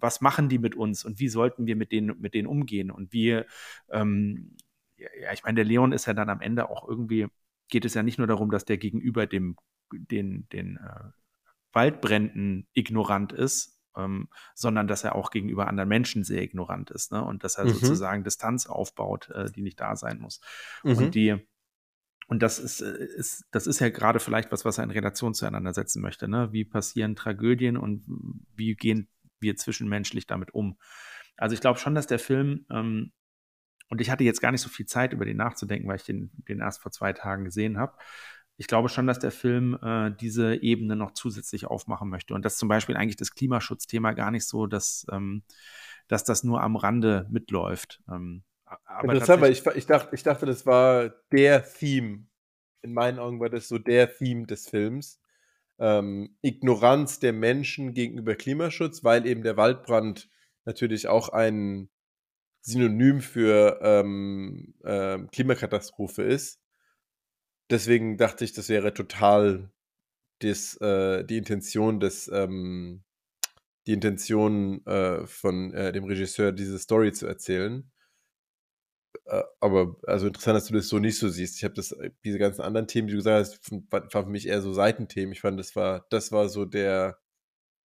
was 0.00 0.20
machen 0.20 0.48
die 0.48 0.58
mit 0.58 0.74
uns 0.74 1.04
und 1.04 1.18
wie 1.20 1.28
sollten 1.28 1.66
wir 1.66 1.76
mit 1.76 1.92
denen, 1.92 2.20
mit 2.20 2.34
denen 2.34 2.46
umgehen? 2.48 2.90
Und 2.90 3.12
wir, 3.12 3.46
ähm, 3.90 4.56
ja, 4.96 5.32
ich 5.32 5.42
meine, 5.42 5.56
der 5.56 5.64
Leon 5.64 5.92
ist 5.92 6.06
ja 6.06 6.14
dann 6.14 6.30
am 6.30 6.40
Ende 6.40 6.70
auch 6.70 6.88
irgendwie, 6.88 7.26
geht 7.68 7.84
es 7.84 7.94
ja 7.94 8.02
nicht 8.02 8.18
nur 8.18 8.26
darum, 8.26 8.50
dass 8.50 8.64
der 8.64 8.78
gegenüber 8.78 9.26
dem, 9.26 9.56
den, 9.92 10.48
den 10.50 10.76
äh, 10.76 11.10
Waldbränden 11.72 12.68
ignorant 12.72 13.32
ist, 13.32 13.80
ähm, 13.96 14.28
sondern 14.54 14.88
dass 14.88 15.04
er 15.04 15.14
auch 15.14 15.30
gegenüber 15.30 15.68
anderen 15.68 15.88
Menschen 15.88 16.24
sehr 16.24 16.42
ignorant 16.42 16.90
ist, 16.90 17.12
ne? 17.12 17.24
Und 17.24 17.44
dass 17.44 17.56
er 17.56 17.64
mhm, 17.64 17.70
sozusagen 17.70 18.24
Distanz 18.24 18.66
aufbaut, 18.66 19.30
äh, 19.30 19.50
die 19.50 19.62
nicht 19.62 19.80
da 19.80 19.96
sein 19.96 20.18
muss. 20.18 20.40
Und 20.82 20.98
mhm, 20.98 21.10
die, 21.10 21.36
und 22.26 22.42
das 22.42 22.58
ist, 22.58 22.80
äh, 22.80 23.06
ist, 23.16 23.44
das 23.50 23.66
ist 23.66 23.80
ja 23.80 23.90
gerade 23.90 24.20
vielleicht 24.20 24.52
was, 24.52 24.64
was 24.64 24.78
er 24.78 24.84
in 24.84 24.90
Relation 24.90 25.34
zueinander 25.34 25.74
setzen 25.74 26.02
möchte, 26.02 26.28
ne? 26.28 26.52
Wie 26.52 26.64
passieren 26.64 27.16
Tragödien 27.16 27.76
und 27.76 28.04
wie 28.54 28.74
gehen 28.74 29.08
wir 29.40 29.56
zwischenmenschlich 29.56 30.26
damit 30.26 30.54
um? 30.54 30.78
Also 31.36 31.54
ich 31.54 31.60
glaube 31.60 31.78
schon, 31.78 31.94
dass 31.94 32.06
der 32.06 32.18
Film, 32.18 32.66
ähm, 32.70 33.12
und 33.88 34.00
ich 34.00 34.10
hatte 34.10 34.24
jetzt 34.24 34.40
gar 34.40 34.52
nicht 34.52 34.60
so 34.60 34.68
viel 34.68 34.86
Zeit, 34.86 35.12
über 35.12 35.24
den 35.24 35.36
nachzudenken, 35.36 35.88
weil 35.88 35.96
ich 35.96 36.04
den, 36.04 36.30
den 36.48 36.60
erst 36.60 36.80
vor 36.80 36.92
zwei 36.92 37.12
Tagen 37.12 37.44
gesehen 37.44 37.78
habe. 37.78 37.96
Ich 38.56 38.66
glaube 38.66 38.88
schon, 38.88 39.06
dass 39.06 39.18
der 39.18 39.32
Film 39.32 39.78
äh, 39.82 40.10
diese 40.20 40.62
Ebene 40.62 40.96
noch 40.96 41.12
zusätzlich 41.12 41.66
aufmachen 41.66 42.08
möchte. 42.08 42.34
Und 42.34 42.44
dass 42.44 42.56
zum 42.56 42.68
Beispiel 42.68 42.96
eigentlich 42.96 43.16
das 43.16 43.34
Klimaschutzthema 43.34 44.12
gar 44.12 44.30
nicht 44.30 44.46
so, 44.46 44.66
dass, 44.66 45.06
ähm, 45.10 45.42
dass 46.08 46.24
das 46.24 46.44
nur 46.44 46.62
am 46.62 46.76
Rande 46.76 47.26
mitläuft. 47.30 48.00
Ähm, 48.10 48.44
Interessant, 49.02 49.42
weil 49.42 49.52
ich, 49.52 49.64
ich, 49.66 49.86
dachte, 49.86 50.14
ich 50.14 50.22
dachte, 50.22 50.46
das 50.46 50.66
war 50.66 51.10
der 51.32 51.64
Theme. 51.64 52.26
In 52.82 52.92
meinen 52.92 53.18
Augen 53.18 53.40
war 53.40 53.50
das 53.50 53.68
so 53.68 53.78
der 53.78 54.14
Theme 54.16 54.46
des 54.46 54.68
Films. 54.68 55.20
Ähm, 55.78 56.36
Ignoranz 56.42 57.18
der 57.18 57.32
Menschen 57.32 57.94
gegenüber 57.94 58.34
Klimaschutz, 58.36 59.02
weil 59.02 59.26
eben 59.26 59.42
der 59.42 59.56
Waldbrand 59.56 60.28
natürlich 60.64 61.08
auch 61.08 61.28
ein 61.28 61.88
Synonym 62.64 63.20
für 63.20 63.78
ähm, 63.82 64.74
ähm, 64.84 65.30
Klimakatastrophe 65.30 66.22
ist. 66.22 66.60
Deswegen 67.70 68.16
dachte 68.16 68.44
ich, 68.44 68.54
das 68.54 68.70
wäre 68.70 68.94
total 68.94 69.70
das, 70.40 70.76
äh, 70.80 71.24
die 71.24 71.36
Intention 71.36 72.00
des, 72.00 72.28
ähm, 72.28 73.04
die 73.86 73.92
Intention 73.92 74.84
äh, 74.86 75.26
von 75.26 75.74
äh, 75.74 75.92
dem 75.92 76.04
Regisseur, 76.04 76.52
diese 76.52 76.78
Story 76.78 77.12
zu 77.12 77.26
erzählen. 77.26 77.90
Äh, 79.26 79.42
aber 79.60 79.96
also 80.06 80.26
interessant, 80.26 80.56
dass 80.56 80.66
du 80.66 80.74
das 80.74 80.88
so 80.88 80.98
nicht 80.98 81.18
so 81.18 81.28
siehst. 81.28 81.58
Ich 81.58 81.64
habe 81.64 81.74
das, 81.74 81.92
äh, 81.92 82.12
diese 82.24 82.38
ganzen 82.38 82.62
anderen 82.62 82.88
Themen, 82.88 83.08
die 83.08 83.12
du 83.12 83.18
gesagt 83.18 83.46
hast, 83.46 83.72
waren 83.92 84.24
für 84.24 84.30
mich 84.30 84.48
eher 84.48 84.62
so 84.62 84.72
Seitenthemen. 84.72 85.32
Ich 85.32 85.42
fand, 85.42 85.60
das 85.60 85.76
war, 85.76 86.06
das 86.10 86.32
war 86.32 86.48
so 86.48 86.64
der, 86.64 87.18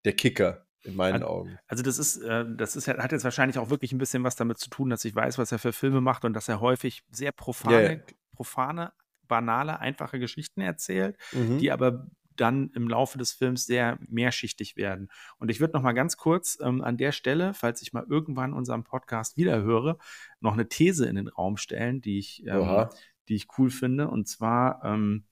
der 0.05 0.15
Kicker 0.15 0.68
in 0.85 0.95
meinen 0.97 1.23
Augen. 1.23 1.59
Also 1.67 1.83
das 1.83 1.99
ist, 1.99 2.19
äh, 2.19 2.45
das 2.57 2.77
ist 2.77 2.89
hat 2.89 3.13
jetzt 3.13 3.25
wahrscheinlich 3.25 3.59
auch 3.59 3.71
wirklich 3.71 3.93
ein 3.93 3.99
bisschen 3.99 4.25
was 4.25 4.37
damit 4.37 4.59
zu 4.59 4.71
tun, 4.71 4.91
dass 4.91 5.05
ich 5.05 5.15
weiß, 5.15 5.39
was 5.39 5.53
er 5.53 5.59
für 5.59 5.73
Filme 5.73 6.01
macht 6.01 6.25
und 6.25 6.33
dass 6.35 6.49
er 6.49 6.61
häufig 6.61 7.05
sehr 7.11 7.27
Ja, 7.27 7.31
ja. 7.31 7.33
profane, 7.37 8.05
profane, 8.33 8.93
banale, 9.27 9.81
einfache 9.81 10.19
Geschichten 10.19 10.61
erzählt, 10.61 11.17
Mhm. 11.33 11.59
die 11.59 11.71
aber 11.73 12.07
dann 12.37 12.71
im 12.75 12.89
Laufe 12.89 13.19
des 13.19 13.33
Films 13.33 13.67
sehr 13.67 13.99
mehrschichtig 14.07 14.77
werden. 14.77 15.11
Und 15.39 15.51
ich 15.51 15.59
würde 15.59 15.73
noch 15.75 15.83
mal 15.83 15.93
ganz 15.93 16.17
kurz 16.17 16.57
ähm, 16.63 16.83
an 16.83 16.97
der 16.97 17.11
Stelle, 17.11 17.53
falls 17.53 17.83
ich 17.83 17.93
mal 17.93 18.07
irgendwann 18.09 18.53
unseren 18.53 18.85
Podcast 18.85 19.37
wiederhöre, 19.37 19.99
noch 20.39 20.53
eine 20.53 20.69
These 20.69 21.07
in 21.07 21.17
den 21.17 21.27
Raum 21.27 21.57
stellen, 21.57 22.01
die 22.01 22.19
ich, 22.21 22.47
ähm, 22.47 22.87
die 23.29 23.35
ich 23.35 23.49
cool 23.59 23.71
finde. 23.71 24.07
Und 24.09 24.29
zwar 24.29 24.85
ähm, 24.85 25.25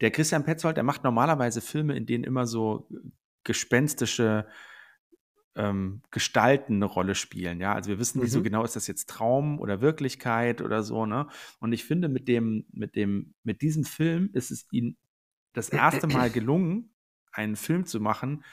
der 0.00 0.10
Christian 0.10 0.44
Petzold, 0.44 0.76
der 0.78 0.84
macht 0.84 1.04
normalerweise 1.04 1.60
Filme, 1.60 1.94
in 1.94 2.06
denen 2.06 2.24
immer 2.24 2.46
so 2.46 2.88
gespenstische 3.44 4.46
ähm, 5.54 6.02
Gestalten 6.10 6.76
eine 6.76 6.86
Rolle 6.86 7.14
spielen. 7.14 7.60
Ja, 7.60 7.74
also 7.74 7.90
wir 7.90 7.98
wissen 7.98 8.20
nicht 8.20 8.32
so 8.32 8.40
Mhm. 8.40 8.44
genau, 8.44 8.64
ist 8.64 8.76
das 8.76 8.86
jetzt 8.86 9.08
Traum 9.10 9.58
oder 9.60 9.80
Wirklichkeit 9.82 10.62
oder 10.62 10.82
so, 10.82 11.04
ne? 11.04 11.28
Und 11.60 11.72
ich 11.72 11.84
finde, 11.84 12.08
mit 12.08 12.26
dem, 12.28 12.64
mit 12.72 12.96
dem, 12.96 13.34
mit 13.42 13.60
diesem 13.60 13.84
Film 13.84 14.30
ist 14.32 14.50
es 14.50 14.66
ihnen 14.72 14.96
das 15.52 15.68
erste 15.68 16.06
Mal 16.06 16.30
gelungen, 16.30 16.94
einen 17.32 17.56
Film 17.56 17.84
zu 17.86 18.00
machen, 18.00 18.44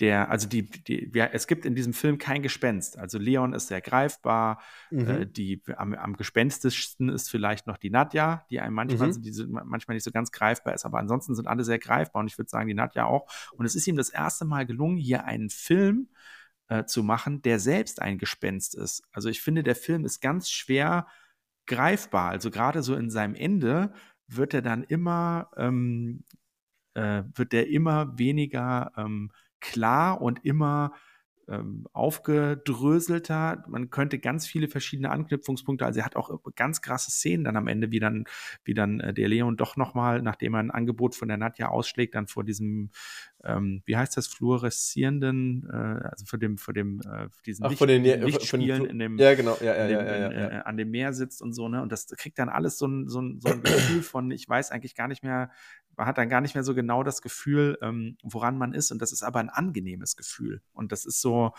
der, 0.00 0.30
also 0.30 0.48
die, 0.48 0.62
die, 0.70 1.10
ja, 1.14 1.26
es 1.26 1.46
gibt 1.46 1.64
in 1.66 1.74
diesem 1.74 1.92
Film 1.92 2.18
kein 2.18 2.42
Gespenst. 2.42 2.98
Also 2.98 3.18
Leon 3.18 3.52
ist 3.52 3.68
sehr 3.68 3.80
greifbar. 3.80 4.60
Äh, 4.90 4.94
Mhm. 4.96 5.32
die 5.32 5.62
am, 5.76 5.94
am 5.94 6.16
gespenstischsten 6.16 7.10
ist 7.10 7.30
vielleicht 7.30 7.66
noch 7.66 7.76
die 7.76 7.90
Nadja, 7.90 8.44
die 8.50 8.60
einem 8.60 8.74
manchmal, 8.74 9.08
Mhm. 9.08 9.12
so, 9.12 9.20
die 9.20 9.32
so, 9.32 9.46
manchmal 9.46 9.94
nicht 9.94 10.04
so 10.04 10.10
ganz 10.10 10.32
greifbar 10.32 10.74
ist, 10.74 10.84
aber 10.84 10.98
ansonsten 10.98 11.34
sind 11.34 11.46
alle 11.46 11.62
sehr 11.64 11.78
greifbar 11.78 12.20
und 12.20 12.26
ich 12.26 12.36
würde 12.38 12.50
sagen, 12.50 12.66
die 12.66 12.74
Nadja 12.74 13.04
auch. 13.04 13.30
Und 13.52 13.66
es 13.66 13.74
ist 13.74 13.86
ihm 13.86 13.96
das 13.96 14.10
erste 14.10 14.44
Mal 14.44 14.66
gelungen, 14.66 14.96
hier 14.96 15.24
einen 15.26 15.50
Film 15.50 16.08
äh, 16.68 16.84
zu 16.84 17.02
machen, 17.02 17.42
der 17.42 17.60
selbst 17.60 18.00
ein 18.02 18.18
Gespenst 18.18 18.74
ist. 18.74 19.02
Also 19.12 19.28
ich 19.28 19.42
finde, 19.42 19.62
der 19.62 19.76
Film 19.76 20.04
ist 20.04 20.20
ganz 20.20 20.50
schwer 20.50 21.06
greifbar. 21.66 22.30
Also 22.30 22.50
gerade 22.50 22.82
so 22.82 22.94
in 22.94 23.10
seinem 23.10 23.34
Ende 23.34 23.92
wird 24.26 24.54
er 24.54 24.62
dann 24.62 24.82
immer, 24.84 25.50
ähm, 25.56 26.24
äh, 26.94 27.22
wird 27.34 27.52
der 27.52 27.68
immer 27.68 28.18
weniger 28.18 28.92
ähm, 28.96 29.30
klar 29.60 30.20
und 30.20 30.44
immer 30.44 30.92
ähm, 31.50 31.86
aufgedröselter. 31.92 33.64
Man 33.68 33.90
könnte 33.90 34.18
ganz 34.18 34.46
viele 34.46 34.68
verschiedene 34.68 35.10
Anknüpfungspunkte, 35.10 35.84
also 35.84 36.00
er 36.00 36.06
hat 36.06 36.16
auch 36.16 36.30
ganz 36.54 36.80
krasse 36.80 37.10
Szenen 37.10 37.44
dann 37.44 37.56
am 37.56 37.66
Ende, 37.66 37.90
wie 37.90 37.98
dann, 37.98 38.24
wie 38.64 38.74
dann 38.74 39.00
äh, 39.00 39.12
der 39.12 39.28
Leon 39.28 39.56
doch 39.56 39.76
nochmal, 39.76 40.22
nachdem 40.22 40.54
er 40.54 40.60
ein 40.60 40.70
Angebot 40.70 41.14
von 41.14 41.28
der 41.28 41.36
Nadja 41.36 41.68
ausschlägt, 41.68 42.14
dann 42.14 42.28
vor 42.28 42.44
diesem, 42.44 42.90
ähm, 43.44 43.82
wie 43.86 43.96
heißt 43.96 44.16
das, 44.16 44.26
fluoreszierenden, 44.26 45.68
äh, 45.70 46.08
also 46.08 46.26
vor 46.26 46.38
dem, 46.38 46.58
vor 46.58 46.74
dem, 46.74 47.00
äh, 47.00 47.28
diesen 47.46 47.64
Ach, 47.64 47.70
Licht, 47.70 47.78
von 47.78 47.88
den, 47.88 48.04
ja, 48.04 48.16
Lichtspielen 48.16 48.78
von, 48.78 48.90
in 48.90 48.98
dem, 48.98 49.18
ja, 49.18 49.34
genau, 49.34 49.56
ja, 49.60 49.86
dem, 49.86 50.00
in, 50.00 50.06
äh, 50.06 50.62
an 50.64 50.76
dem 50.76 50.90
Meer 50.90 51.12
sitzt 51.12 51.42
und 51.42 51.52
so, 51.52 51.68
ne? 51.68 51.82
Und 51.82 51.92
das 51.92 52.06
kriegt 52.08 52.38
dann 52.38 52.48
alles 52.48 52.78
so 52.78 52.86
ein, 52.86 53.08
so 53.08 53.20
ein, 53.20 53.40
so 53.40 53.48
ein 53.48 53.62
Gefühl 53.62 54.02
von, 54.02 54.30
ich 54.30 54.48
weiß 54.48 54.70
eigentlich 54.70 54.94
gar 54.94 55.08
nicht 55.08 55.22
mehr, 55.22 55.50
man 55.96 56.06
hat 56.06 56.18
dann 56.18 56.28
gar 56.28 56.40
nicht 56.40 56.54
mehr 56.54 56.64
so 56.64 56.74
genau 56.74 57.02
das 57.02 57.20
Gefühl, 57.22 57.78
ähm, 57.82 58.16
woran 58.22 58.56
man 58.56 58.72
ist. 58.72 58.90
Und 58.90 59.02
das 59.02 59.12
ist 59.12 59.22
aber 59.22 59.40
ein 59.40 59.50
angenehmes 59.50 60.16
Gefühl. 60.16 60.62
Und 60.72 60.92
das 60.92 61.04
ist 61.04 61.20
so, 61.20 61.52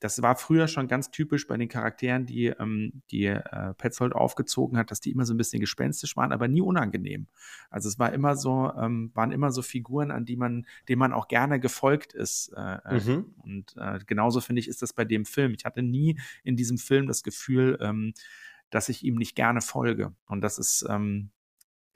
das 0.00 0.20
war 0.20 0.36
früher 0.36 0.68
schon 0.68 0.88
ganz 0.88 1.10
typisch 1.10 1.46
bei 1.46 1.56
den 1.56 1.68
Charakteren, 1.68 2.26
die, 2.26 2.46
ähm, 2.46 3.02
die 3.10 3.24
äh, 3.26 3.74
Petzold 3.74 4.12
aufgezogen 4.14 4.76
hat, 4.76 4.90
dass 4.90 5.00
die 5.00 5.10
immer 5.10 5.24
so 5.24 5.32
ein 5.32 5.38
bisschen 5.38 5.60
gespenstisch 5.60 6.16
waren, 6.16 6.32
aber 6.32 6.48
nie 6.48 6.60
unangenehm. 6.60 7.28
Also 7.70 7.88
es 7.88 7.98
war 7.98 8.12
immer 8.12 8.36
so, 8.36 8.70
ähm, 8.78 9.10
waren 9.14 9.32
immer 9.32 9.50
so 9.50 9.62
Figuren, 9.62 10.10
an 10.10 10.24
die 10.26 10.36
man, 10.36 10.66
denen 10.88 10.98
man 10.98 11.12
auch 11.12 11.28
gerne 11.28 11.60
gefolgt 11.60 12.12
ist. 12.12 12.52
Äh, 12.56 12.78
äh, 12.84 13.00
Mhm. 13.00 13.34
und 13.42 13.74
äh, 13.78 13.98
genauso 14.06 14.40
finde 14.40 14.60
ich, 14.60 14.68
ist 14.68 14.82
das 14.82 14.92
bei 14.92 15.04
dem 15.04 15.24
Film. 15.24 15.54
Ich 15.54 15.64
hatte 15.64 15.82
nie 15.82 16.18
in 16.44 16.56
diesem 16.56 16.78
Film 16.78 17.06
das 17.06 17.22
Gefühl, 17.22 17.78
ähm, 17.80 18.12
dass 18.70 18.88
ich 18.88 19.04
ihm 19.04 19.14
nicht 19.14 19.34
gerne 19.36 19.60
folge. 19.60 20.14
Und 20.26 20.40
das 20.42 20.58
ist, 20.58 20.84
ähm, 20.88 21.30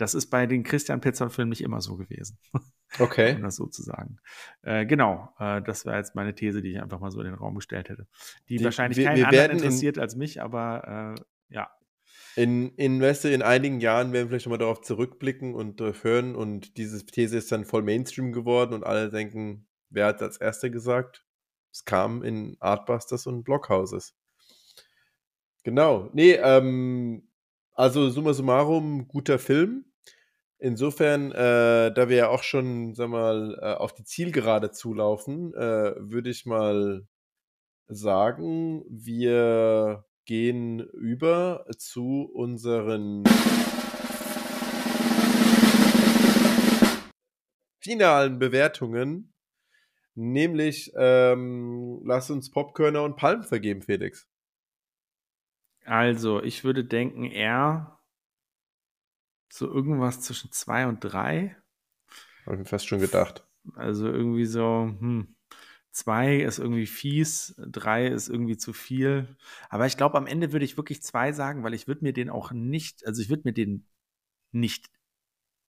das 0.00 0.14
ist 0.14 0.26
bei 0.30 0.46
den 0.46 0.62
Christian 0.62 1.00
Petzold-Filmen 1.00 1.50
nicht 1.50 1.62
immer 1.62 1.80
so 1.80 1.96
gewesen, 1.96 2.38
um 2.52 2.60
Okay. 2.98 3.38
das 3.40 3.56
so 3.56 3.66
zu 3.66 3.82
sagen. 3.82 4.18
Äh, 4.62 4.86
genau, 4.86 5.32
äh, 5.38 5.60
das 5.62 5.84
wäre 5.86 5.96
jetzt 5.96 6.14
meine 6.14 6.34
These, 6.34 6.62
die 6.62 6.72
ich 6.72 6.82
einfach 6.82 7.00
mal 7.00 7.10
so 7.10 7.20
in 7.20 7.26
den 7.26 7.34
Raum 7.34 7.54
gestellt 7.54 7.88
hätte. 7.88 8.06
Die, 8.48 8.56
Die- 8.56 8.64
wahrscheinlich 8.64 8.96
wir- 8.98 9.04
keinen 9.06 9.16
wir 9.18 9.24
anderen 9.26 9.38
werden 9.42 9.58
in- 9.58 9.64
interessiert 9.64 9.98
als 9.98 10.16
mich, 10.16 10.40
aber 10.42 11.16
äh, 11.48 11.54
ja. 11.54 11.70
In, 12.36 12.70
in, 12.76 13.00
weißt 13.00 13.24
du, 13.24 13.32
in 13.32 13.42
einigen 13.42 13.80
Jahren 13.80 14.12
werden 14.12 14.24
wir 14.26 14.30
vielleicht 14.30 14.46
nochmal 14.46 14.58
darauf 14.58 14.80
zurückblicken 14.82 15.54
und 15.54 15.80
äh, 15.80 15.92
hören 16.02 16.34
und 16.36 16.76
diese 16.76 17.04
These 17.04 17.36
ist 17.38 17.50
dann 17.52 17.64
voll 17.64 17.82
Mainstream 17.82 18.32
geworden 18.32 18.72
und 18.74 18.84
alle 18.84 19.10
denken, 19.10 19.66
wer 19.90 20.06
hat 20.06 20.22
als 20.22 20.36
Erster 20.36 20.70
gesagt? 20.70 21.24
Es 21.72 21.84
kam 21.84 22.22
in 22.22 22.56
Artbusters 22.60 23.26
und 23.26 23.44
Blockhouses. 23.44 24.14
Genau. 25.62 26.08
Nee, 26.12 26.32
ähm, 26.32 27.28
also 27.74 28.08
summa 28.10 28.32
summarum, 28.32 29.06
guter 29.08 29.38
Film. 29.38 29.84
Insofern, 30.62 31.32
äh, 31.32 31.90
da 31.90 32.08
wir 32.10 32.16
ja 32.16 32.28
auch 32.28 32.42
schon, 32.42 32.94
sag 32.94 33.08
mal, 33.08 33.58
äh, 33.62 33.74
auf 33.74 33.94
die 33.94 34.04
Zielgerade 34.04 34.70
zulaufen, 34.70 35.54
äh, 35.54 35.94
würde 35.96 36.28
ich 36.28 36.44
mal 36.44 37.08
sagen, 37.88 38.84
wir 38.90 40.04
gehen 40.26 40.80
über 40.80 41.64
zu 41.78 42.30
unseren 42.34 43.24
finalen 47.80 48.38
Bewertungen. 48.38 49.32
Nämlich, 50.14 50.92
ähm, 50.94 52.02
lass 52.04 52.30
uns 52.30 52.50
Popkörner 52.50 53.02
und 53.04 53.16
Palmen 53.16 53.44
vergeben, 53.44 53.80
Felix. 53.80 54.28
Also, 55.86 56.42
ich 56.42 56.64
würde 56.64 56.84
denken, 56.84 57.24
eher 57.24 57.99
so 59.52 59.66
irgendwas 59.66 60.20
zwischen 60.20 60.52
zwei 60.52 60.86
und 60.86 61.00
drei. 61.00 61.56
Habe 62.46 62.56
ich 62.56 62.60
mir 62.60 62.64
fast 62.64 62.86
schon 62.86 63.00
gedacht. 63.00 63.46
Also 63.74 64.06
irgendwie 64.06 64.46
so, 64.46 64.94
hm, 64.98 65.34
zwei 65.90 66.36
ist 66.36 66.58
irgendwie 66.58 66.86
fies, 66.86 67.54
drei 67.58 68.06
ist 68.06 68.28
irgendwie 68.28 68.56
zu 68.56 68.72
viel. 68.72 69.36
Aber 69.68 69.86
ich 69.86 69.96
glaube, 69.96 70.16
am 70.16 70.26
Ende 70.26 70.52
würde 70.52 70.64
ich 70.64 70.76
wirklich 70.76 71.02
zwei 71.02 71.32
sagen, 71.32 71.62
weil 71.62 71.74
ich 71.74 71.86
würde 71.86 72.04
mir 72.04 72.12
den 72.12 72.30
auch 72.30 72.52
nicht, 72.52 73.06
also 73.06 73.20
ich 73.20 73.28
würde 73.28 73.42
mir 73.44 73.52
den 73.52 73.86
nicht 74.52 74.90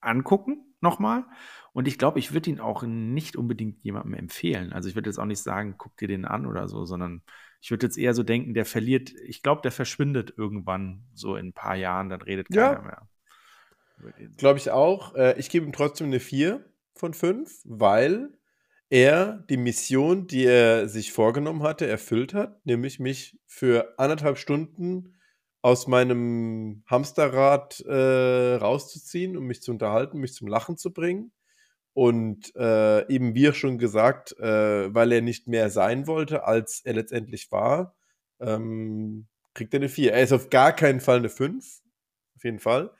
angucken 0.01 0.75
nochmal. 0.81 1.25
Und 1.73 1.89
ich 1.89 1.99
glaube, 1.99 2.19
ich 2.19 2.33
würde 2.33 2.51
ihn 2.51 2.61
auch 2.61 2.83
nicht 2.83 3.37
unbedingt 3.37 3.83
jemandem 3.83 4.15
empfehlen. 4.15 4.73
Also 4.73 4.89
ich 4.89 4.95
würde 4.95 5.09
jetzt 5.09 5.19
auch 5.19 5.27
nicht 5.27 5.43
sagen, 5.43 5.77
guck 5.79 5.97
dir 5.97 6.09
den 6.09 6.25
an 6.25 6.47
oder 6.47 6.69
so, 6.69 6.85
sondern 6.85 7.23
ich 7.61 7.71
würde 7.71 7.87
jetzt 7.87 7.97
eher 7.97 8.15
so 8.15 8.23
denken, 8.23 8.55
der 8.55 8.65
verliert, 8.65 9.13
ich 9.25 9.43
glaube, 9.43 9.63
der 9.63 9.71
verschwindet 9.71 10.35
irgendwann 10.37 11.05
so 11.15 11.37
in 11.37 11.49
ein 11.49 11.53
paar 11.53 11.77
Jahren, 11.77 12.09
dann 12.09 12.21
redet 12.21 12.51
keiner 12.51 12.73
ja. 12.73 12.83
mehr. 12.83 13.09
Glaube 14.37 14.59
ich 14.59 14.70
auch. 14.70 15.15
Äh, 15.15 15.39
ich 15.39 15.51
gebe 15.51 15.66
ihm 15.66 15.73
trotzdem 15.73 16.09
eine 16.09 16.20
4 16.20 16.65
von 16.95 17.15
5, 17.15 17.61
weil 17.65 18.31
er 18.91 19.45
die 19.49 19.57
Mission, 19.57 20.27
die 20.27 20.45
er 20.45 20.89
sich 20.89 21.12
vorgenommen 21.12 21.62
hatte, 21.62 21.87
erfüllt 21.87 22.35
hat, 22.35 22.65
nämlich 22.66 23.01
mich 23.01 23.39
für 23.47 23.95
anderthalb 23.99 24.37
Stunden 24.39 25.16
aus 25.62 25.87
meinem 25.87 26.83
Hamsterrad 26.87 27.81
äh, 27.81 28.55
rauszuziehen, 28.57 29.37
um 29.37 29.45
mich 29.45 29.62
zu 29.62 29.70
unterhalten, 29.70 30.19
mich 30.19 30.35
zum 30.35 30.49
Lachen 30.49 30.77
zu 30.77 30.93
bringen. 30.93 31.33
Und 31.95 32.55
äh, 32.57 33.09
eben 33.09 33.35
wie 33.35 33.53
schon 33.53 33.79
gesagt, 33.79 34.37
äh, 34.39 34.95
weil 34.95 35.12
er 35.12 35.20
nicht 35.20 35.47
mehr 35.47 35.70
sein 35.70 36.07
wollte, 36.07 36.45
als 36.45 36.81
er 36.85 36.95
letztendlich 36.95 37.53
war, 37.53 37.95
ähm, 38.41 39.27
kriegt 39.55 39.74
er 39.74 39.81
eine 39.81 39.89
4. 39.89 40.12
Er 40.12 40.23
ist 40.23 40.33
auf 40.33 40.51
gar 40.51 40.73
keinen 40.73 41.01
Fall 41.01 41.19
eine 41.19 41.29
5. 41.29 41.83
Auf 42.37 42.45
jeden 42.45 42.59
Fall. 42.59 42.91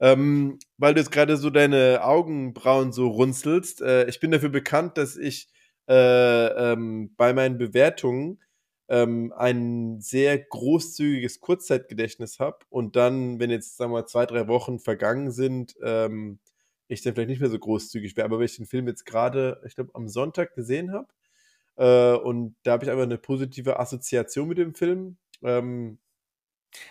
Ähm, 0.00 0.58
weil 0.78 0.94
du 0.94 1.00
jetzt 1.00 1.12
gerade 1.12 1.36
so 1.36 1.50
deine 1.50 2.02
Augenbrauen 2.02 2.92
so 2.92 3.08
runzelst. 3.08 3.82
Äh, 3.82 4.08
ich 4.08 4.20
bin 4.20 4.30
dafür 4.30 4.48
bekannt, 4.48 4.96
dass 4.96 5.16
ich 5.16 5.48
äh, 5.88 6.72
ähm, 6.72 7.14
bei 7.16 7.32
meinen 7.34 7.58
Bewertungen 7.58 8.40
ähm, 8.88 9.32
ein 9.36 10.00
sehr 10.00 10.38
großzügiges 10.38 11.40
Kurzzeitgedächtnis 11.40 12.40
habe 12.40 12.58
und 12.70 12.96
dann, 12.96 13.38
wenn 13.38 13.50
jetzt, 13.50 13.76
sagen 13.76 13.92
wir 13.92 14.00
mal, 14.00 14.06
zwei, 14.06 14.26
drei 14.26 14.48
Wochen 14.48 14.80
vergangen 14.80 15.30
sind, 15.30 15.76
ähm, 15.82 16.40
ich 16.88 17.02
dann 17.02 17.14
vielleicht 17.14 17.28
nicht 17.30 17.40
mehr 17.40 17.50
so 17.50 17.58
großzügig 17.58 18.16
wäre. 18.16 18.24
Aber 18.24 18.38
wenn 18.38 18.46
ich 18.46 18.56
den 18.56 18.66
Film 18.66 18.88
jetzt 18.88 19.06
gerade, 19.06 19.62
ich 19.66 19.76
glaube, 19.76 19.94
am 19.94 20.08
Sonntag 20.08 20.54
gesehen 20.54 20.92
habe 20.92 21.08
äh, 21.76 22.18
und 22.20 22.56
da 22.64 22.72
habe 22.72 22.84
ich 22.84 22.90
einfach 22.90 23.04
eine 23.04 23.18
positive 23.18 23.78
Assoziation 23.78 24.48
mit 24.48 24.58
dem 24.58 24.74
Film, 24.74 25.18
ähm, 25.42 25.98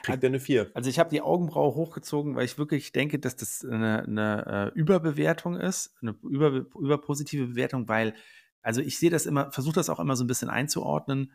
Kriegt 0.03 0.23
er 0.23 0.27
eine 0.27 0.39
4. 0.39 0.71
Also 0.73 0.89
ich 0.89 0.99
habe 0.99 1.09
die 1.09 1.21
Augenbraue 1.21 1.75
hochgezogen, 1.75 2.35
weil 2.35 2.45
ich 2.45 2.57
wirklich 2.57 2.91
denke, 2.91 3.19
dass 3.19 3.35
das 3.35 3.63
eine, 3.63 4.03
eine 4.03 4.71
äh, 4.75 4.77
Überbewertung 4.77 5.55
ist, 5.55 5.95
eine 6.01 6.15
über, 6.23 6.65
überpositive 6.79 7.47
Bewertung, 7.47 7.87
weil, 7.87 8.13
also 8.61 8.81
ich 8.81 8.99
sehe 8.99 9.09
das 9.09 9.25
immer, 9.25 9.51
versuche 9.51 9.75
das 9.75 9.89
auch 9.89 9.99
immer 9.99 10.15
so 10.15 10.23
ein 10.23 10.27
bisschen 10.27 10.49
einzuordnen. 10.49 11.31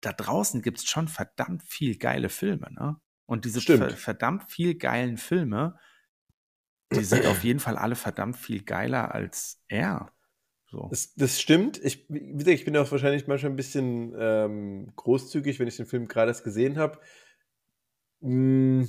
Da 0.00 0.12
draußen 0.12 0.62
gibt 0.62 0.78
es 0.78 0.86
schon 0.86 1.08
verdammt 1.08 1.62
viel 1.62 1.96
geile 1.96 2.28
Filme, 2.28 2.72
ne? 2.72 3.00
Und 3.26 3.44
diese 3.44 3.60
ver 3.60 3.90
verdammt 3.90 4.50
viel 4.52 4.76
geilen 4.76 5.16
Filme, 5.16 5.78
die 6.92 7.02
sind 7.02 7.26
auf 7.26 7.42
jeden 7.42 7.58
Fall 7.58 7.76
alle 7.76 7.96
verdammt 7.96 8.36
viel 8.36 8.62
geiler 8.62 9.12
als 9.12 9.60
er. 9.68 10.12
So. 10.70 10.88
Das, 10.90 11.14
das, 11.14 11.40
stimmt. 11.40 11.78
Ich, 11.82 12.08
ich 12.10 12.64
bin 12.64 12.76
auch 12.76 12.90
wahrscheinlich 12.90 13.26
manchmal 13.26 13.52
ein 13.52 13.56
bisschen 13.56 14.14
ähm, 14.18 14.92
großzügig, 14.96 15.58
wenn 15.58 15.68
ich 15.68 15.76
den 15.76 15.86
Film 15.86 16.06
gerade 16.06 16.30
erst 16.30 16.44
gesehen 16.44 16.78
habe. 16.78 17.00
Hm. 18.26 18.88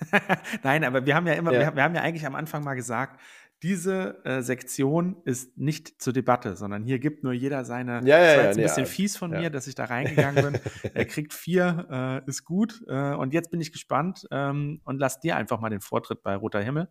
Nein, 0.62 0.84
aber 0.84 1.06
wir 1.06 1.14
haben 1.14 1.26
ja 1.26 1.32
immer, 1.32 1.52
ja. 1.52 1.60
Wir, 1.60 1.76
wir, 1.76 1.82
haben 1.82 1.94
ja 1.94 2.02
eigentlich 2.02 2.26
am 2.26 2.34
Anfang 2.34 2.62
mal 2.62 2.74
gesagt, 2.74 3.20
diese 3.62 4.24
äh, 4.24 4.42
Sektion 4.42 5.16
ist 5.24 5.56
nicht 5.56 6.00
zur 6.00 6.12
Debatte, 6.12 6.56
sondern 6.56 6.82
hier 6.82 6.98
gibt 6.98 7.24
nur 7.24 7.32
jeder 7.32 7.64
seine. 7.64 8.00
Ja, 8.04 8.18
ja, 8.18 8.26
das 8.26 8.36
war 8.36 8.44
jetzt 8.44 8.58
ein 8.58 8.62
bisschen 8.62 8.86
fies 8.86 9.16
von 9.16 9.30
mir, 9.30 9.50
dass 9.50 9.66
ich 9.66 9.74
da 9.74 9.84
reingegangen 9.84 10.52
bin. 10.52 10.60
er 10.94 11.04
kriegt 11.06 11.34
vier, 11.34 12.22
äh, 12.26 12.28
ist 12.28 12.44
gut. 12.44 12.82
Äh, 12.86 13.14
und 13.14 13.32
jetzt 13.32 13.50
bin 13.50 13.60
ich 13.60 13.72
gespannt 13.72 14.26
ähm, 14.30 14.80
und 14.84 14.98
lass 14.98 15.20
dir 15.20 15.36
einfach 15.36 15.60
mal 15.60 15.70
den 15.70 15.80
Vortritt 15.80 16.22
bei 16.22 16.34
Roter 16.36 16.62
Himmel. 16.62 16.90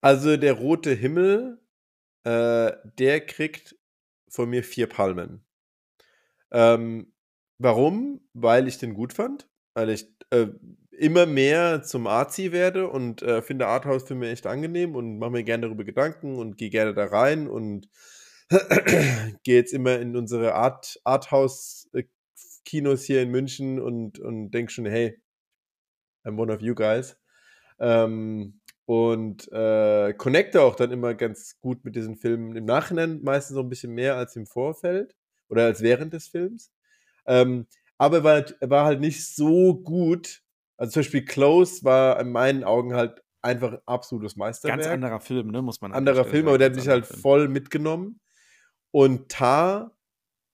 Also 0.00 0.36
der 0.36 0.54
Rote 0.54 0.92
Himmel, 0.92 1.60
äh, 2.24 2.72
der 2.98 3.26
kriegt 3.26 3.76
von 4.28 4.50
mir 4.50 4.64
vier 4.64 4.88
Palmen. 4.88 5.44
Ähm, 6.50 7.12
warum? 7.58 8.20
Weil 8.32 8.66
ich 8.68 8.78
den 8.78 8.94
gut 8.94 9.12
fand 9.12 9.48
weil 9.74 9.90
ich 9.90 10.06
äh, 10.30 10.48
immer 10.90 11.26
mehr 11.26 11.82
zum 11.82 12.06
Arzi 12.06 12.52
werde 12.52 12.88
und 12.88 13.22
äh, 13.22 13.42
finde 13.42 13.66
Arthouse-Filme 13.66 14.30
echt 14.30 14.46
angenehm 14.46 14.94
und 14.94 15.18
mache 15.18 15.30
mir 15.30 15.44
gerne 15.44 15.66
darüber 15.66 15.84
Gedanken 15.84 16.38
und 16.38 16.58
gehe 16.58 16.70
gerne 16.70 16.94
da 16.94 17.06
rein 17.06 17.48
und 17.48 17.88
gehe 19.44 19.56
jetzt 19.56 19.72
immer 19.72 19.98
in 19.98 20.16
unsere 20.16 20.54
Art, 20.54 21.00
Arthouse-Kinos 21.04 23.04
hier 23.04 23.22
in 23.22 23.30
München 23.30 23.80
und, 23.80 24.18
und 24.18 24.50
denke 24.50 24.70
schon, 24.70 24.86
hey, 24.86 25.18
I'm 26.24 26.38
one 26.38 26.52
of 26.52 26.60
you 26.60 26.74
guys. 26.74 27.16
Ähm, 27.80 28.60
und 28.84 29.50
äh, 29.52 30.12
connecte 30.14 30.62
auch 30.62 30.74
dann 30.74 30.90
immer 30.90 31.14
ganz 31.14 31.58
gut 31.60 31.84
mit 31.84 31.96
diesen 31.96 32.16
Filmen 32.16 32.56
im 32.56 32.64
Nachhinein, 32.64 33.20
meistens 33.22 33.54
so 33.54 33.60
ein 33.60 33.68
bisschen 33.68 33.94
mehr 33.94 34.16
als 34.16 34.36
im 34.36 34.46
Vorfeld 34.46 35.14
oder 35.48 35.64
als 35.64 35.82
während 35.82 36.12
des 36.12 36.28
Films. 36.28 36.72
Ähm, 37.26 37.66
aber 38.02 38.16
er 38.16 38.24
war, 38.24 38.32
halt, 38.32 38.56
er 38.58 38.70
war 38.70 38.84
halt 38.84 39.00
nicht 39.00 39.24
so 39.24 39.74
gut. 39.74 40.42
Also 40.76 40.94
zum 40.94 41.00
Beispiel 41.00 41.24
Close 41.24 41.84
war 41.84 42.18
in 42.18 42.32
meinen 42.32 42.64
Augen 42.64 42.94
halt 42.94 43.22
einfach 43.42 43.74
ein 43.74 43.78
absolutes 43.86 44.34
Meisterwerk. 44.34 44.80
Ganz 44.80 44.90
anderer 44.90 45.20
Film, 45.20 45.52
ne, 45.52 45.62
muss 45.62 45.80
man 45.80 45.92
Anderer 45.92 46.24
Film, 46.24 46.48
aber 46.48 46.58
der 46.58 46.70
hat 46.70 46.76
mich 46.76 46.88
halt 46.88 47.06
Film. 47.06 47.20
voll 47.20 47.48
mitgenommen. 47.48 48.20
Und 48.90 49.28
Tar 49.28 49.96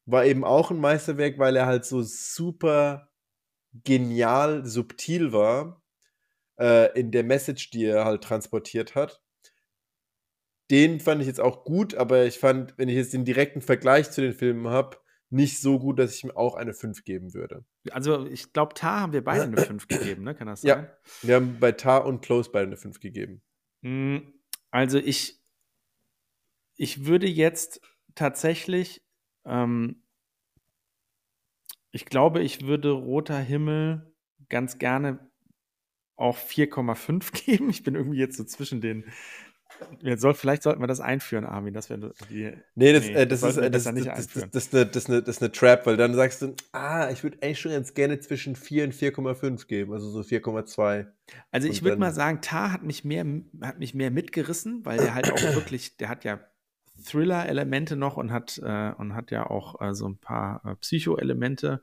war 0.05 0.27
eben 0.27 0.45
auch 0.45 0.71
ein 0.71 0.79
Meisterwerk, 0.79 1.39
weil 1.39 1.57
er 1.57 1.65
halt 1.65 1.87
so 1.87 2.03
super 2.03 3.09
genial 3.73 4.67
subtil 4.67 5.33
war 5.33 5.83
äh, 6.61 6.93
in 7.01 7.13
der 7.13 7.25
Message, 7.25 7.71
die 7.71 7.87
er 7.87 8.05
halt 8.05 8.25
transportiert 8.25 8.95
hat. 8.95 9.23
Den 10.71 11.01
fand 11.01 11.23
ich 11.23 11.27
jetzt 11.27 11.41
auch 11.41 11.65
gut, 11.65 11.95
aber 11.95 12.27
ich 12.27 12.39
fand, 12.39 12.77
wenn 12.77 12.91
ich 12.91 12.97
jetzt 12.97 13.15
den 13.15 13.25
direkten 13.25 13.63
Vergleich 13.63 14.11
zu 14.11 14.21
den 14.21 14.35
Filmen 14.35 14.69
habe, 14.69 14.99
nicht 15.31 15.61
so 15.61 15.79
gut, 15.79 15.99
dass 15.99 16.15
ich 16.15 16.25
ihm 16.25 16.31
auch 16.31 16.55
eine 16.55 16.73
5 16.73 17.05
geben 17.05 17.35
würde. 17.35 17.65
Also 17.91 18.27
ich 18.27 18.53
glaube, 18.53 18.75
Tar 18.75 19.01
haben 19.01 19.13
wir 19.13 19.23
beide 19.23 19.45
eine 19.45 19.59
5 19.59 19.89
gegeben, 19.89 20.25
ne? 20.25 20.35
Kann 20.35 20.47
das 20.47 20.63
sein? 20.63 20.85
Ja, 20.85 20.99
wir 21.23 21.35
haben 21.37 21.59
bei 21.61 21.73
Tar 21.73 22.07
und 22.07 22.23
Close 22.23 22.51
beide 22.51 22.67
eine 22.67 22.77
5 22.77 23.01
gegeben. 23.01 23.43
Hm, 23.83 24.33
also 24.71 24.99
ich, 24.99 25.41
ich 26.77 27.05
würde 27.05 27.27
jetzt 27.27 27.81
tatsächlich, 28.15 29.05
ähm, 29.45 30.03
ich 31.91 32.07
glaube, 32.07 32.43
ich 32.43 32.67
würde 32.67 32.91
Roter 32.91 33.39
Himmel 33.39 34.15
ganz 34.49 34.79
gerne 34.79 35.31
auch 36.17 36.37
4,5 36.37 37.45
geben. 37.45 37.71
Ich 37.71 37.83
bin 37.83 37.95
irgendwie 37.95 38.19
jetzt 38.19 38.37
so 38.37 38.45
zwischen 38.45 38.81
den 38.81 39.05
soll, 40.17 40.35
vielleicht 40.35 40.63
sollten 40.63 40.81
wir 40.81 40.87
das 40.87 41.01
einführen, 41.01 41.45
Armin. 41.45 41.75
Das 41.75 41.91
wäre 41.91 42.13
die. 42.31 42.53
Nee, 42.75 42.93
das, 42.93 43.05
nee, 43.05 43.13
äh, 43.13 43.27
das, 43.27 43.43
ist, 43.43 43.57
äh, 43.57 43.71
das, 43.71 43.85
das, 43.85 43.95
das, 43.95 44.27
das, 44.29 44.51
das, 44.51 44.75
eine, 44.75 44.87
das, 44.87 45.07
eine, 45.07 45.23
das 45.23 45.37
ist 45.37 45.43
eine 45.43 45.53
Trap, 45.53 45.87
weil 45.87 45.97
dann 45.97 46.15
sagst 46.15 46.43
du, 46.43 46.55
ah, 46.73 47.11
ich 47.11 47.23
würde 47.23 47.39
eigentlich 47.43 47.61
schon 47.61 47.73
ganz 47.73 47.95
gerne 47.95 48.21
zwischen 48.21 48.57
4 48.57 48.85
und 48.85 48.95
4,5 48.95 49.67
geben, 49.67 49.93
also 49.93 50.11
so 50.11 50.21
4,2. 50.21 51.07
Also 51.51 51.69
ich 51.69 51.83
würde 51.83 51.99
mal 51.99 52.13
sagen, 52.13 52.41
Tar 52.41 52.73
hat 52.73 52.83
mich 52.83 53.05
mehr, 53.05 53.25
hat 53.63 53.79
mich 53.79 53.95
mehr 53.95 54.11
mitgerissen, 54.11 54.85
weil 54.85 54.99
der 54.99 55.15
halt 55.15 55.31
auch 55.33 55.43
wirklich, 55.55 55.97
der 55.97 56.09
hat 56.09 56.25
ja 56.25 56.41
Thriller-Elemente 57.05 57.97
noch 57.97 58.17
und 58.17 58.33
hat, 58.33 58.59
äh, 58.63 58.93
und 58.93 59.15
hat 59.15 59.31
ja 59.31 59.49
auch 59.49 59.81
äh, 59.81 59.95
so 59.95 60.09
ein 60.09 60.19
paar 60.19 60.65
äh, 60.65 60.75
Psycho-Elemente. 60.77 61.83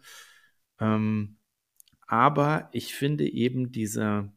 Ähm, 0.79 1.37
aber 2.07 2.69
ich 2.71 2.93
finde 2.93 3.27
eben 3.27 3.71
diese, 3.71 4.31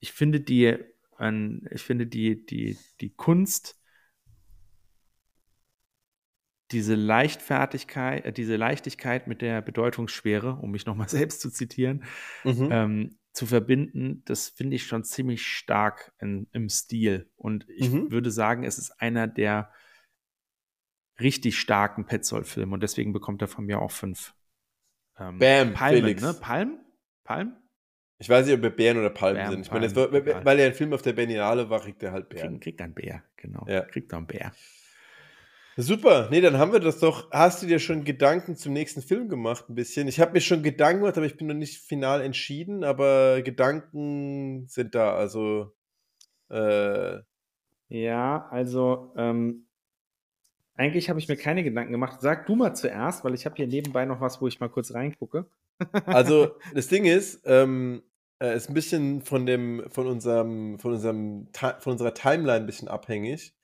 ich 0.00 0.12
finde 0.12 0.40
die 0.40 0.91
an, 1.22 1.66
ich 1.70 1.82
finde 1.82 2.06
die, 2.06 2.44
die, 2.44 2.76
die 3.00 3.10
Kunst, 3.10 3.78
diese 6.72 6.94
Leichtfertigkeit, 6.94 8.24
äh, 8.24 8.32
diese 8.32 8.56
Leichtigkeit 8.56 9.26
mit 9.26 9.42
der 9.42 9.62
Bedeutungsschwere, 9.62 10.56
um 10.56 10.70
mich 10.70 10.86
nochmal 10.86 11.08
selbst 11.08 11.40
zu 11.40 11.50
zitieren, 11.50 12.04
mhm. 12.44 12.68
ähm, 12.70 13.18
zu 13.32 13.46
verbinden, 13.46 14.22
das 14.26 14.48
finde 14.48 14.76
ich 14.76 14.86
schon 14.86 15.04
ziemlich 15.04 15.46
stark 15.46 16.12
in, 16.20 16.48
im 16.52 16.68
Stil. 16.68 17.30
Und 17.36 17.66
ich 17.68 17.90
mhm. 17.90 18.10
würde 18.10 18.30
sagen, 18.30 18.64
es 18.64 18.78
ist 18.78 18.90
einer 19.00 19.26
der 19.26 19.72
richtig 21.18 21.58
starken 21.58 22.04
Petzold-Filme 22.04 22.74
und 22.74 22.82
deswegen 22.82 23.12
bekommt 23.12 23.40
er 23.42 23.48
von 23.48 23.64
mir 23.64 23.80
auch 23.80 23.90
fünf. 23.90 24.34
Ähm, 25.18 25.38
Bam, 25.38 25.72
Palmen, 25.72 26.02
Felix. 26.02 26.22
ne? 26.22 26.34
Palm? 26.34 26.80
Palm? 27.24 27.56
Ich 28.22 28.28
weiß 28.28 28.46
nicht, 28.46 28.54
ob 28.54 28.62
wir 28.62 28.70
Bären 28.70 28.98
oder 28.98 29.10
Palmen 29.10 29.38
Bären, 29.38 29.50
sind. 29.50 29.66
Ich 29.66 29.72
meine, 29.72 29.96
weil, 29.96 30.44
weil 30.44 30.58
er 30.60 30.66
ein 30.66 30.74
Film 30.74 30.92
auf 30.92 31.02
der 31.02 31.12
Berlinale 31.12 31.68
war, 31.68 31.80
kriegt 31.80 32.00
er 32.04 32.12
halt 32.12 32.28
Bären. 32.28 32.60
Kriegt, 32.60 32.62
kriegt 32.62 32.80
ein 32.80 32.94
Bär, 32.94 33.24
genau. 33.36 33.66
Ja. 33.68 33.80
Kriegt 33.80 34.12
er 34.12 34.18
ein 34.18 34.28
Bär. 34.28 34.52
Super, 35.76 36.28
nee, 36.30 36.40
dann 36.40 36.56
haben 36.56 36.72
wir 36.72 36.78
das 36.78 37.00
doch. 37.00 37.32
Hast 37.32 37.64
du 37.64 37.66
dir 37.66 37.80
schon 37.80 38.04
Gedanken 38.04 38.54
zum 38.54 38.74
nächsten 38.74 39.02
Film 39.02 39.28
gemacht, 39.28 39.64
ein 39.68 39.74
bisschen? 39.74 40.06
Ich 40.06 40.20
habe 40.20 40.34
mir 40.34 40.40
schon 40.40 40.62
Gedanken 40.62 41.00
gemacht, 41.00 41.16
aber 41.16 41.26
ich 41.26 41.36
bin 41.36 41.48
noch 41.48 41.54
nicht 41.54 41.78
final 41.78 42.20
entschieden, 42.20 42.84
aber 42.84 43.42
Gedanken 43.42 44.68
sind 44.68 44.94
da, 44.94 45.16
also 45.16 45.72
äh, 46.48 47.18
Ja, 47.88 48.46
also 48.52 49.14
ähm, 49.16 49.66
eigentlich 50.76 51.10
habe 51.10 51.18
ich 51.18 51.26
mir 51.26 51.36
keine 51.36 51.64
Gedanken 51.64 51.90
gemacht. 51.90 52.20
Sag 52.20 52.46
du 52.46 52.54
mal 52.54 52.74
zuerst, 52.74 53.24
weil 53.24 53.34
ich 53.34 53.46
habe 53.46 53.56
hier 53.56 53.66
nebenbei 53.66 54.04
noch 54.04 54.20
was, 54.20 54.40
wo 54.40 54.46
ich 54.46 54.60
mal 54.60 54.68
kurz 54.68 54.94
reingucke. 54.94 55.46
Also, 56.06 56.52
das 56.74 56.86
Ding 56.86 57.04
ist, 57.04 57.42
ähm, 57.46 58.02
äh, 58.42 58.56
ist 58.56 58.68
ein 58.68 58.74
bisschen 58.74 59.22
von 59.22 59.46
dem 59.46 59.84
von 59.88 60.06
unserem 60.06 60.78
von 60.78 60.92
unserem 60.92 61.48
von 61.54 61.92
unserer 61.92 62.14
Timeline 62.14 62.64
ein 62.64 62.66
bisschen 62.66 62.88
abhängig. 62.88 63.54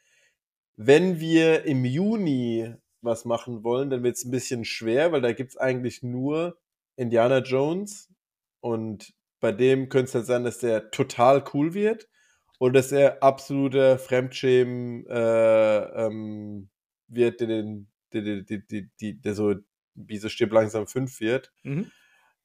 Wenn 0.77 1.19
wir 1.19 1.65
im 1.65 1.85
Juni 1.85 2.75
was 3.01 3.25
machen 3.25 3.65
wollen, 3.65 3.91
dann 3.91 4.03
wird 4.05 4.17
es 4.17 4.25
ein 4.25 4.31
bisschen 4.31 4.65
schwer, 4.65 5.13
weil 5.13 5.21
da 5.21 5.33
gibt 5.33 5.51
es 5.51 5.57
eigentlich 5.57 6.03
nur 6.03 6.59
Indiana 6.97 7.39
Jones 7.39 8.13
und 8.61 9.13
bei 9.41 9.53
dem 9.53 9.89
könnte 9.89 10.09
es 10.09 10.15
halt 10.15 10.27
sein, 10.27 10.45
dass 10.45 10.59
der 10.59 10.91
total 10.91 11.45
cool 11.53 11.75
wird 11.75 12.09
oder 12.61 12.75
dass 12.75 12.93
er 12.93 13.23
absoluter 13.23 13.99
Fremdschämen, 13.99 15.07
äh, 15.07 16.07
ähm, 16.07 16.71
wird, 17.09 17.41
der 17.41 17.49
den 17.49 17.89
der 18.13 18.23
der 18.23 18.43
der 18.61 19.13
der 19.15 19.35
so 19.35 19.55
wie 19.95 20.19
so 20.19 20.29
Stirb 20.29 20.53
langsam 20.53 20.87
5 20.87 21.21
wird. 21.21 21.53
Mhm. 21.65 21.91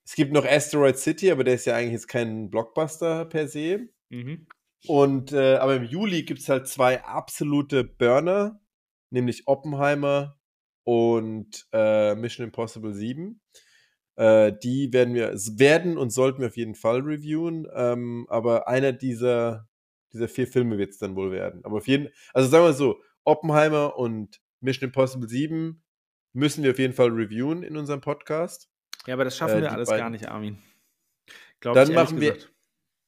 Es 0.05 0.15
gibt 0.15 0.33
noch 0.33 0.45
Asteroid 0.45 0.97
City, 0.97 1.31
aber 1.31 1.43
der 1.43 1.55
ist 1.55 1.65
ja 1.65 1.75
eigentlich 1.75 1.93
jetzt 1.93 2.07
kein 2.07 2.49
Blockbuster 2.49 3.25
per 3.25 3.47
se. 3.47 3.89
Mhm. 4.09 4.47
Und 4.85 5.31
äh, 5.31 5.55
aber 5.55 5.77
im 5.77 5.83
Juli 5.83 6.23
gibt 6.23 6.41
es 6.41 6.49
halt 6.49 6.67
zwei 6.67 7.03
absolute 7.03 7.83
Burner, 7.83 8.61
nämlich 9.11 9.47
Oppenheimer 9.47 10.37
und 10.83 11.67
äh, 11.71 12.15
Mission 12.15 12.47
Impossible 12.47 12.93
7. 12.93 13.39
Äh, 14.15 14.53
die 14.61 14.91
werden 14.91 15.13
wir 15.13 15.33
werden 15.33 15.97
und 15.97 16.11
sollten 16.11 16.41
wir 16.41 16.47
auf 16.47 16.57
jeden 16.57 16.75
Fall 16.75 16.99
reviewen. 16.99 17.67
Ähm, 17.73 18.25
aber 18.29 18.67
einer 18.67 18.91
dieser, 18.91 19.69
dieser 20.11 20.27
vier 20.27 20.47
Filme 20.47 20.77
wird 20.77 20.91
es 20.91 20.97
dann 20.97 21.15
wohl 21.15 21.31
werden. 21.31 21.63
Aber 21.63 21.77
auf 21.77 21.87
jeden 21.87 22.09
also 22.33 22.49
sagen 22.49 22.65
wir 22.65 22.73
so, 22.73 22.99
Oppenheimer 23.23 23.97
und 23.97 24.41
Mission 24.59 24.89
Impossible 24.89 25.29
7 25.29 25.81
müssen 26.33 26.63
wir 26.63 26.71
auf 26.71 26.79
jeden 26.79 26.93
Fall 26.93 27.09
reviewen 27.09 27.63
in 27.63 27.77
unserem 27.77 28.01
Podcast. 28.01 28.69
Ja, 29.07 29.13
aber 29.15 29.23
das 29.25 29.37
schaffen 29.37 29.57
Äh, 29.59 29.61
wir 29.63 29.71
alles 29.71 29.89
beiden- 29.89 30.01
gar 30.03 30.09
nicht, 30.09 30.27
Armin. 30.27 30.57
Glaub 31.59 31.75
Dann 31.75 31.93
machen 31.93 32.19
wir 32.19 32.33
gesagt. 32.33 32.53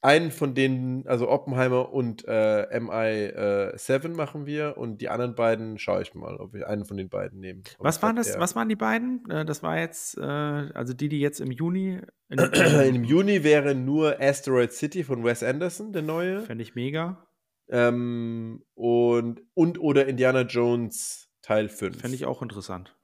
einen 0.01 0.31
von 0.31 0.53
denen, 0.55 1.07
also 1.07 1.27
Oppenheimer 1.29 1.91
und 1.91 2.25
äh, 2.27 2.67
MI7 2.79 4.09
machen 4.15 4.45
wir 4.45 4.77
und 4.77 5.01
die 5.01 5.09
anderen 5.09 5.35
beiden 5.35 5.77
schaue 5.79 6.01
ich 6.03 6.13
mal, 6.13 6.35
ob 6.37 6.53
wir 6.53 6.69
einen 6.69 6.85
von 6.85 6.95
den 6.95 7.09
beiden 7.09 7.39
nehmen. 7.39 7.63
Was 7.79 8.01
waren 8.03 8.15
das? 8.15 8.27
der- 8.31 8.39
Was 8.39 8.55
waren 8.55 8.69
die 8.69 8.75
beiden? 8.75 9.29
Äh, 9.29 9.45
Das 9.45 9.63
war 9.63 9.79
jetzt, 9.79 10.17
äh, 10.17 10.21
also 10.21 10.93
die, 10.93 11.09
die 11.09 11.19
jetzt 11.19 11.39
im 11.41 11.51
Juni. 11.51 11.99
In, 12.29 12.37
Im 12.95 13.03
Juni 13.03 13.43
wäre 13.43 13.73
nur 13.75 14.19
Asteroid 14.21 14.71
City 14.73 15.03
von 15.03 15.23
Wes 15.23 15.43
Anderson, 15.43 15.91
der 15.91 16.01
neue. 16.03 16.41
Fände 16.41 16.61
ich 16.63 16.75
mega. 16.75 17.25
Ähm, 17.69 18.63
und, 18.75 19.41
und 19.55 19.79
oder 19.79 20.05
Indiana 20.07 20.41
Jones 20.41 21.29
Teil 21.41 21.67
5. 21.67 21.99
Fände 21.99 22.15
ich 22.15 22.25
auch 22.25 22.41
interessant. 22.41 22.95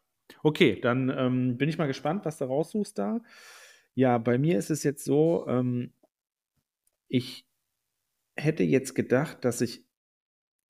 Okay, 0.43 0.79
dann 0.79 1.09
ähm, 1.09 1.57
bin 1.57 1.69
ich 1.69 1.77
mal 1.77 1.87
gespannt, 1.87 2.25
was 2.25 2.37
du 2.37 2.45
raussuchst 2.45 2.97
da. 2.97 3.21
Ja, 3.93 4.17
bei 4.17 4.37
mir 4.37 4.57
ist 4.57 4.69
es 4.69 4.83
jetzt 4.83 5.03
so, 5.03 5.45
ähm, 5.47 5.93
ich 7.07 7.45
hätte 8.35 8.63
jetzt 8.63 8.95
gedacht, 8.95 9.43
dass 9.43 9.61
ich 9.61 9.85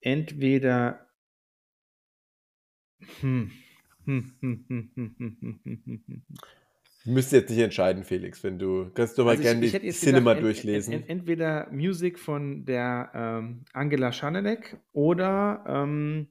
entweder. 0.02 1.07
Hm. 3.22 3.52
Hm, 4.06 4.35
Du 7.03 7.11
müsst 7.11 7.31
jetzt 7.31 7.49
nicht 7.49 7.60
entscheiden, 7.60 8.03
Felix, 8.03 8.43
wenn 8.43 8.60
du. 8.60 8.91
Kannst 8.93 9.18
du 9.18 9.23
mal 9.23 9.31
also 9.31 9.41
gerne 9.41 9.61
die 9.61 9.89
Cinema 9.91 10.34
gedacht, 10.34 10.45
durchlesen. 10.45 10.93
Ent, 10.93 11.10
ent, 11.10 11.19
entweder 11.22 11.68
Musik 11.72 12.19
von 12.19 12.64
der 12.65 13.11
ähm, 13.15 13.65
Angela 13.73 14.11
Schanelek 14.11 14.77
oder 14.91 15.64
ähm, 15.68 16.27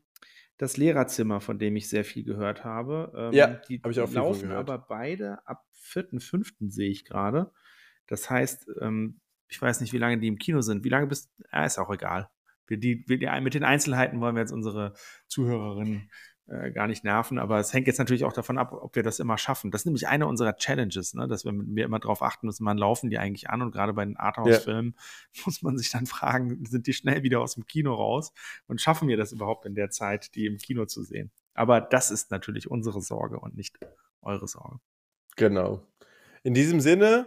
das 0.61 0.77
Lehrerzimmer, 0.77 1.41
von 1.41 1.59
dem 1.59 1.75
ich 1.77 1.89
sehr 1.89 2.05
viel 2.05 2.23
gehört 2.23 2.65
habe. 2.65 3.11
Ähm, 3.17 3.33
Ja, 3.33 3.47
die 3.47 3.81
hab 3.83 3.91
ich 3.93 4.01
auch 4.01 4.13
laufen 4.13 4.49
gehört. 4.51 4.69
aber 4.69 4.77
beide 4.77 5.39
ab 5.47 5.65
4.5. 5.75 6.71
sehe 6.71 6.91
ich 6.91 7.07
gerade. 7.07 7.51
Das 8.07 8.29
heißt, 8.29 8.69
ähm, 8.79 9.21
ich 9.49 9.61
weiß 9.61 9.81
nicht, 9.81 9.95
wie 9.95 9.99
lange 9.99 10.19
die 10.19 10.29
im 10.29 10.37
Kino 10.37 10.61
sind. 10.61 10.85
Wie 10.85 10.91
lange 10.91 11.07
bist 11.07 11.33
ah, 11.51 11.65
ist 11.65 11.79
auch 11.79 11.91
egal. 11.91 12.29
Wir, 12.67 12.77
die, 12.77 13.05
wir, 13.09 13.41
mit 13.41 13.55
den 13.55 13.65
Einzelheiten 13.65 14.21
wollen 14.21 14.35
wir 14.35 14.43
jetzt 14.43 14.53
unsere 14.53 14.93
Zuhörerinnen 15.29 16.11
äh, 16.51 16.73
gar 16.73 16.87
nicht 16.89 17.05
nerven, 17.05 17.39
aber 17.39 17.59
es 17.61 17.73
hängt 17.73 17.87
jetzt 17.87 17.99
natürlich 17.99 18.25
auch 18.25 18.33
davon 18.33 18.59
ab, 18.59 18.73
ob 18.73 18.97
wir 18.97 19.03
das 19.05 19.21
immer 19.21 19.39
schaffen. 19.39 19.71
Das 19.71 19.83
ist 19.83 19.85
nämlich 19.87 20.09
eine 20.09 20.27
unserer 20.27 20.57
Challenges, 20.57 21.15
ne? 21.15 21.29
dass 21.29 21.45
wir, 21.45 21.53
wir 21.55 21.85
immer 21.85 22.01
darauf 22.01 22.23
achten 22.23 22.47
müssen, 22.47 22.67
wann 22.67 22.77
laufen 22.77 23.09
die 23.09 23.19
eigentlich 23.19 23.49
an 23.51 23.63
und 23.63 23.71
gerade 23.71 23.93
bei 23.93 24.05
den 24.05 24.17
Arthouse-Filmen 24.17 24.97
muss 25.47 25.63
man 25.63 25.79
sich 25.79 25.91
dann 25.91 26.07
fragen, 26.07 26.65
sind 26.67 26.87
die 26.87 26.93
schnell 26.93 27.23
wieder 27.23 27.41
aus 27.41 27.55
dem 27.55 27.67
Kino 27.67 27.95
raus 27.95 28.33
und 28.67 28.81
schaffen 28.81 29.07
wir 29.09 29.17
das 29.17 29.31
überhaupt 29.33 29.65
in 29.65 29.75
der 29.77 29.91
Zeit, 29.91 30.35
die 30.35 30.47
im 30.47 30.59
Kino 30.59 30.87
zu 30.87 31.03
sehen? 31.05 31.31
Aber 31.55 31.81
das 31.81 32.11
ist 32.11 32.31
natürlich 32.31 32.71
unsere 32.71 33.01
Sorge 33.01 33.39
und 33.39 33.57
nicht 33.57 33.79
eure 34.23 34.49
Sorge. 34.49 34.79
Genau. 35.37 35.83
In 36.43 36.55
diesem 36.55 36.81
Sinne. 36.81 37.27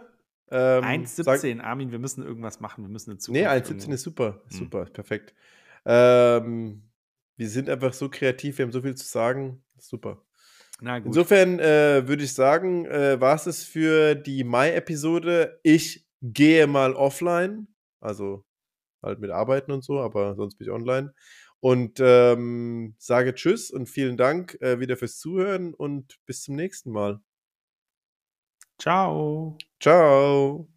Ähm, 0.50 0.84
1,17, 0.84 1.60
Armin, 1.62 1.90
wir 1.92 1.98
müssen 1.98 2.22
irgendwas 2.22 2.60
machen. 2.60 2.84
Wir 2.84 2.90
müssen 2.90 3.10
in 3.12 3.16
Nee, 3.16 3.44
Zukunft 3.44 3.48
1,17 3.48 3.70
irgendwo- 3.70 3.92
ist 3.94 4.02
super. 4.02 4.26
Hm. 4.48 4.58
Super, 4.58 4.82
ist 4.82 4.92
perfekt. 4.92 5.34
Ähm, 5.86 6.82
wir 7.36 7.48
sind 7.48 7.68
einfach 7.68 7.92
so 7.92 8.08
kreativ, 8.08 8.58
wir 8.58 8.64
haben 8.64 8.72
so 8.72 8.82
viel 8.82 8.94
zu 8.94 9.06
sagen. 9.06 9.62
Super. 9.78 10.22
Na 10.80 10.98
gut. 10.98 11.08
Insofern 11.08 11.58
äh, 11.60 12.06
würde 12.06 12.24
ich 12.24 12.34
sagen, 12.34 12.86
äh, 12.86 13.20
war 13.20 13.36
es 13.36 13.46
es 13.46 13.64
für 13.64 14.14
die 14.14 14.44
Mai-Episode. 14.44 15.60
Ich 15.62 16.06
gehe 16.20 16.66
mal 16.66 16.94
offline. 16.94 17.68
Also 18.00 18.44
halt 19.02 19.20
mit 19.20 19.30
Arbeiten 19.30 19.72
und 19.72 19.84
so, 19.84 20.00
aber 20.00 20.34
sonst 20.34 20.56
bin 20.56 20.66
ich 20.66 20.72
online. 20.72 21.14
Und 21.60 21.98
ähm, 22.00 22.94
sage 22.98 23.34
Tschüss 23.34 23.70
und 23.70 23.88
vielen 23.88 24.16
Dank 24.16 24.60
äh, 24.60 24.80
wieder 24.80 24.96
fürs 24.96 25.18
Zuhören 25.18 25.72
und 25.72 26.18
bis 26.26 26.42
zum 26.42 26.56
nächsten 26.56 26.90
Mal. 26.90 27.20
Ciao. 28.78 29.56
Ciao. 29.80 30.68